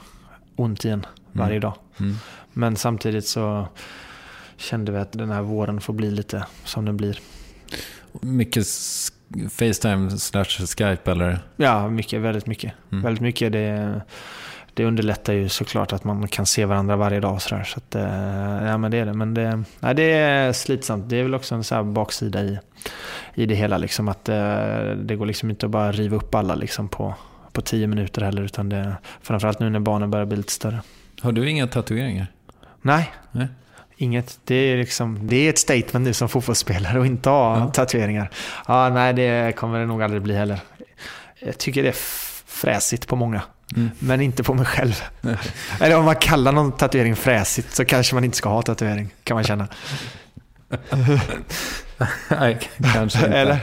ont 0.56 0.86
igen 0.86 1.06
varje 1.32 1.60
dag. 1.60 1.74
Mm. 2.00 2.16
Men 2.54 2.76
samtidigt 2.76 3.28
så 3.28 3.68
kände 4.58 4.92
vi 4.92 4.98
att 4.98 5.12
den 5.12 5.30
här 5.32 5.42
våren 5.42 5.82
får 5.82 5.94
bli 5.94 6.12
lite 6.12 6.46
som 6.64 6.86
den 6.86 6.98
blir. 6.98 7.20
Mycket 8.22 8.68
Facetime 9.52 10.12
slash 10.12 10.46
Skype 10.46 11.12
eller? 11.12 11.40
Ja, 11.56 11.90
mycket, 11.90 12.22
väldigt 12.22 12.46
mycket. 12.46 12.74
Mm. 12.92 13.04
Väldigt 13.04 13.22
mycket. 13.22 13.52
Det, 13.52 14.02
det 14.74 14.86
underlättar 14.86 15.34
ju 15.34 15.50
såklart 15.50 15.94
att 15.94 16.04
man 16.04 16.28
kan 16.28 16.46
se 16.46 16.66
varandra 16.66 16.96
varje 16.96 17.20
dag. 17.20 17.34
och 17.34 17.42
Så, 17.42 17.56
där. 17.56 17.64
så 17.64 17.78
att, 17.78 17.96
eh, 17.96 18.68
ja, 18.68 18.78
men 18.78 18.92
det 18.92 18.98
är 18.98 19.06
det. 19.06 19.14
Men 19.14 19.34
det, 19.34 19.64
nej, 19.80 19.96
det 19.96 20.04
är 20.14 20.54
slitsamt. 20.54 21.10
Det 21.10 21.18
är 21.18 21.24
väl 21.24 21.36
också 21.36 21.56
en 21.56 21.64
så 21.64 21.76
här 21.76 21.84
baksida 21.84 22.42
i, 22.44 22.60
i 23.34 23.46
det 23.46 23.56
hela. 23.56 23.78
Liksom, 23.78 24.08
att 24.08 24.30
eh, 24.30 24.36
det 24.96 25.16
går 25.16 25.26
liksom 25.26 25.50
inte 25.50 25.66
att 25.66 25.72
bara 25.72 25.92
riva 25.92 26.18
upp 26.18 26.36
alla 26.36 26.56
liksom, 26.56 26.90
på, 26.90 27.16
på 27.52 27.62
tio 27.62 27.88
minuter 27.88 28.22
heller. 28.22 28.42
Utan 28.42 28.70
det, 28.70 28.96
framförallt 29.22 29.60
nu 29.60 29.70
när 29.70 29.80
barnen 29.80 30.12
börjar 30.12 30.26
bli 30.26 30.38
lite 30.38 30.52
större. 30.52 30.82
Har 31.22 31.32
du 31.32 31.50
inga 31.50 31.68
tatueringar? 31.68 32.28
Nej, 32.82 33.12
Nej. 33.32 33.48
Inget. 33.98 34.40
Det 34.46 34.56
är, 34.56 34.78
liksom, 34.78 35.28
det 35.28 35.36
är 35.36 35.50
ett 35.50 35.60
statement 35.60 36.06
nu 36.06 36.14
som 36.14 36.30
fotbollsspelare 36.30 37.00
och 37.00 37.06
inte 37.06 37.30
ha 37.30 37.60
Ja. 37.60 37.68
tatueringar. 37.68 38.30
Ja, 38.68 38.90
nej, 38.90 39.14
det 39.14 39.56
kommer 39.56 39.80
det 39.80 39.86
nog 39.86 40.04
aldrig 40.04 40.22
bli 40.22 40.36
heller. 40.36 40.60
Jag 41.40 41.58
tycker 41.58 41.84
det 41.84 41.90
är 41.90 41.96
fräsigt 42.46 43.08
på 43.08 43.16
många. 43.16 43.42
Men 44.00 44.22
inte 44.22 44.44
på 44.44 44.54
mig 44.54 44.66
själv. 44.66 45.04
Eller 45.80 45.98
om 45.98 46.06
man 46.06 46.16
kallar 46.16 46.52
någon 46.52 46.72
tatuering 46.72 47.16
fräsigt 47.16 47.76
så 47.76 47.86
kanske 47.86 48.16
man 48.16 48.24
inte 48.24 48.38
ska 48.38 48.50
ha 48.50 48.62
tatuering, 48.62 49.10
kan 49.24 49.36
man 49.36 49.44
känna. 49.44 49.68
Nej, 52.30 52.60
kanske 52.94 53.26
inte. 53.26 53.38
Eller? 53.38 53.60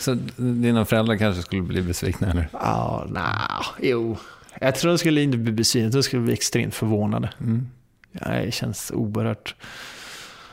Så 0.00 0.14
dina 0.36 0.84
föräldrar 0.84 1.16
kanske 1.16 1.42
skulle 1.42 1.62
bli 1.62 1.82
besvikna 1.82 2.30
eller? 2.30 2.48
Ja, 2.52 3.06
nah, 3.08 3.64
jo. 3.80 4.16
Jag 4.60 4.74
tror 4.74 4.90
de 4.92 4.98
skulle 4.98 5.22
inte 5.22 5.38
bli 5.38 5.52
besvikna, 5.52 5.90
de 5.90 6.02
skulle 6.02 6.22
bli 6.22 6.32
extremt 6.32 6.74
förvånade. 6.74 7.30
Mm. 7.40 7.68
Ja, 8.12 8.28
det 8.30 8.52
känns 8.54 8.90
oerhört. 8.94 9.54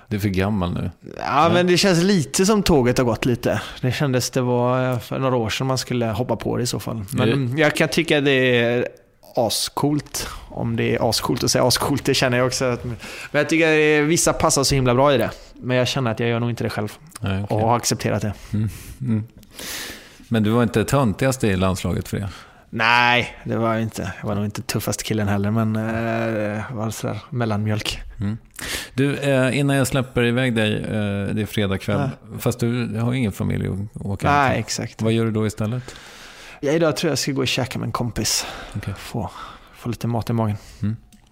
Du 0.08 0.16
är 0.16 0.22
för 0.22 0.30
gammal 0.30 0.74
nu. 0.74 0.92
Ja, 1.18 1.50
men 1.54 1.68
det 1.68 1.78
känns 1.78 2.04
lite 2.04 2.46
som 2.46 2.64
tåget 2.64 2.98
har 2.98 3.06
gått 3.06 3.26
lite. 3.26 3.62
Det 3.82 3.92
kändes 3.92 4.30
det 4.30 4.42
var 4.42 5.00
för 5.00 5.20
några 5.20 5.36
år 5.36 5.50
sedan 5.50 5.68
man 5.68 5.78
skulle 5.78 6.06
hoppa 6.06 6.36
på 6.36 6.58
det 6.58 6.64
i 6.64 6.68
så 6.68 6.80
fall. 6.80 7.06
Men 7.12 7.58
jag 7.58 7.76
kan 7.76 7.90
tycka 7.90 8.22
det 8.22 8.60
är 8.60 8.88
ascoolt. 9.36 10.28
Om 10.50 10.76
det 10.76 10.96
är 10.96 11.10
ascoolt 11.10 11.44
att 11.44 11.52
säga 11.52 11.64
ascoolt, 11.68 12.06
det 12.06 12.14
känner 12.14 12.38
jag 12.38 12.48
också. 12.48 12.66
Att, 12.66 12.84
men 12.84 12.98
jag 13.32 13.50
tycker 13.50 14.02
att 14.02 14.08
vissa 14.08 14.34
passar 14.34 14.64
så 14.64 14.76
himla 14.76 14.96
bra 14.96 15.14
i 15.14 15.18
det. 15.18 15.32
Men 15.56 15.78
jag 15.78 15.88
känner 15.88 16.12
att 16.12 16.20
jag 16.20 16.30
gör 16.30 16.40
nog 16.40 16.50
inte 16.50 16.64
det 16.64 16.70
själv. 16.70 16.94
Nej, 17.20 17.44
okej. 17.44 17.58
Och 17.58 17.68
har 17.68 17.78
accepterat 17.78 18.22
det. 18.22 18.34
Men 20.28 20.44
du 20.44 20.50
var 20.50 20.64
inte 20.64 20.86
töntigast 20.86 21.44
i 21.44 21.56
landslaget 21.56 22.08
för 22.08 22.18
det? 22.18 22.30
Nej, 22.70 23.38
det 23.44 23.56
var 23.58 23.74
jag 23.74 23.82
inte. 23.82 24.14
Jag 24.22 24.28
var 24.28 24.36
nog 24.36 24.46
inte 24.46 24.62
tuffast 24.62 25.04
killen 25.04 25.28
heller, 25.28 25.52
men 25.52 25.76
eh, 25.76 26.64
var 26.76 26.90
sådär 26.90 27.22
mellanmjölk. 27.30 28.00
Du, 28.94 29.16
eh, 29.18 29.58
innan 29.60 29.76
jag 29.76 29.88
släpper 29.88 30.24
iväg 30.24 30.56
dig, 30.56 30.76
eh, 30.76 31.34
det 31.36 31.42
är 31.42 31.46
fredag 31.46 31.78
kväll, 31.78 32.10
fast 32.40 32.60
du 32.60 32.98
har 33.00 33.14
ingen 33.14 33.32
familj 33.32 33.68
att 33.68 34.06
åka 34.06 34.32
Nej, 34.32 34.52
till. 34.52 34.60
exakt. 34.60 35.02
Vad 35.02 35.14
gör 35.14 35.26
du 35.26 35.32
då 35.32 35.48
istället? 35.48 35.96
Ja, 36.60 36.72
idag 36.72 36.98
tror 36.98 37.08
jag 37.10 37.12
jag 37.12 37.20
ska 37.20 37.32
gå 37.32 37.42
och 37.42 37.48
käka 37.48 37.80
med 37.80 37.86
en 37.86 37.92
kompis. 37.92 38.46
Okej. 38.76 38.94
Få, 38.98 39.32
få 39.74 39.90
lite 39.90 40.08
mat 40.08 40.30
i 40.30 40.34
magen. 40.34 40.58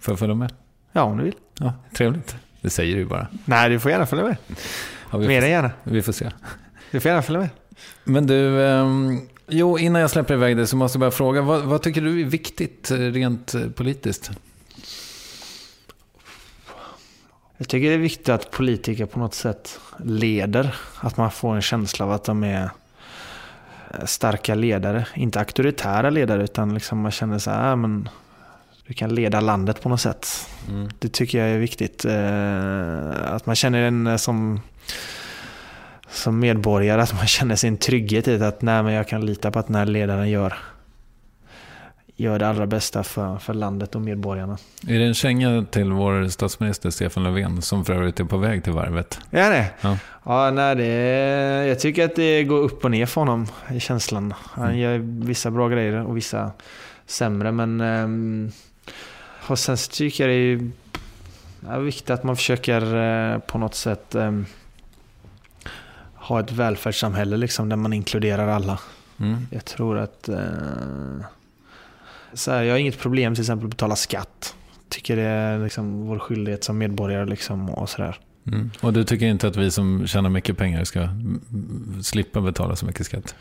Får 0.00 0.12
jag 0.12 0.18
följa 0.18 0.34
med? 0.34 0.52
Ja, 0.92 1.02
om 1.02 1.16
du 1.18 1.24
vill. 1.24 1.34
Ja, 1.58 1.72
trevligt. 1.94 2.36
Det 2.60 2.70
säger 2.70 2.94
du 2.94 3.00
ju 3.00 3.06
bara. 3.06 3.26
Nej, 3.44 3.70
du 3.70 3.80
får 3.80 3.90
gärna 3.90 4.06
följa 4.06 4.24
med. 4.24 4.36
Ja, 5.10 5.18
Mer 5.18 5.42
än 5.42 5.50
gärna. 5.50 5.70
vi 5.84 6.02
får 6.02 6.12
se. 6.12 6.30
Du 6.90 7.00
får 7.00 7.08
gärna 7.08 7.22
följa 7.22 7.40
med. 7.40 7.48
Men 8.04 8.26
du, 8.26 8.66
ehm, 8.66 9.20
jo, 9.48 9.78
innan 9.78 10.00
jag 10.00 10.10
släpper 10.10 10.34
iväg 10.34 10.56
dig 10.56 10.66
så 10.66 10.76
måste 10.76 10.96
jag 10.96 11.00
bara 11.00 11.10
fråga, 11.10 11.42
vad, 11.42 11.62
vad 11.62 11.82
tycker 11.82 12.00
du 12.00 12.20
är 12.20 12.24
viktigt 12.24 12.90
eh, 12.90 12.96
rent 12.96 13.54
eh, 13.54 13.68
politiskt? 13.70 14.30
Jag 17.56 17.68
tycker 17.68 17.88
det 17.88 17.94
är 17.94 17.98
viktigt 17.98 18.28
att 18.28 18.50
politiker 18.50 19.06
på 19.06 19.18
något 19.18 19.34
sätt 19.34 19.80
leder. 20.04 20.74
Att 21.00 21.16
man 21.16 21.30
får 21.30 21.54
en 21.54 21.62
känsla 21.62 22.04
av 22.04 22.12
att 22.12 22.24
de 22.24 22.44
är 22.44 22.70
eh, 23.94 24.04
starka 24.04 24.54
ledare. 24.54 25.06
Inte 25.14 25.38
auktoritära 25.38 26.10
ledare 26.10 26.44
utan 26.44 26.74
liksom 26.74 26.98
man 27.00 27.10
känner 27.10 27.38
så 27.38 27.50
här, 27.50 27.72
"Ah, 27.72 27.76
men 27.76 28.08
du 28.86 28.94
kan 28.94 29.14
leda 29.14 29.40
landet 29.40 29.82
på 29.82 29.88
något 29.88 30.00
sätt. 30.00 30.48
Det 30.98 31.08
tycker 31.08 31.38
jag 31.38 31.48
är 31.48 31.58
viktigt. 31.58 32.04
Att 33.24 33.46
man 33.46 33.56
känner 33.56 33.82
en 33.82 34.18
som, 34.18 34.60
som 36.10 36.38
medborgare, 36.38 37.02
att 37.02 37.14
man 37.14 37.26
känner 37.26 37.56
sin 37.56 37.76
trygghet 37.76 38.28
i. 38.28 38.42
Att 38.42 38.62
nej, 38.62 38.82
men 38.82 38.92
jag 38.92 39.08
kan 39.08 39.26
lita 39.26 39.50
på 39.50 39.58
att 39.58 39.66
den 39.66 39.76
här 39.76 39.86
ledaren 39.86 40.30
gör, 40.30 40.54
gör 42.16 42.38
det 42.38 42.48
allra 42.48 42.66
bästa 42.66 43.04
för, 43.04 43.38
för 43.38 43.54
landet 43.54 43.94
och 43.94 44.00
medborgarna. 44.00 44.58
Är 44.88 44.98
det 44.98 45.04
en 45.04 45.14
känga 45.14 45.64
till 45.70 45.92
vår 45.92 46.28
statsminister 46.28 46.90
Stefan 46.90 47.24
Löfven, 47.24 47.62
som 47.62 47.84
för 47.84 47.92
övrigt 47.92 48.20
är 48.20 48.24
på 48.24 48.36
väg 48.36 48.64
till 48.64 48.72
varvet? 48.72 49.18
Är 49.30 49.50
det? 49.50 49.66
Ja. 49.80 49.98
Ja, 50.24 50.50
nej, 50.50 50.76
det 50.76 50.86
jag 51.66 51.80
tycker 51.80 52.04
att 52.04 52.16
det 52.16 52.44
går 52.44 52.58
upp 52.58 52.84
och 52.84 52.90
ner 52.90 53.06
för 53.06 53.20
honom 53.20 53.46
i 53.70 53.80
känslan. 53.80 54.34
Han 54.40 54.78
gör 54.78 54.98
vissa 55.26 55.50
bra 55.50 55.68
grejer 55.68 56.04
och 56.04 56.16
vissa 56.16 56.50
sämre. 57.06 57.52
Men 57.52 57.80
ehm, 57.80 58.52
och 59.48 59.58
sen 59.58 59.76
tycker 59.90 60.28
jag 60.28 60.30
det 60.30 60.64
är 60.64 60.70
ja, 61.72 61.78
viktigt 61.78 62.10
att 62.10 62.24
man 62.24 62.36
försöker 62.36 62.96
eh, 62.96 63.38
på 63.38 63.58
något 63.58 63.74
sätt 63.74 64.14
ehm, 64.14 64.46
ha 66.28 66.40
ett 66.40 66.52
välfärdssamhälle 66.52 67.36
liksom, 67.36 67.68
där 67.68 67.76
man 67.76 67.92
inkluderar 67.92 68.48
alla. 68.48 68.78
Mm. 69.20 69.46
Jag 69.50 69.64
tror 69.64 69.98
att... 69.98 70.28
Eh, 70.28 70.36
så 72.32 72.50
här, 72.52 72.62
jag 72.62 72.74
har 72.74 72.78
inget 72.78 72.98
problem 72.98 73.34
till 73.34 73.42
exempel 73.42 73.66
att 73.66 73.70
betala 73.70 73.96
skatt. 73.96 74.54
Tycker 74.88 75.16
det 75.16 75.22
är 75.22 75.58
liksom 75.64 76.06
vår 76.06 76.18
skyldighet 76.18 76.64
som 76.64 76.78
medborgare 76.78 77.26
liksom 77.26 77.70
och 77.70 77.88
sådär. 77.88 78.18
Mm. 78.46 78.70
Och 78.80 78.92
du 78.92 79.04
tycker 79.04 79.26
inte 79.26 79.48
att 79.48 79.56
vi 79.56 79.70
som 79.70 80.06
tjänar 80.06 80.30
mycket 80.30 80.56
pengar 80.56 80.84
ska 80.84 81.08
slippa 82.02 82.40
betala 82.40 82.76
så 82.76 82.86
mycket 82.86 83.06
skatt? 83.06 83.34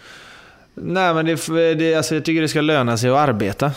Nej, 0.73 1.13
men 1.13 1.25
det, 1.25 1.73
det, 1.73 1.95
alltså 1.95 2.15
jag 2.15 2.25
tycker 2.25 2.41
det 2.41 2.47
ska 2.47 2.61
löna 2.61 2.97
sig 2.97 3.09
att 3.09 3.29
arbeta. 3.29 3.71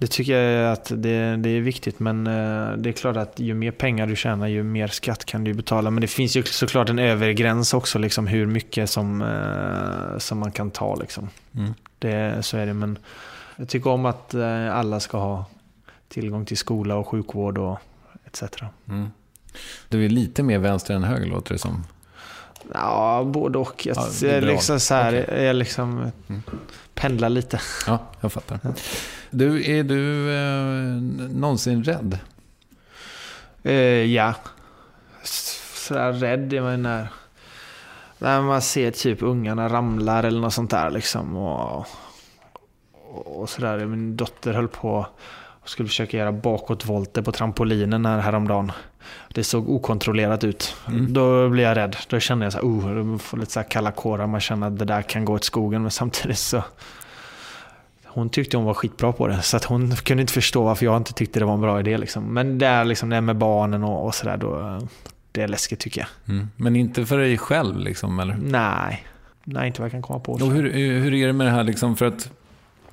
Det 0.00 0.06
tycker 0.06 0.36
jag 0.36 0.72
att 0.72 0.92
det, 0.96 1.36
det 1.36 1.48
är 1.48 1.60
viktigt, 1.60 2.00
men 2.00 2.26
eh, 2.26 2.72
det 2.76 2.88
är 2.88 2.92
klart 2.92 3.16
att 3.16 3.40
ju 3.40 3.54
mer 3.54 3.70
pengar 3.70 4.06
du 4.06 4.16
tjänar, 4.16 4.46
ju 4.46 4.62
mer 4.62 4.88
skatt 4.88 5.24
kan 5.24 5.44
du 5.44 5.54
betala. 5.54 5.90
Men 5.90 6.00
det 6.00 6.06
finns 6.06 6.36
ju 6.36 6.42
såklart 6.42 6.88
en 6.88 6.98
övergräns 6.98 7.74
också, 7.74 7.98
liksom 7.98 8.26
hur 8.26 8.46
mycket 8.46 8.90
som, 8.90 9.22
eh, 9.22 10.18
som 10.18 10.38
man 10.38 10.52
kan 10.52 10.70
ta. 10.70 10.96
Liksom. 10.96 11.28
Mm. 11.54 11.74
Det, 11.98 12.44
så 12.44 12.56
är 12.56 12.66
det, 12.66 12.74
men 12.74 12.98
jag 13.56 13.68
tycker 13.68 13.90
om 13.90 14.06
att 14.06 14.34
eh, 14.34 14.76
alla 14.76 15.00
ska 15.00 15.18
ha 15.18 15.44
tillgång 16.08 16.44
till 16.44 16.56
skola 16.56 16.96
och 16.96 17.08
sjukvård 17.08 17.58
och 17.58 17.78
etc. 18.26 18.42
Mm. 18.88 19.10
Du 19.88 20.04
är 20.04 20.08
lite 20.08 20.42
mer 20.42 20.58
vänster 20.58 20.94
än 20.94 21.04
höger 21.04 21.26
låter 21.26 21.52
det 21.52 21.58
som. 21.58 21.84
Ja, 22.74 23.24
både 23.26 23.58
och. 23.58 23.86
Jag, 23.86 23.96
Ja, 23.96 24.28
är 24.28 24.34
jag 24.34 24.44
liksom 24.44 24.80
så 24.80 24.94
här, 24.94 25.24
Okej. 25.28 25.44
jag 25.44 25.56
liksom 25.56 26.12
pendlar 26.94 27.28
lite. 27.28 27.60
Ja, 27.86 27.98
jag 28.20 28.32
fattar. 28.32 28.58
Du, 29.30 29.72
är 29.78 29.84
du 29.84 30.34
eh, 30.36 31.02
någonsin 31.30 31.84
rädd? 31.84 32.18
Eh, 33.62 33.74
ja. 34.14 34.34
Sådär 35.74 36.12
rädd 36.12 36.52
är 36.52 36.60
man 36.60 36.82
när, 36.82 37.08
när 38.18 38.42
man 38.42 38.62
ser 38.62 38.90
typ 38.90 39.22
ungarna 39.22 39.68
ramlar 39.68 40.24
eller 40.24 40.40
något 40.40 40.54
sånt 40.54 40.70
där 40.70 40.90
liksom. 40.90 41.36
Och, 41.36 41.86
och, 43.08 43.40
och 43.40 43.50
sådär. 43.50 43.86
Min 43.86 44.16
dotter 44.16 44.52
höll 44.52 44.68
på 44.68 45.06
och 45.62 45.68
skulle 45.68 45.88
försöka 45.88 46.16
göra 46.16 46.32
bakåtvolter 46.32 47.22
på 47.22 47.32
trampolinen 47.32 48.06
här 48.06 48.18
häromdagen. 48.18 48.72
Det 49.34 49.44
såg 49.44 49.70
okontrollerat 49.70 50.44
ut. 50.44 50.76
Då 51.08 51.48
blir 51.48 51.64
jag 51.64 51.76
rädd. 51.76 51.96
Då 52.08 52.20
känner 52.20 52.46
jag 52.46 52.52
så 52.52 52.58
här, 52.58 52.66
oh, 52.66 53.10
jag 53.12 53.20
får 53.20 53.38
lite 53.38 53.52
så 53.52 53.62
kalla 53.62 53.92
kårar. 53.92 54.26
Man 54.26 54.40
känner 54.40 54.66
att 54.66 54.78
det 54.78 54.84
där 54.84 55.02
kan 55.02 55.24
gå 55.24 55.32
åt 55.32 55.44
skogen. 55.44 55.82
Men 55.82 55.90
samtidigt 55.90 56.38
så 56.38 56.62
hon 58.04 58.30
tyckte 58.30 58.56
hon 58.56 58.66
var 58.66 58.74
skitbra 58.74 59.12
på 59.12 59.26
det. 59.26 59.42
Så 59.42 59.56
att 59.56 59.64
hon 59.64 59.96
kunde 59.96 60.20
inte 60.20 60.32
förstå 60.32 60.64
varför 60.64 60.86
jag 60.86 60.96
inte 60.96 61.12
tyckte 61.12 61.38
det 61.38 61.44
var 61.44 61.54
en 61.54 61.60
bra 61.60 61.80
idé. 61.80 61.98
Liksom. 61.98 62.24
Men 62.24 62.58
det 62.58 62.66
är 62.66 62.84
liksom 62.84 63.08
det 63.08 63.20
med 63.20 63.36
barnen 63.36 63.84
och, 63.84 64.06
och 64.06 64.14
sådär. 64.14 64.36
då, 64.36 64.80
Det 65.32 65.42
är 65.42 65.48
läskigt 65.48 65.80
tycker 65.80 66.00
jag. 66.00 66.34
Mm. 66.34 66.48
Men 66.56 66.76
inte 66.76 67.06
för 67.06 67.18
dig 67.18 67.38
själv 67.38 67.78
liksom, 67.78 68.20
eller? 68.20 68.36
Nej. 68.42 69.06
Nej, 69.44 69.66
inte 69.66 69.80
vad 69.80 69.86
jag 69.86 69.92
kan 69.92 70.02
komma 70.02 70.20
på. 70.20 70.32
Och 70.32 70.52
hur, 70.52 70.72
hur 70.72 71.14
är 71.14 71.26
det 71.26 71.32
med 71.32 71.46
det 71.46 71.50
här 71.50 71.64
liksom, 71.64 71.96
för 71.96 72.06
att 72.06 72.30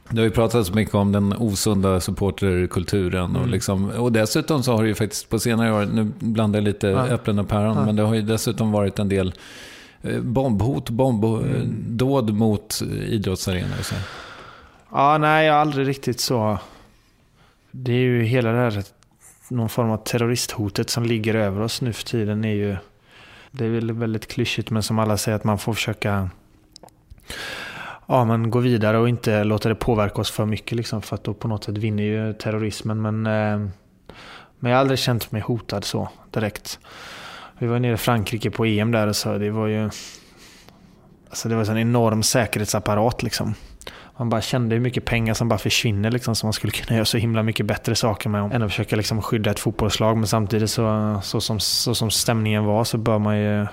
det 0.09 0.17
har 0.17 0.23
ju 0.25 0.31
pratats 0.31 0.69
så 0.69 0.75
mycket 0.75 0.95
om 0.95 1.11
den 1.11 1.33
osunda 1.37 1.99
supporterkulturen. 1.99 3.31
Och, 3.35 3.41
Mm. 3.41 3.49
liksom, 3.49 3.89
och 3.89 4.11
dessutom 4.11 4.63
så 4.63 4.75
har 4.75 4.81
det 4.83 4.87
ju 4.89 4.95
faktiskt 4.95 5.29
på 5.29 5.39
senare 5.39 5.73
år, 5.73 5.85
nu 5.85 6.11
blandar 6.19 6.59
jag 6.59 6.63
lite 6.63 6.87
Ja. 6.87 7.07
äpplen 7.07 7.39
och 7.39 7.47
päron, 7.47 7.77
Ja. 7.77 7.85
men 7.85 7.95
det 7.95 8.03
har 8.03 8.13
ju 8.15 8.21
dessutom 8.21 8.71
varit 8.71 8.99
en 8.99 9.09
del 9.09 9.33
eh, 10.01 10.19
bombhot, 10.21 10.89
bombdåd 10.89 12.33
mot 12.33 12.81
idrottsarenor. 13.07 13.81
Så. 13.81 13.95
Ja, 14.91 15.17
nej, 15.17 15.45
jag 15.45 15.53
har 15.53 15.59
aldrig 15.61 15.87
riktigt 15.87 16.19
så... 16.19 16.59
Det 17.71 17.91
är 17.91 17.95
ju 17.99 18.23
hela 18.23 18.51
det 18.51 18.57
här, 18.57 18.83
någon 19.49 19.69
form 19.69 19.89
av 19.91 19.97
terroristhotet 19.97 20.89
som 20.89 21.03
ligger 21.05 21.35
över 21.35 21.61
oss 21.61 21.81
nu 21.81 21.93
för 21.93 22.03
tiden 22.03 22.45
är 22.45 22.53
ju... 22.53 22.77
Det 23.51 23.65
är 23.65 23.69
väl 23.69 23.91
väldigt 23.91 24.27
klyschigt, 24.27 24.69
men 24.69 24.83
som 24.83 24.99
alla 24.99 25.17
säger 25.17 25.35
att 25.35 25.43
man 25.43 25.57
får 25.57 25.73
försöka 25.73 26.29
ja, 28.07 28.25
men 28.25 28.51
gå 28.51 28.59
vidare 28.59 28.97
och 28.97 29.09
inte 29.09 29.43
låta 29.43 29.69
det 29.69 29.75
påverka 29.75 30.21
oss 30.21 30.31
för 30.31 30.45
mycket. 30.45 30.77
Liksom, 30.77 31.01
för 31.01 31.15
att 31.15 31.23
då 31.23 31.33
på 31.33 31.47
något 31.47 31.63
sätt 31.63 31.77
vinner 31.77 32.03
ju 32.03 32.33
terrorismen. 32.33 33.01
Men, 33.01 33.25
eh, 33.25 33.69
men 34.59 34.71
jag 34.71 34.77
har 34.77 34.81
aldrig 34.81 34.99
känt 34.99 35.31
mig 35.31 35.41
hotad 35.41 35.83
så 35.83 36.09
direkt. 36.31 36.79
Vi 37.59 37.67
var 37.67 37.79
nere 37.79 37.93
i 37.93 37.97
Frankrike 37.97 38.51
på 38.51 38.65
EM 38.65 38.91
där 38.91 39.07
och 39.07 39.15
så 39.15 39.37
det 39.37 39.49
var 39.49 39.67
ju... 39.67 39.89
Alltså 41.29 41.49
det 41.49 41.55
var 41.55 41.69
en 41.71 41.77
enorm 41.77 42.23
säkerhetsapparat 42.23 43.23
liksom. 43.23 43.53
Man 44.17 44.29
bara 44.29 44.41
kände 44.41 44.75
hur 44.75 44.81
mycket 44.81 45.05
pengar 45.05 45.33
som 45.33 45.49
bara 45.49 45.59
försvinner 45.59 46.11
liksom, 46.11 46.35
som 46.35 46.47
man 46.47 46.53
skulle 46.53 46.71
kunna 46.71 46.95
göra 46.95 47.05
så 47.05 47.17
himla 47.17 47.43
mycket 47.43 47.65
bättre 47.65 47.95
saker 47.95 48.29
med. 48.29 48.55
Än 48.55 48.63
att 48.63 48.71
försöka 48.71 48.95
liksom 48.95 49.21
skydda 49.21 49.51
ett 49.51 49.59
fotbollslag. 49.59 50.17
Men 50.17 50.27
samtidigt 50.27 50.69
så, 50.69 51.19
så, 51.23 51.41
som, 51.41 51.59
så 51.59 51.95
som 51.95 52.11
stämningen 52.11 52.65
var 52.65 52.83
så 52.83 52.97
bör 52.97 53.19
man 53.19 53.39
ju, 53.39 53.67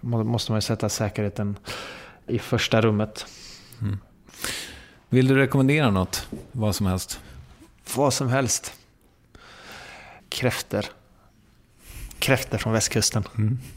måste 0.00 0.52
man 0.52 0.56
ju 0.56 0.62
sätta 0.62 0.88
säkerheten 0.88 1.56
i 2.26 2.38
första 2.38 2.80
rummet. 2.80 3.26
Vill 5.08 5.28
du 5.28 5.36
rekommendera 5.36 5.90
något? 5.90 6.28
Vad 6.52 6.74
som 6.74 6.86
helst? 6.86 7.20
Vad 7.96 8.14
som 8.14 8.28
helst. 8.28 8.72
Kräfter. 10.28 10.86
Kräfter 12.18 12.58
från 12.58 12.72
västkusten. 12.72 13.24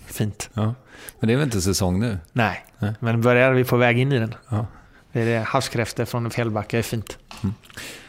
Fint. 0.06 0.50
Ja. 0.54 0.76
Men 1.20 1.28
det 1.28 1.34
är 1.34 1.38
väl 1.38 1.46
inte 1.46 1.62
säsong 1.62 2.00
nu? 2.00 2.18
Nej, 2.32 2.66
Nej. 2.80 2.94
men 3.00 3.22
börjar 3.22 3.52
vi 3.52 3.64
på 3.64 3.78
väg 3.78 4.00
in 4.00 4.12
i 4.12 4.20
den. 4.20 4.36
Ja. 4.50 4.66
Det 5.12 5.22
är 5.22 5.26
det. 5.26 5.46
Havskräftor 5.48 6.06
från 6.06 6.26
en 6.26 6.32
fjällbacka 6.32 6.78
är 6.78 6.82
fint. 6.82 7.18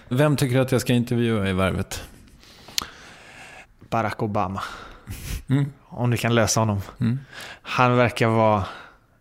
Vem 0.09 0.37
tycker 0.37 0.55
du 0.57 0.63
att 0.63 0.73
jag 0.73 0.81
ska 0.81 0.93
intervjua 0.93 1.49
i 1.49 1.53
Värvet? 1.53 2.03
Barack 3.91 4.23
Obama. 4.23 4.63
Mm. 5.49 5.73
Om 5.83 6.11
du 6.11 6.17
kan 6.17 6.35
lösa 6.35 6.61
honom. 6.61 6.81
Mm. 7.01 7.19
Han 7.63 7.97
verkar 7.97 8.29
vara 8.29 8.65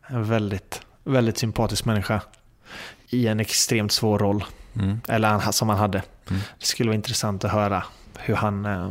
en 0.08 0.24
väldigt, 0.24 0.82
väldigt 1.04 1.38
sympatisk 1.38 1.86
människa. 1.86 2.22
I 3.14 3.28
en 3.28 3.40
extremt 3.40 3.92
svår 3.92 4.20
roll. 4.20 4.44
Mm. 4.80 5.02
Eller 5.08 5.28
han, 5.28 5.54
som 5.54 5.70
han 5.70 5.78
hade. 5.78 6.02
Mm. 6.30 6.42
Det 6.60 6.66
skulle 6.66 6.90
vara 6.90 6.96
intressant 6.96 7.44
att 7.44 7.52
höra 7.52 7.84
hur 8.18 8.36
han, 8.36 8.66
eh, 8.66 8.90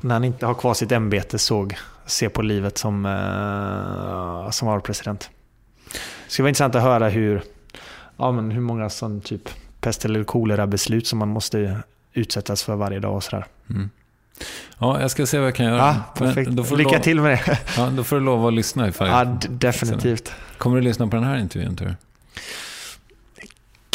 när 0.00 0.14
han 0.14 0.24
inte 0.24 0.46
har 0.46 0.54
kvar 0.54 0.74
sitt 0.74 0.92
ämbete, 0.92 1.38
såg, 1.38 1.76
ser 2.06 2.28
på 2.28 2.42
livet 2.42 2.78
som, 2.78 3.06
eh, 3.06 4.50
som 4.50 4.68
valpresident. 4.68 5.30
Det 5.92 6.32
skulle 6.32 6.44
vara 6.44 6.48
intressant 6.48 6.74
att 6.74 6.82
höra 6.82 7.08
hur, 7.08 7.42
ja, 8.16 8.32
men 8.32 8.50
hur 8.50 8.60
många 8.60 8.90
sån 8.90 9.20
typ 9.20 9.48
pest 9.80 10.04
eller 10.04 10.24
kolera 10.24 10.66
beslut 10.66 11.06
som 11.06 11.18
man 11.18 11.28
måste 11.28 11.80
utsättas 12.12 12.62
för 12.62 12.76
varje 12.76 13.00
dag 13.00 13.14
och 13.16 13.24
sådär. 13.24 13.46
Mm. 13.70 13.90
Ja, 14.78 15.00
jag 15.00 15.10
ska 15.10 15.26
se 15.26 15.38
vad 15.38 15.46
jag 15.46 15.54
kan 15.54 15.66
göra. 15.66 15.96
Ja, 16.20 16.76
Lycka 16.76 16.98
till 16.98 17.20
med 17.20 17.30
det. 17.46 17.58
Ja, 17.76 17.90
då 17.90 18.04
får 18.04 18.16
du 18.16 18.22
lova 18.22 18.48
att 18.48 18.54
lyssna 18.54 18.88
ifall 18.88 19.08
Ja, 19.08 19.24
definitivt. 19.48 20.32
Kommer 20.58 20.76
du 20.76 20.82
lyssna 20.82 21.06
på 21.06 21.16
den 21.16 21.24
här 21.24 21.38
intervjun 21.38 21.76
tror 21.76 21.88
du? 21.88 21.94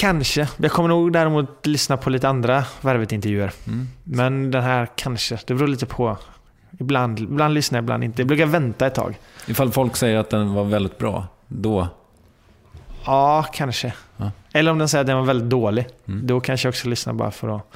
Kanske. 0.04 0.47
Jag 0.58 0.72
kommer 0.72 0.89
nog 0.89 1.14
däremot 1.14 1.66
lyssna 1.66 1.97
på 1.97 2.10
lite 2.10 2.30
andra 2.30 2.66
Värvet-intervjuer. 2.82 3.51
Mm. 3.68 3.88
Men 4.04 4.51
den 4.51 4.64
här 4.64 4.88
kanske. 4.95 5.39
Det 5.47 5.54
beror 5.54 5.68
lite 5.68 5.86
på. 5.86 6.18
Ibland, 6.80 7.20
ibland 7.20 7.54
lyssnar 7.54 7.78
jag, 7.78 7.84
ibland 7.84 8.04
inte. 8.04 8.22
Jag 8.22 8.28
brukar 8.28 8.45
vänta 8.45 8.88
ett 8.88 8.95
tag. 8.95 9.20
Ifall 9.47 9.72
folk 9.72 9.95
säger 9.95 10.18
att 10.18 10.30
den 10.30 10.54
var 10.54 10.64
väldigt 10.64 10.97
bra, 10.97 11.28
då... 11.47 11.88
Ja, 13.06 13.45
kanske. 13.54 13.93
Ja. 14.18 14.32
Eller 14.54 14.72
om 14.72 14.78
den 14.78 14.89
säger 14.89 15.01
att 15.01 15.08
den 15.08 15.18
var 15.18 15.24
väldigt 15.26 15.49
dålig. 15.49 15.88
Mm. 16.08 16.28
Då 16.28 16.39
kanske 16.39 16.68
jag 16.68 16.72
också 16.72 16.88
lyssnar 16.89 17.14
bara 17.14 17.32
för 17.32 17.56
att... 17.56 17.74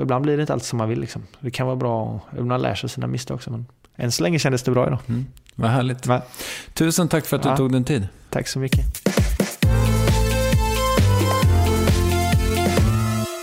Ibland 0.00 0.22
blir 0.22 0.36
det 0.36 0.40
inte 0.40 0.52
alltid 0.52 0.66
som 0.66 0.76
man 0.76 0.88
vill. 0.88 1.00
Liksom. 1.00 1.22
Det 1.40 1.50
kan 1.50 1.66
vara 1.66 1.76
bra 1.76 2.02
och 2.02 2.20
ibland 2.38 2.62
lär 2.62 2.74
sig 2.74 2.88
sina 2.88 3.06
misstag 3.06 3.34
också. 3.34 3.50
Men 3.50 3.66
än 3.96 4.12
så 4.12 4.22
länge 4.22 4.38
kändes 4.38 4.62
det 4.62 4.70
bra 4.70 4.86
idag. 4.86 4.98
Mm. 5.08 5.26
Vad 5.54 5.70
härligt. 5.70 6.06
Va? 6.06 6.22
Tusen 6.72 7.08
tack 7.08 7.26
för 7.26 7.36
att 7.36 7.42
du 7.42 7.48
Ja. 7.48 7.56
tog 7.56 7.72
din 7.72 7.84
tid. 7.84 8.08
Tack 8.30 8.48
så 8.48 8.58
mycket. 8.58 9.08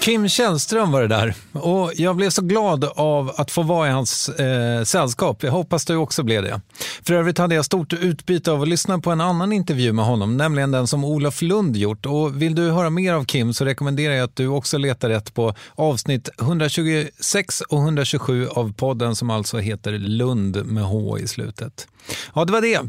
Kim 0.02 0.30
Källström 0.30 0.91
var 0.91 1.02
det 1.02 1.08
där. 1.08 1.34
Och 1.52 1.91
jag 1.95 2.16
blev 2.16 2.30
så 2.30 2.41
glad 2.41 2.84
av 2.84 3.32
att 3.38 3.52
få 3.52 3.62
vara 3.62 3.88
i 3.88 3.91
hans 3.91 4.30
eh, 4.30 4.84
sällskap. 4.84 5.43
Jag 5.43 5.52
hoppas 5.52 5.86
du 5.86 5.95
också 5.95 6.24
blev 6.24 6.43
det. 6.43 6.62
För 7.04 7.14
övrigt 7.14 7.38
hade 7.38 7.56
jag 7.56 7.66
stort 7.66 7.93
utbyte 7.93 8.52
av 8.52 8.62
att 8.62 8.68
lyssna 8.68 8.99
på 8.99 9.12
en 9.12 9.22
annan 9.22 9.52
intervju 9.54 9.93
med 9.93 10.06
honom, 10.06 10.38
nämligen 10.38 10.72
den 10.72 10.88
som 10.88 11.06
Olof 11.06 11.41
Lund 11.41 11.78
gjort. 11.78 12.06
Och 12.06 12.41
vill 12.41 12.56
du 12.56 12.72
höra 12.72 12.89
mer 12.89 13.14
av 13.14 13.26
Kim 13.26 13.54
så 13.54 13.66
rekommenderar 13.66 14.14
jag 14.14 14.24
att 14.24 14.36
du 14.36 14.47
också 14.47 14.78
letar 14.78 15.10
rätt 15.10 15.34
på 15.34 15.56
avsnitt 15.76 16.30
126 16.41 17.62
och 17.62 17.80
127 17.80 18.47
av 18.47 18.74
podden 18.74 19.16
som 19.16 19.30
alltså 19.30 19.58
heter 19.58 19.91
Lund 19.91 20.66
med 20.66 20.84
H 20.84 21.18
i 21.18 21.28
slutet. 21.28 21.88
Ja, 22.36 22.45
det 22.45 22.52
var 22.52 22.62
det. 22.62 22.82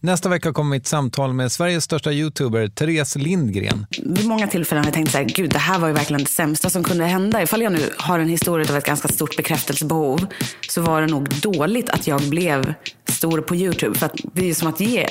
Nästa 0.00 0.28
vecka 0.28 0.52
kommer 0.52 0.70
mitt 0.70 0.86
samtal 0.86 1.32
med 1.32 1.52
Sveriges 1.52 1.84
största 1.84 2.12
youtuber, 2.12 2.68
Therese 2.68 3.16
Lindgren. 3.16 3.86
Vid 4.02 4.26
många 4.26 4.46
tillfällen 4.46 4.84
har 4.84 4.88
jag 4.88 4.94
tänkt 4.94 5.12
så 5.12 5.18
här, 5.18 5.24
gud 5.24 5.50
det 5.50 5.58
här 5.58 5.78
var 5.78 5.88
ju 5.88 5.94
verkligen 5.94 6.24
det 6.24 6.30
sämsta 6.30 6.55
som 6.56 6.84
kunde 6.84 7.04
hända. 7.04 7.42
Ifall 7.42 7.62
jag 7.62 7.72
nu 7.72 7.90
har 7.98 8.18
en 8.18 8.28
historia 8.28 8.70
av 8.70 8.76
ett 8.76 8.84
ganska 8.84 9.08
stort 9.08 9.36
bekräftelsebehov 9.36 10.26
så 10.68 10.80
var 10.80 11.00
det 11.00 11.06
nog 11.06 11.40
dåligt 11.40 11.90
att 11.90 12.06
jag 12.06 12.22
blev 12.22 12.74
stor 13.08 13.40
på 13.40 13.56
YouTube. 13.56 13.98
För 13.98 14.06
att 14.06 14.14
det 14.32 14.40
är 14.40 14.46
ju 14.46 14.54
som 14.54 14.68
att 14.68 14.80
ge 14.80 15.08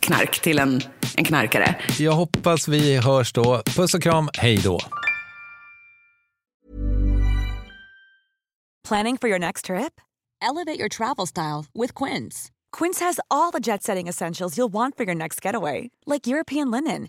knark 0.00 0.42
till 0.42 0.58
en, 0.58 0.80
en 1.16 1.24
knarkare. 1.24 1.76
Jag 1.98 2.12
hoppas 2.12 2.68
vi 2.68 2.96
hörs 2.96 3.32
då. 3.32 3.62
Puss 3.76 3.94
och 3.94 4.02
kram, 4.02 4.28
hej 4.38 4.56
då. 4.56 4.80
Planning 8.88 9.18
for 9.18 9.28
your 9.28 9.38
next 9.38 9.64
trip? 9.64 10.00
Elevate 10.40 10.78
your 10.78 10.88
travel 10.88 11.26
style 11.26 11.64
with 11.74 11.94
Quince. 12.04 12.50
Quince 12.78 13.00
has 13.00 13.20
all 13.30 13.50
the 13.52 13.58
jet 13.60 13.82
setting 13.82 14.08
essentials 14.08 14.56
you'll 14.56 14.72
want 14.72 14.96
for 14.96 15.04
your 15.04 15.14
next 15.14 15.44
getaway, 15.44 15.90
like 16.06 16.26
European 16.26 16.70
linen, 16.70 17.08